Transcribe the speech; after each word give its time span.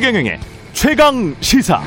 최경영의 0.00 0.40
최강 0.72 1.36
시사. 1.40 1.82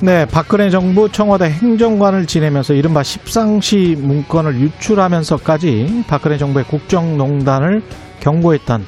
네, 0.00 0.26
박근혜 0.26 0.70
정부 0.70 1.08
청와대 1.08 1.50
행정관을 1.50 2.26
지내면서 2.26 2.74
이른바 2.74 3.04
십상시 3.04 3.96
문건을 3.96 4.58
유출하면서까지 4.58 6.02
박근혜 6.08 6.36
정부의 6.36 6.64
국정농단을 6.64 7.80
경고했던 8.18 8.84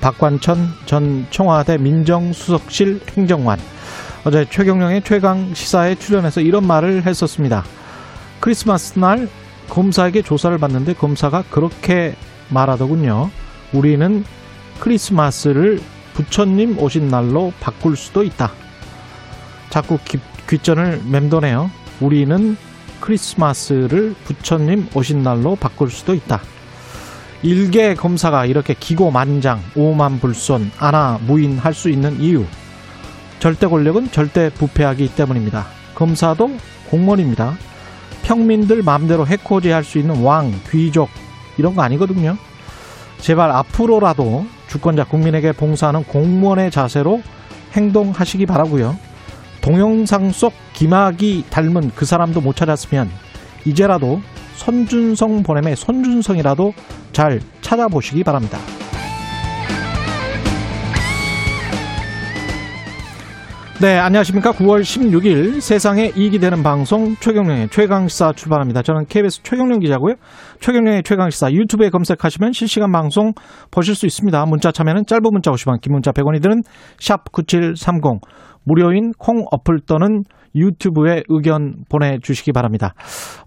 박관천 0.00 0.68
전 0.86 1.26
청와대 1.30 1.76
민정수석실 1.76 3.00
행정관. 3.16 3.58
어제 4.24 4.46
최경영의 4.48 5.02
최강 5.02 5.52
시사에 5.54 5.96
출연해서 5.96 6.40
이런 6.40 6.64
말을 6.68 7.04
했었습니다. 7.04 7.64
크리스마스 8.38 8.96
날 8.96 9.28
검사에게 9.68 10.22
조사를 10.22 10.56
받는데 10.56 10.94
검사가 10.94 11.42
그렇게 11.50 12.14
말하더군요. 12.48 13.30
우리는 13.72 14.24
크리스마스를 14.80 15.80
부처님 16.14 16.78
오신 16.78 17.08
날로 17.08 17.52
바꿀 17.60 17.96
수도 17.96 18.22
있다. 18.22 18.52
자꾸 19.70 19.98
기, 20.04 20.18
귀전을 20.48 21.02
맴도네요. 21.04 21.70
우리는 22.00 22.56
크리스마스를 23.00 24.14
부처님 24.24 24.88
오신 24.94 25.22
날로 25.22 25.56
바꿀 25.56 25.90
수도 25.90 26.14
있다. 26.14 26.40
일개 27.42 27.94
검사가 27.94 28.46
이렇게 28.46 28.74
기고만장, 28.74 29.60
오만불손, 29.74 30.70
아나 30.78 31.18
무인할 31.26 31.74
수 31.74 31.90
있는 31.90 32.18
이유. 32.20 32.44
절대 33.38 33.66
권력은 33.66 34.10
절대 34.12 34.48
부패하기 34.50 35.14
때문입니다. 35.14 35.66
검사도 35.94 36.56
공무원입니다. 36.88 37.58
평민들 38.22 38.82
마음대로 38.82 39.26
해코지 39.26 39.68
할 39.68 39.84
수 39.84 39.98
있는 39.98 40.22
왕, 40.22 40.54
귀족 40.70 41.10
이런 41.56 41.74
거 41.74 41.82
아니거든요. 41.82 42.36
제발 43.18 43.50
앞으로라도 43.50 44.46
주권자 44.68 45.04
국민에게 45.04 45.52
봉사하는 45.52 46.04
공무원의 46.04 46.70
자세로 46.70 47.22
행동하시기 47.72 48.46
바라고요. 48.46 48.96
동영상 49.60 50.30
속 50.30 50.52
김학이 50.74 51.44
닮은 51.48 51.92
그 51.94 52.04
사람도 52.04 52.40
못 52.40 52.56
찾았으면 52.56 53.10
이제라도 53.64 54.20
손준성 54.56 55.42
보냄의 55.42 55.76
손준성이라도 55.76 56.74
잘 57.12 57.40
찾아보시기 57.62 58.24
바랍니다. 58.24 58.58
네, 63.82 63.98
안녕하십니까. 63.98 64.52
9월 64.52 64.82
16일 64.82 65.60
세상에 65.60 66.12
이익이 66.16 66.38
되는 66.38 66.62
방송 66.62 67.16
최경령의 67.16 67.70
최강시사 67.70 68.32
출발합니다. 68.34 68.82
저는 68.82 69.06
KBS 69.06 69.42
최경령 69.42 69.80
기자고요. 69.80 70.14
최경령의 70.60 71.02
최강시사 71.02 71.50
유튜브에 71.50 71.90
검색하시면 71.90 72.52
실시간 72.52 72.92
방송 72.92 73.32
보실 73.72 73.96
수 73.96 74.06
있습니다. 74.06 74.46
문자 74.46 74.70
참여는 74.70 75.06
짧은 75.06 75.22
문자 75.24 75.50
50원, 75.50 75.80
긴 75.80 75.92
문자 75.92 76.12
100원이 76.12 76.40
드는 76.40 76.62
샵9730 77.00 78.20
무료인 78.62 79.10
콩 79.18 79.44
어플 79.50 79.80
또는 79.88 80.22
유튜브에 80.54 81.24
의견 81.28 81.84
보내주시기 81.90 82.52
바랍니다. 82.52 82.94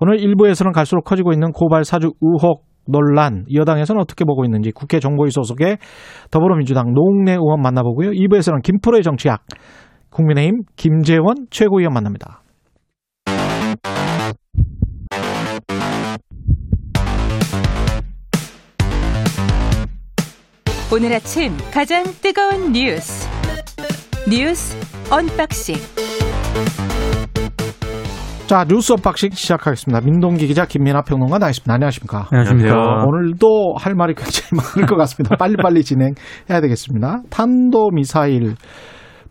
오늘 0.02 0.18
1부에서는 0.18 0.74
갈수록 0.74 1.04
커지고 1.06 1.32
있는 1.32 1.54
고발 1.54 1.86
사주 1.86 2.12
의혹 2.20 2.66
논란 2.90 3.46
여당에서는 3.54 4.02
어떻게 4.02 4.26
보고 4.26 4.46
있는지 4.46 4.72
국회 4.72 5.00
정보위 5.00 5.32
소속의 5.32 5.78
더불어민주당 6.32 6.94
노웅래 6.94 7.34
의원 7.34 7.62
만나보고요. 7.62 8.12
2부에서는 8.12 8.62
김프로의 8.62 9.04
정치학 9.04 9.42
국민의힘 10.10 10.62
김재원 10.76 11.48
최고위원 11.50 11.94
만납니다. 11.94 12.42
오늘 20.94 21.14
아침 21.14 21.52
가장 21.74 22.04
뜨거운 22.22 22.72
뉴스 22.72 23.28
뉴스 24.30 24.76
언박싱 25.12 25.76
자 28.48 28.64
뉴스 28.68 28.94
언박싱 28.94 29.32
시작하겠습니다. 29.32 30.00
민동기 30.06 30.48
기자 30.48 30.66
김민아 30.66 31.02
평론가 31.02 31.38
나와 31.38 31.47
있습니다. 31.47 31.74
안녕하십니까? 31.74 32.28
안녕하십니까. 32.32 33.04
오늘도 33.06 33.76
할 33.78 33.94
말이 33.96 34.16
굉장히 34.16 34.48
많을 34.54 34.88
것 34.88 34.96
같습니다. 34.96 35.36
빨리빨리 35.36 35.84
진행해야 35.84 36.62
되겠습니다. 36.62 37.24
탄도 37.30 37.90
미사일 37.94 38.56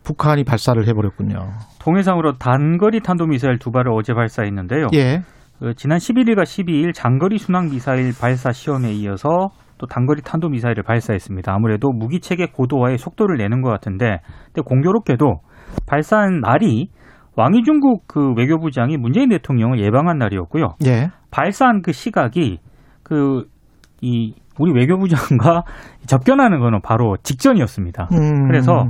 북한이 0.06 0.44
발사를 0.44 0.86
해버렸군요. 0.86 1.36
통해상으로 1.80 2.38
단거리 2.38 3.00
탄도미사일 3.00 3.58
두 3.58 3.72
발을 3.72 3.92
어제 3.92 4.14
발사했는데요. 4.14 4.86
예. 4.94 5.22
그 5.58 5.74
지난 5.74 5.98
11일과 5.98 6.42
12일 6.42 6.94
장거리 6.94 7.38
순항 7.38 7.70
미사일 7.70 8.12
발사 8.18 8.52
시험에 8.52 8.92
이어서 8.92 9.48
또 9.78 9.86
단거리 9.86 10.22
탄도 10.22 10.48
미사일을 10.48 10.84
발사했습니다. 10.84 11.52
아무래도 11.52 11.90
무기 11.90 12.20
체계 12.20 12.46
고도화의 12.46 12.98
속도를 12.98 13.36
내는 13.36 13.62
것 13.62 13.70
같은데, 13.70 14.20
근데 14.46 14.62
공교롭게도 14.64 15.40
발사한 15.86 16.40
날이 16.40 16.88
왕이 17.34 17.64
중국 17.64 18.06
그 18.06 18.32
외교부장이 18.36 18.96
문재인 18.96 19.28
대통령을 19.30 19.80
예방한 19.80 20.18
날이었고요. 20.18 20.76
예. 20.86 21.08
발사한 21.32 21.82
그 21.82 21.90
시각이 21.90 22.60
그 23.02 23.44
이 24.00 24.34
우리 24.58 24.72
외교부장과 24.72 25.62
접견하는 26.06 26.60
거는 26.60 26.80
바로 26.82 27.16
직전이었습니다. 27.22 28.08
음. 28.12 28.46
그래서 28.48 28.84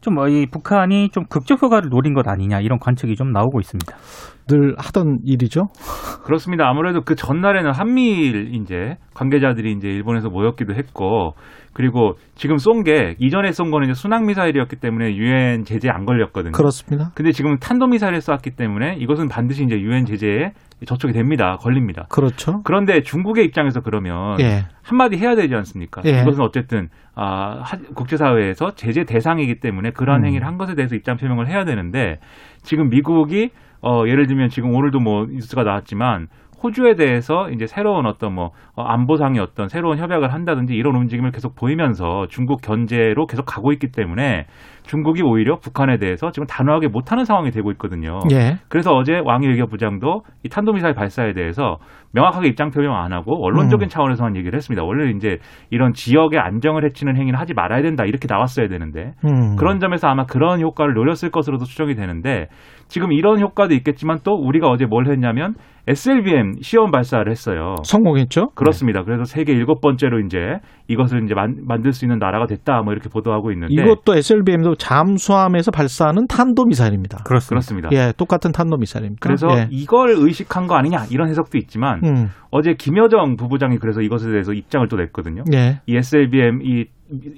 좀 0.00 0.12
이 0.28 0.46
북한이 0.50 1.08
좀 1.10 1.24
극적 1.24 1.62
효과를 1.62 1.88
노린 1.90 2.14
것 2.14 2.28
아니냐 2.28 2.60
이런 2.60 2.78
관측이 2.78 3.16
좀 3.16 3.32
나오고 3.32 3.60
있습니다. 3.60 3.96
늘 4.48 4.74
하던 4.78 5.20
일이죠. 5.24 5.66
그렇습니다. 6.24 6.68
아무래도 6.68 7.00
그 7.02 7.14
전날에는 7.14 7.70
한미일 7.72 8.54
이제 8.54 8.96
관계자들이 9.14 9.72
이제 9.72 9.88
일본에서 9.88 10.28
모였기도 10.30 10.74
했고 10.74 11.34
그리고 11.72 12.14
지금 12.34 12.58
쏜 12.58 12.82
게 12.82 13.14
이전에 13.18 13.52
쏜 13.52 13.70
거는 13.70 13.88
이제 13.88 13.94
순항 13.94 14.26
미사일이었기 14.26 14.76
때문에 14.76 15.14
유엔 15.16 15.64
제재 15.64 15.88
안 15.88 16.04
걸렸거든요. 16.04 16.52
그렇습니다. 16.52 17.10
근데 17.14 17.30
지금 17.32 17.58
탄도 17.58 17.86
미사일을 17.86 18.20
쐈기 18.20 18.50
때문에 18.56 18.96
이것은 18.98 19.28
반드시 19.28 19.62
이제 19.64 19.76
유엔 19.80 20.04
제재에 20.04 20.50
저촉이 20.86 21.12
됩니다. 21.12 21.56
걸립니다. 21.60 22.06
그렇죠. 22.10 22.60
그런데 22.64 23.02
중국의 23.02 23.44
입장에서 23.46 23.80
그러면 23.80 24.40
예. 24.40 24.64
한마디 24.82 25.16
해야 25.16 25.36
되지 25.36 25.54
않습니까? 25.54 26.02
예. 26.04 26.22
이것은 26.22 26.42
어쨌든 26.42 26.61
아, 27.14 27.60
하- 27.62 27.78
국제사회에서 27.94 28.74
제재 28.74 29.04
대상이기 29.04 29.60
때문에 29.60 29.90
그러한 29.90 30.22
음. 30.22 30.26
행위를 30.26 30.46
한 30.46 30.58
것에 30.58 30.74
대해서 30.74 30.94
입장 30.94 31.16
표명을 31.16 31.46
해야 31.48 31.64
되는데 31.64 32.18
지금 32.62 32.88
미국이 32.88 33.50
어, 33.82 34.04
예를 34.06 34.26
들면 34.26 34.48
지금 34.48 34.74
오늘도 34.74 35.00
뭐 35.00 35.26
뉴스가 35.26 35.64
나왔지만 35.64 36.28
호주에 36.62 36.94
대해서 36.94 37.50
이제 37.50 37.66
새로운 37.66 38.06
어떤 38.06 38.34
뭐 38.34 38.52
어, 38.74 38.84
안보상의 38.84 39.40
어떤 39.40 39.68
새로운 39.68 39.98
협약을 39.98 40.32
한다든지 40.32 40.74
이런 40.74 40.94
움직임을 40.94 41.32
계속 41.32 41.56
보이면서 41.56 42.28
중국 42.28 42.62
견제로 42.62 43.26
계속 43.26 43.44
가고 43.44 43.72
있기 43.72 43.90
때문에 43.90 44.46
중국이 44.82 45.22
오히려 45.22 45.58
북한에 45.58 45.98
대해서 45.98 46.30
지금 46.30 46.46
단호하게 46.46 46.88
못하는 46.88 47.24
상황이 47.24 47.50
되고 47.50 47.70
있거든요. 47.72 48.20
예. 48.32 48.58
그래서 48.68 48.92
어제 48.92 49.20
왕이 49.24 49.46
외교부장도 49.48 50.22
이 50.44 50.48
탄도미사일 50.48 50.94
발사에 50.94 51.32
대해서 51.32 51.78
명확하게 52.12 52.48
입장 52.48 52.70
표명 52.70 52.94
안 52.94 53.12
하고 53.12 53.44
언론적인 53.44 53.86
음. 53.86 53.88
차원에서만 53.88 54.36
얘기를 54.36 54.56
했습니다. 54.56 54.84
원래 54.84 55.10
이제 55.10 55.38
이런 55.70 55.92
지역의 55.92 56.38
안정을 56.38 56.84
해치는 56.84 57.16
행위는 57.16 57.38
하지 57.38 57.54
말아야 57.54 57.82
된다 57.82 58.04
이렇게 58.04 58.26
나왔어야 58.28 58.68
되는데 58.68 59.12
음. 59.24 59.56
그런 59.56 59.78
점에서 59.78 60.08
아마 60.08 60.24
그런 60.24 60.60
효과를 60.60 60.94
노렸을 60.94 61.30
것으로도 61.30 61.64
추정이 61.64 61.94
되는데 61.94 62.48
지금 62.92 63.10
이런 63.10 63.40
효과도 63.40 63.72
있겠지만 63.72 64.18
또 64.22 64.34
우리가 64.34 64.68
어제 64.68 64.84
뭘 64.84 65.10
했냐면 65.10 65.54
SLBM 65.88 66.56
시험 66.60 66.90
발사를 66.90 67.26
했어요. 67.30 67.76
성공했죠. 67.84 68.50
그렇습니다. 68.54 69.02
그래서 69.02 69.24
세계 69.24 69.54
일곱 69.54 69.80
번째로 69.80 70.20
이제 70.20 70.58
이것을 70.88 71.24
이제 71.24 71.34
만, 71.34 71.56
만들 71.66 71.92
수 71.92 72.04
있는 72.04 72.18
나라가 72.18 72.46
됐다 72.46 72.82
뭐 72.82 72.92
이렇게 72.92 73.08
보도하고 73.08 73.50
있는데 73.52 73.72
이것도 73.72 74.14
SLBM도 74.14 74.74
잠수함에서 74.74 75.70
발사하는 75.70 76.26
탄도 76.26 76.66
미사일입니다. 76.66 77.22
그렇습니다. 77.24 77.88
예, 77.92 78.12
똑같은 78.14 78.52
탄도 78.52 78.76
미사일입니다. 78.76 79.20
그래서 79.22 79.48
예. 79.56 79.68
이걸 79.70 80.10
의식한 80.14 80.66
거 80.66 80.74
아니냐 80.74 81.06
이런 81.10 81.30
해석도 81.30 81.56
있지만 81.56 82.02
음. 82.04 82.28
어제 82.50 82.74
김여정 82.74 83.36
부부장이 83.36 83.78
그래서 83.78 84.02
이것에 84.02 84.30
대해서 84.30 84.52
입장을 84.52 84.86
또 84.88 84.98
냈거든요. 84.98 85.44
예. 85.54 85.80
이 85.86 85.96
SLBM 85.96 86.60
이 86.62 86.84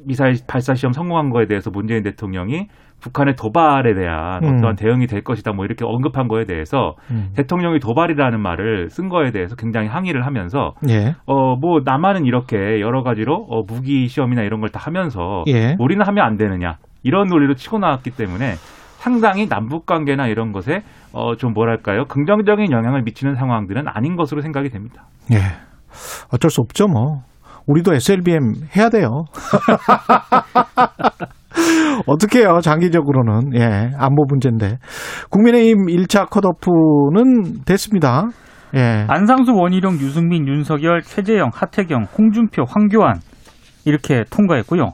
미사일 0.04 0.36
발사 0.46 0.74
시험 0.74 0.92
성공한 0.92 1.30
거에 1.30 1.46
대해서 1.46 1.70
문재인 1.70 2.02
대통령이 2.02 2.68
북한의 3.00 3.36
도발에 3.36 3.94
대한 3.94 4.44
음. 4.44 4.56
어떠한 4.56 4.76
대응이 4.76 5.06
될 5.06 5.22
것이다 5.22 5.52
뭐 5.52 5.64
이렇게 5.64 5.84
언급한 5.84 6.28
거에 6.28 6.44
대해서 6.44 6.94
음. 7.10 7.30
대통령이 7.36 7.80
도발이라는 7.80 8.40
말을 8.40 8.88
쓴 8.90 9.08
거에 9.08 9.30
대해서 9.30 9.56
굉장히 9.56 9.88
항의를 9.88 10.24
하면서 10.24 10.74
예. 10.88 11.14
어뭐 11.26 11.80
남한은 11.84 12.24
이렇게 12.24 12.80
여러 12.80 13.02
가지로 13.02 13.34
어, 13.48 13.62
무기 13.66 14.08
시험이나 14.08 14.42
이런 14.42 14.60
걸 14.60 14.70
다 14.70 14.80
하면서 14.80 15.44
예. 15.48 15.76
우리는 15.78 16.04
하면 16.06 16.24
안 16.24 16.36
되느냐 16.36 16.78
이런 17.02 17.28
논리로 17.28 17.54
치고 17.54 17.78
나왔기 17.78 18.10
때문에 18.12 18.54
상당히 18.98 19.46
남북 19.48 19.84
관계나 19.84 20.28
이런 20.28 20.52
것에 20.52 20.82
어 21.12 21.34
좀 21.36 21.52
뭐랄까요 21.52 22.06
긍정적인 22.06 22.70
영향을 22.72 23.02
미치는 23.02 23.34
상황들은 23.34 23.86
아닌 23.88 24.16
것으로 24.16 24.40
생각이 24.40 24.70
됩니다. 24.70 25.04
예. 25.32 25.36
어쩔 26.32 26.50
수 26.50 26.60
없죠, 26.60 26.86
뭐. 26.88 27.22
우리도 27.66 27.94
SLBM 27.94 28.54
해야 28.76 28.88
돼요. 28.88 29.24
어떻게 32.06 32.40
해요, 32.40 32.58
장기적으로는. 32.62 33.54
예, 33.56 33.90
안보 33.96 34.24
문제인데. 34.28 34.78
국민의힘 35.30 35.86
1차 35.86 36.28
컷오프는 36.28 37.64
됐습니다. 37.64 38.28
예. 38.74 39.06
안상수, 39.08 39.52
원희룡, 39.54 39.94
유승민, 39.94 40.48
윤석열, 40.48 41.02
최재형, 41.02 41.50
하태경, 41.54 42.06
홍준표, 42.18 42.64
황교안 42.68 43.20
이렇게 43.84 44.24
통과했고요. 44.30 44.90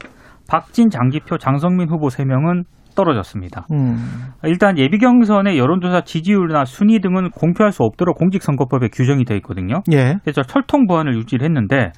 박진, 0.47 0.89
장기표, 0.89 1.39
장성민 1.39 1.89
후보 1.89 2.07
3명은 2.07 2.63
떨어졌습니다. 2.95 3.65
음. 3.71 3.97
일단 4.43 4.77
예비 4.77 4.97
경선의 4.97 5.57
여론조사 5.57 6.01
지지율이나 6.01 6.65
순위 6.65 6.99
등은 6.99 7.29
공표할 7.31 7.71
수 7.71 7.83
없도록 7.83 8.17
공직선거법에 8.17 8.89
규정이 8.93 9.23
되어 9.23 9.37
있거든요. 9.37 9.81
예. 9.91 10.17
그래서 10.23 10.43
철통 10.43 10.87
보안을 10.87 11.15
유지를 11.15 11.45
했는데 11.45 11.91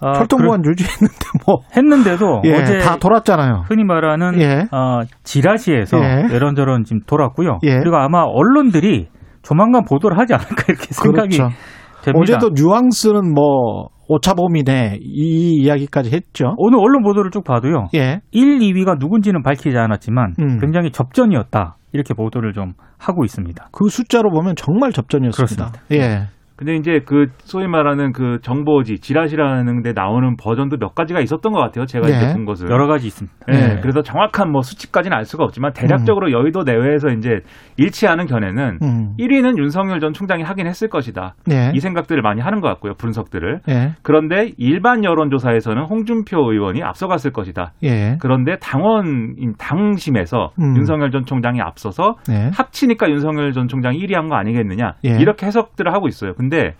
어, 0.00 0.12
철통보안 0.12 0.64
유지했는데 0.64 1.14
뭐 1.46 1.60
했는데도 1.76 2.42
예, 2.44 2.54
어제 2.54 2.78
다 2.78 2.96
돌았잖아요. 2.96 3.64
흔히 3.68 3.84
말하는 3.84 4.40
예. 4.40 4.66
어, 4.70 5.00
지라시에서 5.22 5.98
예. 5.98 6.26
이런저런 6.34 6.84
지금 6.84 7.00
돌았고요. 7.06 7.58
예. 7.64 7.78
그리고 7.78 7.96
아마 7.96 8.22
언론들이 8.22 9.08
조만간 9.42 9.84
보도를 9.84 10.18
하지 10.18 10.34
않을까 10.34 10.64
이렇게 10.68 10.86
생각이 10.90 11.36
그렇죠. 11.38 11.54
됩니다. 12.02 12.20
어제도 12.20 12.50
뉘앙스는 12.54 13.34
뭐 13.34 13.88
오차범위네 14.08 14.98
이 15.00 15.62
이야기까지 15.62 16.10
했죠. 16.12 16.54
오늘 16.58 16.78
언론 16.78 17.02
보도를 17.02 17.30
쭉 17.30 17.42
봐도요. 17.42 17.88
예. 17.94 18.20
1, 18.30 18.58
2위가 18.58 18.98
누군지는 18.98 19.42
밝히지 19.42 19.76
않았지만 19.76 20.34
음. 20.38 20.58
굉장히 20.60 20.90
접전이었다. 20.90 21.76
이렇게 21.92 22.14
보도를 22.14 22.52
좀 22.52 22.74
하고 22.98 23.24
있습니다. 23.24 23.68
그 23.72 23.88
숫자로 23.88 24.30
보면 24.30 24.54
정말 24.56 24.92
접전이었습니다. 24.92 25.70
그렇습니다. 25.70 25.82
예. 25.92 26.28
근데 26.56 26.74
이제 26.76 27.00
그 27.04 27.26
소위 27.38 27.66
말하는 27.66 28.12
그 28.12 28.38
정보지 28.42 28.98
지라시라는 29.00 29.82
데 29.82 29.92
나오는 29.92 30.36
버전도 30.36 30.78
몇 30.78 30.94
가지가 30.94 31.20
있었던 31.20 31.52
것 31.52 31.60
같아요. 31.60 31.86
제가 31.86 32.06
네. 32.06 32.16
이제 32.16 32.32
본 32.32 32.44
것을. 32.44 32.70
여러 32.70 32.86
가지 32.86 33.06
있습니다. 33.06 33.36
예, 33.48 33.52
네. 33.52 33.80
그래서 33.80 34.02
정확한 34.02 34.50
뭐 34.50 34.62
수치까지는 34.62 35.16
알 35.16 35.24
수가 35.24 35.44
없지만 35.44 35.72
대략적으로 35.72 36.32
여의도 36.32 36.62
내외에서 36.64 37.08
이제 37.08 37.40
일치하는 37.76 38.26
견해는 38.26 38.78
음. 38.82 39.14
1위는 39.18 39.58
윤석열 39.58 40.00
전 40.00 40.12
총장이 40.12 40.42
하긴 40.42 40.66
했을 40.66 40.88
것이다. 40.88 41.34
예. 41.50 41.70
이 41.74 41.80
생각들을 41.80 42.22
많이 42.22 42.40
하는 42.40 42.60
것 42.60 42.68
같고요. 42.68 42.94
분석들을. 42.98 43.60
예. 43.68 43.92
그런데 44.02 44.52
일반 44.58 45.04
여론조사에서는 45.04 45.82
홍준표 45.84 46.52
의원이 46.52 46.82
앞서갔을 46.82 47.30
것이다. 47.32 47.72
예. 47.84 48.16
그런데 48.20 48.56
당원인 48.60 49.54
당심에서 49.58 50.50
음. 50.60 50.76
윤석열 50.76 51.10
전 51.10 51.24
총장이 51.24 51.60
앞서서 51.60 52.16
네. 52.28 52.50
합치니까 52.54 53.08
윤석열 53.10 53.52
전 53.52 53.68
총장이 53.68 53.98
1위 53.98 54.14
한 54.14 54.26
거 54.26 54.34
아니겠느냐 54.34 54.94
예. 55.04 55.10
이렇게 55.20 55.46
해석들을 55.46 55.92
하고 55.92 56.08
있어요. 56.08 56.32
근데 56.48 56.74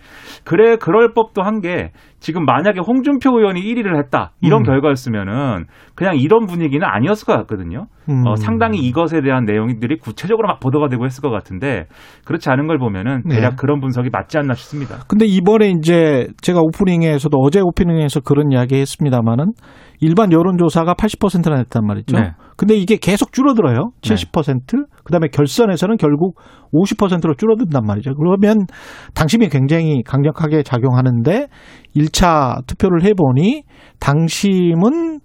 그래 0.45 0.77
그럴 0.77 1.13
법도 1.13 1.43
한 1.43 1.57
게 1.59 1.91
지금 2.19 2.45
만약에 2.45 2.79
홍준표 2.79 3.37
의원이 3.37 3.61
1위를 3.61 3.97
했다 3.97 4.31
이런 4.41 4.61
음. 4.61 4.63
결과였으면은 4.63 5.65
그냥 5.95 6.17
이런 6.17 6.45
분위기는 6.45 6.85
아니었을 6.85 7.25
것 7.25 7.33
같거든요. 7.39 7.85
음. 8.09 8.25
어, 8.25 8.35
상당히 8.35 8.79
이것에 8.79 9.21
대한 9.21 9.45
내용들이 9.45 9.97
구체적으로 9.97 10.47
막 10.47 10.59
보도가 10.59 10.87
되고 10.87 11.05
했을 11.05 11.21
것 11.21 11.29
같은데 11.29 11.85
그렇지 12.25 12.49
않은 12.49 12.67
걸 12.67 12.79
보면은 12.79 13.23
대략 13.29 13.51
네. 13.51 13.55
그런 13.57 13.79
분석이 13.79 14.09
맞지 14.11 14.37
않나 14.37 14.53
싶습니다. 14.53 14.97
근데 15.07 15.25
이번에 15.25 15.69
이제 15.69 16.27
제가 16.41 16.59
오프닝에서도 16.61 17.37
어제 17.39 17.59
오프닝에서 17.59 18.21
그런 18.21 18.51
이야기 18.51 18.75
했습니다만은 18.75 19.53
일반 19.99 20.31
여론조사가 20.31 20.93
80%나 20.93 21.57
됐단 21.63 21.85
말이죠. 21.85 22.17
네. 22.17 22.33
근데 22.55 22.75
이게 22.75 22.97
계속 22.97 23.31
줄어들어요. 23.33 23.91
네. 24.01 24.15
70%. 24.15 24.85
그다음에 25.03 25.27
결선에서는 25.29 25.97
결국 25.97 26.39
50%로 26.73 27.35
줄어든단 27.35 27.85
말이죠. 27.85 28.13
그러면 28.15 28.65
당심이 29.13 29.49
굉장히 29.49 30.03
강력하게 30.03 30.63
작용하는데 30.63 31.47
1차 31.95 32.65
투표를 32.67 33.03
해보니 33.03 33.63
당심은 33.99 35.19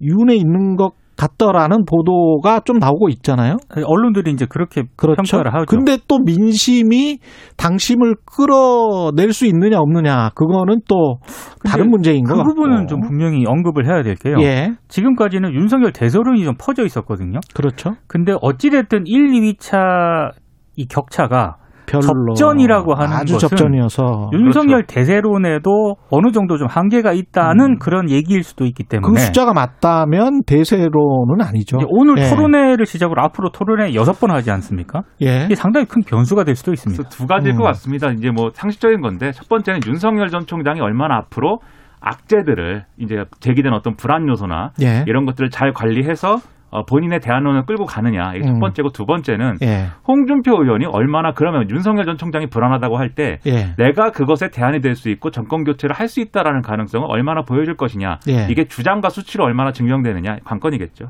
윤에 0.00 0.34
있는 0.36 0.76
것 0.76 0.92
같더라는 1.18 1.84
보도가 1.84 2.60
좀 2.60 2.78
나오고 2.78 3.08
있잖아요. 3.10 3.56
언론들이 3.84 4.30
이제 4.30 4.46
그렇게 4.48 4.84
그렇죠. 4.96 5.20
평가를 5.22 5.52
하죠. 5.52 5.66
근데 5.66 5.98
또 6.06 6.18
민심이 6.20 7.18
당심을 7.56 8.14
끌어낼 8.24 9.32
수 9.32 9.44
있느냐 9.46 9.78
없느냐 9.80 10.30
그거는 10.36 10.78
또 10.88 11.18
다른 11.64 11.90
문제인 11.90 12.22
것 12.24 12.34
그 12.34 12.38
같고. 12.38 12.54
부분은 12.54 12.86
좀 12.86 13.00
분명히 13.00 13.44
언급을 13.46 13.86
해야 13.86 14.02
될 14.04 14.14
게요. 14.14 14.36
예, 14.42 14.70
지금까지는 14.86 15.52
윤석열 15.54 15.92
대서론이 15.92 16.44
좀 16.44 16.54
퍼져 16.56 16.84
있었거든요. 16.84 17.40
그렇죠. 17.52 17.96
근데 18.06 18.34
어찌 18.40 18.70
됐든 18.70 19.02
1, 19.06 19.32
2위차 19.32 20.30
이 20.76 20.86
격차가 20.86 21.56
별로 21.88 22.34
접전이라고 22.34 22.94
하는 22.94 23.16
아주 23.16 23.34
것은 23.34 23.48
접전이어서 23.48 24.30
윤석열 24.32 24.84
대세론에도 24.86 25.96
어느 26.10 26.30
정도 26.32 26.56
좀 26.56 26.68
한계가 26.68 27.12
있다는 27.12 27.78
그런 27.78 28.10
얘기일 28.10 28.42
수도 28.42 28.64
있기 28.64 28.84
때문에 28.84 29.12
그 29.12 29.20
숫자가 29.20 29.52
맞다면 29.52 30.42
대세로는 30.46 31.40
아니죠. 31.40 31.78
이제 31.78 31.86
오늘 31.88 32.18
예. 32.18 32.28
토론회를 32.28 32.86
시작으로 32.86 33.22
앞으로 33.22 33.50
토론회 33.50 33.94
여섯 33.94 34.12
번 34.20 34.30
하지 34.30 34.50
않습니까? 34.50 35.02
예, 35.22 35.44
이게 35.44 35.54
상당히 35.54 35.86
큰 35.86 36.02
변수가 36.02 36.44
될 36.44 36.54
수도 36.54 36.72
있습니다. 36.72 37.08
두 37.08 37.26
가지일 37.26 37.54
음. 37.54 37.58
것 37.58 37.64
같습니다. 37.64 38.10
이제 38.10 38.30
뭐 38.30 38.50
상식적인 38.52 39.00
건데 39.00 39.32
첫 39.32 39.48
번째는 39.48 39.80
윤석열 39.86 40.28
전 40.28 40.46
총장이 40.46 40.80
얼마나 40.80 41.16
앞으로 41.16 41.58
악재들을 42.00 42.84
이제 42.98 43.24
제기된 43.40 43.72
어떤 43.72 43.96
불안 43.96 44.28
요소나 44.28 44.70
예, 44.82 45.04
이런 45.06 45.24
것들을 45.24 45.50
잘 45.50 45.72
관리해서 45.72 46.36
어, 46.70 46.84
본인의 46.84 47.20
대안론을 47.20 47.64
끌고 47.66 47.84
가느냐 47.86 48.34
이게 48.34 48.46
음. 48.46 48.54
첫 48.54 48.60
번째고 48.60 48.88
두 48.90 49.06
번째는 49.06 49.56
예, 49.62 49.86
홍준표 50.06 50.62
의원이 50.62 50.86
얼마나 50.86 51.32
그러면 51.32 51.68
윤석열 51.70 52.04
전 52.04 52.16
총장이 52.16 52.46
불안하다고 52.48 52.98
할때 52.98 53.38
예, 53.46 53.74
내가 53.78 54.10
그것에 54.10 54.50
대안이 54.50 54.80
될 54.80 54.94
수 54.94 55.08
있고 55.10 55.30
정권 55.30 55.64
교체를 55.64 55.94
할 55.94 56.08
수 56.08 56.20
있다라는 56.20 56.62
가능성을 56.62 57.06
얼마나 57.08 57.42
보여줄 57.42 57.76
것이냐 57.76 58.18
예. 58.28 58.46
이게 58.50 58.64
주장과 58.64 59.10
수치로 59.10 59.44
얼마나 59.44 59.72
증명되느냐 59.72 60.38
관건이겠죠. 60.44 61.06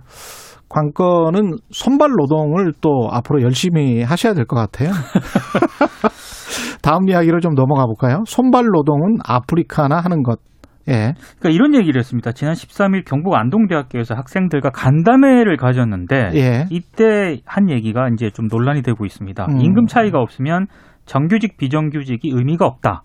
관건은 0.68 1.52
선발 1.70 2.10
노동을 2.18 2.72
또 2.82 3.08
앞으로 3.10 3.40
열심히 3.42 4.02
하셔야 4.02 4.34
될 4.34 4.44
것 4.44 4.56
같아요. 4.56 4.90
다음 6.82 7.08
이야기로 7.08 7.40
좀 7.40 7.54
넘어가 7.54 7.84
볼까요? 7.86 8.22
손발 8.26 8.64
노동은 8.66 9.16
아프리카나 9.26 9.96
하는 10.00 10.22
것. 10.22 10.40
예. 10.88 11.14
그러니까 11.38 11.50
이런 11.50 11.74
얘기를 11.74 11.98
했습니다. 11.98 12.32
지난 12.32 12.54
13일 12.54 13.04
경북 13.04 13.34
안동대학교에서 13.34 14.14
학생들과 14.14 14.70
간담회를 14.70 15.56
가졌는데 15.56 16.30
예. 16.34 16.66
이때 16.70 17.40
한 17.44 17.70
얘기가 17.70 18.08
이제 18.08 18.30
좀 18.30 18.48
논란이 18.48 18.82
되고 18.82 19.04
있습니다. 19.04 19.46
음. 19.50 19.60
임금 19.60 19.86
차이가 19.86 20.20
없으면 20.20 20.66
정규직 21.04 21.56
비정규직이 21.56 22.30
의미가 22.32 22.66
없다. 22.66 23.02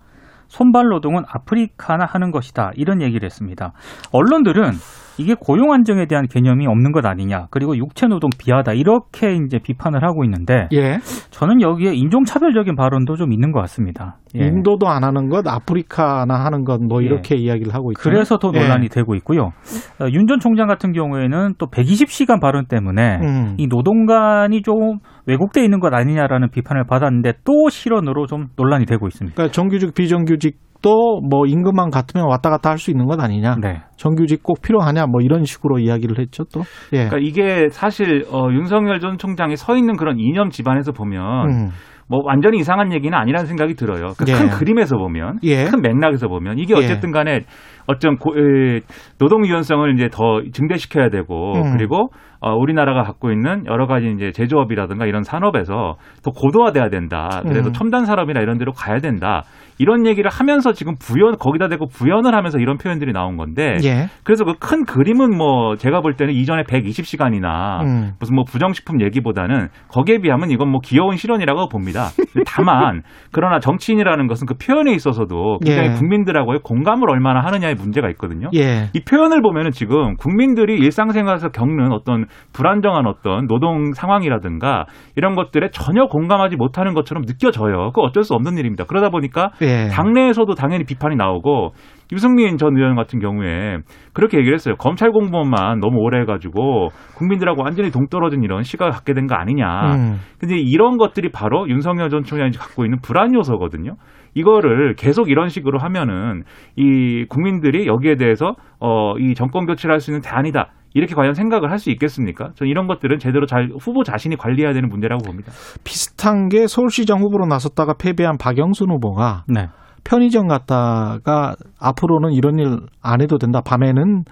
손발 0.48 0.86
노동은 0.88 1.24
아프리카나 1.26 2.04
하는 2.06 2.30
것이다. 2.30 2.70
이런 2.74 3.02
얘기를 3.02 3.24
했습니다. 3.24 3.72
언론들은 4.12 4.72
이게 5.18 5.34
고용 5.38 5.72
안정에 5.72 6.06
대한 6.06 6.26
개념이 6.26 6.66
없는 6.66 6.92
것 6.92 7.04
아니냐. 7.06 7.46
그리고 7.50 7.76
육체 7.76 8.06
노동 8.06 8.30
비하다. 8.38 8.72
이렇게 8.72 9.34
이제 9.34 9.58
비판을 9.58 10.02
하고 10.04 10.24
있는데 10.24 10.68
예. 10.72 10.98
저는 11.30 11.60
여기에 11.60 11.94
인종 11.94 12.24
차별적인 12.24 12.76
발언도 12.76 13.16
좀 13.16 13.32
있는 13.32 13.52
것 13.52 13.60
같습니다. 13.60 14.18
예. 14.36 14.46
인도도 14.46 14.88
안 14.88 15.04
하는 15.04 15.28
것, 15.28 15.46
아프리카나 15.46 16.44
하는 16.44 16.64
것, 16.64 16.80
뭐 16.82 17.02
예. 17.02 17.06
이렇게 17.06 17.36
이야기를 17.36 17.72
하고 17.74 17.92
있죠. 17.92 18.00
그래서 18.02 18.38
더 18.38 18.50
논란이 18.50 18.84
예. 18.84 18.88
되고 18.88 19.14
있고요. 19.16 19.52
어, 20.00 20.06
윤전 20.10 20.40
총장 20.40 20.66
같은 20.66 20.92
경우에는 20.92 21.54
또 21.58 21.66
120시간 21.66 22.40
발언 22.40 22.66
때문에 22.66 23.18
음. 23.22 23.54
이 23.58 23.66
노동관이 23.66 24.62
좀 24.62 24.98
왜곡돼 25.26 25.62
있는 25.62 25.80
것 25.80 25.94
아니냐라는 25.94 26.50
비판을 26.50 26.84
받았는데 26.84 27.34
또 27.44 27.68
실언으로 27.70 28.26
좀 28.26 28.46
논란이 28.56 28.86
되고 28.86 29.06
있습니다. 29.06 29.34
그러니까 29.36 29.52
정규직, 29.52 29.94
비정규직 29.94 30.58
도뭐 30.84 31.46
임금만 31.46 31.90
같으면 31.90 32.26
왔다 32.28 32.50
갔다 32.50 32.70
할 32.70 32.78
수 32.78 32.90
있는 32.90 33.06
것 33.06 33.18
아니냐. 33.18 33.56
네. 33.62 33.80
정규직 33.96 34.42
꼭 34.42 34.60
필요하냐, 34.60 35.06
뭐 35.06 35.22
이런 35.22 35.44
식으로 35.44 35.78
이야기를 35.78 36.18
했죠, 36.18 36.44
또. 36.52 36.60
예. 36.92 37.08
그러니까 37.08 37.18
이게 37.20 37.68
사실 37.70 38.26
어, 38.30 38.48
윤석열 38.52 39.00
전 39.00 39.16
총장이 39.16 39.56
서 39.56 39.76
있는 39.76 39.96
그런 39.96 40.18
이념 40.18 40.50
집안에서 40.50 40.92
보면 40.92 41.48
음. 41.48 41.70
뭐 42.06 42.20
완전히 42.22 42.58
이상한 42.58 42.92
얘기는 42.92 43.16
아니라는 43.16 43.46
생각이 43.46 43.74
들어요. 43.74 44.12
그 44.18 44.26
예. 44.28 44.32
큰 44.34 44.50
그림에서 44.50 44.98
보면, 44.98 45.38
예. 45.44 45.64
큰 45.64 45.80
맥락에서 45.80 46.28
보면 46.28 46.58
이게 46.58 46.74
예. 46.74 46.78
어쨌든 46.78 47.12
간에 47.12 47.40
어떤 47.86 48.16
고, 48.16 48.34
에, 48.36 48.80
노동 49.18 49.46
유연성을 49.46 49.94
이제 49.94 50.08
더 50.10 50.42
증대시켜야 50.52 51.08
되고 51.10 51.54
음. 51.54 51.76
그리고 51.76 52.08
어, 52.40 52.52
우리나라가 52.54 53.04
갖고 53.04 53.30
있는 53.30 53.64
여러 53.66 53.86
가지 53.86 54.12
이제 54.14 54.30
제조업이라든가 54.32 55.06
이런 55.06 55.22
산업에서 55.22 55.96
더 56.22 56.30
고도화돼야 56.30 56.90
된다. 56.90 57.40
그래서 57.42 57.70
음. 57.70 57.72
첨단 57.72 58.04
산업이나 58.04 58.40
이런 58.40 58.58
데로 58.58 58.72
가야 58.72 58.98
된다. 58.98 59.44
이런 59.78 60.06
얘기를 60.06 60.30
하면서 60.30 60.72
지금 60.72 60.94
부연 61.00 61.36
거기다 61.38 61.68
대고 61.68 61.86
부연을 61.86 62.34
하면서 62.34 62.58
이런 62.58 62.76
표현들이 62.76 63.12
나온 63.12 63.36
건데 63.36 63.76
예. 63.82 64.08
그래서 64.22 64.44
그 64.44 64.54
큰 64.64 64.84
그림은 64.84 65.36
뭐 65.36 65.76
제가 65.76 66.00
볼 66.00 66.14
때는 66.14 66.32
이전에 66.34 66.62
120시간이나 66.62 67.82
음. 67.82 68.12
무슨 68.18 68.34
뭐 68.34 68.44
부정식품 68.44 69.02
얘기보다는 69.02 69.68
거기에 69.88 70.18
비하면 70.18 70.50
이건 70.50 70.70
뭐 70.70 70.80
귀여운 70.82 71.16
실현이라고 71.16 71.68
봅니다. 71.68 72.08
다만 72.46 73.02
그러나 73.30 73.58
정치인이라는 73.60 74.26
것은 74.26 74.46
그 74.46 74.54
표현에 74.54 74.92
있어서도 74.92 75.58
굉장히 75.64 75.90
예. 75.90 75.92
국민들하고의 75.94 76.60
공감을 76.64 77.10
얼마나 77.10 77.40
하느냐 77.40 77.68
의 77.74 77.80
문제가 77.80 78.08
있거든요. 78.10 78.48
예. 78.54 78.90
이 78.92 79.00
표현을 79.04 79.42
보면은 79.42 79.72
지금 79.72 80.16
국민들이 80.16 80.78
일상생활에서 80.78 81.48
겪는 81.48 81.92
어떤 81.92 82.26
불안정한 82.52 83.06
어떤 83.06 83.46
노동 83.46 83.92
상황이라든가 83.92 84.86
이런 85.16 85.34
것들에 85.34 85.70
전혀 85.72 86.06
공감하지 86.06 86.56
못하는 86.56 86.94
것처럼 86.94 87.24
느껴져요. 87.24 87.90
그 87.92 88.00
어쩔 88.00 88.22
수 88.22 88.34
없는 88.34 88.56
일입니다. 88.56 88.84
그러다 88.84 89.10
보니까 89.10 89.50
예. 89.62 89.88
당내에서도 89.88 90.54
당연히 90.54 90.84
비판이 90.84 91.16
나오고 91.16 91.72
유승민 92.12 92.58
전 92.58 92.76
의원 92.76 92.94
같은 92.94 93.18
경우에 93.18 93.78
그렇게 94.12 94.38
얘기를 94.38 94.54
했어요. 94.54 94.76
검찰 94.78 95.10
공무원만 95.10 95.80
너무 95.80 95.98
오래 95.98 96.20
해가지고 96.20 96.90
국민들하고 97.16 97.62
완전히 97.62 97.90
동떨어진 97.90 98.42
이런 98.44 98.62
시각을 98.62 98.92
갖게 98.92 99.12
된 99.12 99.24
거 99.26 99.34
아니냐. 99.36 99.94
음. 99.94 100.20
근데 100.38 100.56
이런 100.58 100.98
것들이 100.98 101.30
바로 101.32 101.66
윤석열 101.68 102.10
전 102.10 102.22
총장이 102.24 102.50
갖고 102.52 102.84
있는 102.84 102.98
불안 103.00 103.34
요소거든요. 103.34 103.94
이거를 104.34 104.94
계속 104.96 105.30
이런 105.30 105.48
식으로 105.48 105.78
하면은 105.78 106.42
이 106.76 107.24
국민들이 107.28 107.86
여기에 107.86 108.16
대해서 108.16 108.54
어 108.80 109.14
이 109.18 109.34
정권 109.34 109.66
교체를 109.66 109.92
할 109.94 110.00
수 110.00 110.10
있는 110.10 110.20
대안이다. 110.22 110.72
이렇게 110.94 111.14
과연 111.14 111.34
생각을 111.34 111.70
할 111.70 111.78
수 111.78 111.90
있겠습니까? 111.90 112.50
저는 112.54 112.70
이런 112.70 112.86
것들은 112.86 113.18
제대로 113.18 113.46
잘 113.46 113.68
후보 113.80 114.04
자신이 114.04 114.36
관리해야 114.36 114.72
되는 114.72 114.88
문제라고 114.88 115.24
봅니다. 115.24 115.50
비슷한 115.84 116.48
게 116.48 116.66
서울시장 116.66 117.20
후보로 117.20 117.46
나섰다가 117.46 117.94
패배한 117.98 118.36
박영순 118.38 118.90
후보가 118.90 119.44
네. 119.48 119.68
편의점 120.04 120.48
갔다가 120.48 121.54
앞으로는 121.80 122.32
이런 122.32 122.58
일 122.58 122.76
안 123.02 123.20
해도 123.22 123.38
된다. 123.38 123.60
밤에는 123.60 124.24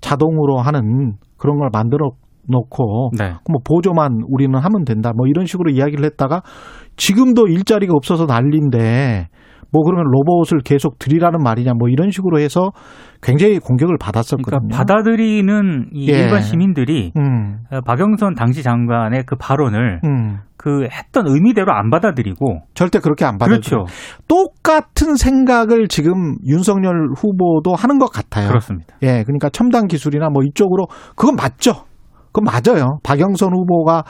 자동으로 0.00 0.58
하는 0.58 1.14
그런 1.38 1.58
걸 1.58 1.70
만들어 1.72 2.10
놓고 2.48 3.12
네. 3.18 3.34
뭐 3.50 3.60
보조만 3.64 4.20
우리는 4.28 4.52
하면 4.58 4.84
된다. 4.84 5.12
뭐 5.16 5.26
이런 5.28 5.46
식으로 5.46 5.70
이야기를 5.70 6.04
했다가 6.04 6.42
지금도 6.96 7.46
일자리가 7.48 7.92
없어서 7.94 8.26
난리인데 8.26 9.28
뭐 9.72 9.82
그러면 9.82 10.04
로봇을 10.10 10.60
계속 10.64 10.98
들이라는 10.98 11.42
말이냐 11.42 11.72
뭐 11.78 11.88
이런 11.88 12.10
식으로 12.10 12.38
해서 12.38 12.70
굉장히 13.22 13.58
공격을 13.58 13.96
받았었거든요. 13.98 14.68
그러니까 14.68 14.76
받아들이는 14.76 15.90
이 15.92 16.10
예. 16.10 16.18
일반 16.18 16.42
시민들이 16.42 17.12
음, 17.16 17.58
어, 17.70 17.80
박영선 17.80 18.34
당시 18.34 18.62
장관의 18.62 19.24
그 19.26 19.36
발언을 19.36 20.00
음. 20.04 20.38
그 20.56 20.84
했던 20.84 21.26
의미대로 21.26 21.72
안 21.72 21.90
받아들이고 21.90 22.60
절대 22.74 22.98
그렇게 23.00 23.24
안 23.24 23.38
받아들여요. 23.38 23.84
그렇죠. 23.84 24.24
똑같은 24.28 25.16
생각을 25.16 25.88
지금 25.88 26.36
윤석열 26.46 27.08
후보도 27.16 27.74
하는 27.74 27.98
것 27.98 28.12
같아요. 28.12 28.48
그렇습니다. 28.48 28.94
예, 29.02 29.24
그러니까 29.24 29.48
첨단 29.48 29.88
기술이나 29.88 30.28
뭐 30.28 30.42
이쪽으로 30.44 30.86
그건 31.16 31.34
맞죠. 31.36 31.84
그건 32.32 32.44
맞아요. 32.44 32.98
박영선 33.02 33.52
후보가 33.52 34.04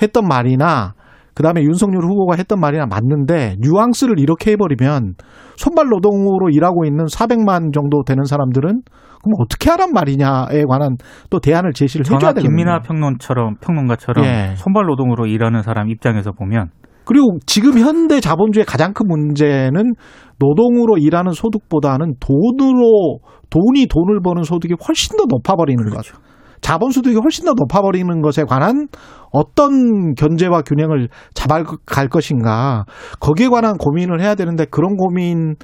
했던 0.00 0.26
말이나 0.26 0.94
그다음에 1.38 1.62
윤석열 1.62 2.02
후보가 2.02 2.34
했던 2.36 2.58
말이나 2.58 2.86
맞는데 2.86 3.58
뉘앙스를 3.60 4.18
이렇게 4.18 4.50
해버리면 4.52 5.14
손발 5.56 5.86
노동으로 5.86 6.50
일하고 6.50 6.84
있는 6.84 7.04
400만 7.04 7.72
정도 7.72 8.02
되는 8.02 8.24
사람들은 8.24 8.82
그럼 9.22 9.32
어떻게 9.38 9.70
하란 9.70 9.92
말이냐에 9.92 10.64
관한 10.68 10.96
또 11.30 11.38
대안을 11.38 11.74
제시를 11.74 12.04
해줘야 12.06 12.32
되거든요. 12.32 12.42
김민아 12.42 12.80
평론처럼 12.80 13.58
평론가처럼 13.60 14.24
예. 14.24 14.54
손발 14.56 14.86
노동으로 14.86 15.26
일하는 15.26 15.62
사람 15.62 15.88
입장에서 15.88 16.32
보면 16.32 16.70
그리고 17.04 17.38
지금 17.46 17.78
현대 17.78 18.20
자본주의 18.20 18.66
가장 18.66 18.92
큰 18.92 19.06
문제는 19.06 19.94
노동으로 20.40 20.98
일하는 20.98 21.30
소득보다는 21.32 22.14
돈으로 22.18 23.20
돈이 23.50 23.86
돈을 23.86 24.20
버는 24.24 24.42
소득이 24.42 24.74
훨씬 24.86 25.16
더 25.16 25.24
높아버리는 25.28 25.82
그렇죠. 25.84 26.14
것. 26.14 26.27
자본 26.60 26.90
소득이 26.90 27.16
훨씬 27.16 27.44
더 27.44 27.52
높아버리는 27.54 28.20
것에 28.20 28.44
관한 28.44 28.88
어떤 29.32 30.14
견제와 30.14 30.62
균형을 30.62 31.08
잡아갈 31.34 32.08
것인가 32.08 32.84
거기에 33.20 33.48
관한 33.48 33.76
고민을 33.76 34.20
해야 34.20 34.34
되는데 34.34 34.64
그런 34.64 34.96
고민 34.96 35.54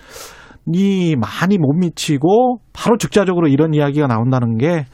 이 0.73 1.17
많이 1.17 1.59
못 1.59 1.73
미치고 1.75 2.59
바로 2.73 2.97
즉자적으로 2.97 3.49
이런 3.49 3.75
이야기가 3.75 4.07
나온다는 4.07 4.57
게 4.57 4.87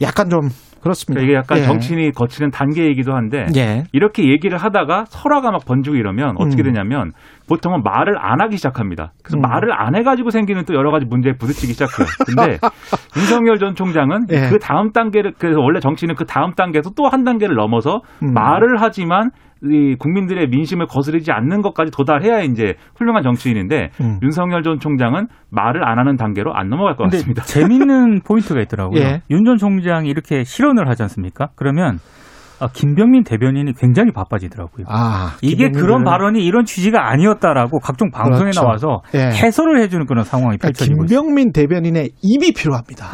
약간 0.00 0.30
좀 0.30 0.40
그렇습니다. 0.82 1.20
그러니까 1.20 1.22
이게 1.22 1.34
약간 1.36 1.58
예. 1.58 1.62
정치인이 1.62 2.10
거치는 2.10 2.50
단계이기도 2.50 3.14
한데 3.14 3.46
예. 3.56 3.84
이렇게 3.92 4.28
얘기를 4.28 4.58
하다가 4.58 5.04
설화가 5.06 5.52
막 5.52 5.64
번지고 5.64 5.94
이러면 5.96 6.34
어떻게 6.38 6.62
음. 6.62 6.72
되냐면 6.72 7.12
보통은 7.48 7.82
말을 7.82 8.16
안 8.18 8.40
하기 8.40 8.56
시작합니다. 8.56 9.12
그래서 9.22 9.38
음. 9.38 9.42
말을 9.42 9.72
안 9.72 9.94
해가지고 9.94 10.30
생기는 10.30 10.64
또 10.64 10.74
여러 10.74 10.90
가지 10.90 11.06
문제에 11.06 11.32
부딪히기 11.32 11.72
시작해요. 11.74 12.06
근데 12.26 12.58
윤석열 13.16 13.58
전 13.58 13.74
총장은 13.74 14.26
예. 14.30 14.48
그 14.48 14.58
다음 14.58 14.92
단계를 14.92 15.34
그래서 15.38 15.60
원래 15.60 15.80
정치는 15.80 16.14
그 16.14 16.24
다음 16.24 16.54
단계에서 16.54 16.90
또 16.96 17.12
한 17.12 17.24
단계를 17.24 17.54
넘어서 17.56 18.00
음. 18.22 18.32
말을 18.32 18.76
하지만 18.78 19.30
이 19.64 19.94
국민들의 19.98 20.48
민심을 20.48 20.86
거스르지 20.86 21.30
않는 21.30 21.60
것까지 21.62 21.92
도달해야 21.92 22.40
이제 22.40 22.74
훌륭한 22.96 23.22
정치인인데 23.22 23.90
음. 24.00 24.18
윤석열 24.22 24.62
전 24.62 24.78
총장은 24.80 25.26
말을 25.50 25.86
안 25.86 25.98
하는 25.98 26.16
단계로 26.16 26.54
안 26.54 26.68
넘어갈 26.68 26.96
것 26.96 27.04
같습니다. 27.04 27.42
재밌는 27.42 28.22
포인트가 28.26 28.60
있더라고요. 28.62 29.00
예. 29.00 29.20
윤전 29.30 29.58
총장이 29.58 30.08
이렇게 30.08 30.42
실언을 30.42 30.88
하지 30.88 31.02
않습니까? 31.02 31.50
그러면 31.54 31.96
아, 31.96 32.21
김병민 32.68 33.24
대변인이 33.24 33.72
굉장히 33.74 34.12
바빠지더라고요. 34.12 34.86
아, 34.88 35.36
이게 35.42 35.70
그런 35.70 36.04
발언이 36.04 36.44
이런 36.44 36.64
취지가 36.64 37.10
아니었다라고 37.10 37.78
각종 37.80 38.10
방송에 38.10 38.50
그렇죠. 38.50 38.60
나와서 38.62 39.02
예. 39.14 39.18
해설을 39.30 39.80
해주는 39.82 40.06
그런 40.06 40.24
상황이 40.24 40.56
그러니까 40.58 40.68
펼쳐지고 40.68 41.04
있습니다. 41.04 41.08
김병민 41.08 41.52
대변인의 41.52 42.10
입이 42.22 42.52
필요합니다. 42.52 43.06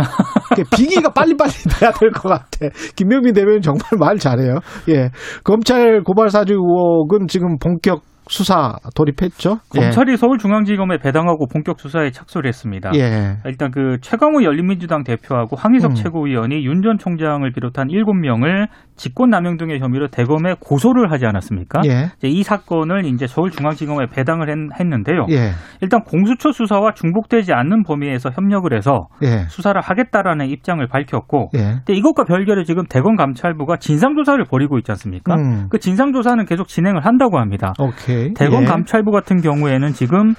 그러니까 0.51 0.71
비기가 0.77 1.13
빨리빨리 1.13 1.53
돼야 1.79 1.91
될 1.93 2.11
것 2.11 2.29
같아. 2.29 2.69
김병민 2.97 3.35
대변인 3.35 3.61
정말 3.63 3.83
말 3.99 4.17
잘해요. 4.19 4.59
예. 4.89 5.11
검찰 5.45 6.03
고발 6.03 6.31
사주 6.31 6.55
의혹은 6.55 7.27
지금 7.29 7.59
본격 7.59 8.03
수사 8.31 8.75
돌입했죠. 8.95 9.59
검찰이 9.71 10.19
서울중앙지검에 10.19 10.99
배당하고 10.99 11.47
본격 11.51 11.81
수사에 11.81 12.11
착수를 12.11 12.47
했습니다. 12.49 12.91
예. 12.95 12.99
예. 13.01 13.37
일단 13.47 13.71
그 13.71 13.97
최강우 14.03 14.43
열린민주당 14.45 15.03
대표하고 15.03 15.57
황희석 15.57 15.93
음. 15.93 15.95
최고위원이 15.95 16.63
윤 16.67 16.83
전 16.83 16.99
총장을 16.99 17.51
비롯한 17.53 17.89
7명을 17.89 18.67
직권남용 18.99 19.57
등의 19.57 19.81
혐의로 19.81 20.09
대검에 20.09 20.55
고소를 20.61 21.11
하지 21.11 21.25
않았습니까? 21.25 21.81
예. 21.87 22.11
이 22.23 22.43
사건을 22.43 23.07
이제 23.07 23.27
서울중앙지검에 23.27 24.07
배당을 24.07 24.51
했, 24.51 24.85
는데요 24.85 25.27
예. 25.31 25.51
일단 25.81 26.03
공수처 26.03 26.53
수사와 26.53 26.93
중복되지 26.93 27.53
않는 27.53 27.85
범위에서 27.85 28.31
협력을 28.31 28.73
해서 28.75 29.09
예. 29.23 29.45
수사를 29.49 29.81
하겠다라는 29.81 30.47
입장을 30.49 30.87
밝혔고 30.87 31.51
예. 31.55 31.59
근데 31.59 31.95
이것과 31.95 32.25
별개로 32.25 32.65
지금 32.65 32.85
대검 32.87 33.17
감찰부가 33.17 33.77
진상조사를 33.77 34.45
벌이고 34.45 34.79
있지 34.79 34.91
않습니까? 34.93 35.35
음. 35.37 35.69
그 35.71 35.79
진상조사는 35.79 36.45
계속 36.47 36.69
진행을 36.69 37.07
한다고 37.07 37.39
합니다. 37.39 37.73
오케이. 37.79 38.35
대검 38.35 38.63
예. 38.63 38.67
감찰부 38.67 39.11
같은 39.11 39.41
경우에는 39.41 39.93
지금 39.93 40.35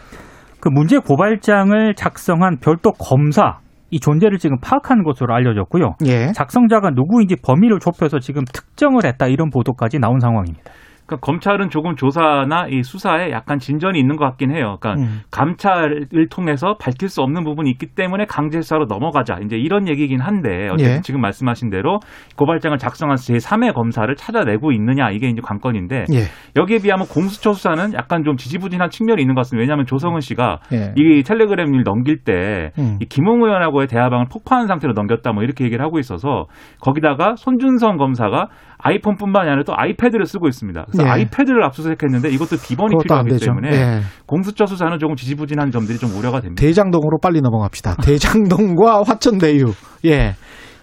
그 0.59 0.69
문제 0.69 0.97
고발장을 0.97 1.95
작성한 1.95 2.57
별도 2.59 2.91
검사 2.91 3.59
이 3.91 3.99
존재를 3.99 4.37
지금 4.37 4.57
파악한 4.59 5.03
것으로 5.03 5.33
알려졌고요. 5.33 5.95
예. 6.05 6.31
작성자가 6.33 6.91
누구인지 6.91 7.37
범위를 7.43 7.79
좁혀서 7.79 8.19
지금 8.19 8.43
특정을 8.45 9.05
했다 9.05 9.27
이런 9.27 9.49
보도까지 9.49 9.99
나온 9.99 10.19
상황입니다. 10.19 10.71
그러니까 11.09 11.17
검찰은 11.25 11.69
조금 11.69 11.95
조사나 11.95 12.67
이 12.69 12.83
수사에 12.83 13.31
약간 13.31 13.57
진전이 13.57 13.99
있는 13.99 14.15
것 14.15 14.25
같긴 14.25 14.51
해요. 14.51 14.77
그러니까 14.79 15.01
음. 15.01 15.21
감찰을 15.31 16.27
통해서 16.29 16.75
밝힐 16.79 17.09
수 17.09 17.21
없는 17.21 17.43
부분이 17.43 17.69
있기 17.71 17.87
때문에 17.87 18.25
강제 18.25 18.61
수사로 18.61 18.85
넘어가자. 18.85 19.39
이제 19.43 19.57
이런 19.57 19.87
얘기긴 19.87 20.21
한데 20.21 20.69
어쨌든 20.71 20.97
예. 20.97 21.01
지금 21.01 21.21
말씀하신 21.21 21.71
대로 21.71 21.99
고발장을 22.37 22.77
작성한 22.77 23.15
제3의 23.15 23.73
검사를 23.73 24.13
찾아내고 24.15 24.71
있느냐 24.73 25.09
이게 25.09 25.27
이제 25.27 25.41
관건인데 25.43 26.05
예. 26.13 26.19
여기에 26.55 26.79
비하면 26.79 27.07
공수처 27.07 27.53
수사는 27.53 27.93
약간 27.93 28.23
좀 28.23 28.37
지지부진한 28.37 28.91
측면이 28.91 29.21
있는 29.21 29.33
것 29.33 29.41
같습니다. 29.41 29.61
왜냐하면 29.61 29.87
조성은 29.87 30.19
씨가 30.19 30.59
예. 30.71 30.93
이 30.95 31.23
텔레그램 31.23 31.73
일 31.73 31.83
넘길 31.83 32.23
때 32.23 32.71
음. 32.77 32.97
이 33.01 33.05
김웅 33.05 33.41
의원하고의 33.43 33.87
대화방을 33.87 34.27
폭파한 34.31 34.67
상태로 34.67 34.93
넘겼다 34.93 35.31
뭐 35.31 35.43
이렇게 35.43 35.65
얘기를 35.65 35.83
하고 35.83 35.97
있어서 35.97 36.45
거기다가 36.81 37.35
손준성 37.35 37.97
검사가 37.97 38.49
아이폰뿐만이 38.81 39.49
아니라 39.49 39.63
또 39.63 39.73
아이패드를 39.75 40.25
쓰고 40.25 40.47
있습니다. 40.47 40.85
그래서 40.89 41.03
예. 41.05 41.09
아이패드를 41.09 41.63
압수수색했는데 41.63 42.29
이것도 42.29 42.57
비번이 42.65 42.95
필요하기. 43.03 43.37
때문에 43.37 43.69
예. 43.71 43.99
공수처 44.25 44.65
수사는 44.65 44.97
조금 44.99 45.15
지지부진한 45.15 45.71
점들이 45.71 45.97
좀 45.97 46.09
우려가 46.17 46.39
됩니다. 46.39 46.61
대장동으로 46.61 47.19
빨리 47.21 47.41
넘어갑시다. 47.41 47.95
대장동과 48.03 49.03
화천대유. 49.05 49.65
예. 50.05 50.35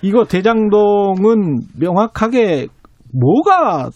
이거 0.02 0.24
대장동은 0.24 1.60
명확하게 1.80 2.68
뭐가 3.18 3.88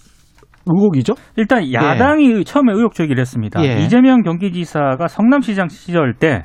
의혹이죠? 0.66 1.14
일단 1.36 1.70
야당이 1.72 2.44
처음에 2.44 2.72
의혹 2.72 2.94
제기를 2.94 3.20
했습니다. 3.20 3.62
예. 3.64 3.84
이재명 3.84 4.22
경기지사가 4.22 5.08
성남시장 5.08 5.68
시절 5.68 6.14
때 6.14 6.42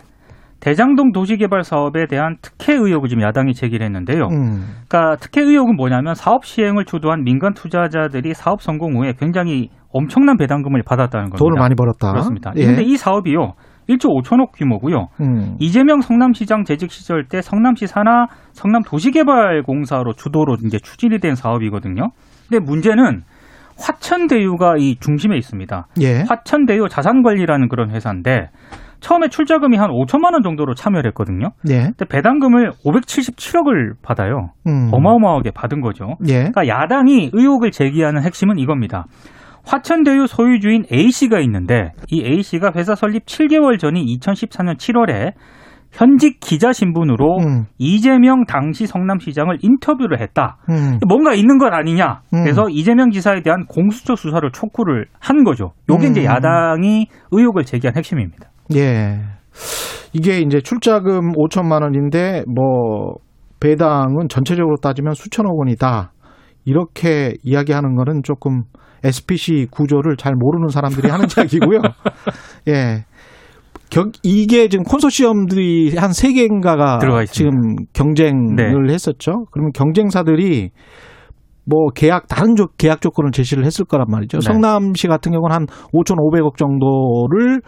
대장동 0.65 1.12
도시개발 1.12 1.63
사업에 1.63 2.07
대한 2.07 2.38
특혜 2.41 2.74
의혹을 2.74 3.07
지금 3.07 3.22
야당이 3.22 3.53
제기를 3.53 3.86
했는데요. 3.86 4.29
음. 4.31 4.65
그러니까 4.88 5.15
특혜 5.17 5.41
의혹은 5.41 5.75
뭐냐면 5.75 6.15
사업 6.15 6.43
시행을 6.43 6.86
주도한 6.86 7.24
민간 7.24 7.53
투자자들이 7.53 8.34
사업 8.34 8.63
성공 8.63 8.95
후에 8.95 9.13
굉장히 9.15 9.69
엄청난 9.91 10.38
배당금을 10.38 10.81
받았다는 10.84 11.29
겁니다. 11.29 11.38
돈을 11.38 11.60
많이 11.60 11.75
벌었다. 11.75 12.10
그렇습니다. 12.10 12.51
예. 12.55 12.65
근데 12.65 12.81
이 12.81 12.98
사업이요. 12.98 13.53
1조 13.89 14.24
5천억 14.24 14.53
규모고요. 14.55 15.10
음. 15.22 15.55
이재명 15.60 16.01
성남시장 16.01 16.63
재직 16.63 16.89
시절 16.89 17.27
때 17.27 17.43
성남시 17.43 17.86
산하 17.86 18.25
성남 18.53 18.81
도시개발공사로 18.81 20.13
주도로 20.13 20.57
이제 20.65 20.79
추진이 20.79 21.19
된 21.19 21.36
사업이거든요. 21.36 22.10
근데 22.50 22.65
문제는 22.65 23.22
화천대유가 23.77 24.77
이 24.79 24.95
중심에 25.00 25.38
있습니다. 25.38 25.88
예. 26.01 26.24
화천대유 26.27 26.88
자산관리라는 26.89 27.69
그런 27.69 27.91
회사인데 27.91 28.50
처음에 28.99 29.27
출자금이 29.29 29.77
한 29.77 29.89
5천만 29.89 30.33
원 30.33 30.41
정도로 30.43 30.73
참여를 30.73 31.09
했거든요. 31.09 31.51
예. 31.69 31.91
근데 31.95 32.05
배당금을 32.05 32.71
577억을 32.85 33.93
받아요. 34.01 34.51
음. 34.67 34.89
어마어마하게 34.91 35.51
받은 35.51 35.81
거죠. 35.81 36.15
예. 36.27 36.49
그러니까 36.49 36.67
야당이 36.67 37.31
의혹을 37.33 37.71
제기하는 37.71 38.23
핵심은 38.23 38.57
이겁니다. 38.57 39.05
화천대유 39.65 40.27
소유주인 40.27 40.85
A씨가 40.91 41.39
있는데 41.41 41.91
이 42.09 42.23
A씨가 42.23 42.71
회사 42.75 42.95
설립 42.95 43.25
7개월 43.25 43.79
전인 43.79 44.05
2014년 44.05 44.77
7월에 44.77 45.33
현직 45.91 46.39
기자 46.41 46.73
신분으로 46.73 47.37
음. 47.39 47.65
이재명 47.77 48.45
당시 48.45 48.85
성남시장을 48.85 49.59
인터뷰를 49.61 50.19
했다. 50.19 50.57
음. 50.69 50.99
뭔가 51.07 51.33
있는 51.33 51.57
것 51.57 51.73
아니냐. 51.73 52.21
음. 52.33 52.43
그래서 52.43 52.67
이재명 52.69 53.11
지사에 53.11 53.41
대한 53.41 53.65
공수처 53.65 54.15
수사를 54.15 54.47
촉구를 54.51 55.05
한 55.19 55.43
거죠. 55.43 55.71
요게 55.89 56.07
음. 56.07 56.11
이제 56.11 56.25
야당이 56.25 57.07
의혹을 57.31 57.63
제기한 57.63 57.95
핵심입니다. 57.95 58.49
예. 58.74 59.19
이게 60.13 60.39
이제 60.39 60.62
출자금 60.62 61.34
5천만 61.34 61.81
원인데 61.84 62.43
뭐 62.48 63.15
배당은 63.60 64.27
전체적으로 64.29 64.77
따지면 64.81 65.13
수천억 65.13 65.57
원이다. 65.57 66.12
이렇게 66.65 67.34
이야기하는 67.43 67.95
거는 67.95 68.24
조금 68.24 68.63
SPC 69.03 69.67
구조를 69.69 70.17
잘 70.17 70.34
모르는 70.36 70.69
사람들이 70.69 71.10
하는 71.10 71.25
이야기고요. 71.38 71.79
예. 72.69 73.05
격, 73.91 74.12
이게 74.24 74.67
지금 74.67 74.84
콘소시엄들이 74.84 75.95
한 75.95 76.12
세 76.12 76.34
개인가가 76.34 76.98
들어가 76.98 77.24
지금. 77.25 77.75
경쟁을 77.93 78.89
했었죠. 78.89 79.45
그러면 79.51 79.72
경쟁사들이 79.74 80.72
뭐 81.67 81.88
계약 81.95 82.27
다른 82.27 82.55
조, 82.55 82.67
계약 82.77 83.01
조건을 83.01 83.31
제시를 83.31 83.63
했을 83.65 83.86
거란 83.86 84.07
말이죠. 84.10 84.39
네. 84.39 84.45
성남시 84.45 85.07
같은 85.07 85.31
경우는 85.31 85.55
한 85.55 85.65
5,500억 85.93 86.57
정도를 86.57 87.62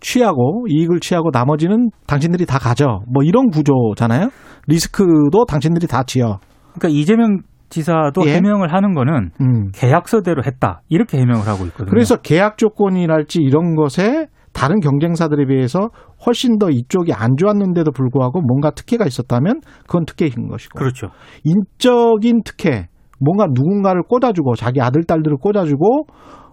취하고 0.00 0.66
이익을 0.68 1.00
취하고 1.00 1.30
나머지는 1.32 1.90
당신들이 2.06 2.46
다 2.46 2.58
가져. 2.58 3.00
뭐 3.06 3.22
이런 3.22 3.48
구조잖아요. 3.50 4.30
리스크도 4.66 5.44
당신들이 5.46 5.86
다 5.86 6.02
지어. 6.02 6.38
그러니까 6.74 6.88
이재명 6.88 7.38
지사도 7.68 8.26
예. 8.26 8.34
해명을 8.34 8.72
하는 8.72 8.94
거는 8.94 9.30
음. 9.40 9.70
계약서대로 9.72 10.42
했다. 10.44 10.82
이렇게 10.88 11.18
해명을 11.18 11.46
하고 11.46 11.64
있거든요. 11.66 11.90
그래서 11.90 12.16
계약 12.16 12.58
조건이랄지 12.58 13.40
이런 13.40 13.74
것에 13.74 14.28
다른 14.52 14.80
경쟁사들에 14.80 15.46
비해서 15.46 15.90
훨씬 16.24 16.58
더 16.58 16.70
이쪽이 16.70 17.12
안 17.12 17.36
좋았는데도 17.36 17.90
불구하고 17.92 18.40
뭔가 18.40 18.70
특혜가 18.70 19.04
있었다면 19.04 19.60
그건 19.82 20.06
특혜인 20.06 20.48
것이고 20.48 20.78
그렇죠. 20.78 21.08
인적인 21.44 22.42
특혜 22.44 22.88
뭔가 23.20 23.46
누군가를 23.52 24.02
꽂아주고 24.08 24.54
자기 24.54 24.80
아들 24.80 25.04
딸들을 25.04 25.36
꽂아주고 25.38 26.06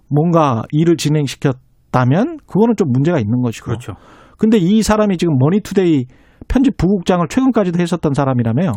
뭔가 0.09 0.63
일을 0.71 0.97
진행시켰 0.97 1.57
다면 1.93 2.37
그거는 2.47 2.75
좀 2.75 2.91
문제가 2.91 3.19
있는 3.19 3.41
것이고 3.41 3.65
그렇죠. 3.65 3.93
근데 4.37 4.57
이 4.57 4.81
사람이 4.81 5.17
지금 5.17 5.37
머니투데이 5.37 6.07
편집 6.49 6.75
부국장을 6.75 7.25
최근까지도 7.29 7.79
했었던 7.79 8.13
사람이라며 8.13 8.73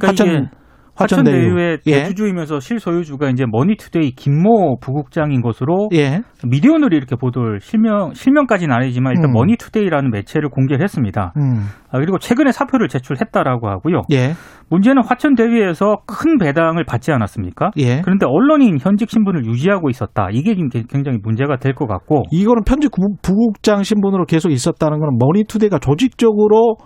그러니까 0.00 0.24
이게 0.24 0.48
화천대유 0.96 1.36
화천대유의 1.36 1.78
예. 1.86 1.92
대주주이면서 2.02 2.60
실소유주가 2.60 3.28
이제 3.30 3.44
머니투데이 3.50 4.12
김모 4.12 4.78
부국장인 4.80 5.42
것으로 5.42 5.88
예. 5.92 6.20
미디어오늘이 6.44 6.96
이렇게 6.96 7.16
보도를 7.16 7.60
실명 7.60 8.12
실명까지는 8.14 8.74
아니지만 8.74 9.14
일단 9.16 9.30
음. 9.30 9.32
머니투데이라는 9.34 10.10
매체를 10.10 10.48
공개를 10.50 10.82
했습니다. 10.84 11.32
음. 11.36 11.66
아, 11.90 11.98
그리고 11.98 12.18
최근에 12.18 12.52
사표를 12.52 12.88
제출했다라고 12.88 13.68
하고요. 13.68 14.02
예. 14.12 14.34
문제는 14.70 15.02
화천대유에서 15.04 16.02
큰 16.06 16.38
배당을 16.38 16.84
받지 16.84 17.12
않았습니까? 17.12 17.70
예. 17.78 18.00
그런데 18.02 18.26
언론인 18.26 18.78
현직 18.80 19.10
신분을 19.10 19.44
유지하고 19.46 19.90
있었다. 19.90 20.28
이게 20.32 20.54
굉장히 20.54 21.18
문제가 21.22 21.56
될 21.56 21.74
것 21.74 21.86
같고 21.88 22.22
이거는 22.30 22.62
편집 22.64 22.92
부- 22.92 23.16
부국장 23.20 23.82
신분으로 23.82 24.26
계속 24.26 24.52
있었다는 24.52 25.00
거는 25.00 25.18
머니투데이가 25.18 25.80
조직적으로 25.80 26.76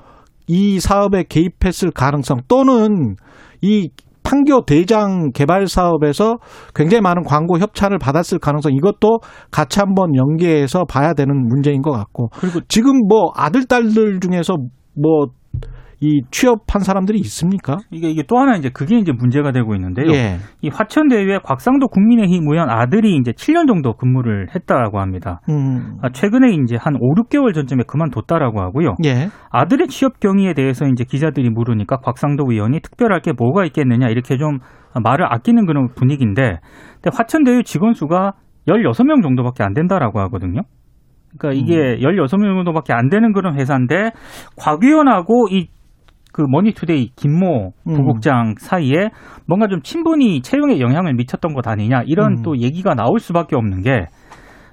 이 0.47 0.81
사업에 0.81 1.25
개입했을 1.29 1.91
가능성 1.91 2.39
또는 2.49 3.17
이 3.61 3.91
판교 4.23 4.67
대장 4.67 5.31
개발 5.33 5.67
사업에서 5.67 6.37
굉장히 6.75 7.01
많은 7.01 7.23
광고 7.23 7.59
협찬을 7.59 7.99
받았을 7.99 8.39
가능성 8.39 8.73
이것도 8.75 9.21
같이 9.51 9.81
한번 9.81 10.15
연계해서 10.15 10.85
봐야 10.85 11.15
되는 11.15 11.35
문제인 11.49 11.81
것 11.81 11.93
같고. 11.93 12.29
그리고 12.35 12.61
지금 12.69 12.93
뭐 13.09 13.33
아들 13.35 13.65
딸들 13.65 14.21
중에서 14.21 14.57
뭐 14.95 15.29
이 16.01 16.23
취업한 16.31 16.83
사람들이 16.83 17.19
있습니까? 17.21 17.77
이게 17.91 18.09
이게 18.09 18.23
또 18.29 18.39
하나 18.39 18.57
이제 18.57 18.69
그게 18.69 18.99
이제 18.99 19.11
문제가 19.13 19.51
되고 19.51 19.75
있는데요. 19.75 20.13
예. 20.13 20.37
이 20.63 20.69
화천 20.69 21.09
대유의 21.09 21.41
곽상도 21.43 21.89
국민의힘 21.89 22.45
의원 22.49 22.71
아들이 22.71 23.17
이제 23.17 23.33
7년 23.33 23.67
정도 23.67 23.95
근무를 23.95 24.47
했다고 24.55 25.01
합니다. 25.01 25.41
음. 25.49 25.99
아, 26.01 26.11
최근에 26.11 26.53
이제 26.63 26.77
한 26.77 26.95
5, 27.01 27.15
6개월 27.17 27.53
전쯤에 27.53 27.83
그만뒀다라고 27.89 28.61
하고요. 28.61 28.95
예. 29.05 29.29
아들의 29.51 29.89
취업 29.89 30.21
경위에 30.21 30.55
대해서 30.55 30.87
이제 30.87 31.05
기자들이 31.05 31.51
물으니까 31.51 31.97
곽상도 31.97 32.45
의원이 32.49 32.81
특별할 32.81 33.21
게 33.21 33.33
뭐가 33.33 33.65
있겠느냐 33.65 34.09
이렇게 34.09 34.39
좀 34.39 34.59
말을 35.03 35.33
아끼는 35.33 35.67
그런 35.67 35.89
분위기인데 35.95 36.61
근데 36.95 37.11
화천 37.13 37.43
대유 37.45 37.63
직원 37.65 37.95
수가 37.95 38.35
16명 38.69 39.23
정도밖에 39.23 39.65
안 39.65 39.75
된다라고 39.75 40.21
하거든요. 40.21 40.63
그러니까 41.37 41.61
이게 41.61 41.99
16명 42.01 42.57
정도밖에 42.57 42.93
안 42.93 43.09
되는 43.09 43.33
그런 43.33 43.59
회사인데 43.59 44.13
곽 44.57 44.83
의원하고 44.83 45.49
이 45.51 45.69
그 46.33 46.43
머니투데이 46.49 47.11
김모 47.17 47.73
음. 47.89 47.95
부국장 47.95 48.55
사이에 48.59 49.11
뭔가 49.47 49.67
좀 49.69 49.81
친분이 49.83 50.43
채용에 50.43 50.81
영향을 50.81 51.15
미쳤던 51.15 51.55
것 51.55 51.67
아니냐 51.67 52.03
이런 52.07 52.39
음. 52.39 52.43
또 52.43 52.59
얘기가 52.59 52.95
나올 52.95 53.19
수밖에 53.19 53.57
없는 53.57 53.83
게 53.83 54.07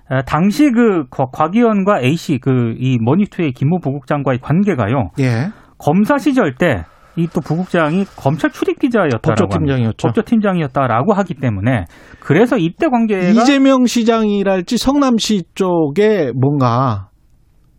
어, 0.09 0.21
당시 0.25 0.69
그 0.71 1.05
곽 1.09 1.55
의원과 1.55 2.01
A 2.01 2.15
씨 2.15 2.37
그 2.37 2.75
이 2.79 2.97
머니투데이 3.01 3.53
김모 3.53 3.79
부국장과의 3.79 4.39
관계가요 4.39 5.09
예. 5.19 5.47
검사 5.77 6.17
시절 6.17 6.55
때 6.55 6.83
이또 7.17 7.39
부국장이 7.39 8.03
검찰 8.17 8.49
출입 8.51 8.77
기자였다라고 8.77 9.25
합니다. 9.25 9.45
법조팀장이었죠. 9.47 10.07
법조팀장이었다라고 10.07 11.13
하기 11.13 11.35
때문에 11.35 11.85
그래서 12.19 12.57
입대 12.57 12.87
관계가 12.89 13.29
이재명 13.29 13.85
시장이랄지 13.85 14.77
성남시 14.77 15.43
쪽에 15.53 16.31
뭔가 16.35 17.07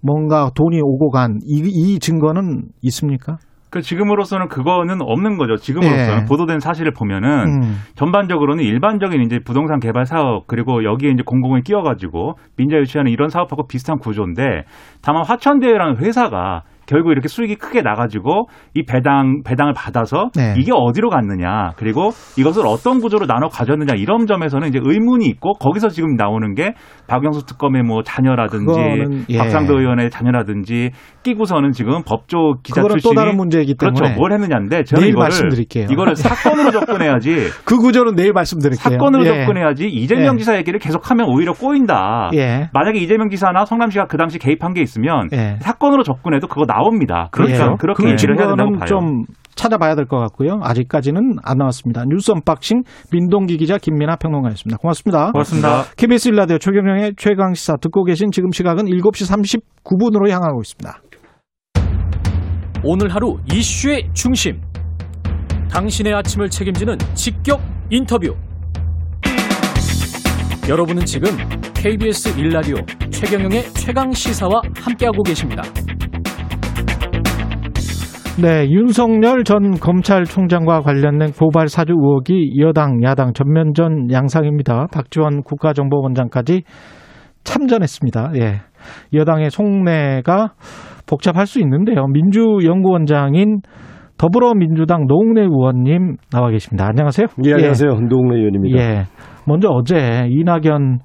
뭔가 0.02 0.50
돈이 0.54 0.80
오고 0.82 1.10
간이 1.10 1.38
이 1.44 1.98
증거는 1.98 2.62
있습니까? 2.82 3.36
그 3.76 3.82
지금으로서는 3.82 4.48
그거는 4.48 5.02
없는 5.02 5.36
거죠. 5.36 5.56
지금으로서는 5.56 6.22
예. 6.22 6.24
보도된 6.24 6.60
사실을 6.60 6.92
보면은 6.92 7.62
음. 7.62 7.76
전반적으로는 7.94 8.64
일반적인 8.64 9.20
이제 9.20 9.38
부동산 9.38 9.80
개발 9.80 10.06
사업 10.06 10.46
그리고 10.46 10.82
여기에 10.82 11.10
이제 11.10 11.22
공공이 11.26 11.60
끼어가지고 11.60 12.38
민자 12.56 12.78
유치하는 12.78 13.12
이런 13.12 13.28
사업하고 13.28 13.66
비슷한 13.66 13.98
구조인데 13.98 14.62
다만 15.02 15.24
화천대유라는 15.26 15.98
회사가 15.98 16.62
결국 16.86 17.12
이렇게 17.12 17.28
수익이 17.28 17.56
크게 17.56 17.82
나가지고 17.82 18.48
이 18.74 18.84
배당 18.84 19.42
배당을 19.44 19.74
받아서 19.74 20.30
네. 20.36 20.54
이게 20.56 20.72
어디로 20.74 21.10
갔느냐 21.10 21.72
그리고 21.76 22.10
이것을 22.38 22.66
어떤 22.66 23.00
구조로 23.00 23.26
나눠 23.26 23.48
가졌느냐 23.48 23.94
이런 23.96 24.26
점에서는 24.26 24.68
이제 24.68 24.80
의문이 24.82 25.26
있고 25.26 25.54
거기서 25.54 25.88
지금 25.88 26.14
나오는 26.16 26.54
게 26.54 26.74
박영수 27.08 27.46
특검의 27.46 27.82
뭐 27.82 28.02
자녀라든지 28.02 29.26
예. 29.28 29.38
박상도 29.38 29.78
의원의 29.80 30.10
자녀라든지 30.10 30.90
끼고서는 31.22 31.72
지금 31.72 32.02
법조 32.04 32.54
기자 32.62 32.82
출신이 32.82 33.02
또 33.02 33.20
다른 33.20 33.36
문제이기 33.36 33.74
때문에 33.74 33.98
그렇죠 33.98 34.18
뭘 34.18 34.32
했느냐인데 34.32 34.84
저는 34.84 35.02
내일 35.02 35.12
이거를 35.12 35.24
말씀드릴게요. 35.24 35.88
이거를 35.90 36.14
사건으로 36.16 36.70
접근해야지 36.70 37.48
그 37.64 37.76
구조는 37.78 38.14
내일 38.14 38.32
말씀드릴게요. 38.32 38.98
사건으로 38.98 39.26
예. 39.26 39.40
접근해야지 39.40 39.86
이재명 39.88 40.34
예. 40.34 40.38
지사 40.38 40.56
얘기를 40.56 40.78
계속하면 40.78 41.26
오히려 41.28 41.52
꼬인다. 41.52 42.30
예. 42.34 42.68
만약에 42.72 42.98
이재명 42.98 43.28
지사나 43.28 43.64
성남시가 43.64 44.06
그 44.06 44.16
당시 44.16 44.38
개입한 44.38 44.74
게 44.74 44.82
있으면 44.82 45.28
예. 45.32 45.56
사건으로 45.60 46.02
접근해도 46.02 46.46
그거 46.46 46.64
나 46.64 46.75
옵니다. 46.82 47.28
그러니까 47.30 47.72
예. 47.72 47.76
그렇게 47.78 48.02
그 48.02 48.10
얘기를 48.10 48.38
해야 48.38 48.48
된다고 48.48 48.72
봐요. 48.72 48.86
좀 48.86 49.24
찾아봐야 49.54 49.94
될 49.94 50.06
것 50.06 50.18
같고요. 50.18 50.60
아직까지는 50.62 51.36
안 51.42 51.56
나왔습니다. 51.58 52.04
뉴스 52.06 52.30
언박싱 52.30 52.82
민동기 53.10 53.56
기자 53.56 53.78
김민아 53.78 54.16
평론가였습니다. 54.16 54.76
고맙습니다. 54.78 55.32
고맙습니다. 55.32 55.84
KBS 55.96 56.28
일라디오 56.28 56.58
최경영의 56.58 57.14
최강 57.16 57.54
시사 57.54 57.76
듣고 57.80 58.04
계신 58.04 58.30
지금 58.30 58.50
시각은 58.52 58.84
7시 58.84 59.32
39분으로 59.32 60.28
향하고 60.30 60.60
있습니다. 60.60 61.00
오늘 62.84 63.12
하루 63.14 63.38
이슈의 63.52 64.10
중심. 64.12 64.60
당신의 65.70 66.14
아침을 66.14 66.50
책임지는 66.50 66.98
직격 67.14 67.60
인터뷰. 67.90 68.34
여러분은 70.68 71.04
지금 71.04 71.30
KBS 71.74 72.38
일라디오 72.38 72.76
최경영의 73.10 73.62
최강 73.74 74.12
시사와 74.12 74.60
함께하고 74.82 75.22
계십니다. 75.22 75.62
네, 78.38 78.68
윤석열 78.68 79.44
전 79.44 79.72
검찰총장과 79.80 80.82
관련된 80.82 81.32
고발 81.32 81.68
사주 81.68 81.94
의혹이 81.94 82.60
여당, 82.60 83.02
야당 83.02 83.32
전면전 83.32 84.10
양상입니다. 84.12 84.88
박지원 84.92 85.42
국가정보원장까지 85.42 86.62
참전했습니다. 87.44 88.32
예. 88.36 88.60
여당의 89.14 89.48
속내가 89.48 90.52
복잡할 91.06 91.46
수 91.46 91.60
있는데요. 91.60 92.06
민주연구원장인 92.08 93.60
더불어민주당 94.18 95.06
노웅래 95.06 95.40
의원님 95.40 96.16
나와 96.30 96.50
계십니다. 96.50 96.88
안녕하세요. 96.88 97.28
예, 97.46 97.54
안녕하세요. 97.54 97.90
노웅래 98.10 98.36
의원입니다. 98.36 98.78
예. 98.78 99.04
먼저 99.46 99.70
어제 99.70 100.28
이낙연 100.28 100.98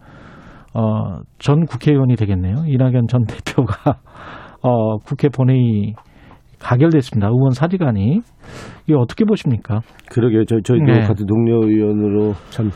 어, 0.74 1.20
전 1.40 1.66
국회의원이 1.66 2.18
되겠네요. 2.18 2.66
이낙연 2.68 3.08
전 3.08 3.24
대표가 3.24 4.00
어, 4.64 4.98
국회 4.98 5.30
본회의 5.30 5.94
가결됐습니다. 6.62 7.28
의원 7.28 7.52
사직안이 7.52 8.22
이게 8.86 8.96
어떻게 8.96 9.26
보십니까? 9.26 9.82
그러게요. 10.10 10.46
저, 10.46 10.60
저희도 10.62 10.86
네. 10.86 11.02
같은 11.02 11.26
동료 11.26 11.68
의원으로 11.68 12.34
참 12.50 12.70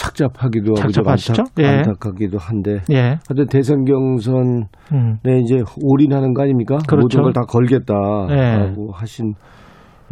착잡하기도 0.00 0.72
하고 0.72 0.80
좀 0.80 0.90
착잡하시죠? 0.90 1.42
안타, 1.42 1.62
예. 1.62 1.66
안타깝기도 1.66 2.38
한데 2.38 2.78
예, 2.90 3.18
하여튼 3.28 3.46
대선 3.50 3.84
경선에 3.84 4.64
음, 4.92 5.18
이제 5.42 5.62
올인하는 5.82 6.32
거 6.32 6.42
아닙니까? 6.42 6.78
그렇죠. 6.88 7.20
모든 7.20 7.22
걸다 7.22 7.42
예. 7.42 7.46
걸겠다라고 7.46 8.92
하신 8.92 9.34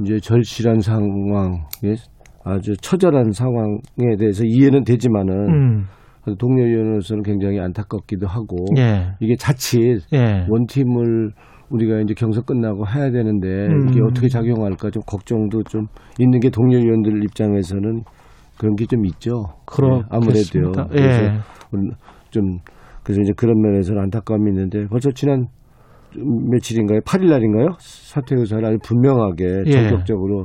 이제 0.01 0.21
절실한 0.21 0.81
상황, 0.81 1.65
예, 1.85 1.95
아주 2.45 2.77
처절한 2.77 3.33
상황에 3.33 4.17
대해서 4.19 4.45
이해는 4.45 4.85
되지만은 4.85 5.33
음, 5.49 5.87
동료 6.39 6.65
의원으로서는 6.65 7.23
굉장히 7.23 7.59
안타깝기도 7.59 8.27
하고 8.27 8.67
예, 8.77 9.13
이게 9.21 9.37
자칫 9.37 10.01
예, 10.13 10.45
원팀을 10.49 11.33
우리가 11.71 12.01
이제 12.01 12.15
경선 12.15 12.45
끝나고 12.45 12.87
해야 12.87 13.11
되는데 13.11 13.49
음. 13.67 13.89
이게 13.91 14.01
어떻게 14.03 14.29
작용할까 14.29 14.91
좀 14.91 15.03
걱정도 15.07 15.63
좀 15.65 15.87
있는 16.19 16.41
게 16.41 16.51
동료 16.51 16.79
의원들 16.79 17.23
입장에서는 17.25 18.03
그런 18.59 18.75
게 18.75 18.87
좀 18.87 19.05
있죠. 19.07 19.45
네, 19.81 20.03
아무래도요. 20.11 20.73
그렇겠습니다. 20.73 20.87
그래서 20.91 21.25
예, 21.25 21.39
좀 22.31 22.59
그래서 23.05 23.21
이제 23.23 23.33
그런 23.37 23.61
면에서는 23.61 24.03
안타까움이 24.03 24.51
있는데 24.51 24.87
벌써 24.89 25.11
지난 25.11 25.47
좀 26.11 26.51
며칠인가요? 26.51 27.01
8일 27.01 27.29
날인가요? 27.31 27.69
사퇴 27.79 28.35
의사를 28.37 28.65
아주 28.65 28.79
분명하게 28.83 29.45
예. 29.67 29.71
전격적으로 29.71 30.45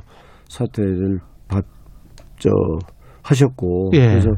사퇴를 0.49 1.19
받, 1.47 1.63
저, 2.37 2.49
하셨고 3.23 3.91
예. 3.93 3.99
그래서 3.99 4.29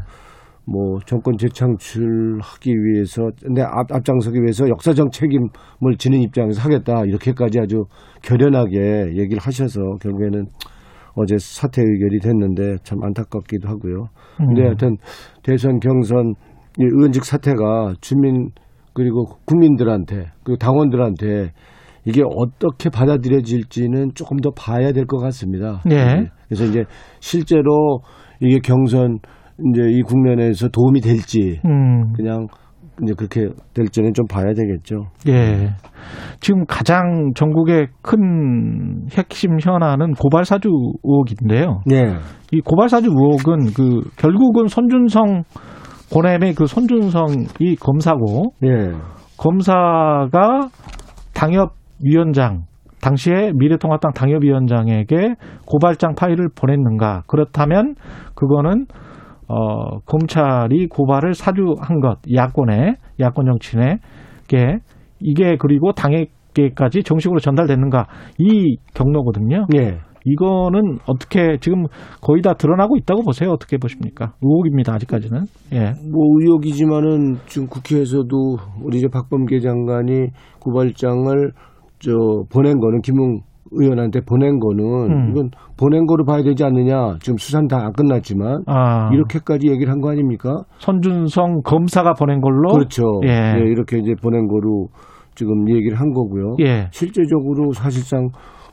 뭐 0.67 0.99
정권 1.06 1.38
재창출하기 1.38 2.71
위해서 2.71 3.30
내 3.54 3.62
앞, 3.62 3.91
앞장서기 3.91 4.39
위해서 4.39 4.67
역사적 4.67 5.12
책임을 5.12 5.97
지는 5.97 6.21
입장에서 6.21 6.62
하겠다 6.62 7.06
이렇게까지 7.06 7.60
아주 7.60 7.86
결연하게 8.23 9.13
얘기를 9.15 9.38
하셔서 9.39 9.80
결국에는 10.01 10.47
어제 11.15 11.38
사퇴 11.38 11.82
의결이 11.82 12.19
됐는데 12.19 12.78
참 12.84 13.01
안타깝기도 13.04 13.67
하고요. 13.69 14.08
근데 14.38 14.62
음. 14.62 14.65
하여튼 14.65 14.97
대선 15.43 15.80
경선 15.80 16.34
이 16.80 16.84
의원직 16.84 17.23
사퇴가 17.23 17.93
주민 18.01 18.49
그리고 18.93 19.25
국민들한테 19.45 20.32
그리고 20.43 20.58
당원들한테 20.58 21.51
이게 22.06 22.21
어떻게 22.23 22.89
받아들여질지는 22.89 24.12
조금 24.13 24.38
더 24.38 24.51
봐야 24.51 24.91
될 24.91 25.06
것 25.06 25.17
같습니다. 25.19 25.82
예. 25.89 26.30
그래서 26.47 26.65
이제 26.65 26.84
실제로 27.19 28.01
이게 28.41 28.60
경선 28.60 29.19
이제 29.59 29.89
이 29.89 30.01
국면에서 30.01 30.69
도움이 30.69 31.01
될지 31.01 31.59
음, 31.65 32.13
그냥 32.13 32.47
이제 33.03 33.13
그렇게 33.13 33.49
될지는 33.73 34.13
좀 34.13 34.25
봐야 34.27 34.53
되겠죠. 34.53 35.07
예. 35.27 35.69
지금 36.39 36.65
가장 36.65 37.31
전국의 37.35 37.87
큰 38.01 39.07
핵심 39.11 39.57
현안은 39.59 40.13
고발사주 40.13 40.69
의혹인데요. 41.03 41.81
네. 41.85 42.15
이 42.51 42.61
고발사주 42.61 43.09
의혹은 43.09 43.73
그 43.75 43.99
결국은 44.17 44.67
손준성 44.67 45.43
고렘의 46.11 46.53
그 46.53 46.67
손준성이 46.67 47.75
검사고 47.79 48.53
예. 48.63 48.91
검사가 49.37 50.69
당협위원장 51.33 52.63
당시에 53.01 53.51
미래통합당 53.55 54.13
당협위원장에게 54.13 55.35
고발장 55.65 56.15
파일을 56.15 56.49
보냈는가 56.55 57.23
그렇다면 57.27 57.95
그거는 58.35 58.85
어 59.47 59.99
검찰이 60.05 60.88
고발을 60.88 61.34
사주한 61.34 61.99
것 62.01 62.17
야권에 62.34 62.95
야권 63.19 63.45
정치인에게 63.45 64.79
이게 65.19 65.58
그리고 65.58 65.91
당에게까지 65.93 67.03
정식으로 67.03 67.39
전달됐는가 67.39 68.08
이 68.39 68.77
경로거든요. 68.93 69.67
예. 69.75 69.99
이거는 70.25 70.97
어떻게 71.05 71.58
지금 71.60 71.84
거의 72.19 72.41
다 72.41 72.53
드러나고 72.55 72.97
있다고 72.97 73.21
보세요. 73.21 73.51
어떻게 73.51 73.77
보십니까? 73.77 74.34
의혹입니다. 74.41 74.93
아직까지는. 74.95 75.41
예. 75.73 75.93
뭐 76.12 76.25
의혹이지만은 76.39 77.36
지금 77.45 77.67
국회에서도 77.67 78.58
우리 78.84 78.97
이제 78.97 79.08
박범계 79.08 79.60
장관이 79.60 80.29
고발장을 80.60 81.51
저 81.99 82.12
보낸 82.51 82.79
거는 82.79 83.01
김웅 83.01 83.41
의원한테 83.75 84.21
보낸 84.21 84.59
거는 84.59 84.83
음. 85.11 85.29
이건 85.31 85.49
보낸 85.77 86.05
거로 86.05 86.25
봐야 86.25 86.41
되지 86.43 86.63
않느냐. 86.63 87.17
지금 87.21 87.38
수사는 87.38 87.67
다 87.67 87.77
안 87.77 87.91
끝났지만 87.93 88.63
아, 88.67 89.09
이렇게까지 89.13 89.67
얘기를 89.69 89.91
한 89.91 89.99
거 90.01 90.09
아닙니까? 90.11 90.63
손준성 90.79 91.61
검사가 91.63 92.13
보낸 92.13 92.41
걸로 92.41 92.71
그렇죠. 92.73 93.03
예. 93.25 93.55
예, 93.57 93.59
이렇게 93.69 93.97
이제 93.99 94.13
보낸 94.21 94.47
거로 94.47 94.88
지금 95.35 95.69
얘기를 95.69 95.99
한 95.99 96.11
거고요. 96.13 96.55
예. 96.61 96.88
실제적으로 96.91 97.73
사실상 97.73 98.29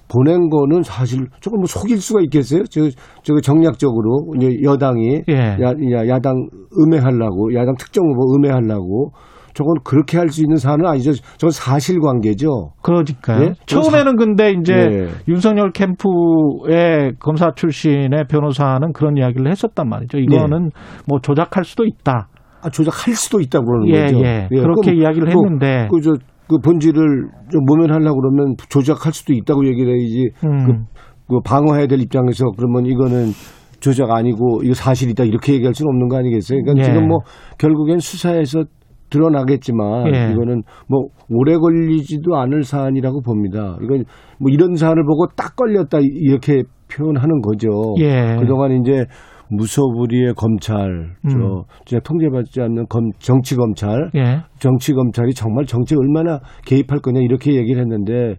보낸 0.09 0.51
거는 0.51 0.83
사실 0.83 1.27
조금 1.41 1.61
뭐 1.61 1.67
속일 1.67 1.99
수가 1.99 2.21
있겠어요? 2.23 2.65
저, 2.65 2.83
저 3.23 3.35
정략적으로 3.41 4.35
이제 4.37 4.59
여당이 4.63 5.23
예. 5.29 5.35
야, 5.61 5.71
야, 5.71 6.09
야당 6.09 6.35
음해하려고 6.79 7.55
야당 7.55 7.75
특정 7.79 8.05
후보 8.07 8.35
음해하려고 8.37 9.11
저건 9.55 9.75
그렇게 9.85 10.19
할 10.19 10.29
수 10.29 10.41
있는 10.43 10.57
사안은 10.57 10.87
아니죠. 10.87 11.13
저건 11.37 11.51
사실관계죠. 11.51 12.71
그러니까요. 12.83 13.43
예? 13.43 13.53
처음에는 13.67 14.17
근데 14.17 14.51
이제 14.53 14.73
예. 14.73 15.09
윤석열 15.29 15.73
캠프의 15.73 17.13
검사 17.19 17.51
출신의 17.55 18.25
변호사는 18.29 18.93
그런 18.93 19.17
이야기를 19.17 19.51
했었단 19.51 19.89
말이죠. 19.89 20.19
이거는 20.19 20.71
뭐 21.07 21.19
조작할 21.21 21.65
수도 21.65 21.85
있다. 21.85 22.29
아, 22.63 22.71
조작할 22.71 23.15
수도 23.15 23.41
있다고 23.41 23.67
그러는 23.67 23.89
예, 23.89 24.03
거죠. 24.05 24.19
예. 24.25 24.49
그렇게 24.51 24.93
그럼 24.93 25.01
이야기를 25.01 25.33
뭐, 25.35 25.43
했는데. 25.45 25.89
그, 25.91 26.01
저, 26.01 26.13
그 26.49 26.59
본질을 26.65 27.29
좀 27.51 27.61
모면하려고 27.67 28.21
그러면 28.21 28.55
조작할 28.69 29.13
수도 29.13 29.33
있다고 29.33 29.67
얘기를 29.67 29.99
해야지. 29.99 30.31
음. 30.45 30.87
그 31.29 31.41
방어해야 31.45 31.87
될 31.87 32.01
입장에서 32.01 32.47
그러면 32.57 32.87
이거는 32.87 33.33
조작 33.81 34.11
아니고 34.11 34.63
이거 34.63 34.75
사실이다 34.75 35.25
이렇게 35.25 35.55
얘기할 35.55 35.75
수는 35.75 35.91
없는 35.91 36.09
거 36.09 36.17
아니겠어요? 36.19 36.61
그러니까 36.63 36.83
예. 36.87 36.93
지금 36.93 37.09
뭐 37.09 37.19
결국엔 37.59 37.99
수사에서 37.99 38.65
드러나겠지만 39.13 40.15
예. 40.15 40.33
이거는 40.33 40.63
뭐 40.89 41.09
오래 41.29 41.57
걸리지도 41.57 42.35
않을 42.37 42.65
사안이라고 42.65 43.21
봅니다. 43.23 43.77
이건 43.83 44.05
뭐 44.41 44.51
이런 44.51 44.75
사안을 44.75 45.05
보고 45.05 45.27
딱 45.37 45.55
걸렸다 45.55 45.99
이렇게 46.01 46.63
표현하는 46.91 47.41
거죠. 47.43 47.69
예. 48.01 48.37
그동안 48.41 48.73
이제 48.73 49.07
무소불위의 49.51 50.33
검찰, 50.35 51.15
음. 51.25 51.29
저 51.29 51.65
진짜 51.85 52.01
통제받지 52.03 52.63
않는 52.63 52.87
검, 52.89 53.11
정치 53.19 53.55
검찰, 53.55 54.11
예. 54.15 54.41
정치 54.59 54.95
검찰이 54.95 55.35
정말 55.35 55.67
정치에 55.67 55.97
얼마나 56.01 56.41
개입할 56.65 57.01
거냐 57.01 57.21
이렇게 57.21 57.55
얘기를 57.55 57.81
했는데 57.83 58.37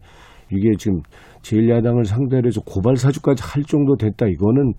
이게 0.51 0.71
지금 0.77 1.01
제1야당을 1.43 2.05
상대로 2.05 2.47
해서 2.47 2.61
고발 2.65 2.95
사주까지 2.95 3.43
할 3.43 3.63
정도 3.63 3.95
됐다. 3.95 4.25
이거는 4.27 4.73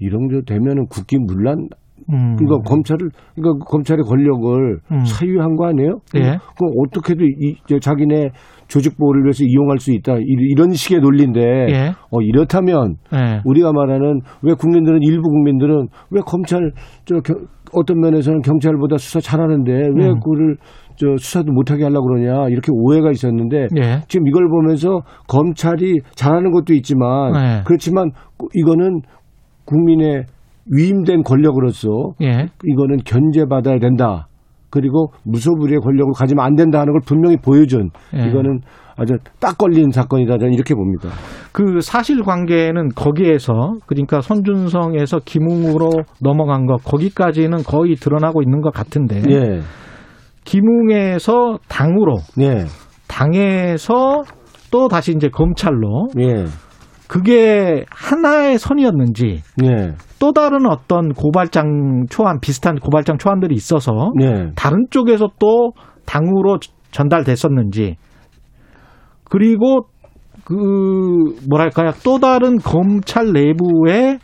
이런 0.00 0.28
게 0.28 0.40
되면은 0.44 0.86
국기문란 0.88 1.68
음. 2.12 2.36
그러니까 2.36 2.68
검찰을 2.68 3.08
그러니까 3.34 3.64
검찰의 3.66 4.04
권력을 4.04 4.78
음. 4.92 5.04
사유한 5.04 5.56
거 5.56 5.66
아니에요? 5.66 5.98
예. 6.16 6.20
그럼 6.20 6.72
어떻게든 6.86 7.26
이저 7.40 7.78
자기네 7.78 8.30
조직 8.68 8.96
보호를 8.98 9.24
위해서 9.24 9.44
이용할 9.44 9.78
수 9.78 9.92
있다. 9.92 10.16
이- 10.16 10.24
이런 10.50 10.72
식의 10.72 11.00
논리인데 11.00 11.40
예. 11.70 11.92
어 12.10 12.20
이렇다면 12.22 12.96
예. 13.12 13.40
우리가 13.44 13.72
말하는 13.72 14.20
왜 14.42 14.54
국민들은 14.54 15.00
일부 15.02 15.22
국민들은 15.28 15.88
왜 16.10 16.20
검찰 16.26 16.72
저 17.04 17.16
겨- 17.20 17.34
어떤 17.72 17.98
면에서는 18.00 18.40
경찰보다 18.42 18.98
수사 18.98 19.20
잘하는데 19.20 19.72
왜 19.72 20.08
음. 20.08 20.20
그거를 20.20 20.56
저 20.96 21.08
수사도 21.18 21.52
못하게 21.52 21.82
하려고 21.82 22.06
그러냐 22.06 22.48
이렇게 22.48 22.68
오해가 22.72 23.10
있었는데 23.10 23.66
예. 23.76 23.98
지금 24.06 24.28
이걸 24.28 24.48
보면서 24.48 25.00
검찰이 25.28 25.98
잘하는 26.14 26.52
것도 26.52 26.72
있지만 26.74 27.32
네. 27.32 27.62
그렇지만 27.66 28.10
이거는 28.54 29.00
국민의 29.64 30.24
위임된 30.70 31.22
권력으로서 31.22 31.88
예. 32.22 32.48
이거는 32.64 32.98
견제받아야 33.04 33.78
된다. 33.78 34.28
그리고 34.70 35.12
무소불위의 35.24 35.78
권력을 35.80 36.12
가지면 36.16 36.44
안 36.44 36.56
된다 36.56 36.80
하는 36.80 36.92
걸 36.92 37.00
분명히 37.06 37.36
보여준 37.36 37.90
예. 38.16 38.28
이거는 38.28 38.60
아주 38.96 39.14
딱 39.40 39.56
걸린 39.58 39.90
사건이다 39.90 40.38
저는 40.38 40.52
이렇게 40.52 40.74
봅니다. 40.74 41.10
그 41.52 41.80
사실관계는 41.80 42.90
거기에서 42.96 43.74
그러니까 43.86 44.20
손준성에서 44.20 45.20
김웅으로 45.24 45.90
넘어간 46.20 46.66
것 46.66 46.82
거기까지는 46.84 47.58
거의 47.58 47.94
드러나고 47.94 48.42
있는 48.42 48.60
것 48.60 48.72
같은데 48.72 49.22
예. 49.28 49.60
김웅에서 50.44 51.58
당으로 51.68 52.16
예. 52.40 52.64
당에서 53.06 54.22
또 54.70 54.88
다시 54.88 55.12
이제 55.12 55.28
검찰로 55.28 56.08
예. 56.18 56.44
그게 57.06 57.84
하나의 57.90 58.58
선이었는지 58.58 59.42
예. 59.62 59.94
또 60.24 60.32
다른 60.32 60.64
어떤 60.64 61.12
고발장 61.12 62.06
초안 62.08 62.40
비슷한 62.40 62.76
고발장 62.76 63.18
초안들이 63.18 63.54
있어서 63.54 64.10
예. 64.22 64.52
다른 64.56 64.86
쪽에서 64.88 65.28
또 65.38 65.72
당으로 66.06 66.60
전달됐었는지 66.92 67.96
그리고 69.24 69.82
그 70.44 70.54
뭐랄까요 71.46 71.90
또 72.02 72.18
다른 72.18 72.56
검찰 72.56 73.34
내부의 73.34 74.18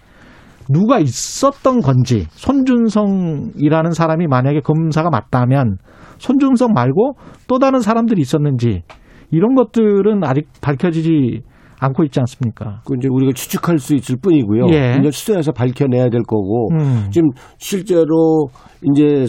누가 0.70 1.00
있었던 1.00 1.80
건지 1.80 2.24
손준성이라는 2.30 3.90
사람이 3.90 4.26
만약에 4.26 4.60
검사가 4.60 5.10
맞다면 5.10 5.76
손준성 6.16 6.72
말고 6.72 7.16
또 7.46 7.58
다른 7.58 7.80
사람들이 7.80 8.22
있었는지 8.22 8.84
이런 9.30 9.54
것들은 9.54 10.24
아직 10.24 10.48
밝혀지지 10.62 11.42
않고 11.80 12.04
있지 12.04 12.20
않습니까? 12.20 12.82
그 12.86 12.94
이제 12.96 13.08
우리가 13.10 13.32
추측할 13.32 13.78
수 13.78 13.94
있을 13.94 14.16
뿐이고요. 14.22 14.66
예. 14.72 14.98
이제 15.00 15.10
수사해서 15.10 15.50
밝혀내야 15.52 16.10
될 16.10 16.22
거고 16.22 16.68
음. 16.72 17.08
지금 17.10 17.28
실제로 17.58 18.48
이제 18.92 19.24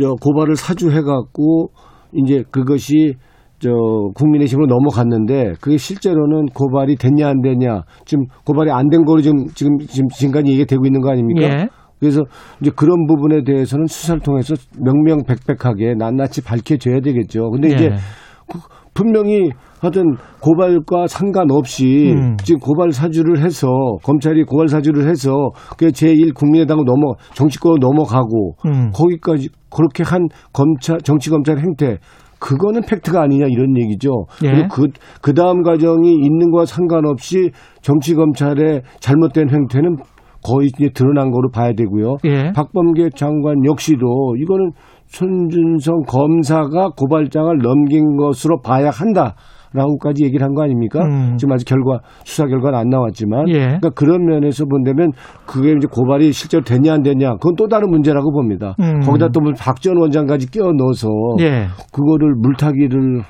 저 0.00 0.14
고발을 0.20 0.56
사주해 0.56 1.00
갖고 1.02 1.70
이제 2.14 2.44
그것이 2.50 3.14
저 3.58 3.70
국민의 4.14 4.46
힘으로 4.46 4.66
넘어갔는데 4.66 5.54
그게 5.60 5.76
실제로는 5.76 6.46
고발이 6.54 6.94
됐냐 6.96 7.26
안 7.28 7.40
됐냐 7.42 7.82
지금 8.04 8.26
고발이 8.46 8.70
안 8.70 8.88
된 8.88 9.04
거로 9.04 9.20
지금 9.20 9.46
지금 9.54 9.78
지금 9.78 10.08
지금까지 10.08 10.52
얘기가 10.52 10.66
되고 10.66 10.86
있는 10.86 11.00
거 11.00 11.10
아닙니까? 11.10 11.42
예. 11.42 11.68
그래서 11.98 12.22
이제 12.60 12.70
그런 12.76 13.08
부분에 13.08 13.42
대해서는 13.44 13.86
수사를 13.86 14.20
통해서 14.20 14.54
명명백백하게 14.80 15.94
낱낱이 15.98 16.44
밝혀져야 16.44 17.00
되겠죠. 17.00 17.50
근데 17.50 17.68
이제 17.74 17.84
예. 17.86 17.90
그 18.46 18.58
분명히 18.98 19.50
하여튼 19.80 20.16
고발과 20.40 21.06
상관없이 21.06 22.12
음. 22.16 22.36
지금 22.42 22.58
고발 22.58 22.90
사주를 22.90 23.44
해서 23.44 23.68
검찰이 24.02 24.42
고발 24.42 24.66
사주를 24.66 25.08
해서 25.08 25.50
그 25.78 25.86
제1 25.86 26.34
국민의당으로 26.34 26.84
넘어 26.84 27.14
정치권으로 27.34 27.78
넘어가고 27.78 28.56
음. 28.66 28.90
거기까지 28.92 29.50
그렇게 29.70 30.02
한 30.02 30.26
검찰 30.52 30.98
정치 30.98 31.30
검찰 31.30 31.58
행태 31.58 31.98
그거는 32.40 32.82
팩트가 32.88 33.22
아니냐 33.22 33.46
이런 33.48 33.76
얘기죠. 33.78 34.26
예. 34.44 34.50
그리고 34.50 34.68
그, 34.68 34.86
그 35.22 35.34
다음 35.34 35.62
과정이 35.62 36.14
있는 36.14 36.50
거와 36.50 36.64
상관없이 36.64 37.50
정치 37.80 38.14
검찰의 38.14 38.82
잘못된 38.98 39.50
행태는 39.50 39.96
거의 40.44 40.68
이제 40.68 40.88
드러난 40.94 41.30
거로 41.30 41.50
봐야 41.50 41.72
되고요. 41.72 42.16
예. 42.24 42.52
박범계 42.52 43.10
장관 43.16 43.64
역시도 43.64 44.36
이거는 44.40 44.70
손준성 45.08 46.02
검사가 46.06 46.90
고발장을 46.96 47.58
넘긴 47.58 48.16
것으로 48.16 48.60
봐야 48.60 48.90
한다 48.90 49.34
라고까지 49.74 50.24
얘기를 50.24 50.42
한 50.46 50.54
거 50.54 50.62
아닙니까? 50.62 51.04
음. 51.04 51.36
지금 51.36 51.52
아직 51.52 51.66
결과 51.66 52.00
수사 52.24 52.46
결과는 52.46 52.78
안 52.78 52.88
나왔지만, 52.88 53.48
예. 53.50 53.58
그러니까 53.58 53.90
그런 53.90 54.24
면에서 54.24 54.64
본다면 54.64 55.12
그게 55.46 55.72
이제 55.72 55.86
고발이 55.90 56.32
실제로 56.32 56.64
됐냐 56.64 56.94
안 56.94 57.02
됐냐 57.02 57.34
그건 57.34 57.54
또 57.56 57.68
다른 57.68 57.90
문제라고 57.90 58.32
봅니다. 58.32 58.74
음. 58.80 59.00
거기다 59.00 59.28
또뭐 59.28 59.52
박지원 59.58 59.98
원장까지 59.98 60.50
끼워 60.50 60.72
넣어서 60.72 61.08
예. 61.40 61.66
그거를 61.92 62.34
물타기를 62.38 63.20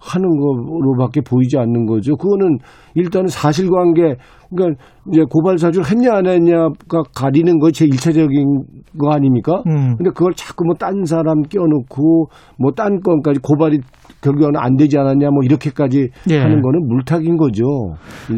하는 0.00 0.28
거로밖에 0.38 1.20
보이지 1.20 1.58
않는 1.58 1.86
거죠. 1.86 2.16
그거는 2.16 2.58
일단은 2.94 3.28
사실관계, 3.28 4.16
그러니까 4.50 4.82
이제 5.12 5.22
고발 5.30 5.58
사주를 5.58 5.88
했냐 5.90 6.14
안 6.14 6.26
했냐가 6.26 7.02
가리는 7.14 7.58
것이 7.58 7.72
제일 7.74 7.92
일차적인 7.92 8.62
거 8.98 9.10
아닙니까? 9.12 9.62
음. 9.66 9.96
근데 9.96 10.10
그걸 10.10 10.32
자꾸 10.34 10.64
뭐 10.64 10.74
딴 10.78 11.04
사람 11.04 11.42
껴놓고 11.42 12.26
뭐 12.58 12.72
딴 12.72 13.00
건까지 13.00 13.38
고발이 13.42 13.78
결국에는 14.22 14.56
안 14.58 14.76
되지 14.76 14.98
않았냐 14.98 15.30
뭐 15.30 15.42
이렇게까지 15.44 16.08
예. 16.30 16.38
하는 16.38 16.60
거는 16.60 16.88
물타기인 16.88 17.36
거죠. 17.36 17.62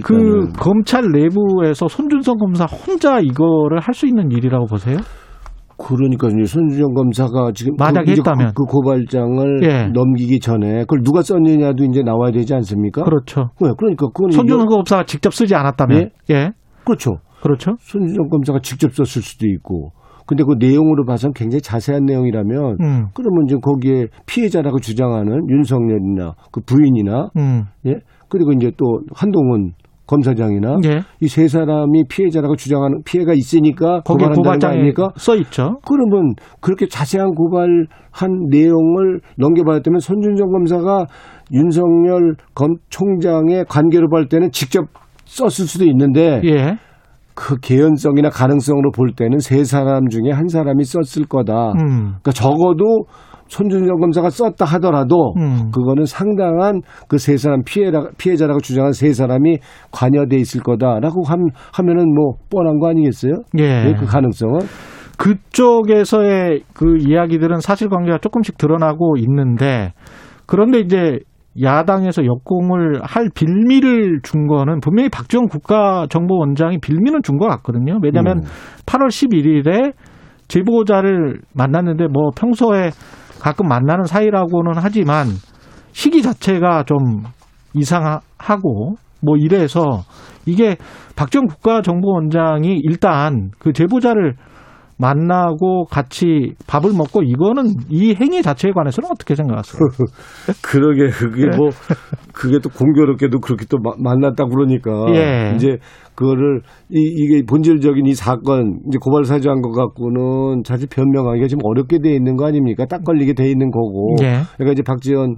그 0.04 0.14
일단은. 0.14 0.52
검찰 0.58 1.02
내부에서 1.12 1.88
손준성 1.88 2.36
검사 2.38 2.64
혼자 2.66 3.18
이거를 3.20 3.78
할 3.80 3.92
수 3.94 4.06
있는 4.06 4.30
일이라고 4.30 4.66
보세요? 4.66 4.96
그러니까 5.82 6.28
이제 6.28 6.44
손준영 6.44 6.94
검사가 6.94 7.52
지금 7.54 7.74
만약에 7.78 8.12
그, 8.12 8.18
했다면. 8.18 8.48
그, 8.48 8.54
그 8.54 8.64
고발장을 8.72 9.62
예. 9.64 9.86
넘기기 9.92 10.38
전에 10.40 10.80
그걸 10.80 11.02
누가 11.02 11.22
썼느냐도 11.22 11.84
이제 11.84 12.02
나와야 12.02 12.30
되지 12.30 12.54
않습니까? 12.54 13.02
그렇죠. 13.04 13.50
네, 13.60 13.70
그러니까 13.76 14.06
그건 14.14 14.30
이거- 14.32 14.66
검사가 14.66 15.04
직접 15.04 15.34
쓰지 15.34 15.54
않았다면 15.54 16.10
예. 16.30 16.50
그렇죠. 16.84 17.18
그렇죠. 17.42 17.72
손준영 17.80 18.28
검사가 18.28 18.60
직접 18.62 18.92
썼을 18.94 19.22
수도 19.22 19.46
있고. 19.46 19.90
근데 20.24 20.44
그 20.44 20.54
내용으로 20.58 21.04
봐서는 21.04 21.32
굉장히 21.34 21.60
자세한 21.60 22.04
내용이라면 22.04 22.76
음. 22.80 23.06
그러면 23.12 23.44
이제 23.46 23.56
거기에 23.60 24.06
피해자라고 24.26 24.78
주장하는 24.78 25.48
윤석열이나 25.50 26.34
그 26.52 26.60
부인이나 26.64 27.30
음. 27.36 27.64
예 27.86 27.94
그리고 28.28 28.52
이제 28.52 28.70
또 28.76 29.00
한동훈 29.12 29.72
검사장이나 30.06 30.78
예. 30.84 31.00
이세 31.20 31.48
사람이 31.48 32.04
피해자라고 32.08 32.56
주장하는 32.56 33.02
피해가 33.04 33.32
있으니까 33.34 34.00
거기에 34.00 34.28
고발장에? 34.34 34.92
써 35.16 35.36
있죠. 35.36 35.78
그러면 35.86 36.34
그렇게 36.60 36.86
자세한 36.86 37.34
고발한 37.34 38.48
내용을 38.50 39.20
넘겨받았다면 39.38 40.00
손준성 40.00 40.50
검사가 40.50 41.06
윤석열 41.52 42.34
검 42.54 42.76
총장의 42.90 43.64
관계로 43.68 44.08
볼 44.08 44.28
때는 44.28 44.50
직접 44.50 44.86
썼을 45.24 45.66
수도 45.66 45.84
있는데 45.84 46.40
예. 46.44 46.76
그 47.34 47.56
개연성이나 47.60 48.28
가능성으로 48.28 48.90
볼 48.90 49.12
때는 49.16 49.38
세 49.38 49.64
사람 49.64 50.08
중에 50.08 50.30
한 50.32 50.48
사람이 50.48 50.84
썼을 50.84 51.26
거다. 51.28 51.72
음. 51.72 52.16
그러니까 52.22 52.32
적어도 52.32 53.04
손준영 53.52 54.00
검사가 54.00 54.30
썼다 54.30 54.64
하더라도 54.64 55.34
음. 55.36 55.70
그거는 55.72 56.06
상당한 56.06 56.80
그 57.08 57.18
세 57.18 57.36
사람 57.36 57.62
피해라, 57.64 58.08
피해자라고 58.16 58.60
주장한 58.60 58.92
세 58.92 59.12
사람이 59.12 59.58
관여돼 59.92 60.36
있을 60.36 60.62
거다라고 60.62 61.22
함, 61.24 61.48
하면은 61.74 62.14
뭐 62.14 62.34
뻔한 62.50 62.78
거 62.78 62.88
아니겠어요? 62.88 63.32
예. 63.58 63.84
네, 63.84 63.94
그 63.98 64.06
가능성은 64.06 64.60
그쪽에서의 65.18 66.62
그 66.74 66.96
이야기들은 66.98 67.60
사실관계가 67.60 68.18
조금씩 68.18 68.56
드러나고 68.58 69.16
있는데 69.18 69.92
그런데 70.46 70.80
이제 70.80 71.18
야당에서 71.62 72.24
역공을 72.24 73.02
할 73.02 73.28
빌미를 73.34 74.20
준 74.22 74.46
거는 74.46 74.80
분명히 74.80 75.10
박지원 75.10 75.48
국가정보원장이 75.48 76.78
빌미는 76.78 77.20
준 77.22 77.36
것 77.36 77.46
같거든요. 77.48 77.98
왜냐하면 78.02 78.38
음. 78.38 78.42
8월 78.86 79.08
11일에 79.08 79.92
제보자를 80.48 81.40
만났는데 81.54 82.06
뭐 82.08 82.30
평소에 82.36 82.90
가끔 83.42 83.66
만나는 83.66 84.04
사이라고는 84.04 84.74
하지만 84.76 85.26
시기 85.90 86.22
자체가 86.22 86.84
좀 86.84 87.24
이상하고 87.74 88.94
뭐 89.20 89.36
이래서 89.36 89.82
이게 90.46 90.76
박지원 91.16 91.48
국가정보원장이 91.48 92.80
일단 92.84 93.50
그 93.58 93.72
제보자를 93.72 94.34
만나고 95.02 95.86
같이 95.86 96.54
밥을 96.68 96.92
먹고 96.96 97.24
이거는 97.24 97.64
이 97.90 98.14
행위 98.14 98.40
자체에 98.40 98.70
관해서는 98.70 99.10
어떻게 99.10 99.34
생각하세요? 99.34 99.80
그러게 100.62 101.08
그게 101.10 101.46
네. 101.50 101.56
뭐 101.56 101.70
그게 102.32 102.60
또 102.62 102.70
공교롭게도 102.70 103.40
그렇게 103.40 103.66
또 103.68 103.78
마- 103.78 103.96
만났다 103.98 104.44
그러니까 104.44 104.90
예. 105.14 105.52
이제 105.56 105.78
그거를 106.14 106.60
이, 106.88 107.00
이게 107.00 107.42
본질적인 107.44 108.06
이 108.06 108.14
사건 108.14 108.78
이제 108.86 108.98
고발 109.00 109.24
사주한 109.24 109.60
것 109.60 109.72
갖고는 109.72 110.62
사실 110.64 110.86
변명하기가 110.88 111.48
좀 111.48 111.58
어렵게 111.64 111.98
돼 111.98 112.14
있는 112.14 112.36
거 112.36 112.46
아닙니까? 112.46 112.84
딱 112.86 113.02
걸리게 113.02 113.34
돼 113.34 113.50
있는 113.50 113.70
거고. 113.70 114.14
예. 114.22 114.42
그러니까 114.56 114.72
이제 114.72 114.82
박지원 114.86 115.36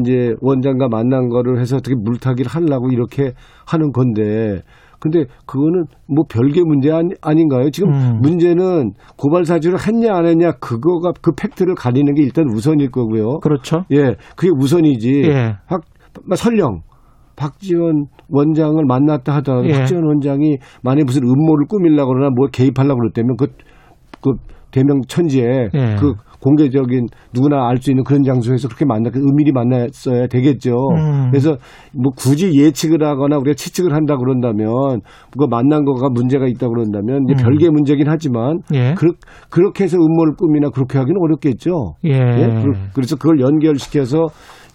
이제 0.00 0.34
원장과 0.40 0.88
만난 0.88 1.28
거를 1.28 1.60
해서 1.60 1.76
어떻게 1.76 1.94
물타기를 1.94 2.50
하려고 2.50 2.90
이렇게 2.90 3.32
하는 3.66 3.92
건데. 3.92 4.62
근데 5.04 5.26
그거는 5.44 5.84
뭐 6.08 6.24
별개 6.26 6.62
문제 6.64 6.90
아니, 6.90 7.10
아닌가요? 7.20 7.68
지금 7.70 7.90
음. 7.90 8.20
문제는 8.22 8.92
고발 9.18 9.44
사주를 9.44 9.76
했냐 9.86 10.16
안 10.16 10.24
했냐 10.24 10.52
그거가 10.52 11.12
그 11.20 11.32
팩트를 11.34 11.74
가리는 11.74 12.14
게 12.14 12.22
일단 12.22 12.46
우선일 12.48 12.90
거고요. 12.90 13.40
그렇죠. 13.40 13.84
예, 13.92 14.14
그게 14.34 14.48
우선이지. 14.50 15.24
예. 15.26 15.56
박, 15.68 15.82
설령 16.36 16.80
박지원 17.36 18.06
원장을 18.30 18.82
만났다 18.82 19.34
하더라도 19.36 19.68
예. 19.68 19.72
박지원 19.72 20.06
원장이 20.06 20.56
만약에 20.82 21.04
무슨 21.04 21.22
음모를 21.24 21.66
꾸밀라고 21.68 22.14
그러나 22.14 22.30
뭐 22.34 22.46
개입하려고 22.50 23.00
그랬다면 23.00 23.36
그, 23.36 23.48
그 24.22 24.36
대명 24.70 25.02
천지에 25.06 25.68
예. 25.74 25.96
그 26.00 26.14
공개적인 26.44 27.06
누구나 27.32 27.66
알 27.68 27.78
수 27.78 27.90
있는 27.90 28.04
그런 28.04 28.22
장소에서 28.22 28.68
그렇게 28.68 28.84
만나 28.84 29.08
그 29.10 29.18
은밀히 29.18 29.50
만났어야 29.52 30.26
되겠죠. 30.28 30.72
음. 30.96 31.30
그래서 31.30 31.56
뭐 31.94 32.12
굳이 32.14 32.52
예측을 32.54 33.02
하거나 33.02 33.38
우리가 33.38 33.54
치측을 33.54 33.94
한다 33.94 34.16
그런다면 34.16 35.00
그 35.38 35.46
만난 35.50 35.84
거가 35.84 36.10
문제가 36.10 36.46
있다 36.46 36.68
그런다면 36.68 37.22
이제 37.28 37.34
음. 37.34 37.42
별개 37.42 37.70
문제긴 37.70 38.08
하지만 38.08 38.58
예. 38.74 38.94
그, 38.94 39.06
그렇게 39.48 39.84
해서 39.84 39.96
음모를 39.96 40.34
꾸미나 40.36 40.68
그렇게 40.68 40.98
하기는 40.98 41.16
어렵겠죠. 41.20 41.94
예. 42.04 42.10
예? 42.12 42.62
그- 42.62 42.72
그래서 42.94 43.16
그걸 43.16 43.40
연결시켜서 43.40 44.26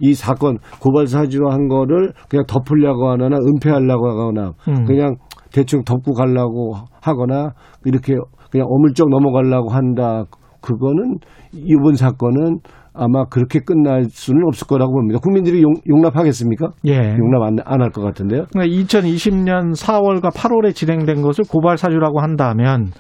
이 0.02 0.14
사건 0.14 0.58
고발 0.80 1.08
사주로 1.08 1.52
한 1.52 1.68
거를 1.68 2.14
그냥 2.30 2.46
덮으려고 2.48 3.10
하거나 3.10 3.38
은폐하려고 3.38 4.10
하거나 4.10 4.54
음. 4.68 4.86
그냥 4.86 5.16
대충 5.52 5.84
덮고 5.84 6.14
가려고 6.14 6.74
하거나 7.02 7.52
이렇게 7.86 8.16
그냥 8.52 8.66
어물쩍 8.70 9.10
넘어가려고 9.10 9.70
한다. 9.70 10.24
그거는 10.62 11.18
이번 11.54 11.96
사건은 11.96 12.60
아마 12.94 13.26
그렇게 13.26 13.60
끝날 13.60 14.06
수는 14.10 14.42
없을 14.48 14.68
거라고 14.68 14.92
봅니다. 14.92 15.20
국민들이 15.20 15.62
용, 15.62 15.74
용납하겠습니까? 15.88 16.72
예. 16.88 17.16
용납 17.18 17.44
안 17.44 17.60
할 17.82 17.92
것 17.92 18.02
같은데요. 18.02 18.46
그러니까 18.52 18.76
2020년 18.76 19.74
4월과 19.76 20.32
8월에 20.34 20.76
진행된 20.76 21.22
것을 21.22 21.46
고발 21.50 21.78
사주라고 21.78 22.20
한다면 22.20 22.92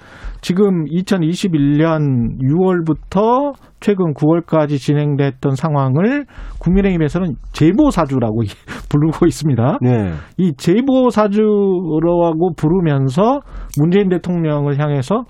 지금 0.41 0.85
2021년 0.85 2.39
6월부터 2.39 3.53
최근 3.81 4.13
9월까지 4.13 4.77
진행됐던 4.79 5.55
상황을 5.55 6.25
국민의힘에서는 6.59 7.33
제보 7.51 7.91
사주라고 7.91 8.43
부르고 8.89 9.25
있습니다. 9.25 9.79
네. 9.81 10.11
이 10.37 10.53
제보 10.55 11.09
사주라고 11.09 12.53
부르면서 12.55 13.41
문재인 13.77 14.07
대통령을 14.09 14.79
향해서 14.79 15.23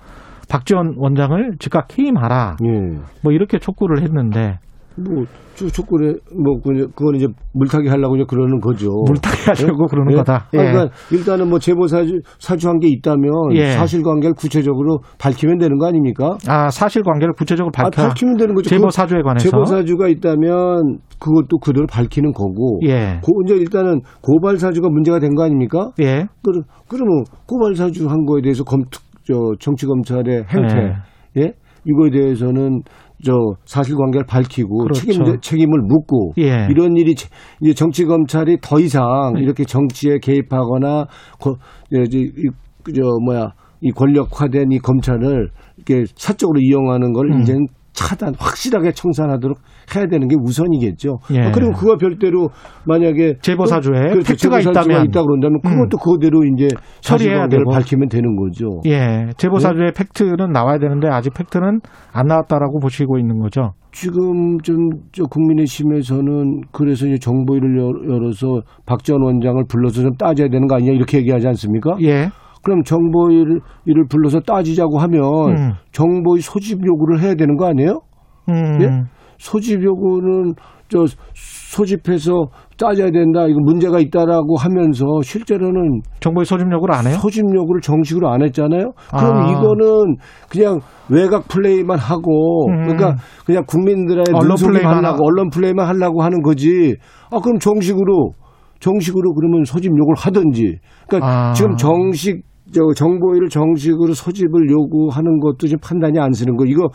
박지원 0.50 0.94
원장을 0.98 1.52
즉각 1.58 1.96
해임하라. 1.98 2.56
예. 2.66 2.98
뭐 3.22 3.32
이렇게 3.32 3.58
촉구를 3.58 4.02
했는데 4.02 4.58
뭐, 4.96 5.24
저 5.54 5.66
촉구에, 5.68 6.12
뭐, 6.44 6.60
그냥 6.62 6.88
그건 6.94 7.14
이제 7.14 7.26
물타기 7.54 7.88
하려고 7.88 8.16
이제 8.16 8.24
그러는 8.28 8.60
거죠. 8.60 8.90
물타기 9.06 9.36
하려고 9.46 9.86
그러는 9.86 10.12
예? 10.12 10.16
거다. 10.16 10.34
아, 10.34 10.48
그러니까 10.50 10.88
일단은 11.10 11.48
뭐 11.48 11.58
제보 11.58 11.86
사주, 11.86 12.20
사주한 12.38 12.80
게 12.80 12.88
있다면 12.88 13.30
예. 13.52 13.70
사실관계를 13.70 14.34
구체적으로 14.34 14.98
밝히면 15.18 15.58
되는 15.58 15.78
거 15.78 15.86
아닙니까? 15.86 16.36
아 16.48 16.68
사실관계를 16.70 17.32
구체적으로 17.34 17.70
아, 17.76 17.84
밝혀 17.84 18.08
밝히면 18.08 18.36
되는 18.36 18.54
거죠. 18.54 18.68
제보 18.68 18.86
그 18.86 18.90
사주에 18.90 19.22
관해서 19.22 19.48
제보 19.48 19.64
사주가 19.64 20.08
있다면 20.08 20.98
그것도 21.18 21.58
그대로 21.62 21.86
밝히는 21.86 22.32
거고. 22.32 22.80
예. 22.84 23.20
고, 23.22 23.40
이제 23.46 23.54
일단은 23.54 24.00
고발 24.20 24.58
사주가 24.58 24.88
문제가 24.90 25.18
된 25.18 25.30
거 25.34 25.44
아닙니까? 25.44 25.90
예. 26.00 26.26
그러, 26.42 26.62
그러면 26.88 27.24
고발 27.46 27.74
사주 27.74 28.08
한 28.08 28.26
거에 28.26 28.42
대해서 28.42 28.64
검, 28.64 28.82
저, 29.30 29.52
정치 29.60 29.86
검찰의 29.86 30.44
행태, 30.48 30.94
예. 31.38 31.52
이거에 31.84 32.10
대해서는 32.10 32.82
저 33.24 33.32
사실관계를 33.66 34.26
밝히고 34.26 34.78
그렇죠. 34.84 35.00
책임 35.00 35.40
책임을 35.40 35.80
묻고 35.82 36.32
예. 36.38 36.66
이런 36.70 36.96
일이 36.96 37.14
제- 37.14 37.28
이제 37.60 37.74
정치 37.74 38.04
검찰이 38.04 38.58
더 38.62 38.78
이상 38.80 39.34
이렇게 39.38 39.64
정치에 39.64 40.18
개입하거나 40.20 41.06
거, 41.40 41.56
이제 41.90 42.18
이- 42.18 42.50
그저 42.82 43.02
뭐야 43.24 43.52
이 43.82 43.90
권력화된 43.92 44.72
이 44.72 44.78
검찰을 44.78 45.48
이렇게 45.76 46.04
사적으로 46.16 46.60
이용하는 46.60 47.12
걸 47.12 47.32
음. 47.32 47.40
이제는 47.40 47.66
차단 48.08 48.34
확실하게 48.38 48.92
청산하도록 48.92 49.58
해야 49.94 50.06
되는 50.06 50.26
게 50.28 50.36
우선이겠죠. 50.42 51.18
예. 51.34 51.40
아, 51.40 51.52
그리고 51.52 51.72
그와 51.72 51.96
별대로 51.96 52.48
만약에 52.86 53.34
제보 53.42 53.64
또- 53.64 53.66
사주에 53.66 54.10
그렇죠. 54.10 54.28
팩트가 54.32 54.60
있다면. 54.60 55.06
있다 55.06 55.22
그런다면 55.22 55.60
그것도 55.60 55.98
그대로 55.98 56.44
이제 56.44 56.68
처리해야 57.00 57.48
되고. 57.48 57.70
밝히면 57.70 58.08
되는 58.08 58.36
거죠. 58.36 58.80
예. 58.86 59.26
제보 59.36 59.58
네? 59.58 59.90
팩트는 59.94 60.52
나와야 60.52 60.78
되는데 60.78 61.08
아직 61.08 61.34
팩트는 61.34 61.80
안 62.12 62.26
나왔다라고 62.26 62.80
보시고 62.80 63.18
있는 63.18 63.38
거죠. 63.40 63.72
지금 63.92 64.58
좀저 64.60 65.24
국민의힘에서는 65.28 66.60
그래서 66.72 67.06
이제 67.06 67.18
정보위를 67.18 67.76
열- 67.78 68.08
열어서 68.10 68.60
박지원 68.86 69.22
원장을 69.22 69.62
불러서 69.68 70.02
좀 70.02 70.12
따져야 70.16 70.48
되는 70.48 70.66
거 70.66 70.76
아니냐 70.76 70.92
이렇게 70.92 71.18
얘기하지 71.18 71.48
않습니까? 71.48 71.96
예. 72.02 72.28
그럼 72.62 72.82
정보위를 72.82 73.60
이를 73.86 74.04
불러서 74.08 74.40
따지자고 74.40 74.98
하면 74.98 75.22
음. 75.48 75.72
정보위 75.92 76.40
소집 76.40 76.84
요구를 76.84 77.20
해야 77.20 77.34
되는 77.34 77.56
거 77.56 77.66
아니에요? 77.66 78.00
음. 78.48 78.82
예? 78.82 79.02
소집 79.38 79.82
요구는 79.82 80.54
저 80.88 81.06
소집해서 81.34 82.48
따져야 82.76 83.10
된다. 83.10 83.46
이거 83.46 83.60
문제가 83.60 84.00
있다라고 84.00 84.56
하면서 84.56 85.04
실제로는 85.22 86.02
정보의 86.18 86.44
소집 86.44 86.70
요구를 86.70 86.94
안 86.94 87.06
해요? 87.06 87.14
소집 87.14 87.44
요구를 87.54 87.80
정식으로 87.80 88.28
안 88.28 88.42
했잖아요. 88.42 88.90
그럼 89.08 89.36
아. 89.36 89.50
이거는 89.50 90.16
그냥 90.50 90.80
외곽 91.08 91.46
플레이만 91.48 91.96
하고 91.96 92.68
음. 92.68 92.82
그러니까 92.82 93.14
그냥 93.46 93.64
국민들의 93.66 94.24
언론 94.34 94.56
플레이만 94.56 95.04
하고 95.04 95.24
언론 95.24 95.48
플레이만 95.50 95.86
하려고 95.86 96.22
하는 96.22 96.42
거지. 96.42 96.96
아 97.30 97.38
그럼 97.38 97.58
정식으로 97.60 98.32
정식으로 98.80 99.34
그러면 99.34 99.64
소집 99.64 99.90
요구를 99.90 100.16
하든지. 100.18 100.78
그러니까 101.06 101.50
아. 101.50 101.52
지금 101.52 101.76
정식 101.76 102.42
저 102.72 102.82
정보위를 102.94 103.48
정식으로 103.48 104.12
소집을 104.14 104.70
요구하는 104.70 105.40
것도 105.40 105.66
지금 105.66 105.78
판단이 105.82 106.18
안 106.18 106.32
쓰는 106.32 106.56
거. 106.56 106.64
이거 106.66 106.88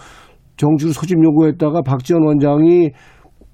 정식으로 0.58 0.94
소집 0.94 1.22
요구했다가 1.24 1.82
박지원 1.82 2.24
원장이 2.24 2.92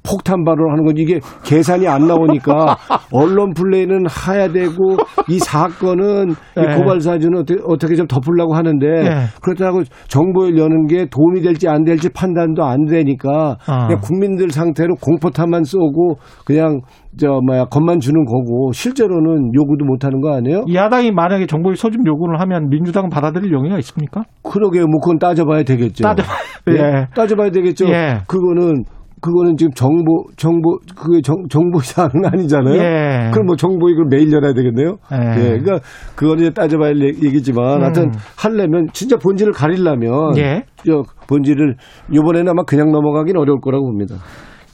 폭탄 0.04 0.44
발언을 0.44 0.72
하는 0.72 0.86
건 0.86 0.96
이게 0.98 1.20
계산이 1.44 1.88
안 1.88 2.08
나오니까 2.08 2.78
언론 3.12 3.54
플레이는 3.54 4.06
해야 4.28 4.48
되고 4.52 4.98
이 5.30 5.40
사건은 5.40 6.32
이 6.32 6.60
네. 6.60 6.76
고발 6.76 7.00
사주는 7.00 7.38
어떻게, 7.40 7.62
어떻게 7.66 7.96
좀 7.96 8.08
덮으려고 8.08 8.56
하는데 8.56 8.86
네. 8.88 9.10
그렇다고 9.42 9.84
정보를 10.08 10.58
여는 10.58 10.88
게 10.88 11.06
도움이 11.06 11.42
될지 11.42 11.68
안 11.68 11.84
될지 11.84 12.10
판단도 12.10 12.64
안 12.64 12.86
되니까 12.86 13.58
아. 13.68 13.88
그냥 13.88 14.02
국민들 14.02 14.50
상태로 14.50 14.96
공포탄만 14.96 15.64
쏘고 15.64 16.16
그냥 16.46 16.82
저 17.18 17.40
뭐야 17.46 17.66
겁만 17.66 18.00
주는 18.00 18.24
거고 18.24 18.72
실제로는 18.72 19.54
요구도 19.54 19.86
못 19.86 20.06
하는 20.06 20.22
거 20.22 20.34
아니에요? 20.34 20.64
야당이 20.74 21.12
만약에 21.12 21.46
정보의 21.46 21.76
소집 21.76 22.06
요구를 22.06 22.40
하면 22.40 22.70
민주당은 22.70 23.10
받아들일 23.10 23.52
용의가 23.52 23.78
있습니까? 23.80 24.24
그러게요. 24.44 24.86
뭐 24.88 25.00
그건 25.02 25.20
따져봐야 25.20 25.64
되겠죠. 25.64 26.04
따져봐야 26.04 26.38
예. 26.70 26.74
예. 26.74 27.08
따져봐야 27.14 27.52
되겠죠. 27.52 27.88
예. 27.90 28.20
그거는 28.28 28.86
그거는 29.22 29.56
지금 29.56 29.72
정보 29.74 30.26
정보 30.36 30.78
그게 30.98 31.22
정, 31.22 31.36
정보 31.50 31.80
사항은 31.80 32.26
아니잖아요. 32.26 32.76
예. 32.76 33.30
그럼 33.32 33.46
뭐 33.46 33.56
정보 33.56 33.88
이걸 33.90 34.06
매일 34.10 34.32
열어야 34.32 34.54
되겠네요. 34.54 34.96
예. 35.14 35.18
예. 35.38 35.58
그러니까 35.60 35.80
그거는 36.16 36.44
이제 36.44 36.50
따져봐야 36.54 36.90
할 36.90 37.00
얘- 37.02 37.08
얘기지만 37.28 37.78
음. 37.78 37.82
하여튼 37.84 38.12
하려면 38.38 38.88
진짜 38.94 39.18
본질을 39.18 39.54
가리려면 39.54 40.36
예. 40.38 40.64
저 40.86 41.04
본질을 41.28 41.76
이번에는 42.12 42.50
아마 42.50 42.64
그냥 42.64 42.92
넘어가긴 42.92 43.38
어려울 43.38 43.60
거라고 43.62 43.86
봅니다. 43.86 44.16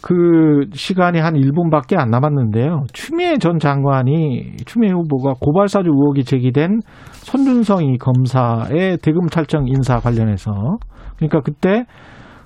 그 0.01 0.61
시간이 0.73 1.19
한 1.19 1.33
1분밖에 1.33 1.97
안 1.97 2.09
남았는데요. 2.09 2.83
추미애 2.93 3.37
전 3.39 3.59
장관이 3.59 4.55
추미애 4.65 4.91
후보가 4.91 5.33
고발사주 5.41 5.89
의혹이 5.89 6.23
제기된 6.23 6.79
손준성 7.11 7.83
이 7.83 7.97
검사의 7.97 8.99
대금 9.01 9.25
탈정 9.27 9.67
인사 9.67 9.97
관련해서 9.97 10.51
그러니까 11.17 11.41
그때 11.41 11.83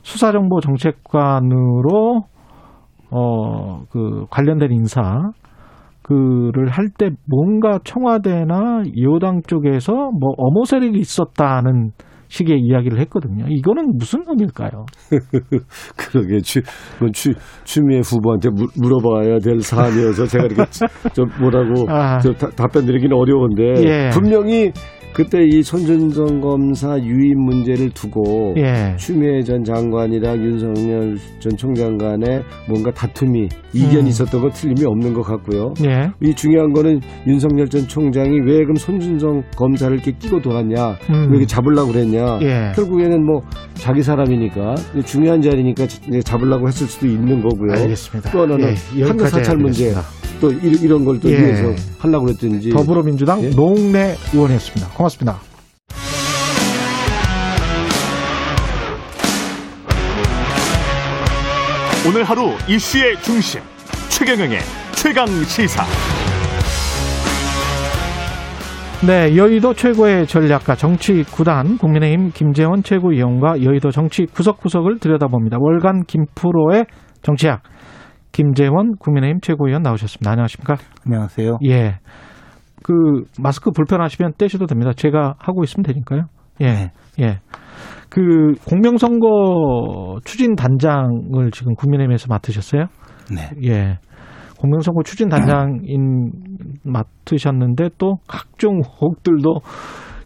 수사정보정책관으로 0.04 2.24
어 3.12 3.82
그 3.92 4.26
관련된 4.30 4.72
인사 4.72 5.02
그를 6.02 6.70
할 6.70 6.90
때 6.98 7.10
뭔가 7.28 7.80
청와대나 7.84 8.84
여당 9.02 9.42
쪽에서 9.46 9.92
뭐 9.94 10.32
어모 10.38 10.64
세력이 10.66 10.98
있었다는 11.00 11.92
식의 12.30 12.60
이야기를 12.62 13.00
했거든요. 13.02 13.46
이거는 13.50 13.98
무슨 13.98 14.22
의미일까요? 14.26 14.86
그러게 15.98 16.40
추, 16.40 16.62
그건 16.94 17.12
추, 17.12 17.34
추미애 17.66 18.00
후보한테 18.00 18.50
물, 18.50 18.68
물어봐야 18.82 19.40
될 19.40 19.60
사안이어서 19.60 20.26
제가 20.28 20.46
이렇게 20.46 20.64
좀 21.14 21.28
뭐라고 21.42 21.86
아. 21.90 22.20
저 22.20 22.32
다- 22.32 22.50
답변 22.56 22.86
드리기는 22.86 23.14
어려운데 23.16 23.64
예. 23.86 24.10
분명히 24.14 24.72
그때 25.14 25.40
이 25.44 25.62
손준성 25.62 26.40
검사 26.40 26.98
유임 27.00 27.40
문제를 27.40 27.90
두고 27.92 28.56
예. 28.58 28.96
추미애 28.98 29.42
전 29.42 29.64
장관이랑 29.64 30.38
윤석열 30.38 31.18
전 31.40 31.58
총장 31.58 31.98
간에 31.98 32.42
뭔가 32.68 32.92
다툼이 32.92 33.50
이견이 33.74 34.04
음. 34.04 34.08
있었던 34.08 34.42
건 34.42 34.52
틀림이 34.52 34.86
없는 34.86 35.14
것 35.14 35.22
같고요. 35.22 35.74
예. 35.86 36.10
이 36.22 36.34
중요한 36.34 36.72
거는 36.72 37.00
윤석열 37.28 37.68
전 37.68 37.88
총장이 37.88 38.40
왜 38.46 38.60
그럼 38.60 38.76
손준성 38.76 39.44
검사를 39.56 39.94
이렇게 39.94 40.12
끼고 40.12 40.42
돌았냐, 40.42 40.92
음. 41.10 41.24
왜 41.24 41.30
이렇게 41.30 41.46
잡으려고 41.46 41.92
그랬냐. 41.92 42.40
예. 42.42 42.72
결국에는 42.76 43.26
뭐 43.26 43.42
자기 43.74 44.02
사람이니까 44.02 44.76
중요한 45.06 45.42
자리니까 45.42 45.86
잡으려고 46.24 46.68
했을 46.68 46.88
수도 46.88 47.08
있는 47.08 47.42
거고요. 47.42 47.74
알겠습니다. 47.74 48.32
또 48.32 48.42
하나는 48.42 48.70
예, 48.96 49.04
한국 49.04 49.24
여기까지 49.24 49.32
사찰 49.32 49.58
문제. 49.58 49.94
또 50.42 50.52
이- 50.52 50.80
이런 50.82 51.06
걸또 51.06 51.30
예. 51.32 51.38
위해서 51.38 51.72
하려고 52.00 52.26
그랬든지 52.26 52.72
더불어민주당 52.72 53.42
예. 53.44 53.50
노웅래 53.52 54.16
의원이었습니다. 54.34 54.90
고맙습니다. 54.96 55.40
오늘 62.08 62.24
하루 62.24 62.50
이슈의 62.68 63.16
중심 63.22 63.62
최경영의 64.10 64.58
최강 64.96 65.28
시사. 65.44 65.84
네, 69.06 69.36
여의도 69.36 69.74
최고의 69.74 70.28
전략가 70.28 70.76
정치 70.76 71.24
구단 71.24 71.78
국민의힘 71.78 72.32
김재원 72.34 72.84
최고위원과 72.84 73.64
여의도 73.64 73.92
정치 73.92 74.26
구석구석을 74.26 75.00
들여다봅니다. 75.00 75.58
월간 75.60 76.04
김프로의 76.06 76.86
정치학 77.24 77.62
김재원 78.32 78.96
국민의힘 78.98 79.42
최고위원 79.42 79.82
나오셨습니다. 79.82 80.32
안녕하십니까? 80.32 80.78
안녕하세요. 81.06 81.58
예. 81.66 82.00
그 82.84 83.24
마스크 83.40 83.72
불편하시면 83.72 84.34
떼셔도 84.38 84.66
됩니다. 84.66 84.92
제가 84.94 85.36
하고 85.38 85.64
있으면 85.64 85.84
되니까요. 85.84 86.26
예. 86.62 86.92
예. 87.20 87.40
그 88.10 88.54
공명선거 88.68 90.20
추진 90.26 90.56
단장을 90.56 91.52
지금 91.52 91.76
국민의힘에서 91.76 92.28
맡으셨어요? 92.30 92.86
네. 93.34 93.50
예. 93.64 94.00
공명선거 94.60 95.04
추진 95.04 95.30
단장인 95.30 96.32
맡으셨는데 96.84 97.90
또 97.98 98.16
각종 98.28 98.78
의혹들도 98.78 99.62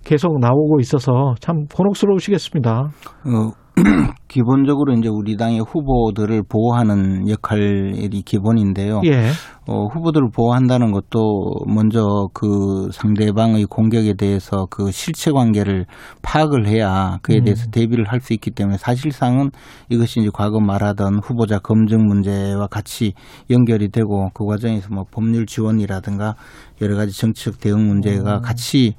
계속 0.03 0.39
나오고 0.39 0.79
있어서 0.81 1.35
참 1.39 1.65
곤혹스러우시겠습니다. 1.73 2.71
어, 2.81 3.64
기본적으로 4.27 4.93
이제 4.93 5.07
우리 5.07 5.37
당의 5.37 5.61
후보들을 5.61 6.43
보호하는 6.49 7.29
역할이 7.29 8.21
기본인데요. 8.25 9.01
예. 9.05 9.29
어, 9.67 9.85
후보들을 9.87 10.29
보호한다는 10.35 10.91
것도 10.91 11.65
먼저 11.67 12.27
그 12.33 12.89
상대방의 12.91 13.65
공격에 13.65 14.13
대해서 14.13 14.67
그 14.69 14.91
실체 14.91 15.31
관계를 15.31 15.85
파악을 16.21 16.67
해야 16.67 17.17
그에 17.21 17.39
대해서 17.41 17.67
대비를 17.71 18.05
할 18.05 18.19
수 18.25 18.33
있기 18.33 18.49
때문에 18.51 18.77
사실상은 18.77 19.51
이것이 19.89 20.19
이제 20.19 20.29
과거 20.33 20.59
말하던 20.59 21.19
후보자 21.19 21.59
검증 21.59 22.07
문제와 22.07 22.65
같이 22.67 23.13
연결이 23.51 23.89
되고 23.89 24.31
그 24.33 24.45
과정에서 24.45 24.87
뭐 24.91 25.05
법률 25.11 25.45
지원이라든가 25.45 26.33
여러 26.81 26.95
가지 26.95 27.15
정치적 27.15 27.59
대응 27.59 27.87
문제가 27.87 28.39
같이 28.41 28.95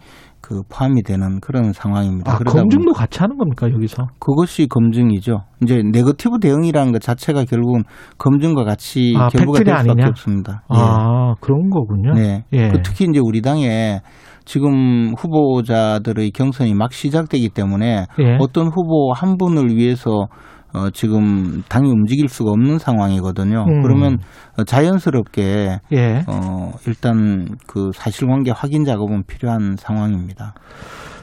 그 0.46 0.62
포함이 0.68 1.02
되는 1.02 1.40
그런 1.40 1.72
상황입니다. 1.72 2.34
아, 2.34 2.38
검증도 2.38 2.92
같이 2.92 3.18
하는 3.18 3.36
겁니까, 3.36 3.68
여기서? 3.68 4.06
그것이 4.20 4.68
검증이죠. 4.68 5.40
이제 5.60 5.82
네거티브 5.82 6.38
대응이라는 6.40 6.92
것 6.92 7.02
자체가 7.02 7.44
결국은 7.46 7.82
검증과 8.18 8.62
같이 8.62 9.12
아, 9.16 9.26
결부가 9.26 9.58
될 9.64 9.76
수밖에 9.76 9.90
아니냐? 9.90 10.06
없습니다. 10.06 10.62
예. 10.72 10.78
아, 10.78 11.34
그런 11.40 11.68
거군요. 11.68 12.14
네. 12.14 12.44
예. 12.52 12.68
그 12.68 12.80
특히 12.82 13.06
이제 13.10 13.18
우리 13.20 13.42
당에 13.42 14.02
지금 14.44 15.14
후보자들의 15.18 16.30
경선이 16.30 16.74
막 16.74 16.92
시작되기 16.92 17.48
때문에 17.48 18.06
예. 18.20 18.36
어떤 18.38 18.68
후보 18.68 19.12
한 19.16 19.38
분을 19.38 19.74
위해서 19.74 20.28
어, 20.76 20.90
지금 20.90 21.62
당이 21.68 21.90
움직일 21.90 22.28
수가 22.28 22.50
없는 22.50 22.78
상황이거든요. 22.78 23.64
음. 23.66 23.82
그러면 23.82 24.18
어, 24.58 24.64
자연스럽게 24.64 25.78
예. 25.92 26.22
어, 26.28 26.72
일단 26.86 27.48
그 27.66 27.90
사실관계 27.94 28.50
확인 28.50 28.84
작업은 28.84 29.22
필요한 29.26 29.76
상황입니다. 29.76 30.54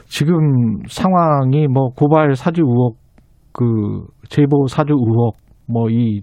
지금 0.06 0.82
상황이 0.88 1.68
뭐 1.68 1.90
고발 1.90 2.34
사주 2.34 2.62
의혹, 2.62 2.98
그 3.52 4.06
제보 4.28 4.66
사주 4.66 4.92
의혹, 4.92 5.36
뭐 5.66 5.88
이 5.88 6.20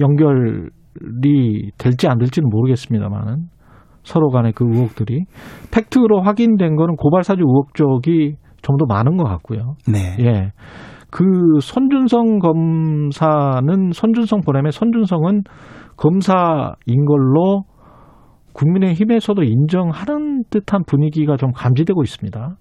연결이 0.00 1.70
될지 1.78 2.08
안 2.08 2.18
될지는 2.18 2.48
모르겠습니다만은 2.50 3.48
서로 4.04 4.30
간의 4.30 4.52
그 4.52 4.64
의혹들이 4.64 5.24
팩트로 5.72 6.22
확인된 6.22 6.76
거는 6.76 6.96
고발 6.96 7.24
사주 7.24 7.42
의혹 7.42 7.74
쪽이 7.74 8.36
좀 8.62 8.76
더 8.76 8.84
많은 8.86 9.16
것 9.16 9.24
같고요. 9.24 9.76
네. 9.86 10.16
예. 10.20 10.52
그 11.10 11.24
손준성 11.60 12.38
검사는 12.38 13.90
손준성 13.92 14.40
보내면 14.40 14.70
손준성은 14.70 15.42
검사인 15.96 17.04
걸로 17.06 17.64
국민의힘에서도 18.52 19.42
인정하는 19.42 20.44
듯한 20.50 20.82
분위기가 20.86 21.36
좀 21.36 21.52
감지되고 21.52 22.02
있습니다. 22.02 22.56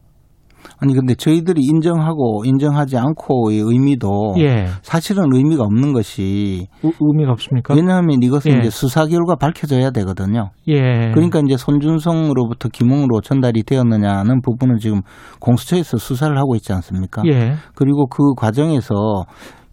아니 0.80 0.94
근데 0.94 1.16
저희들이 1.16 1.62
인정하고 1.64 2.44
인정하지 2.46 2.98
않고의 2.98 3.60
의미도 3.60 4.36
예. 4.40 4.68
사실은 4.82 5.26
의미가 5.34 5.64
없는 5.64 5.94
것이 5.94 6.68
의- 6.84 6.92
의미가 7.00 7.32
없습니까? 7.32 7.74
왜냐하면 7.74 8.22
이것은 8.22 8.52
예. 8.54 8.58
이제 8.60 8.70
수사 8.70 9.06
결과 9.08 9.36
밝혀져야 9.36 9.92
되거든요. 9.92 10.50
예. 10.68 11.12
그러니까 11.14 11.40
이제 11.46 11.58
손준성으로부터 11.58 12.70
김웅으로 12.70 13.22
전달이 13.22 13.64
되었느냐는 13.64 14.42
부분은 14.42 14.78
지금 14.80 15.02
공수처에서 15.40 15.98
수사를 15.98 16.38
하고 16.38 16.56
있지 16.56 16.74
않습니까? 16.74 17.24
예. 17.28 17.54
그리고 17.76 18.08
그 18.08 18.34
과정에서 18.36 18.94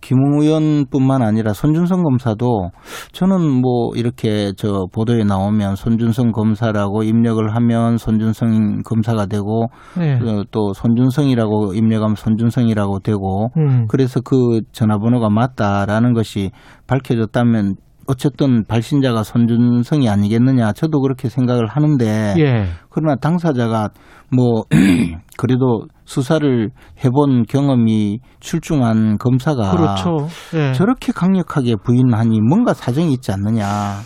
김웅 0.04 0.42
의원뿐만 0.42 1.22
아니라 1.22 1.54
손준성 1.54 2.02
검사도 2.02 2.70
저는 3.12 3.40
뭐 3.62 3.92
이렇게 3.96 4.52
저 4.54 4.86
보도에 4.92 5.24
나오면 5.24 5.76
손준성 5.76 6.32
검사라고 6.32 7.02
입력을 7.04 7.42
하면 7.54 7.96
손준성 7.96 8.82
검사가 8.84 9.24
되고 9.24 9.68
예. 10.00 10.12
어, 10.22 10.44
또 10.50 10.74
손준성이라고 10.74 11.72
입력하면 11.72 12.16
손준성이라고 12.16 12.98
되고 12.98 13.48
음. 13.56 13.86
그래서 13.88 14.20
그 14.20 14.60
전화번호가 14.72 15.30
맞다라는 15.30 16.12
것이 16.12 16.50
밝혀졌다면 16.86 17.76
어쨌든 18.06 18.64
발신자가 18.64 19.22
손준성이 19.22 20.08
아니겠느냐 20.08 20.72
저도 20.72 21.00
그렇게 21.00 21.28
생각을 21.28 21.66
하는데 21.66 22.34
예. 22.38 22.66
그러나 22.90 23.16
당사자가 23.16 23.90
뭐 24.34 24.64
그래도 25.36 25.86
수사를 26.04 26.70
해본 27.04 27.44
경험이 27.46 28.20
출중한 28.40 29.18
검사가 29.18 29.70
그렇죠. 29.72 30.28
예. 30.54 30.72
저렇게 30.72 31.12
강력하게 31.12 31.76
부인하니 31.84 32.40
뭔가 32.40 32.74
사정이 32.74 33.12
있지 33.14 33.32
않느냐. 33.32 34.00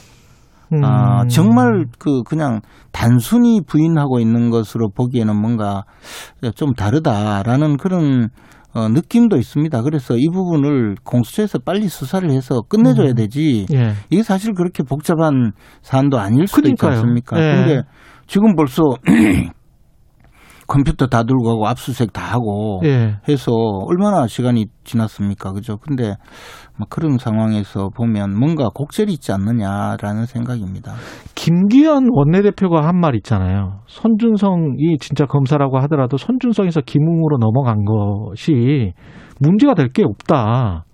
음. 0.72 0.84
아, 0.84 1.26
정말 1.28 1.86
그 1.98 2.22
그냥 2.24 2.60
단순히 2.92 3.62
부인하고 3.66 4.20
있는 4.20 4.50
것으로 4.50 4.90
보기에는 4.90 5.34
뭔가 5.40 5.84
좀 6.54 6.74
다르다라는 6.74 7.78
그런 7.78 8.28
어, 8.74 8.88
느낌도 8.88 9.36
있습니다. 9.36 9.82
그래서 9.82 10.16
이 10.16 10.28
부분을 10.32 10.96
공수처에서 11.04 11.58
빨리 11.60 11.88
수사를 11.88 12.30
해서 12.30 12.60
끝내줘야 12.68 13.14
되지. 13.14 13.66
예. 13.72 13.92
이게 14.10 14.22
사실 14.22 14.52
그렇게 14.52 14.82
복잡한 14.82 15.52
사안도 15.82 16.18
아닐 16.18 16.46
수도 16.46 16.62
그러니까요. 16.62 16.90
있지 16.92 16.98
않습니까? 17.00 17.38
예. 17.40 17.54
근데 17.56 17.82
지금 18.26 18.54
벌써 18.54 18.82
컴퓨터 20.68 21.06
다 21.06 21.22
들고 21.22 21.44
가고 21.44 21.66
압수수색 21.66 22.12
다 22.12 22.22
하고 22.30 22.82
예. 22.84 23.16
해서 23.26 23.52
얼마나 23.86 24.26
시간이 24.26 24.66
지났습니까? 24.84 25.52
그죠? 25.52 25.78
근데 25.78 26.08
막 26.08 26.16
그런 26.88 27.18
상황에서 27.18 27.88
보면 27.90 28.38
뭔가 28.38 28.68
곡절이 28.74 29.12
있지 29.14 29.32
않느냐라는 29.32 30.26
생각입니다. 30.26 30.92
김기현 31.34 32.08
원내대표가 32.12 32.86
한 32.86 32.98
말 32.98 33.14
있잖아요. 33.16 33.80
손준성이 33.86 34.98
진짜 34.98 35.24
검사라고 35.26 35.78
하더라도 35.80 36.16
손준성에서 36.16 36.80
김웅으로 36.82 37.38
넘어간 37.38 37.84
것이 37.84 38.92
문제가 39.40 39.74
될 39.74 39.88
게 39.92 40.02
없다. 40.04 40.84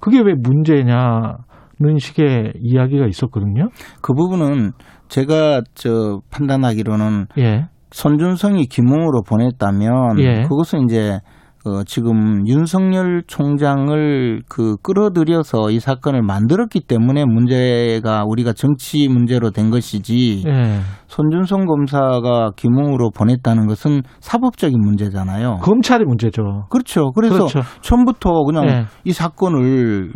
그게 0.00 0.20
왜 0.20 0.34
문제냐는 0.34 1.98
식의 1.98 2.54
이야기가 2.60 3.06
있었거든요. 3.06 3.68
그 4.00 4.12
부분은 4.14 4.72
제가 5.08 5.62
저 5.74 6.20
판단하기로는 6.30 7.26
예. 7.38 7.66
손준성이 7.90 8.66
김웅으로 8.66 9.22
보냈다면 9.28 10.18
예. 10.20 10.42
그것은 10.42 10.84
이제 10.84 11.18
어, 11.64 11.84
지금 11.84 12.46
윤석열 12.48 13.22
총장을 13.26 14.42
그 14.48 14.76
끌어들여서 14.82 15.70
이 15.70 15.78
사건을 15.78 16.22
만들었기 16.22 16.80
때문에 16.80 17.24
문제가 17.24 18.24
우리가 18.26 18.52
정치 18.52 19.06
문제로 19.08 19.50
된 19.50 19.70
것이지 19.70 20.42
예. 20.46 20.80
손준성 21.06 21.66
검사가 21.66 22.52
김웅으로 22.56 23.10
보냈다는 23.10 23.66
것은 23.66 24.02
사법적인 24.20 24.80
문제잖아요. 24.80 25.58
검찰이 25.62 26.04
문제죠. 26.04 26.66
그렇죠. 26.70 27.12
그래서 27.12 27.34
그렇죠. 27.46 27.60
처음부터 27.82 28.44
그냥 28.44 28.66
예. 28.66 28.84
이 29.04 29.12
사건을 29.12 30.12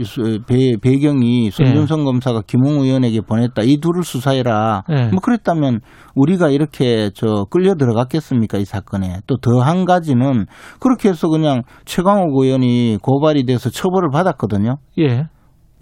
배, 0.49 0.73
배경이 0.83 1.51
손준성 1.51 2.05
검사가 2.05 2.43
김웅 2.47 2.81
의원에게 2.83 3.21
보냈다. 3.21 3.63
이 3.63 3.79
둘을 3.79 4.03
수사해라. 4.03 4.83
예. 4.91 5.09
뭐 5.11 5.21
그랬다면 5.21 5.81
우리가 6.15 6.49
이렇게 6.49 7.11
저 7.15 7.45
끌려 7.51 7.75
들어갔겠습니까? 7.75 8.59
이 8.59 8.65
사건에. 8.65 9.21
또 9.27 9.37
더 9.37 9.61
한 9.61 9.85
가지는 9.85 10.47
그렇게 10.81 11.09
해서 11.11 11.29
그냥 11.41 11.63
최강욱 11.85 12.29
의원이 12.37 12.99
고발이 13.03 13.45
돼서 13.47 13.71
처벌을 13.71 14.11
받았거든요. 14.11 14.77
예. 14.99 15.25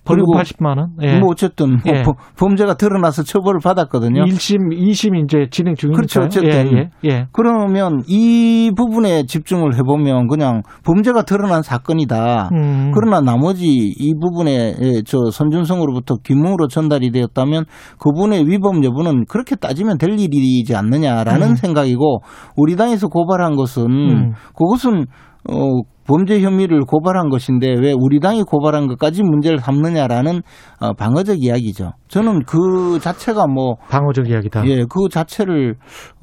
벌금 0.07 0.26
그리고 0.26 0.38
80만 0.38 0.76
원. 0.76 0.90
예. 1.00 1.18
뭐 1.18 1.30
어쨌든 1.30 1.78
뭐 1.82 1.94
예. 1.96 2.02
범- 2.02 2.12
범죄가 2.36 2.74
드러나서 2.74 3.22
처벌을 3.22 3.59
받았거든요. 3.64 4.24
1심, 4.26 4.59
2심 4.70 5.24
이제 5.24 5.46
진행 5.50 5.74
중이니까. 5.74 5.96
그렇죠. 5.96 6.20
어쨌든. 6.20 6.76
예, 6.76 6.78
예, 6.78 6.90
예. 7.09 7.26
그러면 7.32 8.02
이 8.07 8.70
부분에 8.76 9.24
집중을 9.24 9.74
해보면 9.76 10.28
그냥 10.28 10.61
범죄가 10.84 11.22
드러난 11.22 11.62
사건이다. 11.62 12.50
음. 12.52 12.90
그러나 12.94 13.22
나머지 13.22 13.66
이 13.66 14.12
부분에 14.20 14.74
예, 14.78 15.02
저 15.07 15.30
손준성으로부터 15.32 16.16
김웅으로 16.22 16.68
전달이 16.68 17.11
되었다면 17.11 17.64
그분의 17.98 18.46
위법 18.46 18.84
여부는 18.84 19.24
그렇게 19.26 19.57
따지면 19.57 19.96
될 19.96 20.18
일이지 20.20 20.76
않느냐라는 20.76 21.48
음. 21.48 21.55
생각이고 21.55 22.18
우리 22.59 22.76
당에서 22.76 23.09
고발한 23.09 23.57
것은 23.57 23.84
음. 23.90 24.32
그것은 24.55 25.07
어 25.51 25.82
범죄 26.07 26.40
혐의를 26.40 26.82
고발한 26.86 27.30
것인데 27.30 27.74
왜 27.80 27.92
우리 27.97 28.20
당이 28.20 28.42
고발한 28.42 28.86
것까지 28.88 29.22
문제를 29.22 29.59
삼느냐라는 29.59 30.42
어, 30.80 30.92
방어적 30.92 31.42
이야기죠. 31.42 31.92
저는 32.09 32.45
그 32.45 32.99
자체가 33.01 33.47
뭐 33.47 33.76
방어적 33.88 34.28
이야기다. 34.28 34.66
예, 34.66 34.84
그 34.88 35.09
자체를 35.11 35.76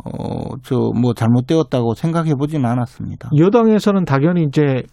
어 0.05 0.55
저 0.63 0.91
뭐 0.99 1.13
잘못되었다고 1.13 1.95
생각해 1.95 2.35
보지는 2.35 2.65
않았습니다. 2.69 3.29
여당에서는 3.37 4.05
당연히 4.05 4.43
이제 4.43 4.83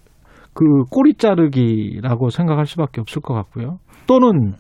그 0.55 0.65
꼬리 0.91 1.15
자르기라고 1.15 2.31
생각할 2.31 2.67
수밖에 2.67 3.01
없을 3.01 3.21
것 3.23 3.35
같고요. 3.35 3.79
또는 4.07 4.55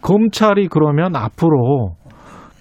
검찰이 0.00 0.68
그러면 0.68 1.16
앞으로 1.16 1.96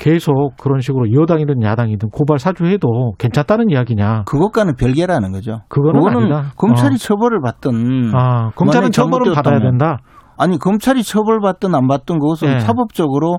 계속 0.01 0.57
그런 0.59 0.79
식으로 0.79 1.13
여당이든 1.13 1.61
야당이든 1.61 2.09
고발 2.09 2.39
사주해도 2.39 3.13
괜찮다는 3.19 3.69
이야기냐? 3.69 4.23
그것과는 4.25 4.75
별개라는 4.75 5.31
거죠. 5.31 5.61
그거는 5.69 6.33
아니다. 6.33 6.51
검찰이 6.57 6.95
어. 6.95 6.97
처벌을 6.97 7.39
받든 7.39 8.11
아, 8.15 8.49
검찰은 8.55 8.91
처벌은 8.91 9.33
받아야. 9.35 9.59
된다. 9.59 9.99
아니 10.39 10.57
검찰이 10.57 11.03
처벌받든 11.03 11.75
안 11.75 11.87
받든 11.87 12.17
그것은 12.17 12.47
예. 12.47 12.59
사법적으로 12.61 13.37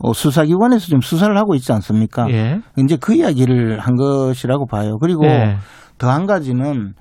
어, 0.00 0.12
수사기관에서 0.12 0.84
지금 0.86 1.00
수사를 1.00 1.36
하고 1.38 1.54
있지 1.54 1.72
않습니까? 1.72 2.28
예. 2.30 2.58
이제 2.76 2.96
그 3.00 3.14
이야기를 3.14 3.78
한 3.78 3.94
것이라고 3.94 4.66
봐요. 4.66 4.96
그리고 5.00 5.26
예. 5.26 5.58
더한 5.98 6.26
가지는 6.26 6.94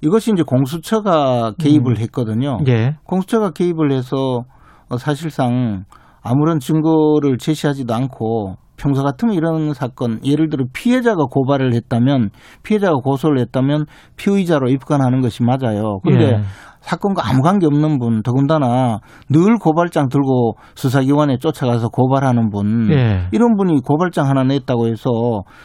이것이 0.00 0.32
이제 0.32 0.42
공수처가 0.42 1.52
개입을 1.60 1.98
했거든요. 2.00 2.58
예. 2.66 2.96
공수처가 3.04 3.50
개입을 3.50 3.92
해서 3.92 4.42
어, 4.88 4.98
사실상 4.98 5.84
아무런 6.28 6.58
증거를 6.58 7.38
제시하지도 7.38 7.94
않고 7.94 8.56
평소 8.76 9.02
같으면 9.02 9.34
이런 9.34 9.72
사건 9.72 10.20
예를 10.24 10.48
들어 10.50 10.66
피해자가 10.72 11.24
고발을 11.30 11.72
했다면 11.72 12.30
피해자가 12.62 12.94
고소를 13.02 13.38
했다면 13.40 13.86
피의자로 14.16 14.68
입건하는 14.68 15.20
것이 15.20 15.42
맞아요. 15.42 16.00
그런데 16.02 16.34
예. 16.34 16.40
사건과 16.86 17.28
아무 17.28 17.42
관계 17.42 17.66
없는 17.66 17.98
분 17.98 18.22
더군다나 18.22 19.00
늘 19.28 19.58
고발장 19.58 20.08
들고 20.08 20.54
수사기관에 20.76 21.38
쫓아가서 21.38 21.88
고발하는 21.88 22.50
분 22.50 22.88
예. 22.92 23.26
이런 23.32 23.56
분이 23.56 23.80
고발장 23.84 24.28
하나 24.28 24.44
냈다고 24.44 24.86
해서 24.86 25.10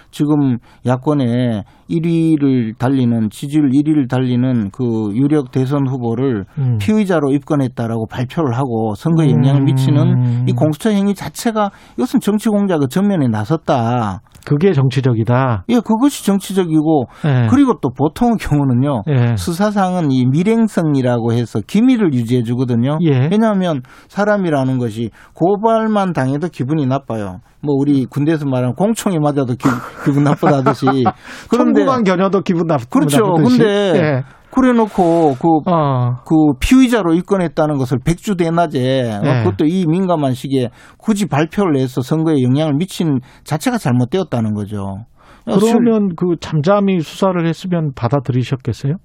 지금 0.10 0.58
야권에 0.84 1.64
1위를 1.92 2.76
달리는 2.80 3.30
지지율 3.30 3.70
1위를 3.70 4.10
달리는 4.10 4.72
그 4.72 5.12
유력 5.14 5.52
대선 5.52 5.88
후보를 5.88 6.46
음. 6.58 6.78
피의자로 6.80 7.32
입건했다라고 7.32 8.08
발표를 8.08 8.58
하고 8.58 8.96
선거에 8.96 9.30
영향을 9.30 9.62
음. 9.62 9.66
미치는 9.66 10.48
이 10.48 10.54
공수처 10.54 10.90
행위 10.90 11.14
자체가 11.14 11.70
이것은 11.98 12.20
정치 12.20 12.50
공작의 12.50 12.88
전면에 12.90 13.28
나섰다. 13.28 14.22
그게 14.46 14.74
정치적이다. 14.74 15.66
예, 15.70 15.76
그것이 15.76 16.26
정치적이고 16.26 17.06
예. 17.26 17.48
그리고 17.50 17.76
또 17.82 17.90
보통의 17.90 18.38
경우는요. 18.40 19.04
예. 19.10 19.36
수사상은 19.36 20.12
이 20.12 20.26
밀행성이라고 20.26 21.34
해서 21.34 21.60
기밀을 21.66 22.14
유지해 22.14 22.44
주거든요. 22.44 22.98
예. 23.02 23.28
왜냐하면 23.32 23.82
사람이라는 24.08 24.78
것이 24.80 25.10
고발만 25.34 26.14
당해도 26.14 26.50
기분이 26.50 26.86
나빠요. 26.86 27.40
뭐 27.62 27.76
우리 27.78 28.06
군대에서 28.06 28.46
말하는 28.46 28.74
공총에 28.74 29.20
맞아도 29.20 29.56
기, 29.56 29.68
분 30.12 30.24
나쁘다듯이. 30.24 30.86
그런데 31.50 31.82
청구만 31.82 32.04
겨녀도 32.04 32.42
기분 32.42 32.66
나쁘 32.66 32.88
그렇죠. 32.90 33.20
나쁘듯이. 33.20 33.58
근데 33.60 33.94
예. 33.96 34.24
그래놓고 34.54 35.36
그 35.40 35.72
어. 35.72 36.16
그 36.26 36.36
피의자로 36.60 37.14
입건했다는 37.14 37.78
것을 37.78 38.00
백주 38.04 38.36
대낮에 38.36 39.12
어, 39.12 39.22
네. 39.22 39.44
그것도 39.44 39.66
이 39.66 39.86
민감한 39.88 40.34
시기에 40.34 40.70
굳이 40.98 41.28
발표를 41.28 41.78
해서 41.78 42.02
선거에 42.02 42.42
영향을 42.44 42.74
미친 42.76 43.20
자체가 43.44 43.78
잘못되었다는 43.78 44.54
거죠. 44.54 45.06
그러면 45.46 46.16
그 46.16 46.36
잠잠히 46.40 47.00
수사를 47.00 47.48
했으면 47.48 47.94
받아들이셨겠어요? 47.96 48.96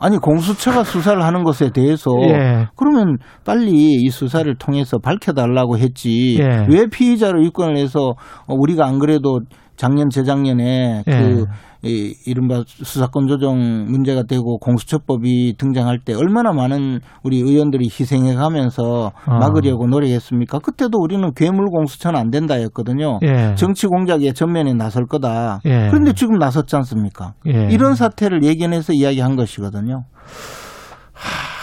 아니 0.00 0.16
공수처가 0.16 0.84
수사를 0.84 1.20
하는 1.22 1.42
것에 1.42 1.70
대해서 1.70 2.10
예. 2.22 2.66
그러면 2.76 3.18
빨리 3.44 3.72
이 3.72 4.10
수사를 4.10 4.52
통해서 4.56 4.98
밝혀달라고 4.98 5.76
했지 5.78 6.38
예. 6.40 6.66
왜 6.68 6.86
피의자로 6.86 7.42
입건을 7.42 7.76
해서 7.76 8.14
어, 8.46 8.54
우리가 8.54 8.86
안 8.86 9.00
그래도 9.00 9.40
작년 9.78 10.10
재작년에 10.10 11.04
예. 11.06 11.10
그 11.10 11.46
이, 11.82 12.12
이른바 12.26 12.64
수사권 12.66 13.28
조정 13.28 13.86
문제가 13.86 14.24
되고 14.24 14.58
공수처법이 14.58 15.54
등장할 15.56 16.00
때 16.04 16.12
얼마나 16.12 16.52
많은 16.52 17.00
우리 17.22 17.38
의원들이 17.38 17.84
희생해 17.86 18.34
가면서 18.34 19.12
아. 19.24 19.38
막으려고 19.38 19.86
노력했습니까? 19.86 20.58
그때도 20.58 20.98
우리는 20.98 21.32
괴물 21.34 21.66
공수처는 21.70 22.20
안 22.20 22.30
된다였거든요. 22.30 23.20
예. 23.22 23.54
정치 23.54 23.86
공작의 23.86 24.34
전면에 24.34 24.74
나설 24.74 25.06
거다. 25.06 25.60
예. 25.64 25.88
그런데 25.90 26.12
지금 26.12 26.36
나섰지 26.38 26.76
않습니까? 26.76 27.32
예. 27.46 27.68
이런 27.70 27.94
사태를 27.94 28.42
예견해서 28.42 28.92
이야기한 28.92 29.36
것이거든요. 29.36 30.04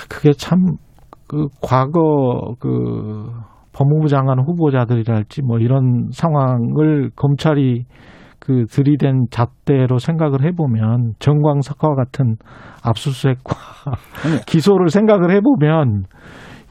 그게 0.09 0.33
참 0.33 0.77
그 1.27 1.47
과거 1.61 2.55
그 2.59 3.31
법무부 3.75 4.07
장관 4.07 4.39
후보자들이랄지 4.39 5.41
뭐 5.41 5.59
이런 5.59 6.07
상황을 6.11 7.11
검찰이 7.15 7.83
그 8.39 8.65
들이댄 8.67 9.25
잣대로 9.31 9.97
생각을 9.97 10.45
해보면 10.45 11.13
정광석화 11.19 11.95
같은 11.95 12.35
압수수색과. 12.83 13.55
기소를 14.47 14.89
생각을 14.89 15.31
해보면 15.31 16.03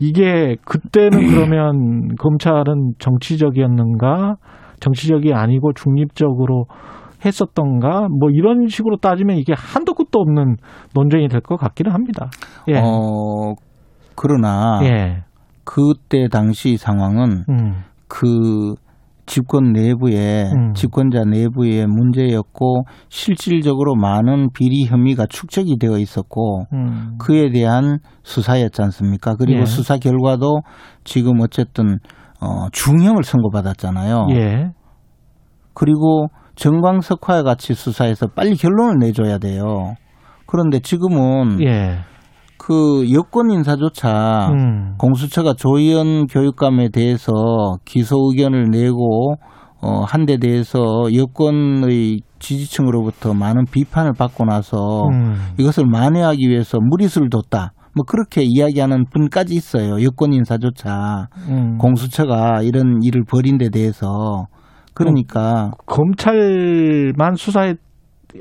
이게 0.01 0.57
그때는 0.65 1.19
그러면 1.29 2.15
검찰은 2.19 2.95
정치적이었는가 2.99 4.37
정치적이 4.81 5.35
아니고 5.35 5.73
중립적으로 5.75 6.67
했었던가 7.25 8.09
뭐 8.09 8.31
이런 8.31 8.67
식으로 8.69 8.97
따지면 8.97 9.37
이게 9.37 9.55
한도 9.57 9.95
끝도 9.95 10.21
없는 10.21 10.57
논쟁이 10.95 11.29
될 11.29 11.41
것 11.41 11.57
같기는 11.57 11.93
합니다. 11.93 12.29
예. 12.69 12.79
어, 12.79 13.55
그러나 14.17 14.81
예. 14.85 15.23
그때 15.65 16.29
당시 16.29 16.77
상황은 16.77 17.45
음. 17.49 17.83
그 18.09 18.75
집권 19.27 19.73
내부에 19.73 20.51
음. 20.53 20.75
집권자 20.75 21.25
내부의 21.25 21.87
문제였고 21.87 22.85
실질적으로 23.09 23.95
많은 23.95 24.51
비리 24.53 24.85
혐의가 24.85 25.27
축적이 25.27 25.79
되어 25.79 25.99
있었고 25.99 26.67
음. 26.73 27.17
그에 27.19 27.51
대한 27.51 27.99
수사였지 28.23 28.83
않습니까? 28.83 29.35
그리고 29.37 29.61
예. 29.61 29.65
수사 29.65 29.97
결과도 29.97 30.61
지금 31.05 31.41
어쨌든 31.41 31.99
어, 32.41 32.69
중형을 32.73 33.25
선고받았잖아요. 33.25 34.27
예. 34.33 34.71
그리고 35.73 36.29
정광석화와 36.57 37.43
같이 37.43 37.75
수사해서 37.75 38.27
빨리 38.29 38.57
결론을 38.57 38.99
내줘야 39.01 39.39
돼요. 39.39 39.95
그런데 40.47 40.81
지금은 40.81 41.63
예. 41.63 41.99
그 42.67 43.05
여권 43.13 43.51
인사조차 43.51 44.49
음. 44.51 44.95
공수처가 44.97 45.53
조희연 45.53 46.29
교육감에 46.29 46.89
대해서 46.89 47.33
기소 47.85 48.17
의견을 48.31 48.71
내고 48.71 49.35
어, 49.83 50.01
한 50.07 50.25
데 50.25 50.39
대해서 50.39 50.81
여권의 51.15 52.23
지지층으로부터 52.39 53.35
많은 53.35 53.67
비판을 53.71 54.15
받고 54.15 54.47
나서 54.47 55.03
음. 55.13 55.35
이것을 55.59 55.85
만회하기 55.85 56.49
위해서 56.49 56.79
무리수를 56.81 57.29
뒀다. 57.29 57.75
뭐 57.95 58.05
그렇게 58.07 58.43
이야기하는 58.43 59.05
분까지 59.13 59.55
있어요. 59.55 60.03
여권 60.03 60.33
인사조차 60.33 61.29
음. 61.49 61.77
공수처가 61.77 62.63
이런 62.63 63.01
일을 63.03 63.25
벌인 63.29 63.59
데 63.59 63.69
대해서 63.69 64.47
그러니까 64.95 65.73
검찰만 65.85 67.35
수사 67.37 67.75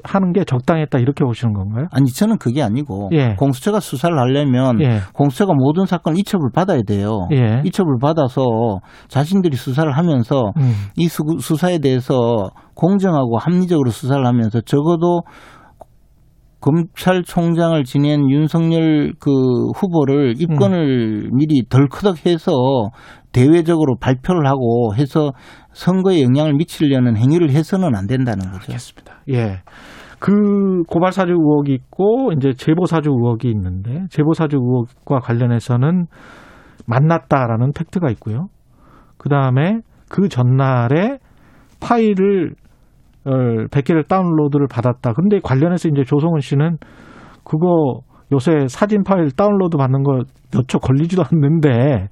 하는 0.04 0.34
게 0.34 0.44
적당했다 0.44 1.00
이렇게 1.00 1.24
보시는 1.24 1.54
건가요? 1.54 1.88
아니 1.92 2.12
저는 2.12 2.38
그게 2.38 2.62
아니고 2.62 3.10
예. 3.14 3.36
공수처가 3.36 3.80
수사를 3.80 4.18
하려면 4.18 4.82
예. 4.82 5.00
공수처가 5.14 5.54
모든 5.54 5.86
사건 5.86 6.18
이첩을 6.18 6.50
받아야 6.54 6.82
돼요. 6.82 7.28
예. 7.32 7.62
이첩을 7.66 7.98
받아서 8.02 8.44
자신들이 9.08 9.56
수사를 9.56 9.92
하면서 9.92 10.52
음. 10.58 10.74
이 10.96 11.08
수, 11.08 11.24
수사에 11.40 11.80
대해서 11.80 12.50
공정하고 12.76 13.38
합리적으로 13.38 13.92
수사를 13.92 14.26
하면서 14.26 14.62
적어도 14.62 15.22
검찰총장을 16.64 17.84
지낸 17.84 18.30
윤석열 18.30 19.14
그 19.20 19.32
후보를 19.76 20.36
입건을 20.40 21.30
미리 21.34 21.66
덜커덕해서 21.68 22.54
대외적으로 23.34 23.98
발표를 24.00 24.48
하고 24.48 24.96
해서 24.96 25.34
선거에 25.74 26.22
영향을 26.22 26.54
미치려는 26.54 27.18
행위를 27.18 27.50
해서는 27.50 27.96
안 27.96 28.08
된다는 28.08 28.46
거죠. 28.46 28.72
알겠습니다. 28.72 29.03
예. 29.30 29.62
그 30.20 30.84
고발 30.88 31.12
사주 31.12 31.32
의혹이 31.34 31.74
있고 31.74 32.32
이제 32.38 32.54
제보 32.54 32.86
사주 32.86 33.10
의혹이 33.10 33.50
있는데 33.50 34.06
제보 34.10 34.34
사주 34.34 34.58
의혹과 34.58 35.20
관련해서는 35.20 36.06
만났다라는 36.88 37.72
팩트가 37.74 38.10
있고요. 38.12 38.48
그 39.18 39.30
다음에 39.30 39.80
그 40.10 40.30
전날에 40.30 41.18
파일을 41.82 42.56
어, 43.26 43.32
100개를 43.32 44.08
다운로드를 44.08 44.68
받았다. 44.68 45.14
근데 45.14 45.40
관련해서 45.42 45.90
이제 45.90 46.04
조성은 46.04 46.40
씨는 46.42 46.78
그거 47.44 48.02
요새 48.32 48.68
사진 48.68 49.04
파일 49.04 49.32
다운로드 49.32 49.78
받는 49.78 50.04
거 50.04 50.24
몇 50.56 50.68
초 50.68 50.78
걸리지도 50.80 51.24
않는데 51.32 52.10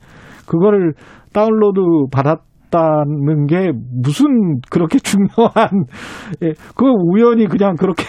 그거를 0.47 0.93
다운로드 1.33 1.79
받았 2.11 2.39
다는 2.71 3.45
게 3.45 3.71
무슨 4.01 4.59
그렇게 4.69 4.97
중요한 5.03 5.85
예, 6.41 6.53
그 6.75 6.85
우연히 6.87 7.45
그냥 7.45 7.75
그렇게 7.75 8.03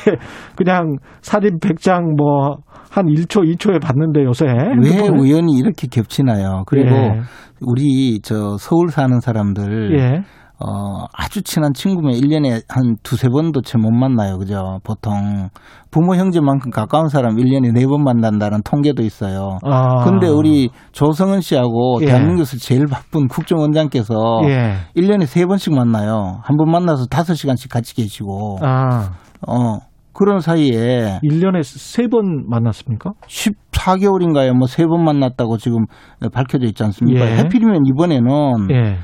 그냥 0.56 0.96
사진 1.20 1.58
100장 1.58 2.16
뭐 2.16 2.72
한 2.92 3.06
1초, 3.06 3.42
2초에 3.56 3.80
받는데 3.80 4.22
요새 4.22 4.44
왜? 4.44 5.08
우연히 5.18 5.56
이렇게 5.56 5.88
겹치나요? 5.90 6.64
그리고 6.66 6.94
예. 6.94 7.20
우리 7.62 8.20
저 8.20 8.56
서울 8.58 8.88
사는 8.90 9.18
사람들 9.18 9.98
예. 9.98 10.22
어, 10.64 11.06
아주 11.12 11.42
친한 11.42 11.72
친구면 11.74 12.12
1년에 12.14 12.62
한 12.68 12.96
두세 13.02 13.28
번도 13.28 13.62
채 13.62 13.78
못 13.78 13.90
만나요. 13.90 14.38
그죠? 14.38 14.78
보통 14.84 15.48
부모 15.90 16.14
형제만큼 16.14 16.70
가까운 16.70 17.08
사람 17.08 17.34
1년에 17.36 17.72
네 17.74 17.84
번 17.86 18.04
만난다는 18.04 18.62
통계도 18.62 19.02
있어요. 19.02 19.58
아. 19.64 20.04
근데 20.04 20.28
우리 20.28 20.70
조성은 20.92 21.40
씨하고 21.40 21.98
예. 22.02 22.06
대한민국에서 22.06 22.56
제일 22.58 22.86
바쁜 22.86 23.26
국정원장께서 23.28 24.14
예. 24.44 24.74
1년에 24.96 25.26
세 25.26 25.46
번씩 25.46 25.74
만나요. 25.74 26.38
한 26.44 26.56
번 26.56 26.70
만나서 26.70 27.06
다섯 27.06 27.34
시간씩 27.34 27.70
같이 27.70 27.94
계시고. 27.96 28.58
아, 28.62 29.10
어. 29.48 29.78
그런 30.14 30.40
사이에 30.40 31.18
1년에 31.24 31.62
세 31.64 32.06
번 32.08 32.44
만났습니까? 32.48 33.12
14개월인가요? 33.26 34.52
뭐 34.52 34.66
세 34.68 34.86
번 34.86 35.02
만났다고 35.04 35.56
지금 35.56 35.86
밝혀져 36.32 36.66
있지 36.66 36.84
않습니까? 36.84 37.26
예. 37.26 37.36
해필이면 37.38 37.80
이번에는 37.86 38.30
예. 38.70 38.98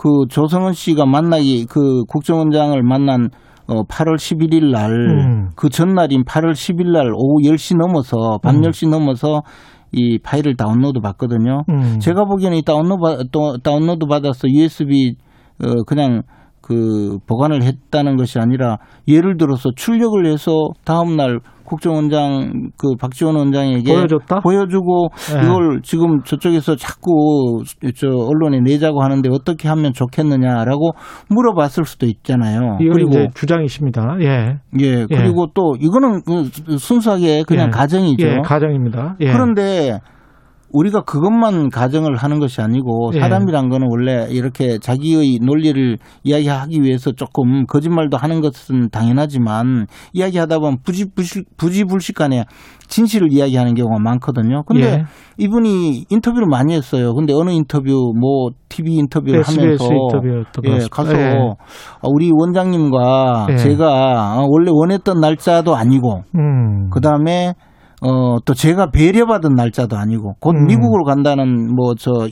그 0.00 0.24
조성은 0.30 0.72
씨가 0.72 1.04
만나기 1.04 1.66
그 1.66 2.04
국정원장을 2.08 2.82
만난 2.82 3.28
어 3.66 3.82
8월 3.82 4.16
11일 4.16 4.70
날그 4.70 5.66
음. 5.66 5.70
전날인 5.70 6.24
8월 6.24 6.52
10일 6.52 6.90
날 6.90 7.12
오후 7.14 7.42
10시 7.42 7.76
넘어서 7.76 8.38
밤 8.42 8.56
음. 8.56 8.60
10시 8.62 8.88
넘어서 8.88 9.42
이 9.92 10.18
파일을 10.18 10.56
다운로드 10.56 11.00
받거든요. 11.00 11.64
음. 11.68 11.98
제가 11.98 12.24
보기에는 12.24 12.56
이 12.56 12.62
다운로드 12.62 13.28
다운로드 13.62 14.06
받아서 14.06 14.48
USB 14.48 15.16
어 15.62 15.82
그냥 15.86 16.22
그 16.70 17.18
보관을 17.26 17.64
했다는 17.64 18.14
것이 18.16 18.38
아니라 18.38 18.76
예를 19.08 19.36
들어서 19.36 19.70
출력을 19.74 20.24
해서 20.24 20.68
다음 20.84 21.16
날 21.16 21.40
국정원장 21.64 22.70
그 22.76 22.94
박지원 22.96 23.34
원장에게 23.34 23.92
보여줬다? 23.92 24.38
보여주고 24.40 25.08
네. 25.34 25.42
이걸 25.44 25.80
지금 25.82 26.22
저쪽에서 26.22 26.76
자꾸 26.76 27.64
저 27.96 28.06
언론에 28.08 28.60
내자고 28.60 29.02
하는데 29.02 29.28
어떻게 29.32 29.68
하면 29.68 29.92
좋겠느냐라고 29.92 30.92
물어봤을 31.28 31.84
수도 31.86 32.06
있잖아요. 32.06 32.78
그리고 32.78 33.28
주장이십니다. 33.34 34.18
예. 34.20 34.58
예 34.78 35.06
그리고 35.06 35.48
또 35.52 35.74
이거는 35.80 36.22
그 36.24 36.78
순수하게 36.78 37.42
그냥 37.48 37.66
예. 37.66 37.70
가정이죠. 37.70 38.26
예, 38.26 38.36
가정입니다. 38.44 39.16
예. 39.20 39.32
그런데 39.32 39.98
우리가 40.72 41.02
그것만 41.02 41.70
가정을 41.70 42.16
하는 42.16 42.38
것이 42.38 42.60
아니고 42.60 43.10
예. 43.14 43.20
사람이란 43.20 43.68
거는 43.68 43.88
원래 43.90 44.26
이렇게 44.30 44.78
자기의 44.78 45.38
논리를 45.42 45.98
이야기하기 46.22 46.82
위해서 46.82 47.12
조금 47.12 47.66
거짓말도 47.66 48.16
하는 48.16 48.40
것은 48.40 48.90
당연하지만 48.90 49.86
이야기하다 50.12 50.58
보면 50.58 50.78
부지불식, 50.84 51.56
부지불식간에 51.56 52.44
진실을 52.88 53.32
이야기하는 53.32 53.74
경우가 53.74 53.98
많거든요. 54.00 54.62
근데 54.64 54.86
예. 54.86 55.04
이분이 55.38 56.06
인터뷰를 56.10 56.46
많이 56.48 56.74
했어요. 56.74 57.14
근데 57.14 57.32
어느 57.32 57.50
인터뷰 57.50 58.12
뭐 58.18 58.50
TV 58.68 58.94
인터뷰를 58.96 59.40
SBS 59.40 59.82
하면서 59.82 59.84
예. 60.64 60.78
가서 60.90 61.16
예. 61.16 61.34
어, 61.36 61.56
우리 62.02 62.30
원장님과 62.32 63.46
예. 63.50 63.56
제가 63.56 64.40
어, 64.40 64.46
원래 64.48 64.70
원했던 64.72 65.20
날짜도 65.20 65.74
아니고 65.74 66.22
음. 66.36 66.90
그 66.90 67.00
다음에 67.00 67.54
어, 68.00 68.38
또 68.44 68.54
제가 68.54 68.90
배려받은 68.90 69.54
날짜도 69.54 69.96
아니고 69.96 70.34
곧 70.40 70.52
음. 70.56 70.66
미국으로 70.66 71.04
간다는 71.04 71.74
뭐 71.74 71.94
저 71.98 72.28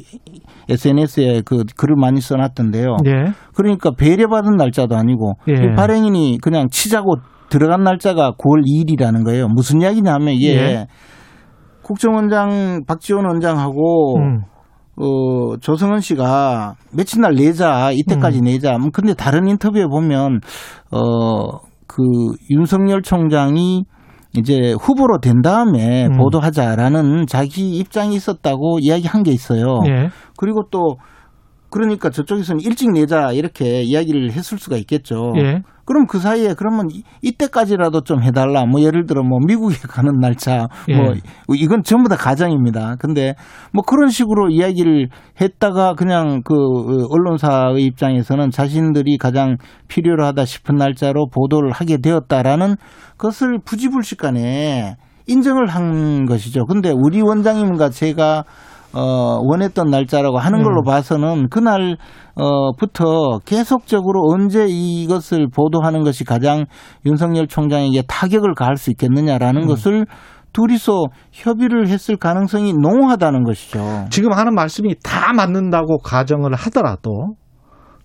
SNS에 0.68 1.42
그 1.44 1.64
글을 1.76 1.96
많이 1.96 2.20
써놨던데요. 2.20 2.96
예. 3.06 3.32
그러니까 3.54 3.90
배려받은 3.90 4.56
날짜도 4.56 4.96
아니고 4.96 5.34
예. 5.48 5.52
이 5.52 5.74
발행인이 5.74 6.38
그냥 6.42 6.68
치자고 6.70 7.16
들어간 7.48 7.82
날짜가 7.82 8.32
9월 8.32 8.62
2일이라는 8.64 9.24
거예요. 9.24 9.48
무슨 9.48 9.80
이야기냐 9.80 10.12
하면 10.14 10.34
이게 10.34 10.54
예. 10.54 10.86
국정원장 11.82 12.82
박지원 12.86 13.24
원장하고 13.26 14.18
음. 14.18 14.42
어, 15.00 15.56
조성은 15.60 16.00
씨가 16.00 16.74
며칠 16.92 17.20
날 17.22 17.34
내자, 17.34 17.90
음. 17.90 17.92
이때까지 17.94 18.42
내자. 18.42 18.76
음, 18.76 18.90
근데 18.90 19.14
다른 19.14 19.46
인터뷰에 19.46 19.86
보면, 19.86 20.40
어, 20.90 21.58
그 21.86 22.02
윤석열 22.50 23.02
총장이 23.02 23.84
이제 24.36 24.74
후보로 24.80 25.18
된 25.18 25.40
다음에 25.42 26.06
음. 26.06 26.16
보도하자라는 26.18 27.26
자기 27.26 27.78
입장이 27.78 28.14
있었다고 28.14 28.78
이야기한 28.80 29.22
게 29.22 29.30
있어요. 29.30 29.80
예. 29.86 30.10
그리고 30.36 30.64
또 30.70 30.96
그러니까 31.70 32.10
저쪽에서는 32.10 32.60
일찍 32.60 32.90
내자 32.92 33.32
이렇게 33.32 33.82
이야기를 33.82 34.32
했을 34.32 34.58
수가 34.58 34.76
있겠죠. 34.76 35.32
예. 35.38 35.62
그럼 35.88 36.06
그 36.06 36.18
사이에 36.18 36.52
그러면 36.54 36.88
이- 36.92 37.02
이때까지라도 37.22 38.02
좀 38.02 38.22
해달라. 38.22 38.66
뭐 38.66 38.82
예를 38.82 39.06
들어 39.06 39.22
뭐 39.22 39.38
미국에 39.46 39.74
가는 39.88 40.12
날짜 40.20 40.68
뭐 40.86 41.14
예. 41.14 41.20
이건 41.56 41.82
전부 41.82 42.10
다 42.10 42.16
가정입니다. 42.16 42.96
근데 42.98 43.34
뭐 43.72 43.82
그런 43.82 44.10
식으로 44.10 44.50
이야기를 44.50 45.08
했다가 45.40 45.94
그냥 45.94 46.42
그 46.44 46.54
언론사의 47.10 47.82
입장에서는 47.86 48.50
자신들이 48.50 49.16
가장 49.16 49.56
필요로 49.88 50.26
하다 50.26 50.44
싶은 50.44 50.74
날짜로 50.76 51.26
보도를 51.32 51.72
하게 51.72 51.96
되었다라는 51.96 52.76
것을 53.16 53.58
부지불식간에 53.64 54.96
인정을 55.26 55.68
한 55.68 56.26
것이죠. 56.26 56.66
근데 56.66 56.92
우리 56.94 57.22
원장님과 57.22 57.88
제가 57.90 58.44
어, 58.94 59.38
원했던 59.42 59.90
날짜라고 59.90 60.38
하는 60.38 60.62
걸로 60.62 60.80
음. 60.80 60.84
봐서는 60.84 61.48
그날 61.50 61.96
어 62.38 62.72
부터 62.72 63.38
계속적으로 63.44 64.28
언제 64.30 64.66
이것을 64.68 65.48
보도하는 65.48 66.04
것이 66.04 66.24
가장 66.24 66.66
윤석열 67.04 67.48
총장에게 67.48 68.02
타격을 68.06 68.54
가할 68.54 68.76
수 68.76 68.90
있겠느냐라는 68.90 69.62
음. 69.62 69.66
것을 69.66 70.06
둘이서 70.52 71.04
협의를 71.32 71.88
했을 71.88 72.16
가능성이 72.16 72.72
농후하다는 72.72 73.44
것이죠. 73.44 74.06
지금 74.10 74.32
하는 74.32 74.54
말씀이 74.54 74.94
다 75.02 75.32
맞는다고 75.32 75.98
가정을 75.98 76.54
하더라도 76.54 77.34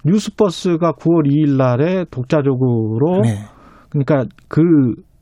뉴스버스가 0.06 0.94
9월 0.94 1.30
2일 1.30 1.56
날에 1.58 2.06
독자적으로 2.12 3.22
네. 3.24 3.38
그러니까 3.90 4.26
그 4.48 4.62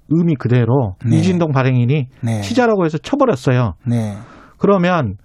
의미 0.09 0.35
그대로 0.35 0.95
네. 1.05 1.17
이진동 1.17 1.51
발행인이 1.51 2.07
네. 2.21 2.41
취자라고 2.41 2.85
해서 2.85 2.97
쳐버렸어요. 2.97 3.73
네. 3.85 4.15
그러면 4.57 5.17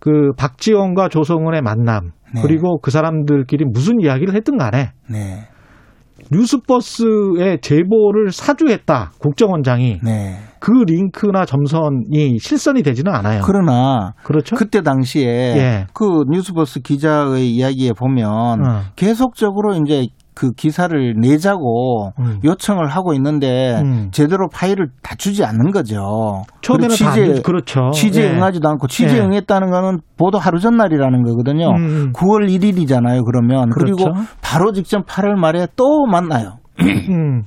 그 0.00 0.32
박지원과 0.36 1.08
조성은의 1.08 1.62
만남 1.62 2.12
네. 2.34 2.42
그리고 2.42 2.78
그 2.80 2.90
사람들끼리 2.90 3.64
무슨 3.64 4.00
이야기를 4.00 4.34
했든 4.34 4.58
간에 4.58 4.92
네. 5.08 5.48
뉴스버스의 6.30 7.60
제보를 7.60 8.30
사주했다 8.32 9.12
국정원장이 9.18 10.00
네. 10.02 10.36
그 10.60 10.72
링크나 10.72 11.44
점선이 11.44 12.38
실선이 12.40 12.82
되지는 12.82 13.14
않아요. 13.14 13.42
그러나 13.44 14.14
그렇죠? 14.24 14.56
그때 14.56 14.82
당시에 14.82 15.24
예. 15.26 15.86
그 15.94 16.24
뉴스버스 16.28 16.80
기자의 16.80 17.48
이야기에 17.50 17.92
보면 17.92 18.28
어. 18.28 18.80
계속적으로 18.96 19.74
이제 19.76 20.08
그 20.38 20.52
기사를 20.52 21.14
내자고 21.18 22.12
음. 22.20 22.38
요청을 22.44 22.86
하고 22.86 23.12
있는데 23.14 23.80
음. 23.82 24.08
제대로 24.12 24.48
파일을 24.48 24.86
다 25.02 25.16
주지 25.18 25.44
않는 25.44 25.72
거죠. 25.72 26.44
처음에는 26.62 26.94
그리고 26.96 27.12
취재. 27.12 27.42
그렇죠. 27.42 27.90
취재 27.90 28.22
예. 28.22 28.30
응하지도 28.30 28.68
않고 28.68 28.86
취재 28.86 29.16
예. 29.16 29.20
응했다는 29.20 29.72
거는 29.72 29.98
보도 30.16 30.38
하루 30.38 30.60
전날이라는 30.60 31.24
거거든요. 31.24 31.70
음. 31.70 32.12
9월 32.12 32.48
1일이잖아요. 32.48 33.24
그러면 33.24 33.68
그리고 33.70 33.96
그렇죠. 33.96 34.28
바로 34.40 34.70
직전 34.70 35.02
8월 35.02 35.34
말에 35.34 35.66
또 35.74 36.06
만나요. 36.06 36.58
음. 36.80 37.42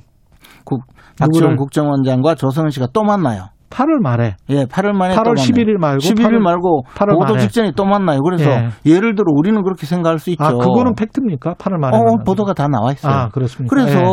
국, 0.64 0.82
박지원? 1.18 1.56
국정원장과 1.56 2.34
조성은 2.34 2.68
씨가 2.68 2.88
또 2.92 3.04
만나요. 3.04 3.46
8월 3.72 4.00
말에 4.02 4.36
예, 4.50 4.64
8월 4.66 4.92
만에 4.92 5.14
8월 5.14 5.24
또 5.24 5.30
만나요. 5.30 5.46
11일 5.46 5.78
말고 5.78 5.98
11일 5.98 6.24
8월 6.26 6.38
말고 6.38 6.82
8월 6.94 7.14
보도 7.18 7.32
말에. 7.34 7.38
직전에 7.40 7.72
또 7.74 7.84
만나요. 7.84 8.20
그래서 8.20 8.50
예. 8.86 9.00
를 9.00 9.14
들어 9.14 9.24
우리는 9.34 9.60
그렇게 9.62 9.86
생각할 9.86 10.18
수 10.18 10.30
있죠. 10.30 10.44
아 10.44 10.52
그거는 10.52 10.94
팩트입니까? 10.94 11.54
8월 11.54 11.78
말에 11.78 11.96
어. 11.96 12.00
보도가 12.24 12.54
다 12.54 12.68
나와 12.68 12.92
있어요. 12.92 13.12
아 13.12 13.28
그렇습니까? 13.30 13.74
그래서 13.74 13.98
예. 13.98 14.04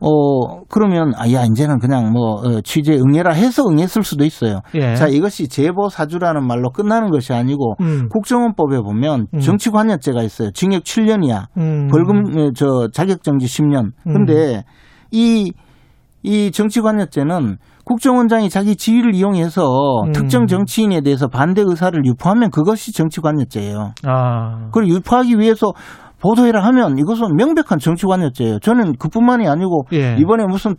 어 0.00 0.64
그러면 0.68 1.12
아, 1.16 1.30
야 1.32 1.44
이제는 1.44 1.78
그냥 1.78 2.12
뭐 2.12 2.34
어, 2.42 2.60
취재 2.62 2.94
응해라 2.94 3.32
해서 3.32 3.66
응했을 3.66 4.02
수도 4.02 4.24
있어요. 4.24 4.60
예. 4.74 4.94
자 4.96 5.08
이것이 5.08 5.48
제보 5.48 5.88
사주라는 5.88 6.46
말로 6.46 6.70
끝나는 6.70 7.10
것이 7.10 7.32
아니고 7.32 7.76
음. 7.80 8.08
국정원법에 8.10 8.80
보면 8.80 9.28
음. 9.32 9.38
정치관여죄가 9.40 10.22
있어요. 10.22 10.50
징역 10.50 10.82
7년이야. 10.82 11.44
음. 11.56 11.88
벌금 11.90 12.24
어, 12.38 12.50
저 12.54 12.88
자격정지 12.92 13.46
10년. 13.46 13.92
근데 14.04 14.64
이 15.10 15.52
이 16.24 16.50
정치관여죄는 16.50 17.58
국정원장이 17.84 18.48
자기 18.48 18.76
지위를 18.76 19.14
이용해서 19.14 19.62
음. 20.06 20.12
특정 20.12 20.46
정치인에 20.46 21.02
대해서 21.02 21.28
반대 21.28 21.62
의사를 21.64 21.98
유포하면 22.04 22.50
그것이 22.50 22.92
정치관여죄예요. 22.92 23.92
아 24.04 24.66
그걸 24.66 24.88
유포하기 24.88 25.38
위해서 25.38 25.72
보도해라 26.20 26.64
하면 26.64 26.98
이것은 26.98 27.36
명백한 27.36 27.78
정치관여죄예요. 27.78 28.60
저는 28.60 28.94
그뿐만이 28.96 29.46
아니고 29.46 29.84
예. 29.92 30.16
이번에 30.18 30.46
무슨 30.46 30.76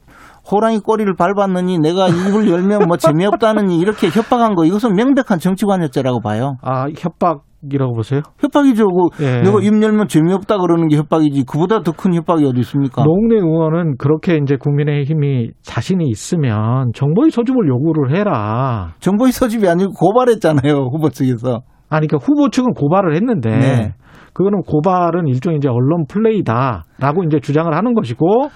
호랑이 0.51 0.80
꼬리를 0.80 1.14
밟았느니 1.16 1.80
내가 1.80 2.08
입을 2.08 2.49
열면 2.49 2.88
뭐 2.88 2.97
재미없다느니 2.97 3.78
이렇게 3.78 4.10
협박한 4.10 4.56
거 4.56 4.66
이것은 4.66 4.95
명백한 4.95 5.39
정치관여죄라고 5.39 6.22
봐요. 6.22 6.58
아, 6.62 6.88
협박 6.97 7.43
이라고 7.72 7.93
보세요? 7.93 8.22
협박이죠. 8.39 8.86
그 8.88 9.24
예. 9.24 9.41
내가 9.41 9.60
입 9.62 9.82
열면 9.82 10.08
재미없다 10.08 10.58
그러는 10.60 10.88
게 10.88 10.97
협박이지. 10.97 11.45
그보다 11.45 11.82
더 11.82 11.91
큰 11.93 12.14
협박이 12.14 12.45
어디 12.45 12.60
있습니까? 12.60 13.03
노웅래 13.03 13.36
의원은 13.38 13.97
그렇게 13.97 14.38
이제 14.38 14.56
국민의힘이 14.58 15.51
자신이 15.62 16.08
있으면 16.08 16.91
정보의 16.93 17.32
소집을 17.32 17.68
요구를 17.68 18.16
해라. 18.18 18.93
정보의 18.99 19.32
소집이 19.32 19.68
아니고 19.68 19.93
고발했잖아요. 19.93 20.89
후보 20.91 21.10
측에서. 21.10 21.62
아니, 21.89 22.08
그러니까 22.08 22.18
후보 22.26 22.49
측은 22.49 22.74
고발을 22.74 23.16
했는데 23.16 23.49
네. 23.49 23.93
그거는 24.34 24.62
고발은 24.64 25.28
일종의 25.28 25.58
이제 25.58 25.70
언론 25.70 26.06
플레이다라고 26.08 27.24
이제 27.26 27.39
주장을 27.39 27.74
하는 27.74 27.93
것이고 27.93 28.49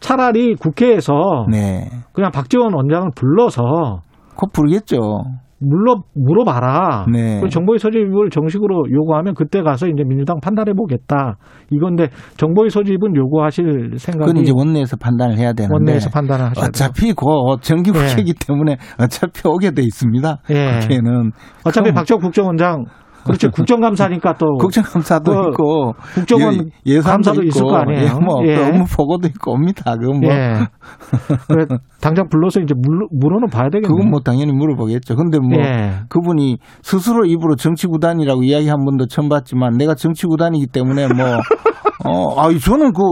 차라리 0.00 0.54
국회에서 0.54 1.46
네. 1.50 1.88
그냥 2.12 2.30
박지원 2.30 2.74
원장을 2.74 3.10
불러서 3.16 3.62
곧 4.36 4.52
부르겠죠. 4.52 4.96
물러 5.62 6.02
물어봐라. 6.14 7.06
네. 7.12 7.40
그 7.40 7.48
정보의 7.48 7.78
소집을 7.78 8.30
정식으로 8.30 8.84
요구하면 8.90 9.34
그때 9.34 9.62
가서 9.62 9.86
이제 9.86 10.02
민주당 10.04 10.40
판단해 10.40 10.72
보겠다. 10.74 11.36
이건데 11.70 12.08
정보의 12.36 12.70
소집은 12.70 13.16
요구하실 13.16 13.92
생각이 13.96 14.30
그건 14.30 14.42
이제 14.42 14.52
원내에서 14.54 14.96
판단을 14.96 15.38
해야 15.38 15.52
되는데. 15.52 15.72
원내에서 15.72 16.10
판단을 16.10 16.50
하셔야. 16.50 16.66
어차피 16.66 17.12
곧 17.12 17.60
정기국회이기 17.62 18.34
때문에 18.46 18.76
어차피 19.00 19.46
오게 19.46 19.70
돼 19.70 19.82
있습니다. 19.82 20.38
예. 20.50 20.80
국회는. 20.80 21.30
어차피 21.64 21.92
박지원 21.92 22.20
국정원장 22.20 22.84
그렇죠. 23.24 23.50
국정감사니까 23.50 24.34
또 24.34 24.46
국정감사도 24.58 25.32
그 25.32 25.48
있고 25.48 25.94
국정원 26.14 26.70
예, 26.86 27.00
감사도 27.00 27.42
있고, 27.42 27.48
있을 27.48 27.62
거 27.62 27.76
아니에요. 27.76 28.02
예, 28.02 28.12
뭐 28.12 28.46
예. 28.46 28.56
업무 28.56 28.84
보고도 28.84 29.28
있고 29.28 29.52
옵니다. 29.52 29.94
그건 29.96 30.20
뭐 30.20 30.30
예. 30.30 30.54
그래, 31.48 31.66
당장 32.00 32.28
불러서 32.28 32.60
이제 32.60 32.74
물, 32.76 33.06
물어는 33.10 33.48
봐야 33.48 33.68
되겠네요. 33.70 33.88
그건 33.88 34.10
뭐 34.10 34.20
당연히 34.20 34.52
물어보겠죠. 34.52 35.16
근데 35.16 35.38
뭐 35.38 35.58
예. 35.58 36.00
그분이 36.08 36.58
스스로 36.82 37.24
입으로 37.24 37.56
정치 37.56 37.86
구단이라고 37.86 38.42
이야기 38.42 38.68
한 38.68 38.84
번도 38.84 39.06
처음 39.06 39.28
봤지만 39.28 39.76
내가 39.76 39.94
정치 39.94 40.26
구단이기 40.26 40.66
때문에 40.68 41.06
뭐 41.08 41.26
어, 42.04 42.40
아, 42.40 42.48
저는 42.58 42.92
그 42.92 43.02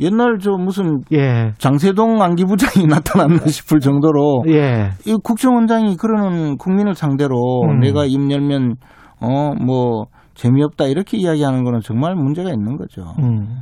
옛날 0.00 0.38
저 0.40 0.52
무슨 0.52 1.02
예. 1.12 1.52
장세동 1.58 2.20
안기부장이 2.20 2.86
나타났나 2.88 3.46
싶을 3.46 3.80
정도로 3.80 4.44
예. 4.48 4.90
이 5.06 5.16
국정원장이 5.22 5.96
그러는 5.96 6.56
국민을 6.56 6.94
상대로 6.94 7.62
음. 7.62 7.80
내가 7.80 8.04
입 8.04 8.30
열면 8.30 8.76
어 9.22 9.54
뭐 9.54 10.06
재미없다 10.34 10.86
이렇게 10.86 11.18
이야기하는 11.18 11.64
거는 11.64 11.80
정말 11.80 12.14
문제가 12.14 12.50
있는 12.50 12.76
거죠. 12.76 13.02
음. 13.18 13.58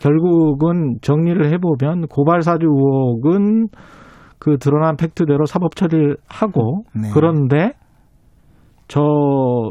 결국은 0.00 0.96
정리를 1.02 1.52
해보면 1.52 2.06
고발 2.08 2.42
사주 2.42 2.66
의혹은 2.66 3.68
그 4.38 4.58
드러난 4.58 4.96
팩트대로 4.96 5.46
사법 5.46 5.74
처리를 5.76 6.16
하고 6.28 6.84
네. 6.94 7.10
그런데 7.12 7.72
저 8.88 9.00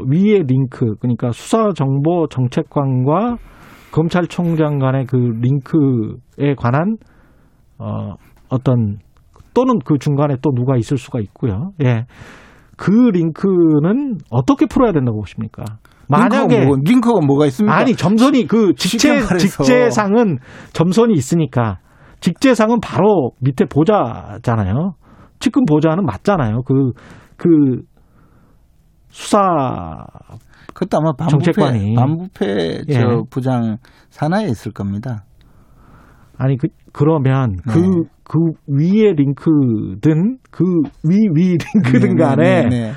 위의 0.08 0.44
링크 0.46 0.94
그러니까 1.00 1.30
수사정보 1.32 2.28
정책관과 2.28 3.36
검찰총장 3.92 4.78
간의 4.78 5.06
그 5.06 5.16
링크에 5.16 6.54
관한 6.56 6.96
어 7.78 8.14
어떤 8.48 8.98
또는 9.54 9.78
그 9.84 9.98
중간에 9.98 10.36
또 10.42 10.50
누가 10.52 10.76
있을 10.76 10.98
수가 10.98 11.20
있고요. 11.20 11.70
예. 11.82 12.04
그 12.76 12.90
링크는 12.90 14.18
어떻게 14.30 14.66
풀어야 14.66 14.92
된다고 14.92 15.20
보십니까? 15.20 15.64
만약에 16.08 16.56
링크가, 16.56 16.66
뭐, 16.66 16.76
링크가 16.84 17.20
뭐가 17.26 17.46
있습니까? 17.46 17.76
아니 17.76 17.94
점선이 17.94 18.46
그 18.46 18.74
직제. 18.78 19.20
직제상은 19.38 20.38
점선이 20.72 21.14
있으니까 21.14 21.78
직제상은 22.20 22.80
바로 22.80 23.32
밑에 23.40 23.64
보좌잖아요. 23.64 24.94
측근 25.38 25.64
보좌는 25.66 26.04
맞잖아요. 26.04 26.62
그 26.62 26.92
그 27.36 27.82
수사 29.08 29.38
그것도 30.74 30.98
아마 30.98 31.12
반부패, 31.12 31.52
정책관이. 31.52 31.94
반부패 31.94 32.82
예. 32.88 32.92
저 32.92 33.22
부장 33.30 33.78
산하에 34.10 34.46
있을 34.46 34.72
겁니다. 34.72 35.24
아니 36.38 36.56
그 36.56 36.68
그러면 36.92 37.56
네. 37.66 37.72
그그 37.72 38.38
위에 38.68 39.12
링크든 39.12 40.38
그 40.50 40.64
위 41.04 41.28
위 41.34 41.56
링크든 41.74 42.16
간에 42.16 42.62
네, 42.62 42.68
네, 42.68 42.68
네. 42.68 42.92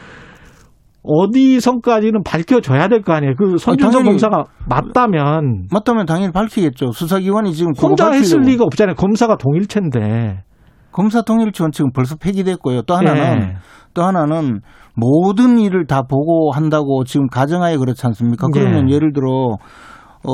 어디 1.02 1.60
선까지는 1.60 2.24
밝혀져야 2.24 2.88
될 2.90 3.02
거 3.02 3.14
아니에요. 3.14 3.34
그 3.38 3.58
손준성 3.58 4.04
당연히. 4.04 4.10
검사가 4.10 4.44
맞다면 4.68 5.68
맞다면 5.72 6.06
당연히 6.06 6.32
밝히겠죠. 6.34 6.92
수사기관이 6.92 7.54
지금 7.54 7.72
혼자 7.82 8.12
했을. 8.12 8.42
리가 8.42 8.64
없잖아요. 8.66 8.96
검사가 8.96 9.38
동일체인데. 9.38 10.44
검사 10.92 11.22
통일치원 11.22 11.72
지금 11.72 11.92
벌써 11.94 12.16
폐기됐고요. 12.16 12.82
또 12.82 12.96
하나는 12.96 13.42
예. 13.42 13.56
또 13.94 14.04
하나는 14.04 14.60
모든 14.96 15.60
일을 15.60 15.86
다 15.86 16.02
보고 16.02 16.52
한다고 16.52 17.04
지금 17.06 17.28
가정하에 17.28 17.78
그렇지 17.78 18.06
않습니까? 18.08 18.48
그러면 18.52 18.90
예. 18.90 18.96
예를 18.96 19.14
들어 19.14 19.58
어 20.24 20.32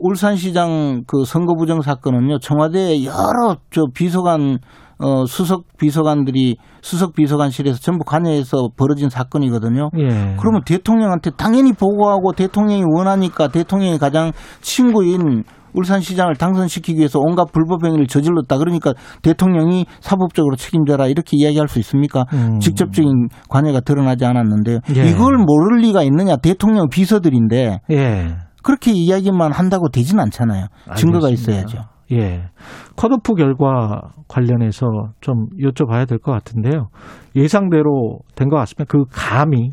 울산시장 0.00 1.04
그 1.06 1.24
선거 1.24 1.54
부정 1.54 1.82
사건은요 1.82 2.38
청와대 2.38 3.04
여러 3.04 3.56
저 3.70 3.84
비서관 3.92 4.58
어 4.98 5.26
수석 5.26 5.64
비서관들이 5.76 6.56
수석 6.80 7.14
비서관실에서 7.14 7.78
전부 7.78 8.04
관여해서 8.04 8.70
벌어진 8.76 9.10
사건이거든요. 9.10 9.90
예. 9.98 10.36
그러면 10.40 10.62
대통령한테 10.66 11.30
당연히 11.36 11.72
보고하고 11.72 12.32
대통령이 12.32 12.82
원하니까 12.84 13.48
대통령이 13.48 13.98
가장 13.98 14.32
친구인 14.60 15.44
울산시장을 15.74 16.36
당선시키기 16.36 16.98
위해서 16.98 17.20
온갖 17.20 17.52
불법 17.52 17.84
행위를 17.84 18.06
저질렀다. 18.06 18.58
그러니까 18.58 18.94
대통령이 19.22 19.86
사법적으로 20.00 20.56
책임져라 20.56 21.06
이렇게 21.06 21.36
이야기할 21.36 21.68
수 21.68 21.78
있습니까? 21.80 22.24
음. 22.32 22.58
직접적인 22.58 23.28
관여가 23.48 23.80
드러나지 23.80 24.24
않았는데요. 24.24 24.80
예. 24.96 25.08
이걸 25.08 25.36
모를 25.36 25.78
리가 25.82 26.02
있느냐? 26.04 26.36
대통령 26.36 26.88
비서들인데 26.88 27.80
예. 27.90 28.36
그렇게 28.62 28.92
이야기만 28.92 29.52
한다고 29.52 29.88
되진 29.88 30.18
않잖아요. 30.20 30.66
증거가 30.96 31.26
알겠습니다. 31.28 31.62
있어야죠. 31.62 31.88
예. 32.12 32.48
컷오프 32.96 33.34
결과 33.34 34.00
관련해서 34.28 34.86
좀 35.20 35.46
여쭤봐야 35.60 36.08
될 36.08 36.18
것 36.18 36.32
같은데요. 36.32 36.88
예상대로 37.36 38.18
된 38.34 38.48
것 38.48 38.56
같습니다. 38.56 38.84
그 38.88 39.04
감이 39.10 39.72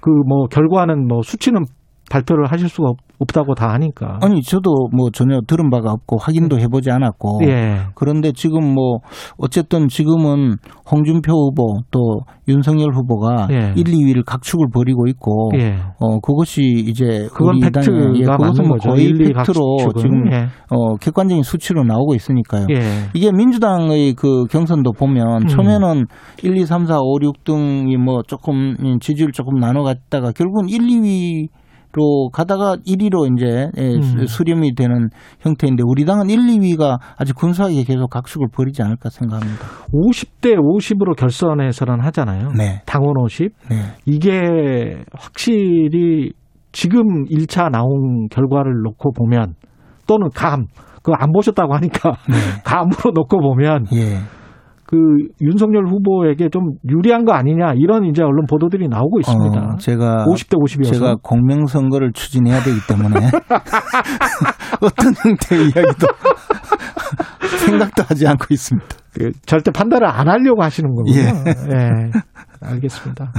그 0.00 0.10
뭐 0.26 0.46
결과는 0.48 1.06
뭐 1.06 1.22
수치는 1.22 1.64
발표를 2.10 2.50
하실 2.50 2.68
수가 2.68 2.90
없- 3.22 3.32
없다고 3.32 3.54
다 3.54 3.68
하니까. 3.72 4.18
아니 4.20 4.42
저도 4.42 4.88
뭐 4.92 5.10
전혀 5.10 5.40
들은 5.46 5.70
바가 5.70 5.92
없고 5.92 6.18
확인도 6.18 6.58
해보지 6.58 6.90
않았고 6.90 7.40
예. 7.44 7.78
그런데 7.94 8.32
지금 8.32 8.74
뭐 8.74 8.98
어쨌든 9.38 9.88
지금은 9.88 10.56
홍준표 10.90 11.32
후보 11.32 11.78
또 11.90 12.20
윤석열 12.48 12.92
후보가 12.94 13.48
예. 13.52 13.72
1, 13.76 13.84
2위를 13.84 14.24
각축을 14.26 14.66
벌이고 14.72 15.06
있고 15.06 15.50
예. 15.56 15.76
어 15.98 16.20
그것이 16.20 16.60
이제 16.62 17.28
그건 17.32 17.60
팩트가 17.60 17.96
예, 18.16 18.22
그것은 18.24 18.36
맞는 18.38 18.68
뭐 18.68 18.76
거죠. 18.76 18.90
거의 18.90 19.04
일, 19.04 19.20
이 19.22 19.32
팩트로 19.32 19.76
각축은. 19.78 20.00
지금 20.02 20.32
예. 20.32 20.46
어 20.70 20.96
객관적인 20.96 21.42
수치로 21.42 21.84
나오고 21.84 22.14
있으니까요. 22.14 22.66
예. 22.70 22.80
이게 23.14 23.30
민주당의 23.32 24.14
그 24.14 24.44
경선도 24.50 24.92
보면 24.92 25.42
음. 25.42 25.46
처음에는 25.46 26.04
1, 26.42 26.56
2, 26.56 26.66
3, 26.66 26.84
4, 26.86 26.98
5, 27.00 27.18
6등이 27.20 27.96
뭐 27.96 28.22
조금 28.26 28.76
음, 28.80 28.98
지지율 29.00 29.32
조금 29.32 29.58
나눠 29.58 29.82
갔다가 29.84 30.32
결국은 30.32 30.68
1, 30.68 30.80
2위 30.80 31.46
로 31.94 32.30
가다가 32.30 32.76
1위로 32.86 33.30
이제 33.32 33.70
예, 33.76 33.94
음. 33.94 34.26
수렴이 34.26 34.74
되는 34.74 35.10
형태인데 35.40 35.82
우리 35.86 36.06
당은 36.06 36.30
1, 36.30 36.38
2위가 36.38 36.98
아주 37.18 37.34
근소하게 37.34 37.84
계속 37.84 38.08
각축을 38.08 38.46
벌이지 38.50 38.82
않을까 38.82 39.10
생각합니다. 39.10 39.66
50대 39.92 40.56
50으로 40.56 41.14
결선에서는 41.14 42.00
하잖아요. 42.00 42.52
네. 42.56 42.80
당원 42.86 43.18
50. 43.18 43.52
네. 43.68 43.76
이게 44.06 45.04
확실히 45.12 46.32
지금 46.72 47.24
1차 47.26 47.70
나온 47.70 48.28
결과를 48.30 48.72
놓고 48.84 49.12
보면 49.12 49.54
또는 50.06 50.28
감, 50.34 50.66
그거 51.02 51.12
안 51.18 51.30
보셨다고 51.32 51.74
하니까 51.74 52.12
감으로 52.64 53.10
놓고 53.12 53.38
보면 53.38 53.86
예. 53.92 54.16
그 54.92 54.98
윤석열 55.40 55.86
후보에게 55.86 56.50
좀 56.50 56.74
유리한 56.86 57.24
거 57.24 57.32
아니냐 57.32 57.72
이런 57.76 58.04
이제 58.04 58.22
언론 58.22 58.44
보도들이 58.46 58.88
나오고 58.88 59.20
있습니다. 59.20 59.58
어, 59.58 59.76
제가 59.78 60.26
50대 60.26 60.58
50이어서. 60.62 60.92
제가 60.92 61.16
공명 61.22 61.64
선거를 61.66 62.12
추진해야 62.12 62.60
되기 62.62 62.76
때문에 62.86 63.16
어떤 64.82 65.14
형태의 65.24 65.62
이야기도 65.70 66.06
생각도 67.66 68.02
하지 68.06 68.26
않고 68.26 68.46
있습니다. 68.50 68.88
그 69.14 69.32
절대 69.46 69.70
판단을 69.70 70.06
안 70.06 70.28
하려고 70.28 70.62
하시는 70.62 70.90
거군요. 70.94 71.16
예. 71.16 72.10
알겠습니다. 72.60 73.32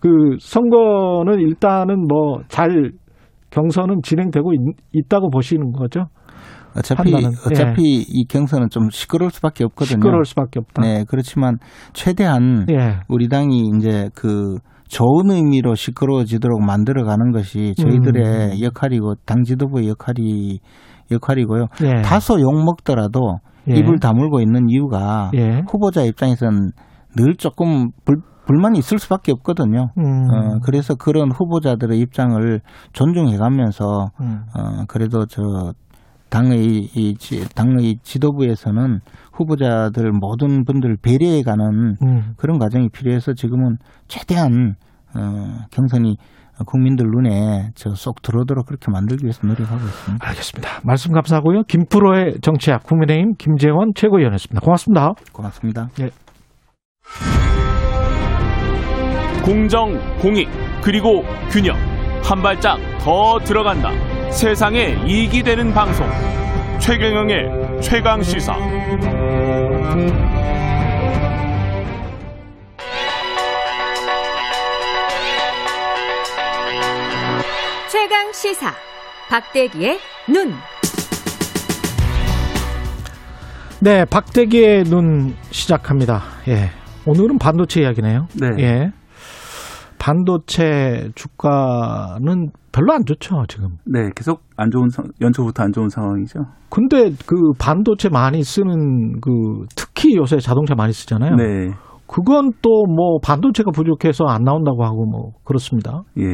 그 0.00 0.36
선거는 0.40 1.40
일단은 1.40 2.06
뭐 2.06 2.42
잘 2.48 2.92
경선은 3.50 4.00
진행되고 4.02 4.52
있, 4.92 5.08
다고 5.08 5.30
보시는 5.30 5.72
거죠? 5.72 6.08
어차피 6.76 7.12
판단은, 7.12 7.36
어차피 7.46 8.04
이 8.06 8.24
경선은 8.26 8.68
좀 8.70 8.90
시끄러울 8.90 9.30
수밖에 9.30 9.64
없거든요. 9.64 9.96
시끄러울 9.96 10.24
수밖에 10.24 10.60
없다. 10.60 10.82
네, 10.82 11.04
그렇지만 11.08 11.58
최대한 11.92 12.66
예. 12.70 13.00
우리 13.08 13.28
당이 13.28 13.70
이제 13.76 14.10
그 14.14 14.58
좋은 14.88 15.30
의미로 15.30 15.74
시끄러워지도록 15.74 16.62
만들어가는 16.62 17.32
것이 17.32 17.74
저희들의 17.76 18.62
역할이고 18.62 19.16
당 19.26 19.42
지도부의 19.42 19.88
역할이 19.88 20.60
역할이고요. 21.10 21.66
예. 21.84 22.02
다소 22.02 22.40
욕 22.40 22.64
먹더라도 22.64 23.38
예. 23.70 23.74
입을 23.74 23.98
다물고 23.98 24.40
있는 24.40 24.68
이유가 24.68 25.30
예. 25.34 25.62
후보자 25.68 26.02
입장에서는 26.02 26.70
늘 27.16 27.36
조금 27.36 27.90
불, 28.04 28.22
불만이 28.46 28.78
있을 28.78 28.98
수밖에 28.98 29.32
없거든요. 29.32 29.90
음. 29.98 30.04
어, 30.30 30.58
그래서 30.64 30.94
그런 30.94 31.30
후보자들의 31.30 31.98
입장을 31.98 32.60
존중해가면서 32.92 34.10
음. 34.20 34.40
어, 34.56 34.84
그래도 34.88 35.26
저 35.26 35.72
당의 36.30 36.88
이 36.94 37.14
지- 37.18 37.48
당의 37.54 37.96
지도부에서는 38.02 39.00
후보자들 39.32 40.12
모든 40.12 40.64
분들 40.64 40.96
배려해가는 41.02 41.96
음. 42.02 42.34
그런 42.36 42.58
과정이 42.58 42.88
필요해서 42.90 43.32
지금은 43.34 43.76
최대한 44.08 44.74
어, 45.16 45.64
경선이 45.70 46.16
국민들 46.66 47.06
눈에 47.06 47.70
저 47.76 47.94
쏙 47.94 48.20
들어오도록 48.20 48.66
그렇게 48.66 48.90
만들기 48.90 49.24
위해서 49.24 49.46
노력하고 49.46 49.80
있습니다. 49.84 50.26
알겠습니다. 50.28 50.68
말씀 50.84 51.12
감사하고요. 51.12 51.62
김프로의 51.68 52.38
정치학 52.42 52.82
국민의힘 52.82 53.34
김재원 53.38 53.92
최고위원이었습니다. 53.94 54.60
고맙습니다. 54.64 55.12
고맙습니다. 55.32 55.88
공정, 59.44 59.92
공익, 60.20 60.48
그리고 60.82 61.22
균형. 61.50 61.76
한 62.24 62.42
발짝 62.42 62.76
더 63.00 63.38
들어간다. 63.44 63.90
세상에 64.30 64.96
이익이 65.06 65.42
되는 65.42 65.72
방송. 65.72 66.06
최경영의 66.78 67.80
최강 67.82 68.22
시사. 68.22 68.54
최강 77.90 78.32
시사 78.32 78.72
박대기의 79.28 79.98
눈. 80.28 80.54
네, 83.80 84.04
박대기의 84.04 84.84
눈 84.84 85.34
시작합니다. 85.50 86.22
예. 86.48 86.70
오늘은 87.06 87.38
반도체 87.38 87.80
이야기네요. 87.80 88.28
네. 88.34 88.48
예. 88.58 88.92
반도체 89.98 91.10
주가는 91.14 92.50
별로 92.72 92.92
안 92.92 93.04
좋죠, 93.04 93.44
지금. 93.48 93.70
네, 93.84 94.10
계속 94.14 94.42
안 94.56 94.70
좋은 94.70 94.88
상- 94.90 95.06
연초부터 95.20 95.62
안 95.64 95.72
좋은 95.72 95.88
상황이죠. 95.88 96.40
근데 96.70 97.10
그 97.26 97.36
반도체 97.58 98.08
많이 98.08 98.42
쓰는 98.42 99.20
그 99.20 99.30
특히 99.74 100.16
요새 100.16 100.38
자동차 100.38 100.74
많이 100.74 100.92
쓰잖아요. 100.92 101.34
네, 101.36 101.44
그건 102.06 102.52
또 102.62 102.70
뭐 102.88 103.18
반도체가 103.22 103.70
부족해서 103.70 104.24
안 104.26 104.42
나온다고 104.44 104.84
하고 104.84 105.04
뭐 105.06 105.32
그렇습니다. 105.44 106.02
예, 106.18 106.24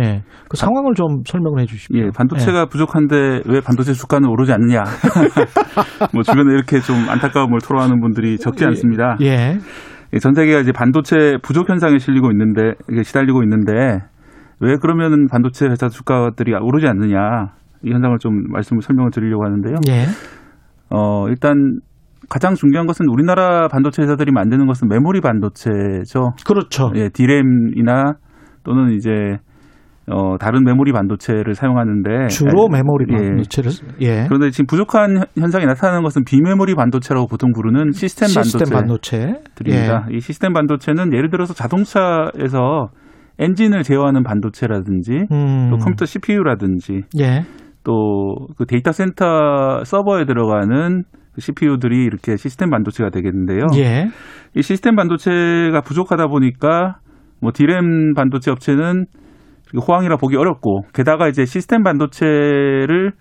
예. 0.00 0.22
그 0.48 0.56
상황을 0.56 0.94
좀 0.94 1.22
설명을 1.26 1.60
해 1.60 1.66
주십시오. 1.66 1.96
예, 1.98 2.10
반도체가 2.14 2.66
부족한데 2.66 3.42
왜 3.46 3.60
반도체 3.60 3.92
주가는 3.94 4.28
오르지 4.28 4.52
않느냐? 4.52 4.84
뭐 6.12 6.22
주변에 6.22 6.52
이렇게 6.54 6.80
좀 6.80 6.96
안타까움을 7.08 7.58
토로하는 7.60 8.00
분들이 8.00 8.38
적지 8.38 8.64
않습니다. 8.64 9.16
예. 9.22 9.58
예, 10.14 10.18
전 10.18 10.32
세계가 10.32 10.60
이제 10.60 10.70
반도체 10.72 11.38
부족 11.42 11.68
현상에 11.68 11.98
실리고 11.98 12.30
있는데 12.30 12.74
이게 12.88 13.02
시달리고 13.02 13.42
있는데 13.42 13.98
왜 14.60 14.76
그러면은 14.76 15.26
반도체 15.28 15.66
회사 15.66 15.88
주가들이 15.88 16.54
오르지 16.54 16.86
않느냐? 16.86 17.52
이 17.82 17.92
현상을 17.92 18.16
좀 18.18 18.44
말씀을 18.50 18.80
설명을 18.80 19.10
드리려고 19.10 19.44
하는데요. 19.44 19.74
예. 19.88 20.06
어, 20.88 21.28
일단 21.28 21.80
가장 22.30 22.54
중요한 22.54 22.86
것은 22.86 23.06
우리나라 23.08 23.66
반도체 23.68 24.02
회사들이 24.02 24.30
만드는 24.32 24.66
것은 24.66 24.88
메모리 24.88 25.20
반도체죠. 25.20 26.34
그렇죠. 26.46 26.92
예, 26.94 27.08
D램이나 27.08 28.14
또는 28.62 28.92
이제 28.92 29.10
어, 30.10 30.36
다른 30.38 30.64
메모리 30.64 30.92
반도체를 30.92 31.54
사용하는데 31.54 32.26
주로 32.28 32.68
예, 32.70 32.76
메모리 32.76 33.06
예. 33.10 33.16
반도체를 33.16 33.70
예. 34.02 34.24
그런데 34.28 34.50
지금 34.50 34.66
부족한 34.66 35.16
현- 35.16 35.24
현상이 35.38 35.64
나타나는 35.64 36.02
것은 36.02 36.24
비메모리 36.24 36.74
반도체라고 36.74 37.26
보통 37.26 37.52
부르는 37.52 37.92
시스템, 37.92 38.28
시스템 38.28 38.68
반도체. 38.70 39.16
반도체들입니다. 39.18 40.08
이 40.10 40.20
시스템 40.20 40.52
반도체는 40.52 41.12
예를 41.14 41.30
들어서 41.30 41.54
자동차에서 41.54 42.88
엔진을 43.38 43.82
제어하는 43.82 44.22
반도체라든지 44.22 45.24
음. 45.32 45.68
또 45.70 45.78
컴퓨터 45.78 46.04
CPU라든지 46.04 47.02
예. 47.18 47.42
또그 47.82 48.66
데이터 48.66 48.92
센터 48.92 49.82
서버에 49.84 50.24
들어가는 50.26 51.02
그 51.34 51.40
CPU들이 51.40 52.04
이렇게 52.04 52.36
시스템 52.36 52.70
반도체가 52.70 53.10
되겠는데요. 53.10 53.66
예. 53.76 54.06
이 54.54 54.62
시스템 54.62 54.94
반도체가 54.96 55.80
부족하다 55.80 56.28
보니까 56.28 56.96
뭐 57.40 57.50
디램 57.52 58.14
반도체 58.14 58.50
업체는 58.50 59.06
호황이라 59.78 60.16
보기 60.16 60.36
어렵고 60.36 60.82
게다가 60.92 61.28
이제 61.28 61.44
시스템 61.44 61.82
반도체를 61.82 63.12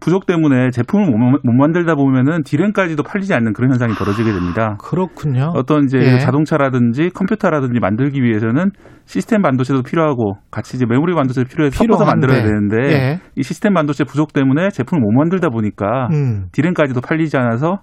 부족 0.00 0.26
때문에 0.26 0.70
제품을 0.70 1.06
못, 1.06 1.40
못 1.42 1.52
만들다 1.52 1.94
보면은 1.96 2.42
디램까지도 2.44 3.02
팔리지 3.02 3.34
않는 3.34 3.52
그런 3.52 3.70
현상이 3.70 3.94
벌어지게 3.94 4.30
됩니다. 4.32 4.76
그렇군요. 4.80 5.52
어떤 5.54 5.84
이제 5.84 5.98
예. 5.98 6.18
자동차라든지 6.18 7.10
컴퓨터라든지 7.10 7.80
만들기 7.80 8.22
위해서는 8.22 8.70
시스템 9.06 9.42
반도체도 9.42 9.82
필요하고 9.82 10.34
같이 10.50 10.76
이제 10.76 10.86
메모리 10.86 11.14
반도체도 11.14 11.48
필요해서 11.48 11.84
섞어서. 11.84 12.04
만들어야 12.04 12.42
되는데 12.42 12.76
예. 12.92 13.20
이 13.36 13.42
시스템 13.42 13.74
반도체 13.74 14.04
부족 14.04 14.32
때문에 14.32 14.70
제품을 14.70 15.00
못 15.00 15.10
만들다 15.12 15.48
보니까 15.48 16.08
음. 16.12 16.46
디램까지도 16.52 17.00
팔리지 17.00 17.36
않아서 17.36 17.80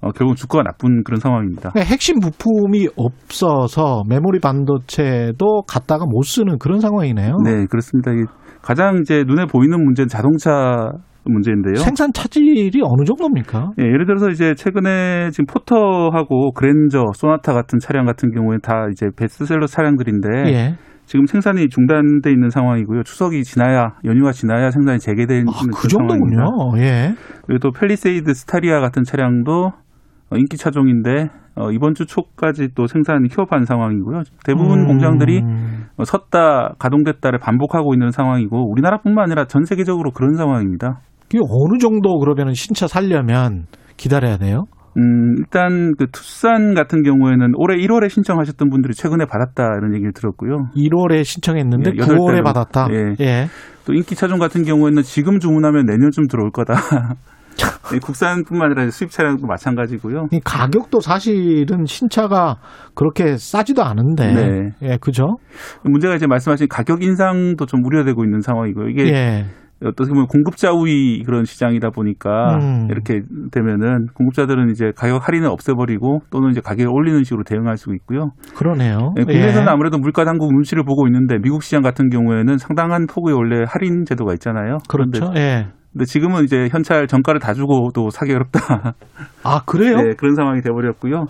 어, 0.00 0.10
결국 0.12 0.36
주가가 0.36 0.62
나쁜 0.64 1.02
그런 1.04 1.20
상황입니다. 1.20 1.70
그러니까 1.70 1.90
핵심 1.90 2.20
부품이 2.20 2.88
없어서 2.96 4.02
메모리 4.08 4.40
반도체도 4.40 5.62
갖다가 5.66 6.04
못 6.06 6.22
쓰는 6.22 6.58
그런 6.58 6.80
상황이네요. 6.80 7.36
네, 7.44 7.66
그렇습니다. 7.66 8.12
이 8.12 8.24
가장 8.62 8.98
이제 9.00 9.24
눈에 9.26 9.46
보이는 9.46 9.82
문제는 9.82 10.08
자동차 10.08 10.90
문제인데요. 11.24 11.76
생산 11.76 12.12
차질이 12.12 12.80
어느 12.82 13.04
정도입니까? 13.04 13.70
예, 13.80 13.84
예를 13.84 14.06
들어서 14.06 14.28
이제 14.28 14.54
최근에 14.54 15.30
지금 15.30 15.46
포터하고 15.46 16.52
그랜저, 16.52 17.04
소나타 17.14 17.52
같은 17.52 17.78
차량 17.80 18.04
같은 18.06 18.30
경우에 18.30 18.58
다 18.62 18.86
이제 18.92 19.06
베스트셀러 19.16 19.66
차량들인데 19.66 20.28
예. 20.52 20.74
지금 21.04 21.26
생산이 21.26 21.68
중단돼 21.68 22.30
있는 22.30 22.50
상황이고요. 22.50 23.02
추석이 23.04 23.44
지나야 23.44 23.94
연휴가 24.04 24.32
지나야 24.32 24.70
생산이 24.70 24.98
재개되는 24.98 25.48
아, 25.48 25.52
그 25.74 25.88
상황입니다. 25.88 26.44
정도군요. 26.44 26.78
예. 26.84 27.14
그리고 27.46 27.58
또 27.60 27.70
펠리세이드 27.70 28.34
스타리아 28.34 28.80
같은 28.80 29.02
차량도 29.04 29.66
어, 29.66 29.85
인기 30.34 30.56
차종인데 30.56 31.28
어, 31.56 31.70
이번 31.70 31.94
주 31.94 32.04
초까지 32.04 32.70
또 32.74 32.86
생산이 32.86 33.28
휴업한 33.30 33.64
상황이고요. 33.64 34.22
대부분 34.44 34.80
음. 34.80 34.86
공장들이 34.86 35.42
어, 35.96 36.04
섰다 36.04 36.74
가동됐다를 36.78 37.38
반복하고 37.38 37.94
있는 37.94 38.10
상황이고 38.10 38.70
우리나라뿐만 38.70 39.24
아니라 39.24 39.46
전 39.46 39.64
세계적으로 39.64 40.10
그런 40.10 40.34
상황입니다. 40.34 41.00
이게 41.28 41.38
어느 41.38 41.78
정도 41.78 42.18
그러면 42.18 42.54
신차 42.54 42.86
살려면 42.86 43.66
기다려야 43.96 44.36
돼요? 44.36 44.64
음, 44.98 45.36
일단 45.38 45.94
그 45.98 46.06
투싼 46.10 46.74
같은 46.74 47.02
경우에는 47.02 47.52
올해 47.56 47.76
1월에 47.76 48.08
신청하셨던 48.08 48.70
분들이 48.70 48.94
최근에 48.94 49.26
받았다 49.26 49.62
이런 49.78 49.94
얘기를 49.94 50.12
들었고요. 50.12 50.70
1월에 50.74 51.22
신청했는데 51.24 51.92
예, 51.92 51.98
여덟 51.98 52.16
9월에 52.16 52.34
달 52.36 52.42
받았다. 52.42 52.88
예. 52.92 53.14
예. 53.20 53.46
또 53.84 53.92
인기 53.92 54.14
차종 54.14 54.38
같은 54.38 54.62
경우에는 54.62 55.02
지금 55.02 55.38
주문하면 55.38 55.84
내년쯤 55.84 56.28
들어올 56.28 56.50
거다. 56.50 56.74
예, 57.94 57.98
국산뿐만 57.98 58.72
아니라 58.72 58.90
수입 58.90 59.10
차량도 59.10 59.46
마찬가지고요. 59.46 60.26
이 60.32 60.40
가격도 60.44 61.00
사실은 61.00 61.84
신차가 61.86 62.56
그렇게 62.94 63.36
싸지도 63.36 63.82
않은데. 63.82 64.32
네. 64.32 64.70
예, 64.82 64.96
그죠? 65.00 65.36
문제가 65.84 66.14
이제 66.14 66.26
말씀하신 66.26 66.68
가격 66.68 67.02
인상도 67.02 67.66
좀 67.66 67.84
우려되고 67.84 68.24
있는 68.24 68.40
상황이고요. 68.40 68.88
이게 68.88 69.06
예. 69.12 69.44
어떻게 69.84 70.08
보면 70.08 70.26
공급자 70.26 70.72
우위 70.72 71.22
그런 71.22 71.44
시장이다 71.44 71.90
보니까 71.90 72.56
음. 72.56 72.88
이렇게 72.90 73.20
되면은 73.52 74.06
공급자들은 74.14 74.70
이제 74.70 74.90
가격 74.96 75.28
할인을 75.28 75.48
없애버리고 75.48 76.20
또는 76.30 76.50
이제 76.50 76.62
가격을 76.62 76.90
올리는 76.90 77.22
식으로 77.22 77.44
대응할 77.44 77.76
수 77.76 77.94
있고요. 77.94 78.30
그러네요. 78.54 79.12
예, 79.18 79.24
국내에서는 79.24 79.66
예. 79.66 79.70
아무래도 79.70 79.98
물가 79.98 80.24
당국 80.24 80.50
눈치를 80.52 80.82
보고 80.84 81.06
있는데 81.08 81.36
미국 81.42 81.62
시장 81.62 81.82
같은 81.82 82.08
경우에는 82.08 82.56
상당한 82.56 83.06
폭의 83.06 83.34
원래 83.34 83.64
할인 83.68 84.04
제도가 84.06 84.32
있잖아요. 84.34 84.78
그렇죠. 84.88 85.30
예. 85.36 85.66
근데 85.96 86.04
지금은 86.04 86.44
이제 86.44 86.68
현찰 86.70 87.06
정가를 87.06 87.40
다 87.40 87.54
주고도 87.54 88.10
사기 88.10 88.34
어렵다. 88.34 88.94
아, 89.42 89.62
그래요? 89.64 89.96
네, 89.96 90.12
그런 90.14 90.34
상황이 90.34 90.60
돼버렸고요. 90.60 91.24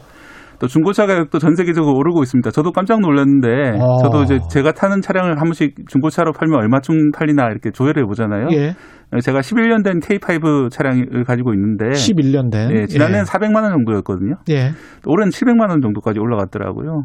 또 0.58 0.66
중고차 0.66 1.06
가격도 1.06 1.38
전 1.38 1.54
세계적으로 1.54 1.96
오르고 1.96 2.24
있습니다. 2.24 2.50
저도 2.50 2.72
깜짝 2.72 2.98
놀랐는데 3.00 3.78
어. 3.78 3.98
저도 4.02 4.24
이제 4.24 4.40
제가 4.50 4.72
타는 4.72 5.02
차량을 5.02 5.38
한 5.38 5.44
번씩 5.44 5.88
중고차로 5.88 6.32
팔면 6.32 6.58
얼마쯤 6.58 7.12
팔리나 7.12 7.44
이렇게 7.50 7.70
조회를 7.70 8.02
해보잖아요. 8.02 8.48
예. 8.52 8.74
제가 9.20 9.38
11년 9.38 9.84
된 9.84 10.00
K5 10.00 10.70
차량을 10.72 11.22
가지고 11.24 11.52
있는데 11.54 11.90
11년 11.90 12.50
된. 12.50 12.70
예, 12.72 12.86
지난해는 12.86 13.20
예. 13.20 13.24
400만 13.24 13.62
원 13.62 13.70
정도였거든요. 13.70 14.34
예. 14.50 14.72
올해는 15.06 15.30
700만 15.30 15.68
원 15.68 15.80
정도까지 15.80 16.18
올라갔더라고요. 16.18 17.02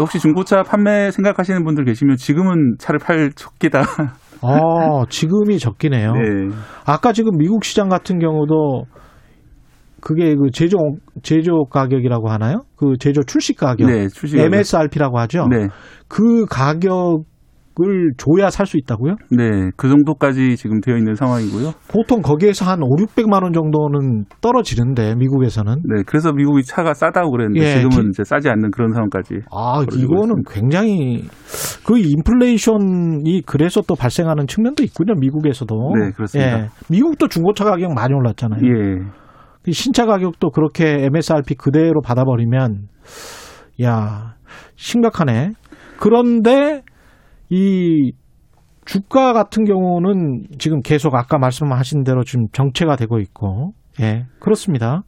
혹시 0.00 0.18
중고차 0.18 0.64
판매 0.64 1.10
생각하시는 1.10 1.64
분들 1.64 1.84
계시면 1.84 2.16
지금은 2.16 2.74
차를 2.78 2.98
팔 2.98 3.30
적기다. 3.34 3.82
어, 4.42 5.04
지금이 5.08 5.58
적기네요. 5.58 6.12
네. 6.12 6.54
아까 6.86 7.12
지금 7.12 7.36
미국 7.36 7.64
시장 7.64 7.88
같은 7.88 8.18
경우도 8.18 8.84
그게 10.00 10.34
그 10.36 10.50
제조 10.52 10.78
제조 11.22 11.64
가격이라고 11.64 12.28
하나요? 12.30 12.62
그 12.76 12.96
제조 12.98 13.22
출시 13.22 13.54
가격. 13.54 13.90
네, 13.90 14.08
출시 14.08 14.36
가격. 14.36 14.54
MSRP라고 14.54 15.18
하죠. 15.20 15.46
네. 15.50 15.68
그 16.06 16.46
가격 16.46 17.24
을 17.80 18.10
줘야 18.16 18.50
살 18.50 18.66
수 18.66 18.76
있다고요? 18.76 19.14
네, 19.30 19.70
그 19.76 19.88
정도까지 19.88 20.56
지금 20.56 20.80
되어 20.80 20.96
있는 20.96 21.14
상황이고요. 21.14 21.72
보통 21.88 22.22
거기에서 22.22 22.64
한 22.64 22.82
5, 22.82 22.96
600만 22.96 23.42
원 23.44 23.52
정도는 23.52 24.24
떨어지는데 24.40 25.14
미국에서는 25.14 25.74
네, 25.84 26.02
그래서 26.06 26.32
미국이 26.32 26.64
차가 26.64 26.92
싸다고 26.92 27.30
그랬는데 27.30 27.60
예, 27.60 27.74
지금은 27.80 28.04
기- 28.04 28.08
이제 28.10 28.24
싸지 28.24 28.48
않는 28.48 28.72
그런 28.72 28.92
상황까지. 28.92 29.34
아, 29.52 29.82
이거는 29.92 30.40
있습니다. 30.40 30.50
굉장히 30.52 31.24
그 31.86 31.98
인플레이션이 31.98 33.42
그래서 33.46 33.80
또 33.86 33.94
발생하는 33.94 34.46
측면도 34.48 34.82
있군요. 34.82 35.14
미국에서도. 35.18 35.74
네, 36.00 36.10
그렇습니다. 36.10 36.60
예. 36.62 36.68
미국도 36.90 37.28
중고차 37.28 37.64
가격 37.64 37.92
많이 37.94 38.12
올랐잖아요. 38.12 38.60
예. 38.64 39.04
그 39.62 39.72
신차 39.72 40.04
가격도 40.06 40.50
그렇게 40.50 41.04
MSRP 41.06 41.54
그대로 41.54 42.00
받아버리면 42.02 42.88
야 43.82 44.34
심각하네. 44.76 45.52
그런데 45.98 46.82
이 47.50 48.12
주가 48.84 49.32
같은 49.32 49.64
경우는 49.64 50.44
지금 50.58 50.80
계속 50.80 51.14
아까 51.14 51.38
말씀하신 51.38 52.04
대로 52.04 52.24
지금 52.24 52.46
정체가 52.52 52.96
되고 52.96 53.18
있고 53.18 53.72
예 54.00 54.26
그렇습니다. 54.40 55.02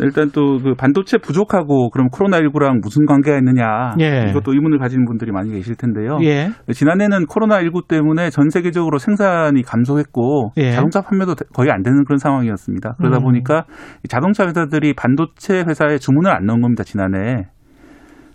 일단 0.00 0.30
또 0.30 0.58
그 0.62 0.74
반도체 0.74 1.18
부족하고 1.18 1.90
그럼 1.90 2.08
코로나19랑 2.08 2.80
무슨 2.82 3.04
관계가 3.06 3.36
있느냐. 3.38 3.94
예. 4.00 4.30
이것도 4.30 4.52
의문을 4.52 4.78
가지는 4.78 5.04
분들이 5.04 5.32
많이 5.32 5.50
계실 5.50 5.76
텐데요. 5.76 6.18
예 6.22 6.50
지난해는 6.72 7.26
코로나19 7.26 7.88
때문에 7.88 8.30
전 8.30 8.48
세계적으로 8.50 8.98
생산이 8.98 9.62
감소했고 9.62 10.52
예. 10.56 10.72
자동차 10.72 11.00
판매도 11.00 11.34
거의 11.54 11.70
안 11.70 11.82
되는 11.82 12.04
그런 12.04 12.18
상황이었습니다. 12.18 12.94
그러다 12.98 13.18
음. 13.18 13.24
보니까 13.24 13.64
이 14.04 14.08
자동차 14.08 14.46
회사들이 14.46 14.94
반도체 14.94 15.64
회사에 15.68 15.98
주문을 15.98 16.30
안 16.30 16.46
넣은 16.46 16.60
겁니다. 16.60 16.84
지난해. 16.84 17.48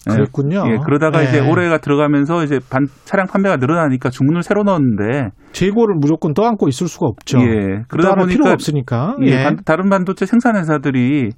예. 0.10 0.14
그랬군요. 0.16 0.64
예, 0.68 0.78
그러다가 0.84 1.20
네. 1.20 1.26
이제 1.30 1.39
올해가 1.39 1.78
들어가면서 1.78 2.43
이제 2.43 2.60
반, 2.70 2.86
차량 3.06 3.26
판매가 3.28 3.58
늘어나니까 3.58 4.10
주문을 4.10 4.43
새로 4.43 4.64
넣었는데 4.64 5.30
재고를 5.54 5.95
무조건 5.99 6.34
떠안고 6.34 6.68
있을 6.68 6.88
수가 6.88 7.06
없죠. 7.08 7.39
예, 7.39 7.84
그러다 7.88 8.16
보니까 8.16 8.26
필요가 8.28 8.51
없으니까. 8.51 9.16
예, 9.24 9.28
예. 9.28 9.43
반- 9.43 9.58
다른 9.66 9.89
반도체 9.89 10.26
생산 10.26 10.56
회사들이 10.58 11.30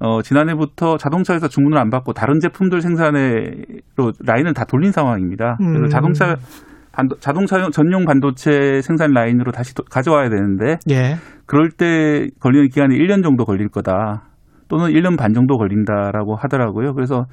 어, 0.00 0.20
지난해부터 0.20 0.96
자동차에서 0.96 1.46
주문을 1.46 1.78
안 1.78 1.88
받고 1.90 2.12
다른 2.12 2.40
제품들 2.40 2.80
생산에로 2.80 4.10
라인을 4.24 4.52
다 4.54 4.64
돌린 4.64 4.90
상황입니다. 4.90 5.56
음. 5.60 5.74
그래서 5.74 5.88
자동차 5.92 6.34
반도, 6.90 7.16
자동차 7.20 7.56
전용 7.70 8.04
반도체 8.04 8.80
생산 8.82 9.12
라인으로 9.12 9.52
다시 9.52 9.74
도- 9.74 9.84
가져와야 9.88 10.28
되는데 10.28 10.76
예. 10.90 11.14
그럴 11.46 11.70
때 11.70 12.26
걸리는 12.40 12.68
기간이 12.68 12.96
1년 12.98 13.22
정도 13.22 13.44
걸릴 13.44 13.68
거다. 13.68 14.24
또는 14.68 14.86
1년 14.90 15.16
반 15.18 15.32
정도 15.34 15.56
걸린다라고 15.56 16.34
하더라고요. 16.34 16.94
그래서 16.94 17.24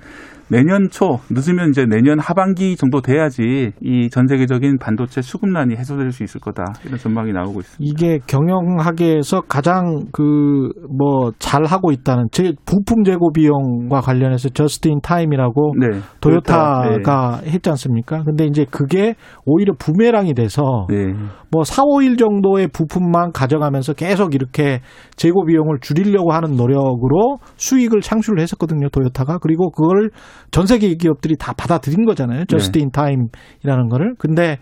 내년 0.50 0.90
초 0.90 1.20
늦으면 1.30 1.70
이제 1.70 1.86
내년 1.86 2.20
하반기 2.20 2.76
정도 2.76 3.02
돼야지 3.02 3.72
이 3.82 4.10
전 4.10 4.28
세계적인 4.28 4.80
반도체 4.80 5.22
수급난이 5.22 5.76
해소될 5.76 6.12
수 6.12 6.24
있을 6.24 6.42
거다. 6.42 6.64
이런 6.86 6.98
전망이 6.98 7.32
나오고 7.32 7.60
있습니다. 7.60 7.78
이게 7.80 8.20
경영학에서 8.26 9.42
가장 9.42 10.06
그 10.12 10.70
뭐 10.90 11.32
잘 11.40 11.66
하고 11.66 11.92
있다는 11.92 12.28
제 12.32 12.54
부품 12.66 13.04
재고 13.04 13.32
비용과 13.32 14.02
관련해서 14.02 14.50
just 14.50 14.88
in 14.88 15.00
time이라고 15.02 15.74
네. 15.80 16.00
도요타가 16.22 17.42
했지 17.46 17.70
않습니까? 17.70 18.24
근데 18.24 18.46
이제 18.46 18.66
그게 18.70 19.16
오히려 19.46 19.74
부메랑이 19.78 20.34
돼서 20.34 20.88
네. 20.90 21.14
뭐 21.52 21.64
4, 21.64 21.84
5일 21.84 22.18
정도의 22.18 22.68
부품만 22.68 23.32
가져가면서 23.32 23.94
계속 23.94 24.36
이렇게 24.36 24.82
재고 25.16 25.46
비용을 25.46 25.80
줄이려고 25.82 26.32
하는 26.32 26.56
노력으로 26.56 27.40
수익을 27.56 28.02
창출을 28.02 28.40
했었거든요, 28.42 28.90
도요타가. 28.90 29.38
그리고 29.40 29.72
그걸 29.72 30.10
전 30.52 30.66
세계 30.66 30.94
기업들이 30.96 31.36
다 31.38 31.54
받아들인 31.54 32.06
거잖아요. 32.06 32.46
Just 32.46 32.80
In 32.80 32.92
Time이라는 32.92 33.90
거를. 33.90 34.16
근데 34.18 34.58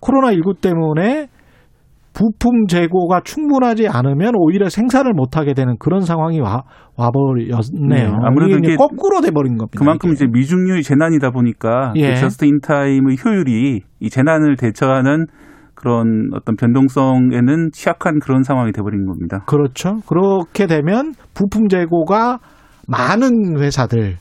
코로나 0.00 0.32
19 0.32 0.54
때문에 0.60 1.28
부품 2.18 2.66
재고가 2.66 3.20
충분하지 3.24 3.86
않으면 3.86 4.32
오히려 4.34 4.68
생산을 4.68 5.12
못 5.12 5.36
하게 5.36 5.54
되는 5.54 5.76
그런 5.78 6.00
상황이 6.00 6.40
와, 6.40 6.64
와버렸네요. 6.96 7.58
네, 7.88 8.12
아무래도 8.24 8.58
이게 8.58 8.74
거꾸로 8.74 9.20
돼버린 9.20 9.56
겁니다. 9.56 9.78
그만큼. 9.78 10.10
이제 10.10 10.26
미증유의 10.26 10.82
재난이다 10.82 11.30
보니까 11.30 11.92
예. 11.94 12.16
Just 12.16 12.44
In 12.44 12.58
Time의 12.60 13.18
효율이 13.24 13.82
이 14.00 14.10
재난을 14.10 14.56
대처하는 14.56 15.26
그런 15.76 16.30
어떤 16.34 16.56
변동성에는 16.56 17.70
취약한 17.72 18.18
그런 18.18 18.42
상황이 18.42 18.72
돼버린 18.72 19.06
겁니다. 19.06 19.44
그렇죠. 19.46 19.98
그렇게 20.08 20.66
되면 20.66 21.12
부품 21.34 21.68
재고가 21.68 22.40
많은 22.88 23.60
회사들 23.60 24.16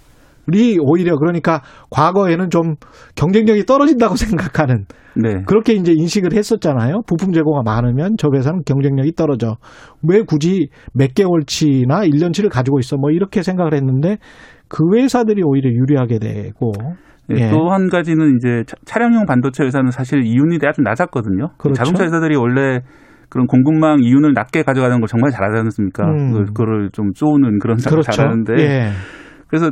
이 0.54 0.78
오히려 0.82 1.18
그러니까 1.18 1.62
과거에는 1.90 2.50
좀 2.50 2.76
경쟁력이 3.16 3.66
떨어진다고 3.66 4.16
생각하는 4.18 4.86
네. 5.16 5.42
그렇게 5.46 5.74
이제 5.74 5.94
인식을 5.96 6.34
했었잖아요. 6.34 7.02
부품 7.08 7.34
재고가 7.34 7.64
많으면 7.66 8.16
저 8.18 8.30
회사는 8.34 8.62
경쟁력이 8.66 9.14
떨어져. 9.14 9.56
왜 10.08 10.22
굳이 10.22 10.70
몇 10.94 11.14
개월치나 11.16 12.02
1년치를 12.02 12.50
가지고 12.52 12.80
있어? 12.80 12.98
뭐 12.98 13.10
이렇게 13.12 13.42
생각을 13.42 13.74
했는데 13.74 14.18
그 14.70 14.84
회사들이 14.96 15.42
오히려 15.44 15.70
유리하게 15.72 16.20
되고 16.20 16.72
예. 17.36 17.50
또한 17.50 17.90
가지는 17.90 18.38
이제 18.38 18.64
차- 18.68 18.78
차량용 18.86 19.26
반도체 19.26 19.64
회사는 19.66 19.92
사실 19.92 20.24
이윤이 20.24 20.60
아주 20.66 20.82
낮았거든요. 20.82 21.50
그렇죠. 21.58 21.74
자동차 21.74 22.04
회사들이 22.06 22.36
원래 22.38 22.80
그런 23.30 23.48
공급망 23.48 23.98
이윤을 24.02 24.32
낮게 24.34 24.64
가져가는 24.64 24.98
걸 25.00 25.08
정말 25.08 25.32
잘하지 25.32 25.60
않습니까? 25.60 26.06
음. 26.06 26.46
그거를 26.46 26.90
좀 26.94 27.12
쪼는 27.14 27.60
그런 27.60 27.78
작업을 27.78 28.04
그렇죠. 28.04 28.12
잘하는데 28.12 28.54
예. 28.60 28.90
그래서 29.50 29.72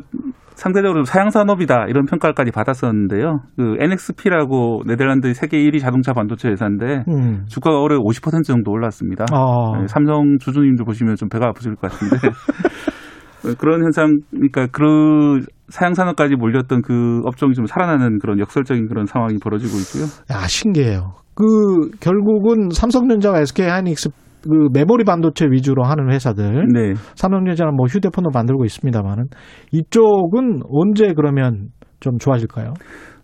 상대적으로 0.56 1.03
사양 1.03 1.30
산업이다 1.30 1.86
이런 1.89 2.06
평가까지 2.06 2.51
받았었는데요. 2.51 3.41
그 3.58 3.76
NXP라고 3.80 4.84
네덜란드 4.86 5.34
세계 5.34 5.60
1위 5.60 5.80
자동차 5.80 6.14
반도체 6.14 6.49
회사인데 6.49 7.03
음. 7.08 7.45
주가가 7.47 7.80
올해 7.80 7.97
50% 7.97 8.43
정도 8.43 8.72
올랐습니다. 8.72 9.26
어. 9.34 9.78
네, 9.78 9.88
삼성 9.88 10.38
주주님들 10.39 10.86
보시면 10.86 11.16
좀 11.16 11.30
배가 11.30 11.47
아프실 11.47 11.76
것 11.76 11.91
같은데 11.91 12.18
그런 13.60 13.84
현상, 13.84 14.18
그러니까 14.32 14.68
그 14.72 15.45
사양 15.70 15.93
산업까지 15.93 16.36
몰렸던 16.36 16.82
그 16.82 17.22
업종이 17.26 17.53
좀 17.53 17.66
살아나는 17.66 18.20
그런 18.20 18.39
역설적인 18.39 18.88
그런 18.88 19.06
상황이 19.06 19.38
벌어지고 19.38 19.78
있고요. 19.80 20.06
야, 20.32 20.47
신기해요. 20.47 21.14
그 21.36 21.91
결국은 21.99 22.70
삼성전자와 22.72 23.41
SK 23.41 23.68
하이닉스 23.68 24.10
그 24.47 24.69
메모리 24.73 25.03
반도체 25.03 25.45
위주로 25.49 25.83
하는 25.83 26.11
회사들 26.11 26.67
네. 26.73 26.93
삼성전자는 27.15 27.75
뭐 27.75 27.87
휴대폰도 27.87 28.29
만들고 28.33 28.63
있습니다만은 28.65 29.25
이쪽은 29.71 30.61
언제 30.69 31.13
그러면 31.15 31.69
좀 31.99 32.17
좋아질까요? 32.19 32.73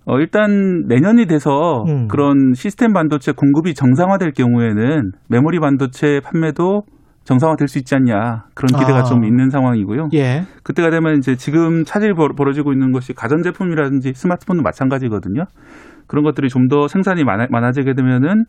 어, 0.05 0.17
일단 0.19 0.85
내년이 0.87 1.27
돼서 1.27 1.83
음. 1.87 2.07
그런 2.07 2.53
시스템 2.55 2.91
반도체 2.93 3.33
공급이 3.33 3.73
정상화될 3.75 4.31
경우에는 4.31 5.11
메모리 5.29 5.59
반도체 5.59 6.19
판매도 6.23 6.81
정상화될 7.23 7.67
수 7.67 7.77
있지 7.77 7.93
않냐 7.93 8.45
그런 8.55 8.79
기대가 8.79 8.99
아. 8.99 9.03
좀 9.03 9.23
있는 9.23 9.51
상황이고요. 9.51 10.07
예. 10.15 10.41
그때가 10.63 10.89
되면 10.89 11.17
이제 11.19 11.35
지금 11.35 11.83
차질이 11.85 12.13
벌- 12.15 12.33
벌어지고 12.35 12.73
있는 12.73 12.91
것이 12.91 13.13
가전 13.13 13.43
제품이라든지 13.43 14.13
스마트폰도 14.15 14.63
마찬가지거든요. 14.63 15.43
그런 16.07 16.23
것들이 16.25 16.49
좀 16.49 16.67
더 16.67 16.87
생산이 16.87 17.23
많아, 17.23 17.45
많아지게 17.51 17.93
되면은 17.93 18.45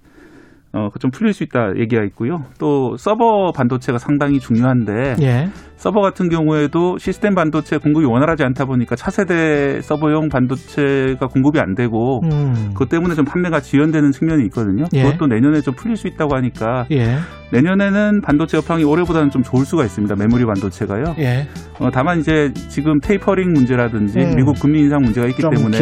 어, 0.74 0.88
좀 1.00 1.10
풀릴 1.10 1.34
수 1.34 1.42
있다 1.44 1.72
얘기가 1.78 2.02
있고요. 2.04 2.44
또 2.58 2.96
서버 2.96 3.52
반도체가 3.52 3.98
상당히 3.98 4.40
중요한데 4.40 5.16
예. 5.20 5.48
서버 5.76 6.00
같은 6.00 6.28
경우에도 6.30 6.96
시스템 6.96 7.34
반도체 7.34 7.76
공급이 7.76 8.06
원활하지 8.06 8.44
않다 8.44 8.64
보니까 8.64 8.94
차세대 8.96 9.80
서버용 9.82 10.28
반도체가 10.28 11.26
공급이 11.26 11.58
안 11.60 11.74
되고 11.74 12.20
음. 12.24 12.70
그것 12.72 12.88
때문에 12.88 13.14
좀 13.14 13.24
판매가 13.26 13.60
지연되는 13.60 14.12
측면이 14.12 14.44
있거든요. 14.46 14.84
예. 14.94 15.02
그것도 15.02 15.26
내년에 15.26 15.60
좀 15.60 15.74
풀릴 15.74 15.96
수 15.96 16.06
있다고 16.06 16.36
하니까 16.36 16.86
예. 16.92 17.16
내년에는 17.52 18.22
반도체 18.22 18.56
업황이 18.56 18.84
올해보다는 18.84 19.30
좀 19.30 19.42
좋을 19.42 19.66
수가 19.66 19.84
있습니다. 19.84 20.14
메모리 20.16 20.46
반도체가요. 20.46 21.16
예. 21.18 21.46
어, 21.80 21.90
다만 21.92 22.20
이제 22.20 22.50
지금 22.70 22.98
테이퍼링 23.00 23.52
문제라든지 23.52 24.20
음. 24.20 24.36
미국 24.36 24.58
금리 24.58 24.80
인상 24.80 25.02
문제가 25.02 25.26
있기 25.26 25.42
좀 25.42 25.50
때문에. 25.54 25.76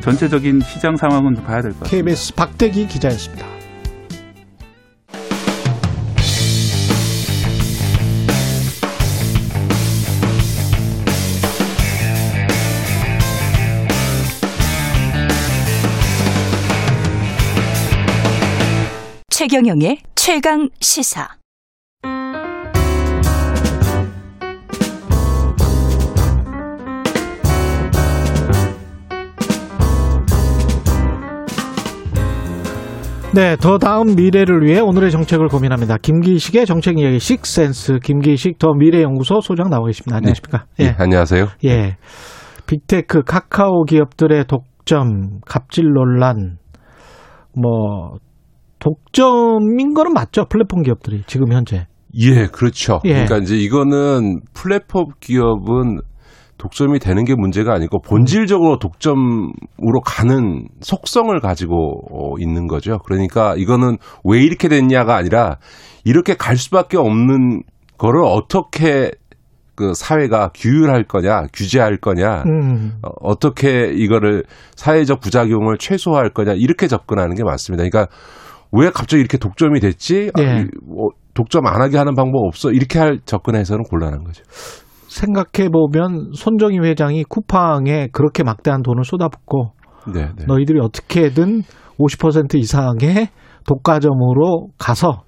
전체적인 0.00 0.60
시장 0.62 0.96
상황은 0.96 1.34
좀 1.36 1.44
봐야 1.44 1.60
될 1.60 1.70
것 1.72 1.80
같습니다. 1.80 1.96
KBS 2.04 2.34
박대기 2.34 2.88
기자였습니다. 2.88 3.55
최경영의 19.48 19.98
최강 20.16 20.68
시사. 20.80 21.28
네, 33.32 33.54
더 33.58 33.78
다음 33.78 34.16
미래를 34.16 34.66
위해 34.66 34.80
오늘의 34.80 35.12
정책을 35.12 35.46
고민합니다. 35.46 35.98
김기식의 35.98 36.66
정책 36.66 36.98
이야기 36.98 37.20
식센스 37.20 38.00
김기식 38.00 38.58
더 38.58 38.72
미래연구소 38.72 39.40
소장 39.42 39.70
나와 39.70 39.86
계십니다. 39.86 40.16
안녕하십니까? 40.16 40.64
예, 40.80 40.96
안녕하세요. 40.98 41.46
예. 41.66 41.96
big 42.66 42.90
tech 42.90 43.22
카카오 43.22 43.84
기업들의 43.84 44.46
독점, 44.46 45.38
갑질 45.46 45.92
논란, 45.92 46.58
뭐, 47.54 48.18
독점인 48.78 49.94
거는 49.94 50.12
맞죠? 50.12 50.44
플랫폼 50.48 50.82
기업들이 50.82 51.24
지금 51.26 51.52
현재. 51.52 51.86
예, 52.14 52.46
그렇죠. 52.46 53.00
예. 53.04 53.12
그러니까 53.12 53.38
이제 53.38 53.56
이거는 53.56 54.40
플랫폼 54.54 55.06
기업은 55.20 56.00
독점이 56.58 56.98
되는 56.98 57.24
게 57.24 57.34
문제가 57.36 57.74
아니고 57.74 58.00
본질적으로 58.00 58.78
독점으로 58.78 60.00
가는 60.04 60.66
속성을 60.80 61.38
가지고 61.40 62.00
어, 62.10 62.38
있는 62.38 62.66
거죠. 62.66 62.98
그러니까 63.04 63.54
이거는 63.56 63.98
왜 64.24 64.42
이렇게 64.42 64.68
됐냐가 64.68 65.16
아니라 65.16 65.58
이렇게 66.04 66.34
갈 66.34 66.56
수밖에 66.56 66.96
없는 66.96 67.62
거를 67.98 68.22
어떻게 68.24 69.10
그 69.74 69.92
사회가 69.94 70.52
규율할 70.54 71.04
거냐, 71.04 71.42
규제할 71.52 71.98
거냐, 71.98 72.44
음. 72.46 72.92
어, 73.02 73.10
어떻게 73.20 73.92
이거를 73.92 74.44
사회적 74.74 75.20
부작용을 75.20 75.76
최소화할 75.78 76.30
거냐 76.30 76.54
이렇게 76.54 76.88
접근하는 76.88 77.34
게 77.34 77.44
맞습니다. 77.44 77.84
그러니까 77.84 78.10
왜 78.72 78.90
갑자기 78.90 79.20
이렇게 79.20 79.38
독점이 79.38 79.80
됐지? 79.80 80.30
아, 80.34 80.42
예. 80.42 80.62
이, 80.62 80.66
뭐, 80.84 81.10
독점 81.34 81.66
안 81.66 81.80
하게 81.80 81.98
하는 81.98 82.14
방법 82.14 82.46
없어? 82.46 82.70
이렇게 82.70 82.98
할 82.98 83.20
접근해서는 83.24 83.84
곤란한 83.84 84.24
거죠. 84.24 84.42
생각해 85.08 85.70
보면 85.70 86.32
손정희 86.34 86.78
회장이 86.80 87.24
쿠팡에 87.24 88.08
그렇게 88.12 88.42
막대한 88.42 88.82
돈을 88.82 89.04
쏟아붓고 89.04 89.72
네, 90.12 90.28
네. 90.36 90.44
너희들이 90.46 90.80
어떻게든 90.80 91.62
50% 91.98 92.54
이상의 92.56 93.28
독과점으로 93.66 94.68
가서 94.78 95.22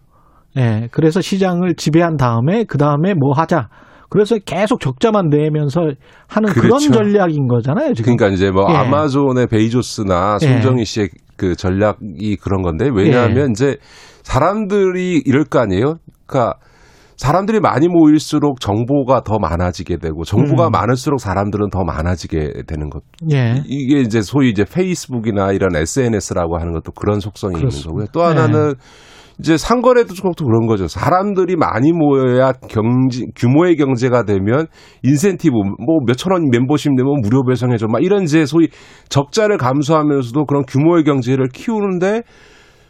예, 0.57 0.89
그래서 0.91 1.21
시장을 1.21 1.75
지배한 1.77 2.17
다음에 2.17 2.65
그 2.65 2.79
다음에 2.79 3.15
뭐 3.15 3.33
하자. 3.35 3.69
그래서 4.11 4.37
계속 4.39 4.81
적자만 4.81 5.29
내면서 5.29 5.83
하는 6.29 6.51
그런 6.51 6.79
그렇죠. 6.79 6.93
전략인 6.93 7.47
거잖아요. 7.47 7.93
지금. 7.93 8.17
그러니까 8.17 8.35
이제 8.35 8.51
뭐 8.51 8.67
예. 8.71 8.75
아마존의 8.75 9.49
베이조스나 9.49 10.39
예. 10.43 10.47
손정희 10.47 10.85
씨의 10.85 11.11
그 11.39 11.57
전략이 11.57 12.37
그런 12.37 12.61
건데 12.61 12.91
왜냐하면 12.93 13.49
예. 13.49 13.51
이제 13.51 13.77
사람들이 14.23 15.23
이럴 15.25 15.45
거 15.45 15.61
아니에요. 15.61 15.95
그러니까 16.27 16.59
사람들이 17.17 17.59
많이 17.61 17.89
모일수록 17.89 18.61
정보가 18.61 19.23
더 19.23 19.39
많아지게 19.39 19.97
되고 19.97 20.25
정보가 20.25 20.67
음. 20.67 20.71
많을수록 20.73 21.19
사람들은 21.21 21.71
더 21.71 21.83
많아지게 21.83 22.63
되는 22.67 22.91
것. 22.91 23.03
예. 23.33 23.63
이게 23.67 24.01
이제 24.01 24.21
소위 24.21 24.51
이제 24.51 24.65
페이스북이나 24.65 25.53
이런 25.53 25.75
SNS라고 25.75 26.59
하는 26.59 26.73
것도 26.73 26.93
그런 26.93 27.19
속성이 27.21 27.55
그렇습니다. 27.55 27.91
있는 27.91 27.91
거고요. 27.91 28.07
또 28.13 28.23
하나는 28.23 28.75
이제 29.41 29.57
상거래도 29.57 30.15
또 30.37 30.45
그런 30.45 30.67
거죠. 30.67 30.89
사람들이 30.89 31.57
많이 31.57 31.93
모여야 31.93 32.53
경제 32.69 33.25
규모의 33.37 33.77
경제가 33.77 34.25
되면 34.25 34.67
인센티브 35.05 35.55
뭐 35.55 36.01
몇천 36.07 36.33
원 36.33 36.49
멤버십 36.51 36.93
내면 36.95 37.21
무료 37.23 37.45
배송해 37.45 37.77
줘 37.77 37.87
막 37.87 38.03
이런 38.03 38.25
이제 38.25 38.47
소위 38.47 38.69
적자를 39.09 39.57
감수하면서도 39.59 40.45
그런 40.47 40.65
규모의 40.67 41.05
경제를 41.05 41.49
키우는데 41.49 42.23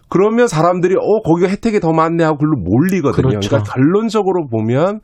그러면 0.09 0.49
사람들이 0.49 0.95
어 0.95 1.21
거기가 1.23 1.51
혜택이 1.51 1.81
더 1.81 1.93
많네 1.93 2.25
하고 2.25 2.39
글로 2.39 2.57
몰리거든요. 2.57 3.29
그렇죠. 3.29 3.49
그러니까 3.51 3.71
결론적으로 3.71 4.47
보면 4.49 5.01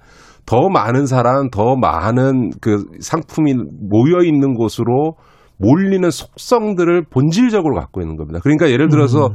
더 0.47 0.69
많은 0.71 1.07
사람, 1.07 1.51
더 1.51 1.77
많은 1.77 2.51
그 2.61 2.85
상품이 3.01 3.55
모여 3.89 4.25
있는 4.25 4.55
곳으로 4.55 5.17
몰리는 5.59 6.11
속성들을 6.11 7.05
본질적으로 7.11 7.75
갖고 7.77 8.01
있는 8.01 8.17
겁니다. 8.17 8.41
그러니까 8.43 8.71
예를 8.71 8.89
들어서 8.89 9.27
음. 9.27 9.33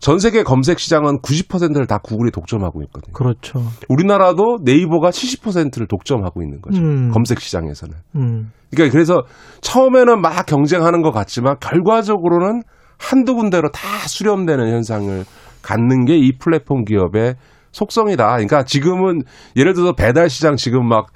전 0.00 0.18
세계 0.18 0.42
검색 0.42 0.78
시장은 0.78 1.18
90%를 1.20 1.86
다 1.86 1.98
구글이 1.98 2.30
독점하고 2.30 2.82
있거든요. 2.84 3.12
그렇죠. 3.12 3.62
우리나라도 3.88 4.58
네이버가 4.62 5.10
70%를 5.10 5.86
독점하고 5.86 6.42
있는 6.42 6.60
거죠. 6.62 6.80
음. 6.80 7.10
검색 7.12 7.40
시장에서는. 7.40 7.94
음. 8.16 8.50
그러니까 8.70 8.92
그래서 8.92 9.22
처음에는 9.60 10.20
막 10.20 10.46
경쟁하는 10.46 11.02
것 11.02 11.12
같지만 11.12 11.56
결과적으로는 11.60 12.62
한두 12.98 13.34
군데로 13.34 13.70
다 13.70 13.80
수렴되는 14.06 14.68
현상을 14.72 15.24
갖는 15.62 16.04
게 16.06 16.16
이 16.16 16.32
플랫폼 16.38 16.84
기업의 16.84 17.34
속성이다. 17.72 18.26
그러니까 18.26 18.64
지금은 18.64 19.22
예를 19.56 19.74
들어서 19.74 19.92
배달 19.92 20.28
시장 20.30 20.56
지금 20.56 20.88
막 20.88 21.08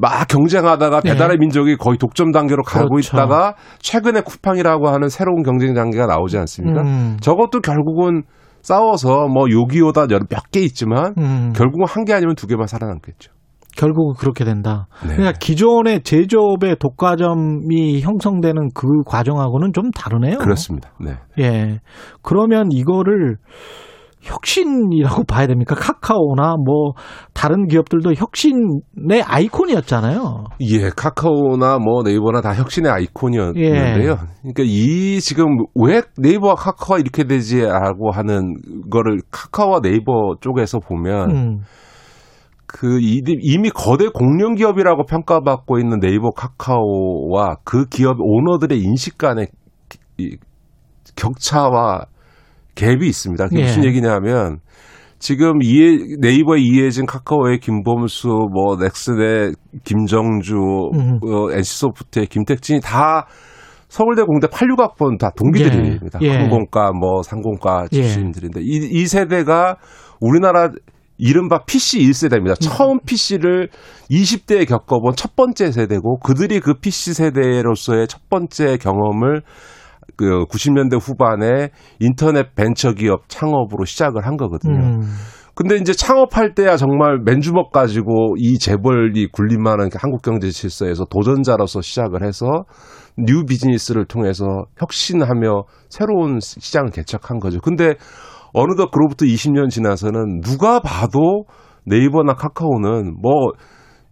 막 0.00 0.26
경쟁하다가 0.28 1.00
네. 1.00 1.12
배달의 1.12 1.38
민족이 1.38 1.76
거의 1.76 1.98
독점 1.98 2.32
단계로 2.32 2.62
가고 2.62 2.88
그렇죠. 2.90 3.16
있다가 3.16 3.54
최근에 3.78 4.20
쿠팡이라고 4.22 4.88
하는 4.88 5.08
새로운 5.08 5.42
경쟁 5.42 5.74
단계가 5.74 6.06
나오지 6.06 6.38
않습니까? 6.38 6.82
음. 6.82 7.16
저것도 7.20 7.60
결국은 7.60 8.22
싸워서 8.62 9.28
뭐 9.28 9.48
요기요다 9.50 10.06
몇 10.08 10.50
개 10.50 10.60
있지만 10.60 11.14
음. 11.18 11.52
결국은 11.54 11.86
한 11.88 12.04
개 12.04 12.12
아니면 12.12 12.34
두 12.34 12.46
개만 12.46 12.66
살아남겠죠. 12.66 13.32
결국은 13.76 14.14
그렇게 14.18 14.44
된다. 14.44 14.86
네. 15.02 15.16
그러니까 15.16 15.32
기존의 15.38 16.00
제조업의 16.02 16.76
독과점이 16.78 18.00
형성되는 18.00 18.70
그 18.74 18.86
과정하고는 19.04 19.72
좀 19.74 19.90
다르네요. 19.90 20.38
그렇습니다. 20.38 20.92
네. 20.98 21.18
예. 21.38 21.80
그러면 22.22 22.68
이거를 22.72 23.36
혁신이라고 24.26 25.24
봐야 25.24 25.46
됩니까? 25.46 25.74
카카오나 25.74 26.56
뭐 26.64 26.92
다른 27.32 27.66
기업들도 27.66 28.14
혁신의 28.14 29.22
아이콘이었잖아요. 29.24 30.44
예, 30.60 30.90
카카오나 30.90 31.78
뭐 31.78 32.02
네이버나 32.02 32.40
다 32.40 32.54
혁신의 32.54 32.90
아이콘이었는데요. 32.90 34.10
예. 34.10 34.16
그러니까 34.42 34.62
이 34.64 35.20
지금 35.20 35.46
왜 35.74 36.02
네이버와 36.18 36.54
카카오가 36.56 36.98
이렇게 36.98 37.24
되지라고 37.24 38.10
하는 38.12 38.54
거를 38.90 39.20
카카오와 39.30 39.80
네이버 39.80 40.34
쪽에서 40.40 40.78
보면 40.80 41.30
음. 41.30 41.60
그 42.66 42.98
이- 43.00 43.22
이미 43.42 43.70
거대 43.70 44.08
공룡 44.08 44.54
기업이라고 44.56 45.04
평가받고 45.06 45.78
있는 45.78 46.00
네이버 46.00 46.30
카카오와 46.30 47.56
그 47.64 47.86
기업 47.86 48.16
오너들의 48.20 48.78
인식 48.80 49.16
간의 49.18 49.48
이 50.18 50.36
격차와 51.14 52.06
갭이 52.76 53.04
있습니다. 53.04 53.48
그게 53.48 53.60
예. 53.60 53.64
무슨 53.64 53.84
얘기냐면 53.84 54.60
지금 55.18 55.62
이해, 55.62 55.96
네이버의 56.20 56.62
이해진, 56.62 57.06
카카오의 57.06 57.58
김범수, 57.58 58.28
뭐 58.28 58.76
넥슨의 58.76 59.54
김정주, 59.84 60.54
음. 60.94 61.18
어, 61.22 61.50
NC소프트의 61.52 62.26
김택진이 62.26 62.80
다 62.80 63.26
서울대 63.88 64.22
공대 64.22 64.46
86학번 64.46 65.18
다 65.18 65.30
동기들입니다. 65.36 66.18
예. 66.22 66.26
예. 66.26 66.30
항공과 66.32 66.92
뭐 66.92 67.22
상공과 67.22 67.86
예. 67.92 67.96
출신들인데 67.96 68.60
이, 68.60 68.88
이 68.90 69.06
세대가 69.06 69.76
우리나라 70.20 70.70
이른바 71.18 71.64
PC 71.64 72.00
1세대입니다. 72.00 72.60
처음 72.60 73.00
PC를 73.00 73.70
20대에 74.10 74.68
겪어본 74.68 75.14
첫 75.16 75.34
번째 75.34 75.72
세대고 75.72 76.18
그들이 76.18 76.60
그 76.60 76.74
PC 76.74 77.14
세대로서의 77.14 78.06
첫 78.06 78.28
번째 78.28 78.76
경험을 78.76 79.40
그 80.16 80.44
90년대 80.46 81.00
후반에 81.00 81.70
인터넷 82.00 82.54
벤처 82.54 82.92
기업 82.92 83.28
창업으로 83.28 83.84
시작을 83.84 84.26
한 84.26 84.36
거거든요. 84.36 84.78
음. 84.78 85.00
근데 85.56 85.76
이제 85.76 85.94
창업할 85.94 86.54
때야 86.54 86.76
정말 86.76 87.18
맨주먹 87.24 87.72
가지고 87.72 88.34
이 88.36 88.58
재벌이 88.58 89.28
군림한 89.32 89.88
한국 89.94 90.20
경제 90.20 90.50
질서에서 90.50 91.06
도전자로서 91.06 91.80
시작을 91.80 92.22
해서 92.22 92.66
new 93.16 93.46
business를 93.46 94.04
통해서 94.04 94.44
혁신하며 94.78 95.62
새로운 95.88 96.40
시장을 96.40 96.90
개척한 96.90 97.38
거죠. 97.38 97.60
근데 97.62 97.94
어느덧 98.52 98.90
그로부터 98.90 99.24
20년 99.24 99.70
지나서는 99.70 100.42
누가 100.42 100.80
봐도 100.80 101.44
네이버나 101.86 102.34
카카오는 102.34 103.16
뭐 103.22 103.52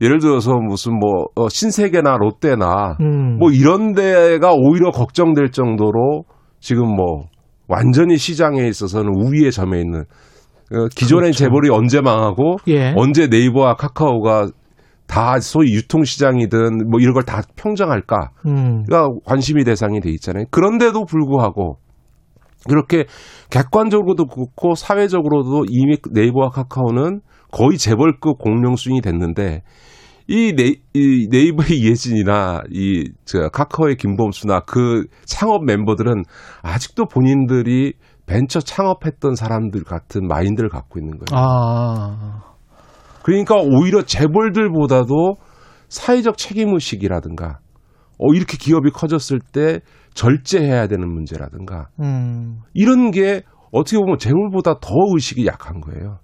예를 0.01 0.19
들어서 0.19 0.55
무슨 0.55 0.99
뭐 0.99 1.27
어, 1.37 1.49
신세계나 1.49 2.17
롯데나 2.19 2.97
음. 3.01 3.39
뭐 3.39 3.51
이런 3.51 3.93
데가 3.93 4.53
오히려 4.55 4.91
걱정될 4.91 5.51
정도로 5.51 6.25
지금 6.61 6.95
뭐 6.95 7.25
완전히 7.69 8.17
시장에 8.17 8.67
있어서는 8.67 9.13
우위에 9.15 9.51
점에 9.51 9.81
있는 9.81 10.01
어, 10.73 10.87
기존의 10.95 11.33
그렇죠. 11.33 11.39
재벌이 11.39 11.71
언제 11.71 12.01
망하고 12.01 12.57
예. 12.69 12.93
언제 12.97 13.27
네이버와 13.29 13.77
카카오가 13.77 14.49
다 15.07 15.39
소위 15.39 15.75
유통시장이든 15.75 16.91
뭐 16.91 16.99
이런 17.01 17.13
걸 17.15 17.23
다 17.25 17.43
평정할까 17.57 18.31
음. 18.47 18.85
가 18.91 19.09
관심이 19.25 19.65
대상이 19.65 20.01
돼 20.01 20.11
있잖아요. 20.11 20.45
그런데도 20.51 21.05
불구하고 21.05 21.79
이렇게 22.71 23.05
객관적으로도 23.51 24.27
그렇고 24.27 24.75
사회적으로도 24.75 25.67
이미 25.69 25.99
네이버와 26.11 26.49
카카오는 26.49 27.21
거의 27.55 27.79
재벌급 27.79 28.39
공룡 28.39 28.75
수준이 28.75 29.01
됐는데 29.01 29.63
이, 30.27 30.55
네이, 30.57 30.77
이 30.95 31.29
네이버의 31.31 31.71
이혜진이나 31.79 32.63
이 32.71 33.05
저 33.25 33.49
카카오의 33.49 33.97
김범수나 33.97 34.61
그 34.61 35.07
창업 35.25 35.65
멤버들은 35.65 36.25
아직도 36.63 37.07
본인들이 37.07 37.95
벤처 38.27 38.61
창업했던 38.61 39.35
사람들 39.35 39.85
같은 39.85 40.27
마인드를 40.27 40.69
갖고 40.69 40.99
있는 40.99 41.19
거예요. 41.19 41.27
아. 41.33 42.43
그러니까 43.23 43.57
오히려 43.57 44.03
재벌들보다도 44.03 45.35
사회적 45.89 46.37
책임 46.39 46.75
의식이라든가 46.75 47.59
어, 48.19 48.35
이렇게 48.35 48.57
기업이 48.57 48.91
커졌을 48.91 49.41
때 49.41 49.81
절제해야 50.15 50.87
되는 50.87 51.13
문제라든가 51.13 51.89
음. 52.01 52.61
이런 52.73 53.11
게 53.11 53.43
어떻게 53.73 53.99
보면 53.99 54.19
재물보다 54.19 54.79
더 54.81 54.95
의식이 55.15 55.47
약한 55.47 55.81
거예요. 55.81 56.19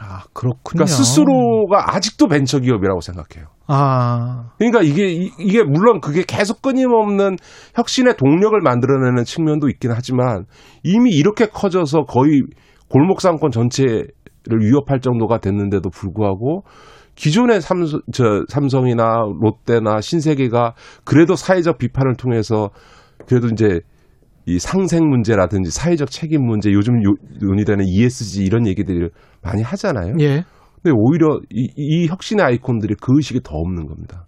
아, 0.00 0.22
그렇군요. 0.32 0.84
그러니까 0.84 0.86
스스로가 0.86 1.94
아직도 1.94 2.26
벤처 2.28 2.58
기업이라고 2.58 3.00
생각해요. 3.00 3.46
아. 3.66 4.50
그러니까 4.58 4.82
이게 4.82 5.10
이- 5.12 5.30
이게 5.38 5.62
물론 5.62 6.00
그게 6.00 6.24
계속 6.26 6.62
끊임없는 6.62 7.36
혁신의 7.74 8.16
동력을 8.16 8.58
만들어내는 8.60 9.24
측면도 9.24 9.68
있긴 9.68 9.90
하지만 9.92 10.44
이미 10.82 11.10
이렇게 11.10 11.46
커져서 11.46 12.04
거의 12.04 12.42
골목 12.88 13.20
상권 13.20 13.50
전체를 13.50 14.08
위협할 14.60 15.00
정도가 15.00 15.38
됐는데도 15.38 15.90
불구하고 15.90 16.62
기존의 17.14 17.60
삼성, 17.60 18.00
저 18.12 18.42
삼성이나 18.48 19.16
롯데나 19.40 20.00
신세계가 20.00 20.74
그래도 21.04 21.34
사회적 21.36 21.78
비판을 21.78 22.16
통해서 22.16 22.70
그래도 23.26 23.48
이제 23.48 23.80
이 24.46 24.58
상생 24.58 25.08
문제라든지 25.08 25.70
사회적 25.70 26.10
책임 26.10 26.44
문제 26.44 26.70
요즘 26.72 27.02
요- 27.04 27.14
논의되는 27.40 27.84
ESG 27.86 28.44
이런 28.44 28.66
얘기들을 28.66 29.10
많이 29.42 29.62
하잖아요. 29.62 30.14
예. 30.20 30.44
근데 30.82 30.96
오히려 30.96 31.38
이, 31.50 31.68
이 31.76 32.06
혁신의 32.08 32.44
아이콘들이 32.44 32.94
그 33.00 33.12
의식이 33.16 33.40
더 33.44 33.54
없는 33.56 33.86
겁니다. 33.86 34.26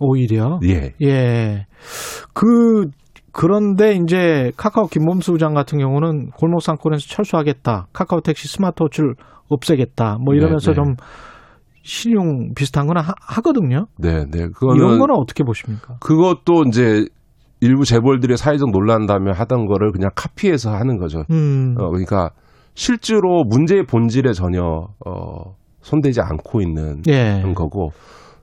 오히려. 0.00 0.60
예. 0.64 0.92
예. 1.02 1.66
그 2.32 2.86
그런데 3.32 3.96
이제 3.96 4.52
카카오 4.56 4.86
김범수 4.86 5.32
부장 5.32 5.54
같은 5.54 5.78
경우는 5.78 6.30
골목 6.30 6.62
상권에서 6.62 7.06
철수하겠다. 7.08 7.88
카카오 7.92 8.20
택시 8.20 8.48
스마트워치를 8.48 9.14
없애겠다. 9.48 10.18
뭐 10.24 10.34
이러면서 10.34 10.72
네, 10.72 10.76
네. 10.78 10.84
좀 10.84 10.94
신용 11.82 12.52
비슷한 12.54 12.86
거는 12.86 13.02
하, 13.02 13.12
하거든요. 13.20 13.86
네, 13.98 14.24
네. 14.30 14.48
그거는 14.48 14.76
이런 14.76 14.98
거는 14.98 15.14
어떻게 15.14 15.42
보십니까? 15.44 15.96
그것도 16.00 16.64
이제 16.68 17.06
일부 17.60 17.84
재벌들의 17.84 18.36
사회적 18.36 18.70
논란 18.70 19.06
다음에 19.06 19.32
하던 19.32 19.66
거를 19.66 19.92
그냥 19.92 20.10
카피해서 20.14 20.70
하는 20.72 20.98
거죠. 20.98 21.22
음. 21.30 21.74
어, 21.78 21.88
그러니까 21.88 22.30
실제로 22.74 23.44
문제의 23.44 23.84
본질에 23.84 24.32
전혀 24.32 24.62
어, 25.04 25.56
손대지 25.80 26.20
않고 26.20 26.60
있는 26.60 27.02
예. 27.08 27.42
거고 27.54 27.90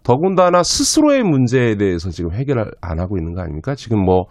더군다나 0.04 0.62
스스로의 0.62 1.24
문제에 1.24 1.76
대해서 1.76 2.10
지금 2.10 2.32
해결 2.34 2.72
안 2.82 3.00
하고 3.00 3.18
있는 3.18 3.34
거 3.34 3.42
아닙니까? 3.42 3.76
지금 3.76 4.04
뭐 4.04 4.26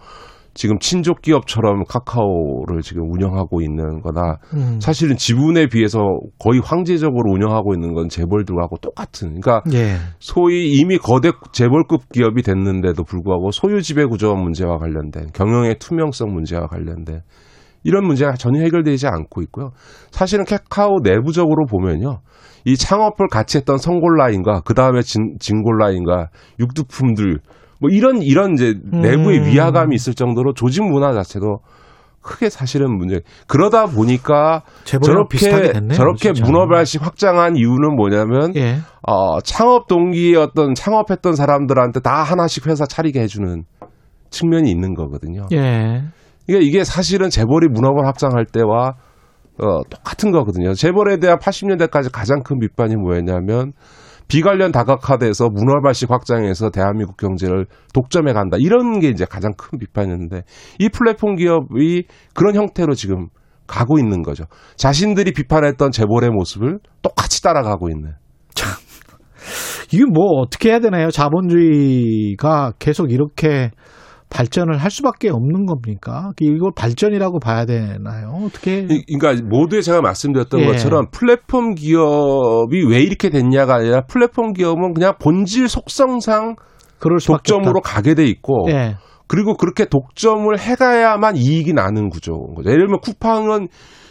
지금 0.54 0.78
친족 0.78 1.20
기업처럼 1.20 1.84
카카오를 1.88 2.80
지금 2.82 3.10
운영하고 3.12 3.60
있는 3.60 4.00
거나 4.00 4.38
음. 4.54 4.78
사실은 4.80 5.16
지분에 5.16 5.66
비해서 5.66 5.98
거의 6.38 6.60
황제적으로 6.64 7.32
운영하고 7.32 7.74
있는 7.74 7.92
건 7.92 8.08
재벌들하고 8.08 8.78
똑같은 8.78 9.40
그러니까 9.40 9.62
예. 9.72 9.96
소위 10.20 10.78
이미 10.78 10.96
거대 10.96 11.32
재벌급 11.52 12.12
기업이 12.12 12.42
됐는데도 12.42 13.02
불구하고 13.02 13.50
소유 13.50 13.82
지배 13.82 14.04
구조 14.04 14.34
문제와 14.34 14.78
관련된 14.78 15.28
경영의 15.34 15.78
투명성 15.80 16.32
문제와 16.32 16.68
관련된 16.68 17.22
이런 17.82 18.06
문제가 18.06 18.32
전혀 18.32 18.60
해결되지 18.62 19.06
않고 19.08 19.42
있고요. 19.42 19.72
사실은 20.10 20.44
카카오 20.44 21.00
내부적으로 21.02 21.66
보면요. 21.66 22.20
이 22.64 22.76
창업을 22.76 23.28
같이 23.28 23.58
했던 23.58 23.76
성골라인과 23.76 24.62
그 24.64 24.72
다음에 24.72 25.00
진골라인과 25.02 26.30
육두품들 26.60 27.40
뭐 27.80 27.90
이런 27.90 28.22
이런 28.22 28.54
이제 28.54 28.74
내부의 28.84 29.40
음. 29.40 29.44
위화감이 29.46 29.94
있을 29.94 30.14
정도로 30.14 30.54
조직 30.54 30.84
문화 30.84 31.12
자체도 31.12 31.58
크게 32.24 32.48
사실은 32.48 32.96
문제. 32.96 33.20
그러다 33.46 33.86
보니까 33.86 34.62
저렇게 34.84 35.72
됐네요, 35.72 35.92
저렇게 35.92 36.32
진짜. 36.32 36.50
문어발식 36.50 37.04
확장한 37.04 37.56
이유는 37.56 37.94
뭐냐면 37.96 38.56
예. 38.56 38.78
어, 39.02 39.40
창업 39.40 39.86
동기의 39.86 40.36
어떤 40.36 40.74
창업했던 40.74 41.34
사람들한테 41.34 42.00
다 42.00 42.22
하나씩 42.22 42.66
회사 42.66 42.86
차리게 42.86 43.20
해주는 43.20 43.64
측면이 44.30 44.70
있는 44.70 44.94
거거든요. 44.94 45.46
예. 45.52 46.02
그러니까 46.46 46.66
이게 46.66 46.82
사실은 46.82 47.28
재벌이 47.28 47.68
문화발 47.68 48.06
확장할 48.06 48.46
때와 48.46 48.94
어, 49.62 49.82
똑같은 49.88 50.32
거거든요. 50.32 50.72
재벌에 50.74 51.18
대한 51.18 51.38
80년대까지 51.38 52.10
가장 52.10 52.42
큰 52.42 52.58
비판이 52.58 52.96
뭐였냐면 52.96 53.72
비관련 54.28 54.72
다각화돼서 54.72 55.48
문화발식 55.48 56.10
확장해서 56.10 56.70
대한민국 56.70 57.16
경제를 57.16 57.66
독점해 57.92 58.32
간다. 58.32 58.56
이런 58.58 59.00
게 59.00 59.08
이제 59.08 59.24
가장 59.24 59.52
큰 59.56 59.78
비판이었는데 59.78 60.42
이 60.78 60.88
플랫폼 60.88 61.36
기업이 61.36 62.04
그런 62.34 62.54
형태로 62.54 62.94
지금 62.94 63.28
가고 63.66 63.98
있는 63.98 64.22
거죠. 64.22 64.44
자신들이 64.76 65.32
비판했던 65.32 65.90
재벌의 65.90 66.30
모습을 66.30 66.78
똑같이 67.02 67.42
따라가고 67.42 67.88
있는. 67.88 68.12
이게 69.92 70.04
뭐 70.04 70.40
어떻게 70.40 70.70
해야 70.70 70.80
되나요? 70.80 71.10
자본주의가 71.10 72.72
계속 72.78 73.12
이렇게 73.12 73.70
발전을 74.34 74.78
할 74.78 74.90
수밖에 74.90 75.30
없는 75.30 75.64
겁니까? 75.64 76.32
이걸 76.40 76.72
발전이라고 76.74 77.38
봐야 77.38 77.64
되나요? 77.66 78.30
어떻게? 78.44 78.86
이- 78.90 79.04
그러니까 79.18 79.46
모두에 79.48 79.80
제가 79.80 80.00
말씀드렸던 80.00 80.60
예. 80.60 80.66
것처럼 80.66 81.06
플랫폼 81.12 81.74
기업이 81.74 82.84
왜 82.90 83.00
이렇게 83.00 83.30
됐냐가 83.30 83.76
아니라 83.76 84.02
플랫폼 84.06 84.52
기업은 84.52 84.92
그냥 84.94 85.14
본질 85.22 85.68
속성상 85.68 86.56
그럴 86.98 87.20
수밖에 87.20 87.52
독점으로 87.52 87.78
없다. 87.78 87.94
가게 87.94 88.14
돼 88.14 88.24
있고 88.26 88.66
예. 88.70 88.96
그리고 89.28 89.56
그렇게 89.56 89.84
독점을 89.84 90.58
해가야만 90.58 91.36
이익이 91.36 91.72
나는 91.72 92.08
구조인 92.10 92.54
거죠. 92.56 92.70
예를 92.70 92.86
들면 92.86 93.00
쿠팡은 93.02 93.68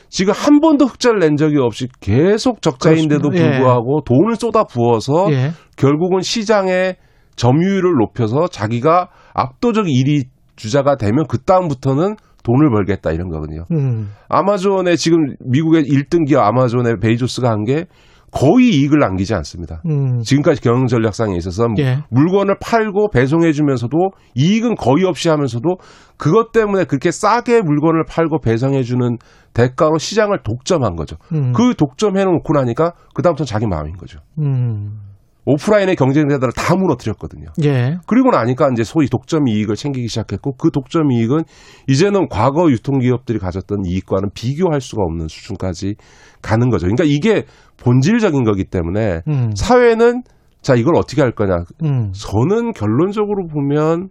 지금 0.09 0.33
한 0.33 0.59
번도 0.61 0.85
흑자를 0.85 1.19
낸 1.19 1.35
적이 1.35 1.57
없이 1.59 1.87
계속 1.99 2.61
적자인데도 2.61 3.29
그렇습니다. 3.29 3.45
예. 3.55 3.57
불구하고 3.59 4.01
돈을 4.05 4.35
쏟아 4.37 4.63
부어서 4.63 5.27
예. 5.31 5.51
결국은 5.75 6.21
시장의 6.21 6.95
점유율을 7.35 7.93
높여서 7.99 8.47
자기가 8.47 9.09
압도적 9.33 9.85
1위 9.85 10.25
주자가 10.55 10.95
되면 10.97 11.25
그 11.27 11.39
다음부터는 11.39 12.15
돈을 12.43 12.69
벌겠다 12.71 13.11
이런 13.11 13.29
거거든요. 13.29 13.65
음. 13.71 14.09
아마존의 14.29 14.97
지금 14.97 15.35
미국의 15.45 15.83
1등 15.83 16.27
기업 16.27 16.43
아마존의 16.43 16.97
베이조스가 16.99 17.49
한 17.49 17.63
게 17.63 17.85
거의 18.33 18.69
이익을 18.69 18.97
남기지 18.97 19.35
않습니다. 19.35 19.81
음. 19.85 20.21
지금까지 20.21 20.59
경영 20.59 20.87
전략상에 20.87 21.35
있어서 21.37 21.67
예. 21.77 21.99
물건을 22.09 22.55
팔고 22.59 23.11
배송해 23.11 23.51
주면서도 23.51 23.95
이익은 24.33 24.73
거의 24.75 25.05
없이 25.05 25.29
하면서도 25.29 25.77
그것 26.17 26.51
때문에 26.51 26.85
그렇게 26.85 27.11
싸게 27.11 27.61
물건을 27.61 28.05
팔고 28.09 28.39
배송해 28.41 28.81
주는 28.81 29.17
대가로 29.53 29.99
시장을 29.99 30.39
독점한 30.43 30.95
거죠. 30.95 31.17
음. 31.31 31.53
그 31.53 31.75
독점해 31.75 32.25
놓고 32.25 32.53
나니까 32.53 32.93
그다음부터는 33.13 33.45
자기 33.45 33.67
마음인 33.67 33.95
거죠. 33.97 34.19
음. 34.39 35.02
오프라인의 35.45 35.95
경쟁자들을 35.95 36.53
다 36.53 36.75
무너뜨렸거든요. 36.75 37.47
예. 37.63 37.97
그리고 38.07 38.31
나니까 38.31 38.69
이제 38.71 38.83
소위 38.83 39.07
독점 39.07 39.47
이익을 39.47 39.75
챙기기 39.75 40.07
시작했고 40.07 40.55
그 40.57 40.71
독점 40.71 41.11
이익은 41.11 41.43
이제는 41.87 42.29
과거 42.29 42.69
유통기업들이 42.71 43.39
가졌던 43.39 43.85
이익과는 43.85 44.29
비교할 44.33 44.79
수가 44.79 45.03
없는 45.03 45.27
수준까지 45.27 45.95
가는 46.41 46.69
거죠. 46.69 46.87
그러니까 46.87 47.03
이게 47.05 47.45
본질적인 47.77 48.43
거기 48.45 48.63
때문에 48.63 49.21
음. 49.27 49.51
사회는 49.55 50.23
자 50.61 50.75
이걸 50.75 50.95
어떻게 50.95 51.21
할 51.21 51.31
거냐. 51.31 51.63
음. 51.83 52.11
저는 52.13 52.71
결론적으로 52.71 53.47
보면 53.47 54.09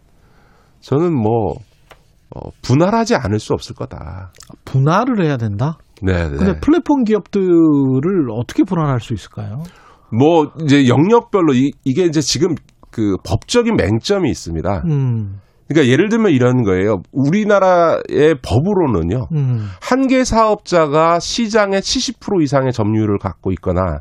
저는 0.80 1.14
뭐 1.14 1.54
어, 2.34 2.50
분할하지 2.62 3.14
않을 3.14 3.38
수 3.38 3.52
없을 3.54 3.74
거다. 3.74 4.32
분할을 4.64 5.24
해야 5.24 5.36
된다. 5.36 5.78
네, 6.02 6.28
네. 6.28 6.36
근데 6.36 6.60
플랫폼 6.60 7.04
기업들을 7.04 8.28
어떻게 8.32 8.64
분할할 8.64 9.00
수 9.00 9.14
있을까요? 9.14 9.62
뭐 10.12 10.52
이제 10.62 10.86
영역별로 10.86 11.54
이, 11.54 11.72
이게 11.84 12.04
이제 12.04 12.20
지금 12.20 12.54
그 12.90 13.16
법적인 13.24 13.76
맹점이 13.76 14.30
있습니다. 14.30 14.82
음. 14.86 15.40
그러니까 15.68 15.90
예를 15.90 16.10
들면 16.10 16.32
이런 16.32 16.62
거예요. 16.62 17.02
우리나라의 17.12 18.36
법으로는요. 18.42 19.28
음. 19.32 19.68
한개 19.80 20.24
사업자가 20.24 21.18
시장의 21.18 21.80
70% 21.80 22.42
이상의 22.42 22.72
점유율을 22.72 23.18
갖고 23.18 23.50
있거나 23.52 24.00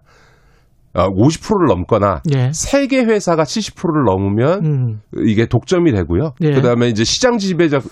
어, 0.94 1.08
50%를 1.08 1.68
넘거나 1.68 2.22
예. 2.34 2.52
세개 2.52 3.06
회사가 3.06 3.44
70%를 3.44 4.04
넘으면 4.04 4.66
음. 4.66 5.00
이게 5.26 5.46
독점이 5.46 5.94
되고요. 5.94 6.34
예. 6.42 6.52
그다음에 6.52 6.90
이제 6.90 7.06
시장 7.06 7.38
지배적 7.38 7.84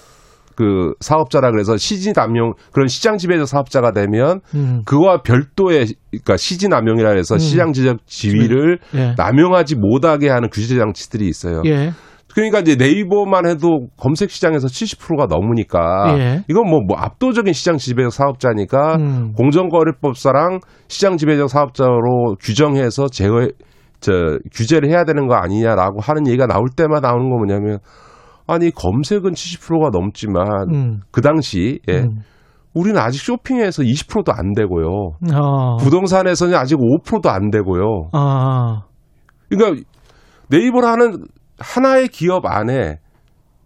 그 0.59 0.91
사업자라 0.99 1.51
그래서 1.51 1.77
시진 1.77 2.11
남용 2.11 2.51
그런 2.73 2.89
시장 2.89 3.17
지배적 3.17 3.47
사업자가 3.47 3.93
되면 3.93 4.41
음. 4.53 4.81
그와 4.85 5.21
별도의 5.21 5.87
그러니까 6.11 6.35
시진 6.35 6.71
남용이라 6.71 7.11
해서 7.11 7.35
음. 7.35 7.39
시장 7.39 7.71
지적 7.71 8.05
지위를 8.05 8.79
예. 8.93 9.15
남용하지 9.15 9.77
못하게 9.77 10.27
하는 10.27 10.49
규제 10.51 10.75
장치들이 10.75 11.29
있어요. 11.29 11.61
예. 11.65 11.91
그러니까 12.33 12.59
이제 12.59 12.75
네이버만 12.75 13.45
해도 13.47 13.87
검색 13.95 14.31
시장에서 14.31 14.67
70%가 14.67 15.27
넘으니까 15.27 16.17
예. 16.19 16.43
이건 16.49 16.69
뭐, 16.69 16.81
뭐 16.85 16.97
압도적인 16.97 17.53
시장 17.53 17.77
지배적 17.77 18.11
사업자니까 18.11 18.95
음. 18.97 19.31
공정거래법사랑 19.37 20.59
시장 20.89 21.15
지배적 21.15 21.49
사업자로 21.49 22.35
규정해서 22.41 23.07
제어 23.07 23.47
저 24.01 24.11
규제를 24.53 24.89
해야 24.89 25.05
되는 25.05 25.25
거 25.25 25.35
아니냐라고 25.35 26.01
하는 26.01 26.27
얘기가 26.27 26.47
나올 26.47 26.67
때마다 26.75 27.07
나오는 27.07 27.29
거 27.29 27.37
뭐냐면 27.37 27.79
아니 28.49 28.71
검색은 28.71 29.31
70%가 29.31 29.89
넘지만 29.91 30.45
음. 30.73 30.99
그 31.11 31.21
당시 31.21 31.79
예. 31.87 31.99
음. 31.99 32.21
우리는 32.73 32.99
아직 32.99 33.19
쇼핑에서 33.19 33.83
20%도 33.83 34.31
안 34.31 34.53
되고요. 34.53 34.87
어. 35.33 35.77
부동산에서는 35.77 36.55
아직 36.55 36.77
5%도 36.77 37.29
안 37.29 37.49
되고요. 37.49 38.09
아. 38.13 38.83
그러니까 39.49 39.83
네이버라는 40.49 41.25
하나의 41.59 42.07
기업 42.07 42.45
안에 42.45 42.99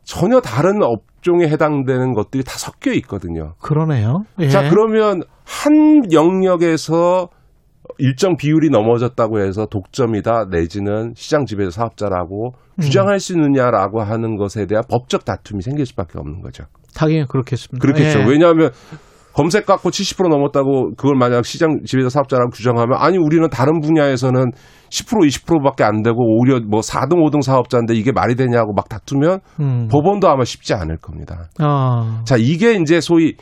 전혀 0.04 0.40
다른 0.42 0.82
업종에 0.82 1.48
해당되는 1.48 2.14
것들이 2.14 2.44
다 2.44 2.58
섞여 2.58 2.92
있거든요. 2.94 3.54
그러네요. 3.62 4.24
예. 4.40 4.50
자, 4.50 4.70
그러면 4.70 5.24
한 5.46 6.12
영역에서 6.12 7.30
일정 7.98 8.36
비율이 8.38 8.70
넘어졌다고 8.70 9.40
해서 9.40 9.66
독점이다 9.66 10.46
내지는 10.50 11.14
시장 11.16 11.46
지배 11.46 11.70
사업자라고 11.70 12.54
음. 12.54 12.62
주장할 12.82 13.20
수 13.20 13.34
있느냐라고 13.34 14.02
하는 14.02 14.38
것에 14.38 14.66
대한 14.66 14.84
법적 14.90 15.26
다툼이 15.26 15.62
생길 15.62 15.86
수밖에 15.86 16.20
없는 16.20 16.41
거죠. 16.41 16.66
당연히 16.95 17.26
그렇겠습니다. 17.28 17.82
그렇겠죠. 17.82 18.20
예. 18.20 18.26
왜냐하면 18.26 18.72
검색 19.34 19.66
갖고 19.66 19.90
70% 19.90 20.30
넘었다고 20.30 20.91
그걸 20.95 21.16
만약 21.16 21.44
시장 21.45 21.80
지배자 21.86 22.10
사업자라고 22.10 22.52
규정하면 22.52 22.98
아니 23.00 23.18
우리는 23.18 23.48
다른 23.50 23.82
분야에서는 23.82 24.52
10% 24.90 25.28
20%밖에 25.28 25.84
안 25.84 26.04
되고 26.04 26.18
오히려 26.20 26.60
뭐 26.60 26.82
4등 26.82 27.16
5등 27.16 27.41
사업자인데 27.41 27.95
이게 27.95 28.12
말이 28.12 28.36
되냐고 28.36 28.74
막 28.74 28.88
다투면 28.90 29.40
음. 29.60 29.88
법원도 29.91 30.30
아마 30.30 30.44
쉽지 30.44 30.76
않을 30.76 30.98
겁니다. 30.98 31.50
아. 31.58 32.22
자, 32.26 32.36
이게 32.38 32.74
이제 32.76 33.02
소위 33.02 33.36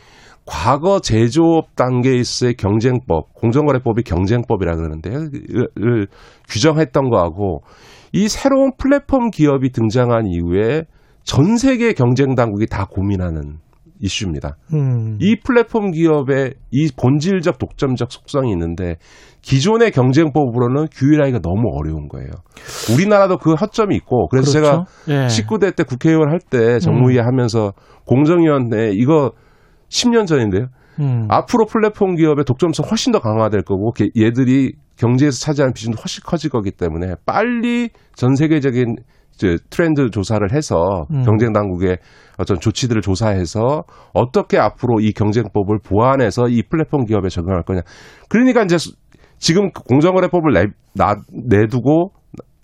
과거 0.46 0.98
제조업 1.00 1.76
단계에서의 1.76 2.54
경쟁법, 2.54 3.34
공정거래법이 3.34 4.02
경쟁법이라 4.02 4.74
그러는데요. 4.74 5.28
를 5.76 6.08
규정했던 6.48 7.10
거하고 7.10 7.62
이 8.12 8.28
새로운 8.28 8.72
플랫폼 8.76 9.30
기업이 9.30 9.70
등장한 9.72 10.26
이후에 10.26 10.84
전 11.24 11.56
세계 11.56 11.92
경쟁 11.92 12.34
당국이 12.34 12.66
다 12.66 12.86
고민하는 12.90 13.58
이슈입니다. 14.00 14.56
음. 14.74 15.16
이 15.20 15.36
플랫폼 15.44 15.92
기업의 15.92 16.54
이 16.72 16.88
본질적 17.00 17.58
독점적 17.58 18.10
속성이 18.10 18.50
있는데 18.50 18.96
기존의 19.42 19.92
경쟁법으로는 19.92 20.88
규율하기가 20.92 21.38
너무 21.38 21.70
어려운 21.74 22.08
거예요. 22.08 22.28
우리나라도 22.92 23.38
그 23.38 23.54
허점이 23.54 23.94
있고 23.96 24.26
그래서 24.28 24.50
그렇죠. 24.52 24.84
제가 25.06 25.22
예. 25.24 25.26
19대 25.28 25.76
때 25.76 25.84
국회의원 25.84 26.30
할 26.30 26.40
때 26.50 26.80
정무위에 26.80 27.20
하면서 27.20 27.72
공정위원회 28.04 28.90
이거 28.94 29.30
10년 29.88 30.26
전인데요. 30.26 30.66
음. 30.98 31.26
앞으로 31.30 31.66
플랫폼 31.66 32.16
기업의 32.16 32.44
독점성 32.44 32.84
훨씬 32.90 33.12
더 33.12 33.20
강화될 33.20 33.62
거고 33.62 33.92
게- 33.92 34.10
얘들이 34.18 34.72
경제에서 35.02 35.40
차지하는 35.40 35.72
비중도 35.72 36.00
훨씬 36.00 36.22
커질 36.24 36.48
거기 36.48 36.70
때문에 36.70 37.16
빨리 37.26 37.90
전 38.14 38.36
세계적인 38.36 38.96
이제 39.34 39.56
트렌드 39.68 40.10
조사를 40.10 40.52
해서 40.52 41.06
음. 41.10 41.24
경쟁 41.24 41.52
당국의 41.52 41.98
어떤 42.38 42.60
조치들을 42.60 43.02
조사해서 43.02 43.82
어떻게 44.14 44.58
앞으로 44.58 45.00
이 45.00 45.12
경쟁법을 45.12 45.78
보완해서 45.84 46.48
이 46.48 46.62
플랫폼 46.62 47.04
기업에 47.04 47.28
적용할 47.28 47.64
거냐. 47.64 47.80
그러니까 48.28 48.62
이제 48.62 48.76
지금 49.38 49.72
공정거래법을 49.72 50.52
내, 50.52 50.66
나, 50.94 51.16
내두고 51.32 52.12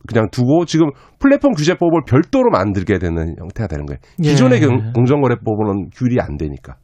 그냥 0.08 0.28
두고 0.32 0.64
지금 0.64 0.86
플랫폼 1.18 1.52
규제법을 1.52 2.00
별도로 2.08 2.50
만들게 2.50 2.98
되는 2.98 3.34
형태가 3.38 3.66
되는 3.68 3.84
거예요. 3.86 3.98
예. 4.24 4.30
기존의 4.30 4.60
경- 4.60 4.92
공정거래법은 4.94 5.90
규율이 5.94 6.16
안 6.20 6.36
되니까. 6.38 6.76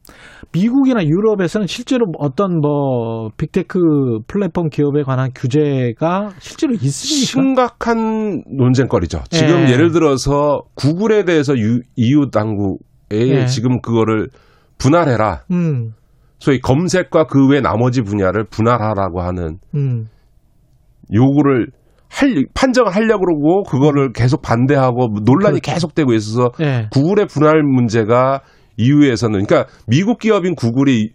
미국이나 0.52 1.02
유럽에서는 1.04 1.66
실제로 1.66 2.04
어떤 2.18 2.60
뭐 2.60 3.30
빅테크 3.38 3.78
플랫폼 4.28 4.68
기업에 4.68 5.02
관한 5.02 5.30
규제가 5.34 6.30
실제로 6.38 6.74
있습니까? 6.74 7.26
심각한 7.26 8.42
논쟁거리죠. 8.46 9.22
지금 9.30 9.66
예. 9.68 9.72
예. 9.72 9.76
를 9.76 9.90
들어서 9.90 10.60
구글에 10.74 11.24
대해서 11.24 11.56
유, 11.56 11.80
EU 11.96 12.30
당국에 12.30 12.78
예. 13.12 13.46
지금 13.46 13.80
그거를 13.80 14.28
분할해라. 14.78 15.42
음, 15.50 15.92
소위 16.38 16.60
검색과 16.60 17.24
그 17.26 17.48
외 17.48 17.60
나머지 17.60 18.02
분야를 18.02 18.44
분할하라고 18.44 19.22
하는 19.22 19.56
음, 19.74 20.08
요구를 21.12 21.68
할, 22.08 22.44
판정을 22.54 22.94
하려고 22.94 23.24
그러고 23.24 23.62
그거를 23.64 24.12
계속 24.12 24.42
반대하고 24.42 25.08
논란이 25.24 25.60
그렇죠. 25.60 25.72
계속되고 25.72 26.12
있어서 26.14 26.50
예. 26.60 26.88
구글의 26.92 27.26
분할 27.26 27.62
문제가 27.62 28.40
EU에서는 28.76 29.44
그러니까 29.44 29.70
미국 29.86 30.18
기업인 30.18 30.54
구글이 30.54 31.10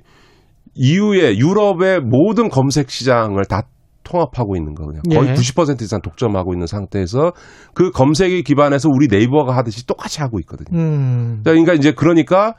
EU의 0.76 1.40
유럽의 1.40 2.02
모든 2.02 2.49
검색 2.49 2.90
시장을 2.90 3.45
다 3.45 3.64
통합하고 4.03 4.56
있는 4.56 4.74
거거든요. 4.74 5.02
거의 5.14 5.30
예. 5.30 5.34
90% 5.34 5.82
이상 5.82 6.02
독점하고 6.02 6.53
있는 6.53 6.68
상태에서 6.68 7.32
그 7.74 7.91
검색에 7.91 8.41
기반해서 8.41 8.90
우리 8.91 9.07
네이버가 9.07 9.56
하듯이 9.56 9.86
똑같이 9.86 10.22
하고 10.22 10.40
있거든요. 10.40 10.78
음, 10.78 11.41
그러니까 11.44 11.74
이제 11.74 11.91
그러니까 11.91 12.56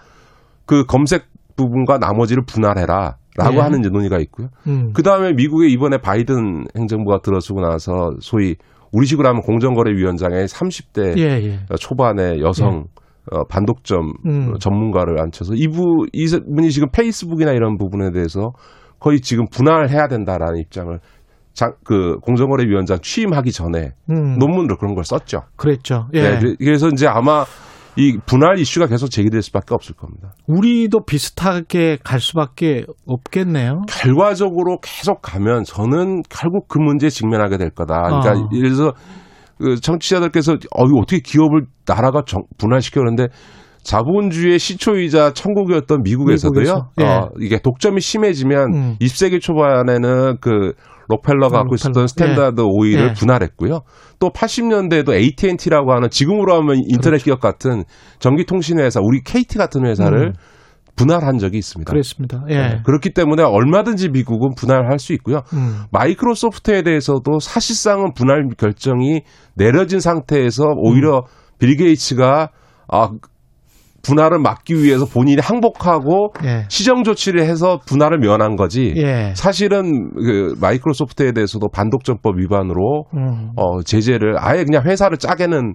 그 0.66 0.84
검색 0.84 1.24
부분과 1.56 1.98
나머지를 1.98 2.44
분할해라. 2.46 3.16
라고 3.36 3.56
예. 3.56 3.60
하는 3.60 3.80
이제 3.80 3.88
논의가 3.90 4.18
있고요. 4.20 4.48
음. 4.66 4.92
그 4.92 5.02
다음에 5.02 5.32
미국의 5.32 5.70
이번에 5.72 5.98
바이든 5.98 6.66
행정부가 6.76 7.20
들어서고 7.22 7.60
나서 7.60 8.10
소위 8.20 8.56
우리식으로 8.92 9.28
하면 9.28 9.42
공정거래위원장의 9.42 10.46
30대 10.48 11.16
예, 11.18 11.22
예. 11.44 11.58
초반의 11.78 12.40
여성 12.40 12.86
어, 13.30 13.44
반독점 13.44 14.12
음. 14.26 14.54
전문가를 14.58 15.20
앉혀서 15.20 15.54
이부 15.54 16.06
이분이 16.12 16.70
지금 16.70 16.88
페이스북이나 16.90 17.52
이런 17.52 17.76
부분에 17.78 18.10
대해서 18.10 18.52
거의 18.98 19.20
지금 19.20 19.44
분할해야 19.48 20.08
된다라는 20.08 20.58
입장을 20.58 20.98
장, 21.52 21.74
그 21.84 22.16
공정거래위원장 22.22 22.98
취임하기 23.00 23.52
전에 23.52 23.92
음. 24.10 24.38
논문으로 24.38 24.76
그런 24.76 24.94
걸 24.94 25.04
썼죠. 25.04 25.42
그랬죠. 25.56 26.08
예. 26.14 26.22
네, 26.22 26.38
그래- 26.38 26.54
그래서 26.58 26.88
이제 26.88 27.06
아마 27.06 27.44
이 27.96 28.18
분할 28.24 28.58
이슈가 28.58 28.86
계속 28.86 29.08
제기될 29.10 29.42
수밖에 29.42 29.74
없을 29.74 29.94
겁니다. 29.94 30.32
우리도 30.46 31.04
비슷하게 31.04 31.98
갈 32.04 32.20
수밖에 32.20 32.84
없겠네요. 33.06 33.82
결과적으로 33.88 34.78
계속 34.80 35.20
가면 35.22 35.64
저는 35.64 36.22
결국 36.30 36.68
그 36.68 36.78
문제에 36.78 37.10
직면하게 37.10 37.58
될 37.58 37.70
거다. 37.70 37.94
그러니까 38.02 38.30
어. 38.32 38.48
예를 38.54 38.70
들어서 38.70 38.92
그 39.58 39.76
청취자들께서 39.80 40.52
어 40.54 40.84
어떻게 41.00 41.20
기업을 41.20 41.66
나라가 41.86 42.22
정- 42.26 42.44
분할시켜 42.58 43.00
그러는데 43.00 43.28
자본주의의 43.82 44.58
시초이자 44.58 45.32
천국이었던 45.32 46.02
미국에서도요. 46.02 46.62
미국에서? 46.62 46.90
예. 47.00 47.04
어, 47.04 47.30
이게 47.40 47.58
독점이 47.58 48.00
심해지면 48.00 48.74
음. 48.74 48.96
20세기 49.00 49.40
초반에는 49.40 50.36
그 50.40 50.72
록펠러가 51.10 51.58
갖고. 51.58 51.74
있었던 51.74 52.06
스탠다드 52.06 52.62
오일을 52.62 53.08
예. 53.08 53.12
분할했고요. 53.12 53.80
또 54.18 54.30
80년대에도 54.30 55.12
AT&T라고 55.12 55.92
하는 55.92 56.08
지금으로 56.10 56.54
하면 56.56 56.76
인터넷 56.86 57.18
그렇죠. 57.18 57.24
기업 57.24 57.40
같은 57.40 57.84
전기통신 58.18 58.78
회사, 58.80 59.00
우리 59.02 59.20
KT 59.22 59.58
같은 59.58 59.86
회사를 59.86 60.28
음. 60.28 60.32
분할한 60.96 61.38
적이 61.38 61.58
있습니다. 61.58 61.90
그랬습니다. 61.90 62.44
예. 62.50 62.56
네, 62.56 62.82
그렇기 62.84 63.14
때문에 63.14 63.42
얼마든지 63.42 64.10
미국은 64.10 64.54
분할할 64.54 64.98
수 64.98 65.12
있고요. 65.14 65.40
음. 65.54 65.84
마이크로소프트에 65.92 66.82
대해서도 66.82 67.38
사실상은 67.40 68.12
분할 68.14 68.46
결정이 68.56 69.22
내려진 69.54 70.00
상태에서 70.00 70.64
오히려 70.76 71.22
빌 71.58 71.76
게이츠가 71.76 72.50
아, 72.88 73.08
분할을 74.02 74.38
막기 74.38 74.82
위해서 74.82 75.04
본인이 75.04 75.40
항복하고 75.40 76.32
예. 76.44 76.64
시정 76.68 77.04
조치를 77.04 77.42
해서 77.42 77.78
분할을 77.86 78.18
면한 78.18 78.56
거지. 78.56 78.94
예. 78.96 79.32
사실은 79.34 80.10
그 80.14 80.54
마이크로소프트에 80.60 81.32
대해서도 81.32 81.68
반독점법 81.68 82.38
위반으로 82.38 83.04
음. 83.14 83.50
어, 83.56 83.82
제재를 83.82 84.36
아예 84.38 84.64
그냥 84.64 84.84
회사를 84.84 85.18
쪼개는 85.18 85.74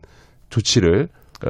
조치를 0.50 1.08
어, 1.46 1.50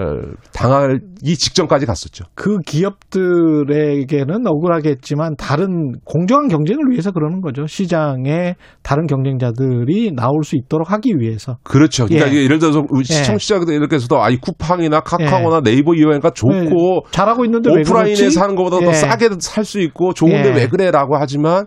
당하기 0.54 1.38
직전까지 1.38 1.86
갔었죠. 1.86 2.26
그 2.34 2.58
기업들에게는 2.66 4.48
억울하겠지만 4.48 5.36
다른 5.38 5.94
공정한 6.04 6.48
경쟁을 6.48 6.86
위해서 6.90 7.12
그러는 7.12 7.42
거죠. 7.42 7.68
시장에 7.68 8.56
다른 8.82 9.06
경쟁자들이 9.06 10.14
나올 10.16 10.44
수 10.44 10.56
있도록 10.56 10.92
하기 10.92 11.16
위해서. 11.20 11.58
그렇죠. 11.64 12.08
그러니까 12.08 12.34
예. 12.34 12.44
예. 12.44 12.48
를 12.48 12.60
들어서 12.60 12.84
예. 13.00 13.38
시청자들께서도 13.38 14.22
아이 14.22 14.38
쿠팡이나 14.38 15.02
카카오나 15.02 15.62
네이버 15.62 15.94
이용하니까 15.94 16.32
좋고 16.32 16.56
예. 16.56 17.12
잘하고 17.12 17.46
있는데 17.46 17.70
오프라인에서 17.70 18.22
그렇지? 18.22 18.40
하는 18.40 18.56
것보다 18.56 18.82
예. 18.82 18.86
더 18.86 18.94
싸게 18.94 19.30
살 19.40 19.66
수 19.66 19.80
있고 19.80 20.14
좋은데 20.14 20.50
예. 20.50 20.54
왜 20.56 20.68
그래라고 20.68 21.18
하지만 21.18 21.66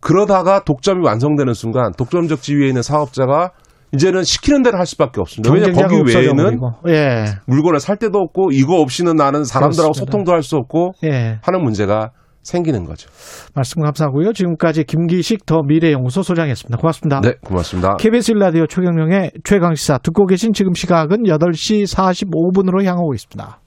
그러다가 0.00 0.62
독점이 0.64 1.04
완성되는 1.04 1.54
순간 1.54 1.92
독점적 1.96 2.42
지위에 2.42 2.68
있는 2.68 2.82
사업자가 2.82 3.52
이제는 3.94 4.22
시키는 4.24 4.62
대로 4.62 4.78
할 4.78 4.86
수밖에 4.86 5.20
없습니다. 5.20 5.52
왜냐 5.52 5.72
거기 5.72 5.96
외에는. 6.14 6.60
예. 6.88 7.24
물건을 7.46 7.80
살 7.80 7.96
데도 7.96 8.18
없고 8.18 8.50
이거 8.52 8.80
없이는 8.80 9.16
나는 9.16 9.44
사람들하고 9.44 9.92
그렇습니다. 9.92 10.10
소통도 10.12 10.32
할 10.32 10.42
수 10.42 10.56
없고 10.56 10.92
예. 11.04 11.38
하는 11.42 11.62
문제가 11.62 12.10
생기는 12.42 12.84
거죠. 12.84 13.10
말씀 13.54 13.82
감사하고요. 13.82 14.32
지금까지 14.32 14.84
김기식 14.84 15.44
더 15.44 15.62
미래연구소 15.62 16.22
소장이었습니다. 16.22 16.78
고맙습니다. 16.78 17.20
네, 17.20 17.34
고맙습니다. 17.44 17.96
KBS 17.96 18.30
일라디오 18.32 18.66
최경영의 18.66 19.32
최강시사 19.44 19.98
듣고 19.98 20.26
계신 20.26 20.52
지금 20.52 20.72
시각은 20.72 21.24
8시 21.24 21.84
45분으로 21.94 22.84
향하고 22.84 23.12
있습니다. 23.14 23.60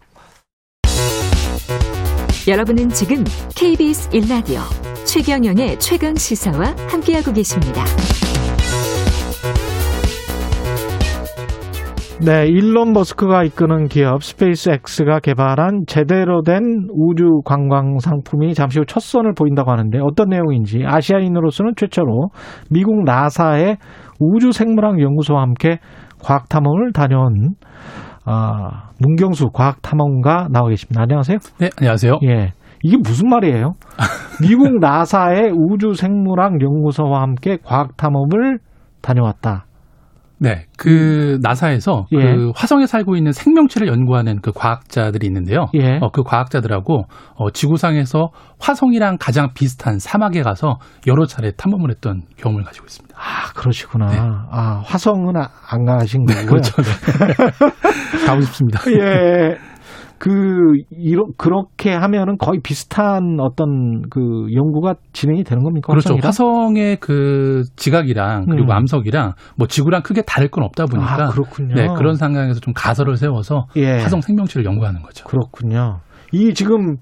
여러분은 2.48 2.90
지금 2.90 3.24
KBS 3.56 4.10
1라디오 4.10 4.62
최경영의 5.06 5.78
최강 5.80 6.16
시사와 6.16 6.76
함께하고 6.90 7.34
계십니다. 7.34 7.84
네, 12.24 12.46
일론 12.46 12.94
머스크가 12.94 13.44
이끄는 13.46 13.88
기업 13.88 14.24
스페이스X가 14.24 15.22
개발한 15.22 15.86
제대로 15.88 16.44
된 16.44 16.86
우주 16.94 17.42
관광 17.44 17.98
상품이 17.98 18.54
잠시 18.54 18.78
후 18.78 18.86
첫 18.86 19.00
선을 19.02 19.34
보인다고 19.34 19.72
하는데 19.72 19.98
어떤 20.00 20.30
내용인지 20.30 20.84
아시아인으로서는 20.86 21.74
최초로 21.76 22.30
미국 22.70 23.04
나사의 23.06 23.78
우주 24.20 24.52
생물학 24.52 25.02
연구소와 25.02 25.42
함께 25.42 25.80
과학 26.24 26.48
탐험을 26.48 26.92
다녀온 26.94 27.56
아, 28.24 28.90
문경수 29.00 29.50
과학 29.52 29.82
탐험가 29.82 30.50
나와 30.52 30.70
계십니다. 30.70 31.02
안녕하세요. 31.02 31.38
네, 31.60 31.70
안녕하세요. 31.80 32.20
예. 32.30 32.52
이게 32.84 32.98
무슨 32.98 33.30
말이에요? 33.30 33.74
미국 34.48 34.80
나사의 34.80 35.54
우주 35.56 35.94
생물학 35.94 36.62
연구소와 36.62 37.22
함께 37.22 37.58
과학 37.64 37.98
탐험을 37.98 38.60
다녀왔다. 39.02 39.66
네, 40.44 40.66
그 40.76 41.38
나사에서 41.44 42.08
예. 42.14 42.18
그 42.18 42.52
화성에 42.56 42.88
살고 42.88 43.16
있는 43.16 43.32
생명체를 43.32 43.88
연구하는 43.88 44.42
그 44.42 44.52
과학자들이 44.52 45.28
있는데요. 45.28 45.68
예. 45.76 46.00
어, 46.02 46.10
그 46.12 46.24
과학자들하고 46.24 47.04
어, 47.36 47.52
지구상에서 47.52 48.30
화성이랑 48.60 49.18
가장 49.20 49.54
비슷한 49.54 50.00
사막에 50.00 50.42
가서 50.42 50.80
여러 51.06 51.28
차례 51.28 51.52
탐험을 51.52 51.92
했던 51.92 52.24
경험을 52.38 52.64
가지고 52.64 52.88
있습니다. 52.88 53.16
아, 53.16 53.54
그러시구나. 53.54 54.08
아, 54.52 54.82
화성은 54.84 55.38
아- 55.38 55.50
안 55.70 55.86
가신 55.86 56.26
거고요. 56.26 56.46
그렇죠. 56.48 56.74
네. 56.82 58.26
가고 58.26 58.42
싶습니다. 58.42 58.80
예. 58.88 59.58
그, 60.22 60.74
이러, 60.92 61.26
그렇게 61.36 61.92
하면은 61.92 62.38
거의 62.38 62.60
비슷한 62.62 63.40
어떤 63.40 64.04
그 64.12 64.46
연구가 64.54 64.94
진행이 65.14 65.44
되는 65.44 65.64
겁니까? 65.64 65.88
그렇죠. 65.88 66.14
화성이랑? 66.14 66.28
화성의 66.28 66.98
그 66.98 67.64
지각이랑 67.76 68.46
그리고 68.46 68.68
음. 68.68 68.72
암석이랑 68.72 69.34
뭐 69.58 69.66
지구랑 69.66 70.04
크게 70.04 70.22
다를 70.22 70.50
건 70.50 70.64
없다 70.66 70.86
보니까 70.86 71.12
아, 71.12 71.30
그렇군요. 71.30 71.74
네, 71.74 71.88
그런 71.98 72.14
상황에서 72.14 72.60
좀 72.60 72.72
가설을 72.76 73.18
세워서 73.18 73.66
예. 73.78 73.94
화성 73.94 74.22
생명체를 74.22 74.64
연구하는 74.64 75.02
거죠. 75.02 75.26
그렇군요. 75.26 76.02
이 76.32 76.54
지금 76.54 76.98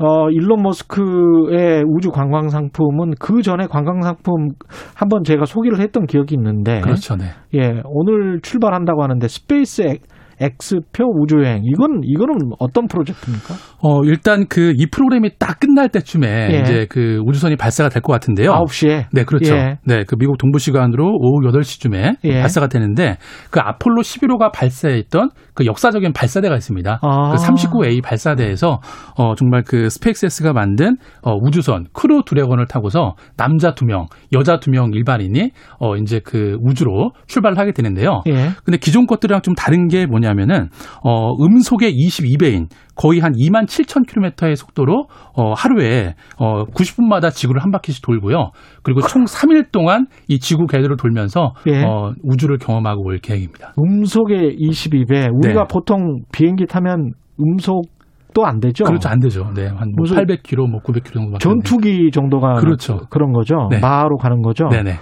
어 0.00 0.30
일론 0.30 0.62
머스크의 0.62 1.82
우주 1.88 2.12
관광 2.12 2.50
상품은 2.50 3.14
그 3.18 3.42
전에 3.42 3.66
관광 3.66 4.00
상품 4.02 4.50
한번 4.94 5.24
제가 5.24 5.44
소개를 5.44 5.80
했던 5.80 6.06
기억이 6.06 6.36
있는데 6.36 6.82
그렇죠. 6.82 7.16
네. 7.16 7.32
예, 7.54 7.82
오늘 7.84 8.38
출발한다고 8.42 9.02
하는데 9.02 9.26
스페이스 9.26 9.98
X표 10.40 11.04
우주여행 11.22 11.62
이건 11.64 12.00
이거는 12.04 12.52
어떤 12.58 12.86
프로젝트입니까? 12.88 13.54
어, 13.82 14.02
일단 14.04 14.46
그 14.48 14.68
이 14.78 14.86
프로그램이 14.86 15.30
딱 15.38 15.58
끝날 15.58 15.88
때쯤에 15.88 16.50
예. 16.52 16.60
이제 16.60 16.86
그 16.88 17.20
우주선이 17.24 17.56
발사가 17.56 17.88
될 17.88 18.00
것 18.00 18.12
같은데요. 18.12 18.52
9시에 18.52 19.06
네, 19.12 19.24
그렇죠. 19.24 19.54
예. 19.54 19.78
네, 19.84 20.04
그 20.06 20.14
미국 20.16 20.38
동부 20.38 20.58
시간으로 20.60 21.04
오후 21.04 21.40
8시쯤에 21.50 22.16
예. 22.24 22.40
발사가 22.40 22.68
되는데 22.68 23.16
그 23.50 23.58
아폴로 23.60 24.02
11호가 24.02 24.52
발사했던 24.52 25.30
그 25.54 25.66
역사적인 25.66 26.12
발사대가 26.12 26.54
있습니다. 26.54 27.00
아. 27.02 27.30
그 27.32 27.36
39A 27.42 28.02
발사대에서 28.04 28.80
어 29.16 29.34
정말 29.34 29.62
그 29.66 29.88
스페이스X가 29.88 30.52
만든 30.52 30.96
어 31.22 31.32
우주선 31.34 31.86
크루 31.92 32.22
드래곤을 32.24 32.66
타고서 32.66 33.14
남자 33.36 33.74
두 33.74 33.84
명, 33.84 34.06
여자 34.32 34.60
두명 34.60 34.90
일반인이 34.94 35.50
어 35.80 35.96
이제 35.96 36.20
그 36.24 36.56
우주로 36.62 37.10
출발을 37.26 37.58
하게 37.58 37.72
되는데요. 37.72 38.22
예. 38.28 38.50
근데 38.64 38.78
기존 38.78 39.06
것들이랑 39.06 39.42
좀 39.42 39.54
다른 39.54 39.88
게 39.88 40.06
뭐냐 40.06 40.27
면은 40.34 40.68
어 41.04 41.32
음속의 41.42 41.92
22배인 41.92 42.66
거의 42.94 43.20
한 43.20 43.32
2만 43.32 43.66
7천 43.66 44.06
킬로미터의 44.08 44.56
속도로 44.56 45.06
어 45.36 45.52
하루에 45.52 46.14
어 46.38 46.64
90분마다 46.64 47.32
지구를 47.32 47.62
한 47.62 47.70
바퀴씩 47.70 48.04
돌고요. 48.04 48.50
그리고 48.82 49.00
총 49.02 49.24
3일 49.24 49.70
동안 49.70 50.06
이 50.28 50.38
지구 50.38 50.66
궤도를 50.66 50.96
돌면서 50.96 51.52
예. 51.68 51.84
어 51.84 52.12
우주를 52.24 52.58
경험하고 52.58 53.04
올 53.06 53.18
계획입니다. 53.18 53.74
음속의 53.78 54.56
22배. 54.58 55.28
우리가 55.32 55.62
네. 55.62 55.66
보통 55.70 56.22
비행기 56.32 56.66
타면 56.66 57.12
음속도 57.40 58.44
안 58.44 58.58
되죠. 58.60 58.84
그렇죠. 58.84 59.08
안 59.08 59.20
되죠. 59.20 59.50
네. 59.54 59.66
한뭐 59.68 59.92
무슨 59.96 60.16
800km, 60.16 60.68
뭐 60.70 60.80
900km 60.80 61.12
정도. 61.12 61.38
전투기 61.38 62.10
정도가 62.10 62.54
그렇죠. 62.54 63.00
그런 63.10 63.32
거죠. 63.32 63.68
네. 63.70 63.78
마하로 63.78 64.16
가는 64.16 64.42
거죠. 64.42 64.68
네네. 64.68 64.94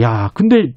야, 0.00 0.30
근데 0.34 0.72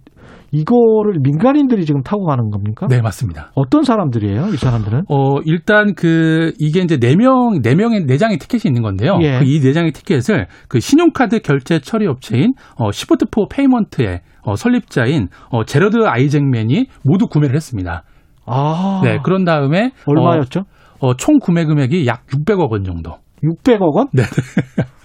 이거를 0.52 1.20
민간인들이 1.22 1.86
지금 1.86 2.02
타고 2.04 2.26
가는 2.26 2.50
겁니까? 2.50 2.88
네, 2.90 3.02
맞습니다. 3.02 3.52
어떤 3.56 3.84
사람들이에요, 3.84 4.48
이 4.48 4.58
사람들은? 4.58 5.04
어, 5.10 5.40
일단 5.46 5.94
그, 5.96 6.52
이게 6.60 6.82
이제 6.82 6.98
네 6.98 7.16
명 7.16 7.62
네 7.62 7.76
명의 7.76 8.06
네 8.06 8.18
장의 8.18 8.38
티켓이 8.38 8.64
있는 8.66 8.82
건데요. 8.82 9.18
예. 9.22 9.40
그 9.40 9.46
이 9.46 9.60
네 9.62 9.72
장의 9.74 9.92
티켓을 9.94 10.48
그 10.68 10.80
신용카드 10.80 11.40
결제 11.40 11.80
처리 11.80 12.06
업체인 12.08 12.54
어, 12.76 12.92
시프트포 12.92 13.48
페이먼트의 13.50 14.22
어, 14.44 14.56
설립자인 14.56 15.28
어, 15.50 15.64
제러드 15.64 15.98
아이잭맨이 16.06 16.88
모두 17.06 17.28
구매를 17.28 17.56
했습니다. 17.56 18.04
아. 18.46 19.02
네, 19.04 19.20
그런 19.24 19.46
다음에 19.46 19.92
얼마였죠? 20.06 20.62
어, 21.00 21.08
어, 21.10 21.14
총 21.16 21.40
구매 21.40 21.66
금액이 21.66 22.06
약 22.08 22.26
600억 22.28 22.72
원 22.72 22.84
정도. 22.84 23.14
600억 23.44 23.96
원? 23.96 24.08
네. 24.14 24.24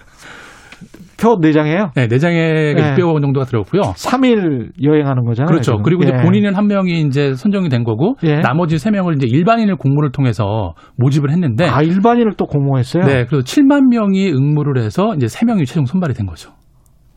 표 1.17 1.39
4장이에요? 1.39 1.91
네, 1.95 2.07
네 2.07 2.17
장에 2.19 2.73
네. 2.73 2.93
600억 2.95 3.13
원 3.13 3.21
정도가 3.21 3.45
들었고요. 3.45 3.81
3일 3.81 4.71
여행하는 4.81 5.23
거잖아요. 5.25 5.47
그렇죠. 5.47 5.73
지금. 5.73 5.83
그리고 5.83 6.03
이제 6.03 6.13
예. 6.17 6.23
본인은 6.23 6.55
한 6.55 6.67
명이 6.67 7.01
이제 7.01 7.33
선정이 7.33 7.69
된 7.69 7.83
거고 7.83 8.15
예. 8.23 8.39
나머지 8.41 8.77
세 8.77 8.91
명을 8.91 9.15
이제 9.15 9.27
일반인을 9.27 9.75
공모를 9.75 10.11
통해서 10.11 10.73
모집을 10.97 11.31
했는데 11.31 11.67
아, 11.67 11.81
일반인을 11.81 12.33
또 12.37 12.45
공모했어요? 12.45 13.03
네, 13.03 13.25
그래서 13.25 13.43
7만 13.43 13.89
명이 13.89 14.31
응모를 14.31 14.81
해서 14.81 15.13
이제 15.15 15.27
세 15.27 15.45
명이 15.45 15.65
최종 15.65 15.85
선발이 15.85 16.13
된 16.13 16.25
거죠. 16.25 16.51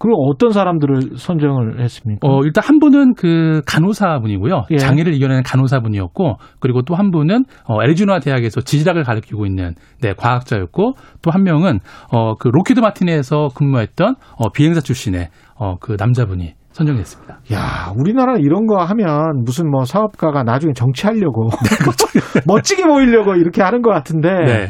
그럼 0.00 0.16
어떤 0.18 0.50
사람들을 0.50 1.18
선정을 1.18 1.80
했습니까? 1.82 2.26
어, 2.26 2.40
일단 2.42 2.64
한 2.64 2.78
분은 2.78 3.14
그 3.14 3.60
간호사분이고요. 3.66 4.62
예. 4.70 4.78
장애를 4.78 5.12
이겨내는 5.14 5.42
간호사분이었고, 5.42 6.36
그리고 6.58 6.82
또 6.82 6.94
한 6.94 7.10
분은 7.10 7.44
어, 7.68 7.82
애리조나 7.84 8.18
대학에서 8.20 8.62
지질학을 8.62 9.04
가르치고 9.04 9.44
있는 9.46 9.74
네, 10.00 10.14
과학자였고, 10.16 10.94
또 11.22 11.30
한 11.30 11.42
명은 11.44 11.78
어, 12.12 12.34
그 12.36 12.48
로키드 12.48 12.80
마틴에서 12.80 13.50
근무했던 13.54 14.14
어, 14.36 14.50
비행사 14.52 14.80
출신의 14.80 15.28
어, 15.56 15.76
그 15.78 15.96
남자분이 15.98 16.54
선정됐습니다. 16.72 17.40
야, 17.52 17.92
우리나라는 17.96 18.40
이런 18.40 18.66
거 18.66 18.82
하면 18.82 19.42
무슨 19.44 19.70
뭐 19.70 19.84
사업가가 19.84 20.44
나중에 20.44 20.72
정치하려고 20.72 21.50
멋지게 22.46 22.84
보이려고 22.84 23.34
이렇게 23.34 23.60
하는 23.62 23.82
것 23.82 23.90
같은데 23.90 24.28
네. 24.30 24.68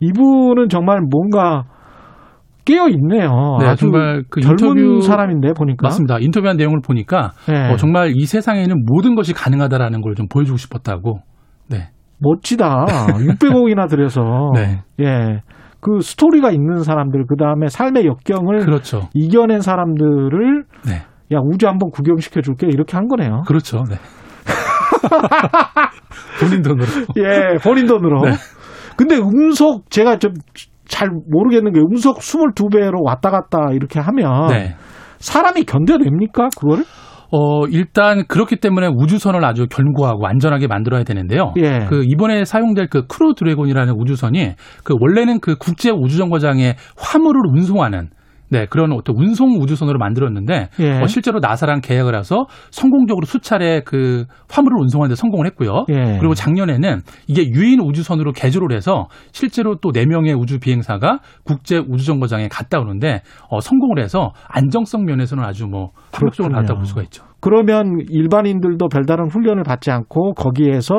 이분은 0.00 0.68
정말 0.70 1.00
뭔가 1.10 1.64
깨어 2.64 2.88
있네요. 2.88 3.58
네, 3.60 3.74
정말 3.76 4.22
그 4.30 4.40
젊은 4.40 4.76
인터뷰 4.78 5.00
사람인데 5.02 5.52
보니까 5.54 5.86
맞습니다. 5.86 6.18
인터뷰한 6.20 6.56
내용을 6.56 6.80
보니까 6.84 7.32
네. 7.48 7.72
어, 7.72 7.76
정말 7.76 8.12
이 8.14 8.24
세상에는 8.26 8.84
모든 8.86 9.14
것이 9.14 9.32
가능하다라는 9.32 10.00
걸 10.02 10.14
좀 10.16 10.26
보여주고 10.28 10.56
싶었다고. 10.58 11.20
네. 11.68 11.88
멋지다. 12.18 12.84
600억이나 13.18 13.88
들여서 13.88 14.20
네. 14.54 14.82
예. 15.00 15.40
그 15.80 16.00
스토리가 16.00 16.50
있는 16.50 16.82
사람들 16.82 17.24
그 17.26 17.36
다음에 17.36 17.68
삶의 17.68 18.04
역경을 18.06 18.58
그렇죠. 18.66 19.08
이겨낸 19.14 19.60
사람들을 19.62 20.64
네. 20.86 20.92
야 21.34 21.38
우주 21.42 21.66
한번 21.68 21.90
구경시켜 21.90 22.42
줄게 22.42 22.66
이렇게 22.66 22.96
한 22.98 23.08
거네요. 23.08 23.42
그렇죠. 23.46 23.84
네. 23.88 23.96
본인 26.40 26.62
돈으로. 26.62 26.86
예, 27.16 27.56
본인 27.62 27.86
돈으로. 27.86 28.22
네. 28.22 28.32
근데 28.96 29.16
음속 29.16 29.90
제가 29.90 30.18
좀 30.18 30.32
잘 30.90 31.08
모르겠는 31.08 31.72
게 31.72 31.80
음속 31.80 32.18
22배로 32.18 33.02
왔다 33.02 33.30
갔다 33.30 33.72
이렇게 33.72 34.00
하면 34.00 34.48
네. 34.48 34.74
사람이 35.18 35.64
견뎌냅니까 35.64 36.48
그거를? 36.58 36.84
어, 37.32 37.64
일단 37.68 38.24
그렇기 38.26 38.56
때문에 38.56 38.88
우주선을 38.92 39.44
아주 39.44 39.66
견고하고 39.70 40.26
안전하게 40.26 40.66
만들어야 40.66 41.04
되는데요. 41.04 41.54
예. 41.58 41.86
그 41.88 42.02
이번에 42.04 42.44
사용될 42.44 42.88
그 42.88 43.06
크루 43.06 43.34
드래곤이라는 43.34 43.94
우주선이 43.96 44.54
그 44.82 44.94
원래는 44.98 45.38
그 45.40 45.56
국제 45.56 45.90
우주정거장에 45.90 46.74
화물을 46.98 47.40
운송하는 47.54 48.10
네, 48.50 48.66
그런 48.68 48.92
어떤 48.92 49.16
운송 49.16 49.60
우주선으로 49.60 49.98
만들었는데 49.98 50.68
예. 50.80 51.00
어, 51.00 51.06
실제로 51.06 51.38
나사랑 51.38 51.80
계약을 51.82 52.16
해서 52.16 52.46
성공적으로 52.70 53.24
수차례 53.24 53.82
그 53.84 54.24
화물을 54.50 54.76
운송하는 54.80 55.10
데 55.10 55.14
성공을 55.14 55.46
했고요. 55.46 55.84
예. 55.90 56.18
그리고 56.18 56.34
작년에는 56.34 57.00
이게 57.28 57.48
유인 57.48 57.80
우주선으로 57.80 58.32
개조를 58.32 58.74
해서 58.76 59.06
실제로 59.32 59.76
또 59.76 59.92
네 59.92 60.04
명의 60.06 60.34
우주 60.34 60.58
비행사가 60.58 61.18
국제 61.44 61.78
우주정거장에 61.78 62.48
갔다 62.48 62.80
오는데 62.80 63.22
어, 63.48 63.60
성공을 63.60 64.02
해서 64.02 64.32
안정성 64.48 65.04
면에서는 65.04 65.44
아주 65.44 65.66
뭐 65.66 65.90
합격적으로. 66.12 66.52
나왔다고 66.52 66.78
볼 66.80 66.86
수가 66.86 67.02
있죠. 67.02 67.24
그러면 67.40 67.98
일반인들도 68.08 68.88
별다른 68.88 69.28
훈련을 69.30 69.62
받지 69.62 69.90
않고 69.90 70.34
거기에서 70.34 70.94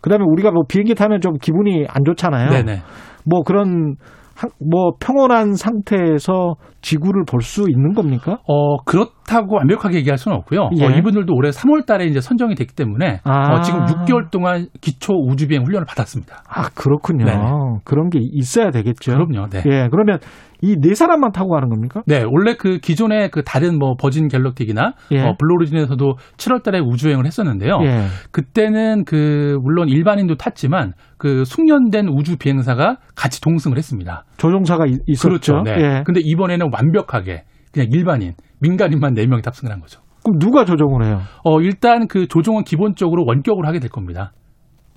그다음에 0.00 0.24
우리가 0.28 0.50
뭐 0.50 0.62
비행기 0.68 0.94
타면 0.94 1.20
좀 1.20 1.34
기분이 1.40 1.86
안 1.88 2.02
좋잖아요. 2.04 2.50
네네. 2.50 2.80
뭐 3.24 3.42
그런 3.42 3.94
한- 4.34 4.50
뭐 4.60 4.92
평온한 4.98 5.54
상태에서 5.54 6.54
지구를 6.82 7.24
볼 7.26 7.40
수 7.42 7.62
있는 7.68 7.92
겁니까? 7.94 8.38
어, 8.46 8.76
그렇다고 8.84 9.56
완벽하게 9.56 9.98
얘기할 9.98 10.18
수는 10.18 10.36
없고요. 10.38 10.70
예. 10.78 10.84
어, 10.86 10.90
이분들도 10.90 11.32
올해 11.34 11.50
3월 11.50 11.86
달에 11.86 12.04
이제 12.06 12.20
선정이 12.20 12.54
됐기 12.54 12.74
때문에 12.74 13.20
아. 13.24 13.54
어, 13.54 13.60
지금 13.62 13.84
6개월 13.86 14.30
동안 14.30 14.68
기초 14.80 15.12
우주비행 15.14 15.64
훈련을 15.64 15.86
받았습니다. 15.86 16.42
아 16.48 16.68
그렇군요. 16.74 17.24
네네. 17.24 17.40
그런 17.84 18.10
게 18.10 18.18
있어야 18.22 18.70
되겠죠. 18.70 19.12
그럼요. 19.12 19.48
네. 19.48 19.62
예, 19.66 19.88
그러면 19.90 20.18
이 20.64 20.76
네 20.80 20.94
사람만 20.94 21.32
타고 21.32 21.50
가는 21.50 21.68
겁니까? 21.68 22.02
네, 22.06 22.24
원래 22.30 22.54
그 22.54 22.78
기존의 22.78 23.30
그 23.32 23.42
다른 23.42 23.78
뭐 23.80 23.94
버진 23.98 24.28
갤럭틱이나 24.28 24.92
예. 25.10 25.20
어, 25.20 25.34
블루오리진에서도 25.36 26.14
7월 26.36 26.62
달에 26.62 26.78
우주여행을 26.78 27.26
했었는데요. 27.26 27.78
예. 27.84 28.06
그때는 28.30 29.04
그 29.04 29.58
물론 29.62 29.88
일반인도 29.88 30.36
탔지만 30.36 30.92
그 31.18 31.44
숙련된 31.44 32.06
우주 32.08 32.36
비행사가 32.36 32.98
같이 33.16 33.40
동승을 33.40 33.76
했습니다. 33.76 34.24
조종사가 34.42 34.86
이- 34.86 34.98
있었죠. 35.06 35.28
그렇죠. 35.28 35.62
네. 35.62 35.70
예. 35.78 36.02
근데 36.04 36.20
이번에는 36.22 36.68
완벽하게 36.72 37.44
그냥 37.72 37.88
일반인, 37.92 38.32
민간인만 38.60 39.14
4명이 39.14 39.42
탑승을 39.42 39.72
한 39.72 39.80
거죠. 39.80 40.00
그럼 40.24 40.38
누가 40.38 40.64
조종을 40.64 41.04
해요? 41.06 41.20
어, 41.44 41.60
일단 41.60 42.06
그 42.06 42.26
조종은 42.28 42.64
기본적으로 42.64 43.24
원격으로 43.26 43.66
하게 43.66 43.78
될 43.80 43.88
겁니다. 43.90 44.32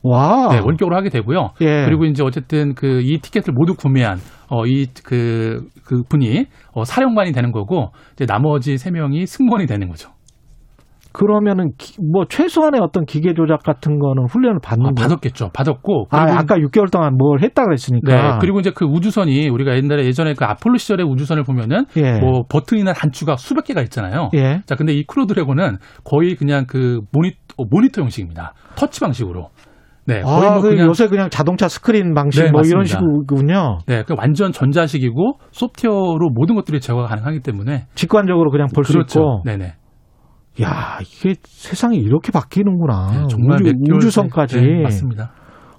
와. 0.04 0.50
네, 0.52 0.60
원격으로 0.60 0.96
하게 0.96 1.10
되고요. 1.10 1.52
예. 1.62 1.86
그리고 1.86 2.06
이제 2.06 2.22
어쨌든 2.24 2.76
그 2.76 3.02
이 3.02 3.18
티켓을 3.20 3.54
모두 3.54 3.74
구매한 3.76 4.20
어 4.50 4.66
이그그 4.66 6.04
분이 6.10 6.46
어 6.74 6.84
사령관이 6.84 7.32
되는 7.32 7.52
거고 7.52 7.90
이제 8.14 8.26
나머지 8.26 8.78
세 8.78 8.92
명이 8.92 9.26
승무원이 9.26 9.66
되는 9.66 9.88
거죠. 9.90 10.12
그러면은 11.16 11.72
기- 11.78 11.96
뭐 12.02 12.26
최소한의 12.28 12.82
어떤 12.82 13.06
기계 13.06 13.34
조작 13.34 13.64
같은 13.64 14.00
거는 14.00 14.26
훈련을 14.30 14.60
받는 14.62 14.88
아? 14.88 14.92
받았겠죠. 14.96 15.50
받았고 15.54 16.08
아, 16.12 16.22
아까 16.38 16.56
6개월 16.58 16.92
동안 16.92 17.16
뭘 17.18 17.42
했다 17.42 17.64
그랬으니까. 17.64 18.14
네, 18.34 18.38
그리고 18.42 18.60
이제 18.60 18.72
그 18.76 18.86
우주선이 18.86 19.48
우리가 19.50 19.76
옛날에 19.78 20.04
예전에 20.06 20.34
그 20.34 20.44
아폴로 20.46 20.78
시절의 20.78 21.06
우주선을 21.06 21.44
보면은 21.44 21.86
예. 21.98 22.20
뭐 22.20 22.44
버튼이나 22.50 22.94
단추가 22.94 23.38
수백 23.38 23.64
개가 23.66 23.82
있잖아요. 23.84 24.30
예. 24.36 24.62
자, 24.66 24.76
근데 24.76 24.94
이 24.94 25.04
크루 25.06 25.26
드래곤은 25.26 25.78
거의 26.04 26.36
그냥 26.36 26.66
그 26.68 27.00
모니, 27.12 27.32
어, 27.58 27.64
모니터 27.70 28.02
형식입니다. 28.02 28.54
터치 28.76 29.00
방식으로. 29.00 29.50
네, 30.08 30.22
거의 30.22 30.48
아, 30.48 30.52
뭐그 30.54 30.70
그냥 30.70 30.88
요새 30.88 31.08
그냥 31.08 31.30
자동차 31.32 31.68
스크린 31.68 32.14
방식 32.14 32.44
네, 32.44 32.52
뭐 32.52 32.62
이런 32.64 32.82
맞습니다. 32.82 33.00
식이군요. 33.26 33.78
네, 33.88 34.04
그 34.06 34.14
완전 34.18 34.52
전자식이고 34.52 35.40
소프트웨어로 35.52 36.30
모든 36.34 36.54
것들이 36.56 36.80
제어가 36.80 37.06
가능하기 37.08 37.40
때문에 37.40 37.86
직관적으로 37.96 38.52
그냥 38.52 38.68
볼수 38.76 38.94
그렇죠. 38.94 39.20
있고. 39.20 39.42
네네. 39.46 39.74
야, 40.62 41.00
이게 41.02 41.36
세상이 41.44 41.98
이렇게 41.98 42.32
바뀌는구나. 42.32 43.12
네, 43.12 43.28
정말 43.28 43.60
몇 43.62 43.74
우주, 43.82 43.96
우주 43.96 44.12
선까지. 44.12 44.62
네, 44.62 44.84
맞습니다. 44.84 45.32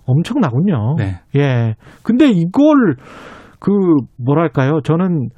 엄청나군요. 0.04 0.96
네. 0.98 1.20
예. 1.36 1.74
근데 2.02 2.28
이걸 2.30 2.96
그 3.58 3.72
뭐랄까요? 4.22 4.80
저는 4.84 5.30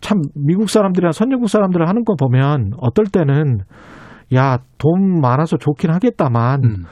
참 0.00 0.20
미국 0.34 0.68
사람들이나 0.68 1.12
선진국 1.12 1.48
사람들 1.48 1.88
하는 1.88 2.04
거 2.04 2.14
보면 2.14 2.72
어떨 2.78 3.06
때는 3.06 3.60
야, 4.34 4.58
돈 4.78 5.20
많아서 5.20 5.56
좋긴 5.56 5.90
하겠다만 5.90 6.64
음. 6.64 6.84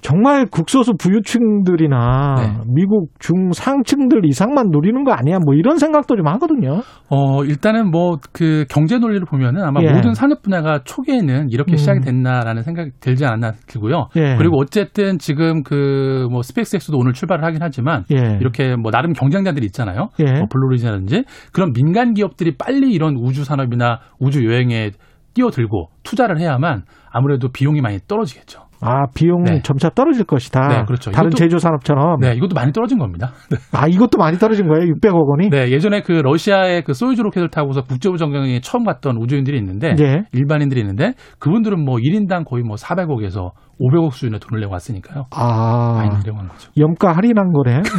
정말 0.00 0.46
극소수 0.46 0.94
부유층들이나 0.98 2.34
네. 2.38 2.64
미국 2.74 3.08
중상층들 3.18 4.24
이상만 4.24 4.68
누리는 4.70 5.04
거 5.04 5.12
아니야? 5.12 5.38
뭐 5.44 5.54
이런 5.54 5.78
생각도 5.78 6.16
좀 6.16 6.26
하거든요. 6.28 6.82
어, 7.08 7.44
일단은 7.44 7.90
뭐 7.90 8.16
그 8.32 8.64
경제 8.68 8.98
논리를 8.98 9.24
보면은 9.24 9.62
아마 9.62 9.80
예. 9.82 9.90
모든 9.92 10.14
산업 10.14 10.42
분야가 10.42 10.80
초기에는 10.84 11.48
이렇게 11.50 11.72
음. 11.72 11.76
시작이 11.76 12.00
됐나라는 12.00 12.62
생각이 12.62 12.90
들지 13.00 13.24
않았나 13.24 13.52
들고요. 13.66 14.08
예. 14.16 14.36
그리고 14.36 14.58
어쨌든 14.60 15.18
지금 15.18 15.62
그 15.62 16.26
뭐 16.30 16.42
스페이스X도 16.42 16.96
오늘 16.98 17.12
출발을 17.12 17.44
하긴 17.44 17.60
하지만 17.62 18.04
예. 18.12 18.38
이렇게 18.40 18.74
뭐 18.76 18.90
나름 18.90 19.12
경쟁자들이 19.12 19.64
있잖아요. 19.66 20.08
예. 20.18 20.32
뭐 20.32 20.46
블루 20.50 20.71
오리진이라든지 20.71 21.24
그런 21.52 21.72
민간 21.72 22.14
기업들이 22.14 22.56
빨리 22.56 22.92
이런 22.92 23.16
우주 23.16 23.44
산업이나 23.44 24.00
우주 24.18 24.44
여행에 24.44 24.90
뛰어들고 25.34 25.90
투자를 26.02 26.40
해야만 26.40 26.82
아무래도 27.10 27.48
비용이 27.48 27.80
많이 27.80 27.98
떨어지겠죠. 28.06 28.65
아, 28.80 29.06
비용 29.14 29.42
네. 29.44 29.62
점차 29.62 29.88
떨어질 29.90 30.24
것이다. 30.24 30.68
네, 30.68 30.84
그렇죠. 30.86 31.10
다른 31.10 31.30
이것도- 31.30 31.36
제조 31.36 31.58
산업처럼. 31.58 32.20
네, 32.20 32.34
이것도 32.34 32.54
많이 32.54 32.72
떨어진 32.72 32.98
겁니다. 32.98 33.32
아, 33.72 33.86
이것도 33.88 34.18
많이 34.18 34.36
떨어진 34.38 34.68
거예요? 34.68 34.84
600억 34.94 35.14
원이? 35.28 35.50
네, 35.50 35.70
예전에 35.70 36.02
그 36.02 36.12
러시아의 36.12 36.82
그 36.84 36.92
소유주 36.94 37.22
로켓을 37.22 37.48
타고서 37.50 37.82
국제우주 37.82 38.18
정거장에 38.18 38.60
처음 38.60 38.84
갔던 38.84 39.16
우주인들이 39.16 39.56
있는데 39.58 39.94
예. 40.00 40.22
일반인들이 40.32 40.80
있는데 40.80 41.12
그분들은 41.38 41.84
뭐 41.84 41.96
1인당 41.96 42.44
거의 42.44 42.62
뭐 42.62 42.76
400억에서 42.76 43.50
500억 43.80 44.12
수준의 44.12 44.40
돈을 44.40 44.60
내고 44.60 44.72
왔으니까요. 44.72 45.24
많이 45.30 46.10
아, 46.10 46.18
내려간 46.24 46.48
거죠. 46.48 46.70
염가 46.78 47.12
할인한 47.12 47.52
거네. 47.52 47.80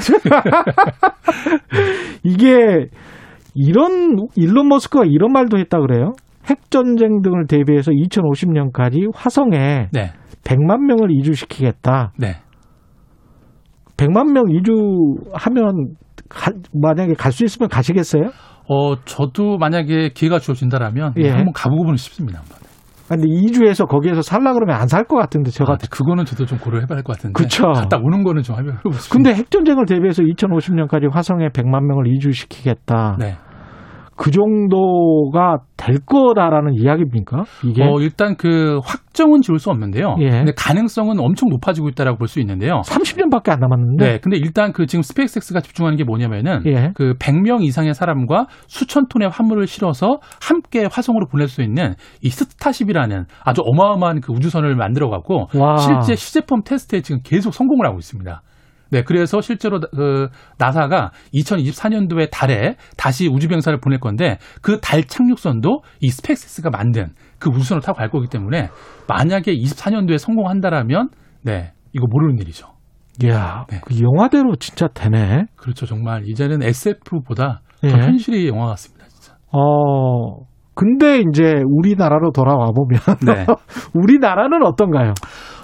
이게 2.23 2.87
이런 3.53 4.17
일론 4.35 4.67
머스크가 4.69 5.05
이런 5.05 5.31
말도 5.31 5.57
했다 5.57 5.79
그래요. 5.79 6.13
핵 6.49 6.69
전쟁 6.71 7.21
등을 7.21 7.45
대비해서 7.47 7.91
2050년까지 7.91 9.09
화성에 9.13 9.87
네. 9.91 10.11
100만 10.47 10.79
명을 10.85 11.09
이주시키겠다. 11.11 12.13
네. 12.17 12.37
100만 13.97 14.31
명 14.31 14.45
이주하면 14.49 15.95
가- 16.29 16.51
만약에 16.73 17.13
갈 17.13 17.31
수 17.31 17.43
있으면 17.43 17.67
가시겠어요? 17.69 18.29
어, 18.69 18.95
저도 19.05 19.57
만약에 19.57 20.09
기회가 20.13 20.39
주어진다라면 20.39 21.13
예. 21.17 21.29
한번 21.29 21.53
가보고는 21.53 21.95
싶습니다. 21.97 22.39
한번. 22.39 22.57
근데 23.07 23.23
이주해서 23.29 23.85
거기에서 23.85 24.21
살라 24.21 24.51
그러면 24.53 24.75
안 24.75 24.87
살 24.87 25.05
것 25.05 25.15
같은데 25.15 25.49
저 25.51 25.63
아. 25.65 25.77
그거는 25.89 26.25
저도 26.25 26.45
좀 26.45 26.57
고려해 26.59 26.85
봐야 26.85 26.97
할 26.97 27.03
것 27.03 27.15
같은데. 27.15 27.33
그쵸. 27.41 27.63
갔다 27.71 27.97
오는 27.97 28.23
거는 28.23 28.43
좀 28.43 28.57
해보고 28.57 28.91
싶습니다. 28.91 29.09
근데 29.13 29.33
핵 29.33 29.49
전쟁을 29.49 29.85
대비해서 29.85 30.21
2050년까지 30.23 31.09
화성에 31.13 31.47
100만 31.49 31.85
명을 31.85 32.07
이주시키겠다. 32.15 33.15
네. 33.19 33.37
그 34.17 34.31
정도가 34.31 35.59
될 35.77 35.99
거다라는 36.05 36.73
이야기입니까? 36.73 37.43
이게 37.65 37.83
어, 37.83 37.99
일단 38.01 38.35
그 38.35 38.79
확정은 38.83 39.41
지울 39.41 39.59
수 39.59 39.69
없는데요. 39.69 40.15
예. 40.19 40.29
근데 40.29 40.51
가능성은 40.57 41.19
엄청 41.19 41.49
높아지고 41.49 41.89
있다라고 41.89 42.17
볼 42.17 42.27
수 42.27 42.39
있는데요. 42.41 42.81
30년밖에 42.85 43.51
안 43.51 43.59
남았는데. 43.59 44.05
네. 44.05 44.19
근데 44.19 44.37
일단 44.37 44.73
그 44.73 44.85
지금 44.85 45.01
스페이스X가 45.01 45.61
집중하는 45.61 45.97
게 45.97 46.03
뭐냐면은 46.03 46.61
예. 46.65 46.91
그 46.95 47.13
100명 47.19 47.63
이상의 47.63 47.93
사람과 47.93 48.47
수천 48.67 49.07
톤의 49.07 49.29
화물을 49.29 49.65
실어서 49.67 50.19
함께 50.41 50.85
화성으로 50.91 51.27
보낼 51.27 51.47
수 51.47 51.61
있는 51.61 51.93
이 52.21 52.29
스타쉽이라는 52.29 53.25
아주 53.45 53.61
어마어마한 53.63 54.19
그 54.21 54.33
우주선을 54.33 54.75
만들어 54.75 55.09
갖고 55.09 55.45
와. 55.57 55.77
실제 55.77 56.15
시제품 56.15 56.63
테스트에 56.63 57.01
지금 57.01 57.21
계속 57.23 57.53
성공을 57.53 57.85
하고 57.85 57.97
있습니다. 57.99 58.41
네, 58.89 59.03
그래서 59.03 59.41
실제로 59.41 59.79
그 59.79 60.29
나사가 60.57 61.11
2024년도에 61.33 62.29
달에 62.31 62.75
다시 62.97 63.27
우주 63.27 63.47
비행사를 63.47 63.77
보낼 63.79 63.99
건데 63.99 64.37
그 64.61 64.79
달 64.81 65.03
착륙선도 65.03 65.81
이 65.99 66.09
스페이스X가 66.09 66.69
만든 66.69 67.09
그 67.39 67.49
우주선을 67.49 67.81
타고 67.81 67.97
갈 67.97 68.09
거기 68.09 68.27
때문에 68.27 68.69
만약에 69.07 69.53
24년도에 69.53 70.17
성공한다라면 70.17 71.09
네, 71.43 71.73
이거 71.93 72.05
모르는 72.09 72.39
일이죠. 72.39 72.67
이야, 73.23 73.65
네. 73.69 73.81
그 73.83 73.99
영화대로 73.99 74.55
진짜 74.57 74.87
되네. 74.87 75.45
그렇죠. 75.55 75.85
정말 75.85 76.27
이제는 76.27 76.61
SF보다 76.63 77.61
더 77.81 77.87
예. 77.87 77.91
현실이 77.91 78.47
영화 78.47 78.67
같습니다. 78.67 79.05
진짜. 79.07 79.35
어, 79.51 80.45
근데 80.75 81.19
이제 81.27 81.63
우리나라로 81.65 82.31
돌아와 82.31 82.67
보면 82.71 82.99
네. 83.25 83.45
우리나라는 83.95 84.63
어떤가요? 84.63 85.13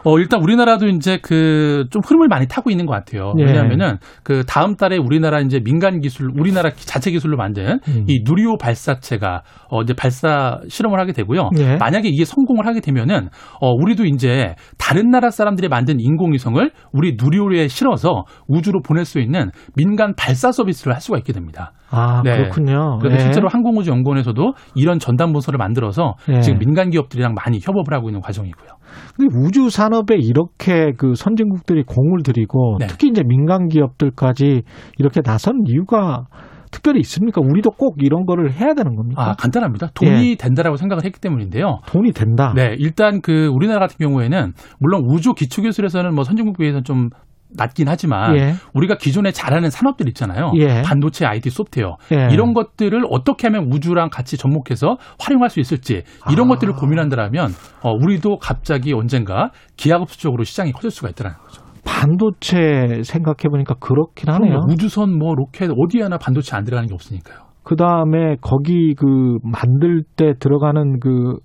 어, 0.03 0.19
일단 0.19 0.41
우리나라도 0.41 0.87
이제 0.87 1.17
그 1.21 1.73
좀 1.89 2.01
흐름을 2.05 2.27
많이 2.27 2.47
타고 2.47 2.69
있는 2.71 2.85
것 2.85 2.93
같아요. 2.93 3.33
예. 3.39 3.43
왜냐하면은 3.43 3.97
그 4.23 4.43
다음 4.45 4.75
달에 4.75 4.97
우리나라 4.97 5.39
이제 5.39 5.59
민간 5.59 5.99
기술, 5.99 6.31
우리나라 6.37 6.71
자체 6.71 7.11
기술로 7.11 7.37
만든 7.37 7.79
음. 7.87 8.05
이 8.07 8.23
누리호 8.25 8.57
발사체가 8.57 9.43
어, 9.69 9.81
이제 9.81 9.93
발사 9.93 10.59
실험을 10.67 10.99
하게 10.99 11.13
되고요. 11.13 11.49
예. 11.57 11.77
만약에 11.77 12.09
이게 12.09 12.25
성공을 12.25 12.65
하게 12.65 12.81
되면은 12.81 13.29
어, 13.61 13.71
우리도 13.71 14.05
이제 14.05 14.55
다른 14.77 15.09
나라 15.09 15.29
사람들이 15.29 15.67
만든 15.67 15.99
인공위성을 15.99 16.71
우리 16.93 17.17
누리호에 17.21 17.67
실어서 17.67 18.23
우주로 18.47 18.81
보낼 18.81 19.05
수 19.05 19.19
있는 19.19 19.51
민간 19.75 20.13
발사 20.15 20.51
서비스를 20.51 20.93
할 20.93 21.01
수가 21.01 21.17
있게 21.19 21.33
됩니다. 21.33 21.73
아, 21.91 22.21
네. 22.23 22.37
그렇군요. 22.37 22.97
그래서 22.99 23.17
예. 23.17 23.19
실제로 23.19 23.47
항공우주연구원에서도 23.49 24.53
이런 24.75 24.99
전담 24.99 25.31
문서를 25.31 25.57
만들어서 25.57 26.15
예. 26.29 26.41
지금 26.41 26.59
민간 26.59 26.89
기업들이랑 26.89 27.35
많이 27.35 27.59
협업을 27.61 27.93
하고 27.93 28.09
있는 28.09 28.21
과정이고요. 28.21 28.69
근데 29.15 29.35
우주 29.37 29.69
산업에 29.69 30.15
이렇게 30.15 30.91
그 30.97 31.15
선진국들이 31.15 31.83
공을 31.83 32.23
들이고 32.23 32.77
네. 32.79 32.87
특히 32.87 33.09
이제 33.09 33.23
민간 33.23 33.67
기업들까지 33.67 34.63
이렇게 34.97 35.21
나선 35.21 35.63
이유가 35.65 36.25
특별히 36.73 36.99
있습니까? 37.01 37.39
우리도 37.39 37.71
꼭 37.71 37.97
이런 37.99 38.25
거를 38.25 38.51
해야 38.51 38.73
되는 38.73 38.95
겁니까? 38.95 39.29
아, 39.29 39.33
간단합니다. 39.33 39.89
돈이 39.93 40.31
예. 40.31 40.35
된다라고 40.35 40.75
생각을 40.75 41.05
했기 41.05 41.21
때문인데요. 41.21 41.79
돈이 41.85 42.11
된다. 42.11 42.51
네, 42.55 42.75
일단 42.79 43.21
그 43.21 43.47
우리나라 43.53 43.81
같은 43.81 43.97
경우에는 43.99 44.53
물론 44.79 45.03
우주 45.07 45.33
기초 45.33 45.61
기술에서는 45.61 46.13
뭐 46.15 46.23
선진국 46.23 46.57
비해서는 46.57 46.83
좀 46.83 47.09
낮긴 47.55 47.87
하지만 47.87 48.35
예. 48.37 48.53
우리가 48.73 48.95
기존에 48.97 49.31
잘하는 49.31 49.69
산업들 49.69 50.07
있잖아요. 50.09 50.51
예. 50.57 50.81
반도체, 50.81 51.25
IT, 51.25 51.49
소프트웨어 51.49 51.97
예. 52.11 52.33
이런 52.33 52.53
것들을 52.53 53.03
어떻게 53.09 53.47
하면 53.47 53.71
우주랑 53.71 54.09
같이 54.09 54.37
접목해서 54.37 54.97
활용할 55.19 55.49
수 55.49 55.59
있을지 55.59 56.03
이런 56.31 56.47
아. 56.47 56.49
것들을 56.49 56.73
고민한다라면 56.73 57.51
어, 57.83 57.91
우리도 57.91 58.37
갑자기 58.37 58.93
언젠가 58.93 59.51
기하급수 59.77 60.19
적으로 60.19 60.43
시장이 60.43 60.71
커질 60.71 60.91
수가 60.91 61.09
있다는 61.09 61.35
거죠. 61.37 61.63
반도체 61.85 63.01
생각해 63.03 63.49
보니까 63.49 63.75
그렇긴 63.75 64.29
하네요. 64.29 64.61
우주선 64.69 65.17
뭐 65.17 65.35
로켓 65.35 65.69
어디 65.77 66.01
하나 66.01 66.17
반도체 66.17 66.55
안 66.55 66.63
들어가는 66.63 66.87
게 66.87 66.93
없으니까요. 66.93 67.39
그 67.63 67.75
다음에 67.75 68.35
거기 68.41 68.93
그 68.95 69.37
만들 69.43 70.03
때 70.15 70.33
들어가는 70.39 70.99
그 70.99 71.37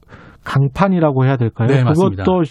강판이라고 0.45 1.25
해야 1.27 1.37
될까요? 1.37 1.69
네, 1.69 1.85
맞습니다. 1.85 2.25
그것도 2.25 2.43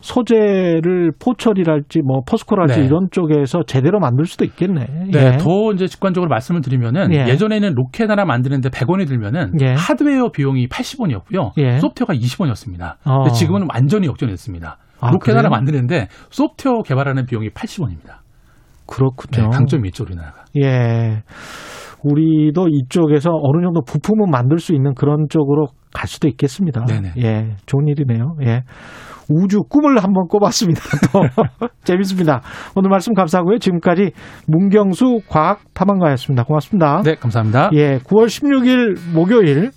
소재를 0.00 1.12
포철이랄지 1.18 2.00
뭐 2.04 2.20
포스코랄지 2.28 2.80
네. 2.80 2.86
이런 2.86 3.08
쪽에서 3.10 3.62
제대로 3.66 3.98
만들 4.00 4.26
수도 4.26 4.44
있겠네. 4.44 4.86
네, 5.12 5.34
예. 5.34 5.36
더 5.38 5.72
이제 5.72 5.86
직관적으로 5.86 6.28
말씀을 6.28 6.60
드리면은 6.60 7.12
예. 7.14 7.24
예. 7.28 7.36
전에는 7.36 7.74
로켓 7.74 8.10
하나 8.10 8.24
만드는데 8.24 8.68
100원이 8.68 9.08
들면은 9.08 9.52
예. 9.60 9.74
하드웨어 9.76 10.30
비용이 10.30 10.68
80원이었고요. 10.68 11.52
예. 11.58 11.78
소프트웨어가 11.78 12.14
20원이었습니다. 12.14 12.96
어. 13.04 13.22
근데 13.24 13.30
지금은 13.32 13.66
완전히 13.72 14.06
역전했습니다. 14.06 14.78
아, 15.00 15.10
로켓 15.10 15.26
그래요? 15.26 15.38
하나 15.38 15.48
만드는데 15.48 16.08
소프트웨어 16.30 16.82
개발하는 16.82 17.26
비용이 17.26 17.50
80원입니다. 17.50 18.18
그렇군요. 18.86 19.48
네, 19.48 19.56
강점이 19.56 19.88
있죠, 19.88 20.04
우리나라가. 20.04 20.44
예. 20.56 21.22
우리도 22.02 22.68
이쪽에서 22.68 23.30
어느 23.30 23.62
정도 23.62 23.82
부품은 23.82 24.30
만들 24.30 24.58
수 24.58 24.74
있는 24.74 24.94
그런 24.94 25.26
쪽으로 25.28 25.66
갈 25.92 26.06
수도 26.06 26.28
있겠습니다. 26.28 26.84
네네. 26.84 27.12
예. 27.18 27.56
좋은 27.66 27.88
일이네요. 27.88 28.36
예. 28.44 28.62
우주 29.28 29.60
꿈을 29.68 30.02
한번 30.02 30.26
꿔봤습니다. 30.28 30.80
또 31.12 31.20
재밌습니다. 31.84 32.40
오늘 32.74 32.88
말씀 32.88 33.12
감사하고요. 33.14 33.58
지금까지 33.58 34.12
문경수 34.46 35.20
과학 35.28 35.60
탐험가였습니다. 35.74 36.44
고맙습니다. 36.44 37.02
네, 37.02 37.14
감사합니다. 37.16 37.70
예. 37.74 37.98
9월 37.98 38.26
16일 38.26 39.12
목요일 39.12 39.70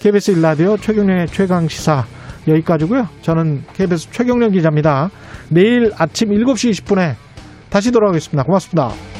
KBS 0.00 0.32
일라디오 0.32 0.76
최경련의 0.76 1.28
최강 1.28 1.68
시사 1.68 2.04
여기까지고요. 2.48 3.06
저는 3.22 3.62
KBS 3.74 4.10
최경련 4.10 4.52
기자입니다. 4.52 5.10
내일 5.50 5.90
아침 5.98 6.30
7시 6.30 6.70
20분에 6.70 7.14
다시 7.70 7.92
돌아오겠습니다. 7.92 8.44
고맙습니다. 8.44 9.15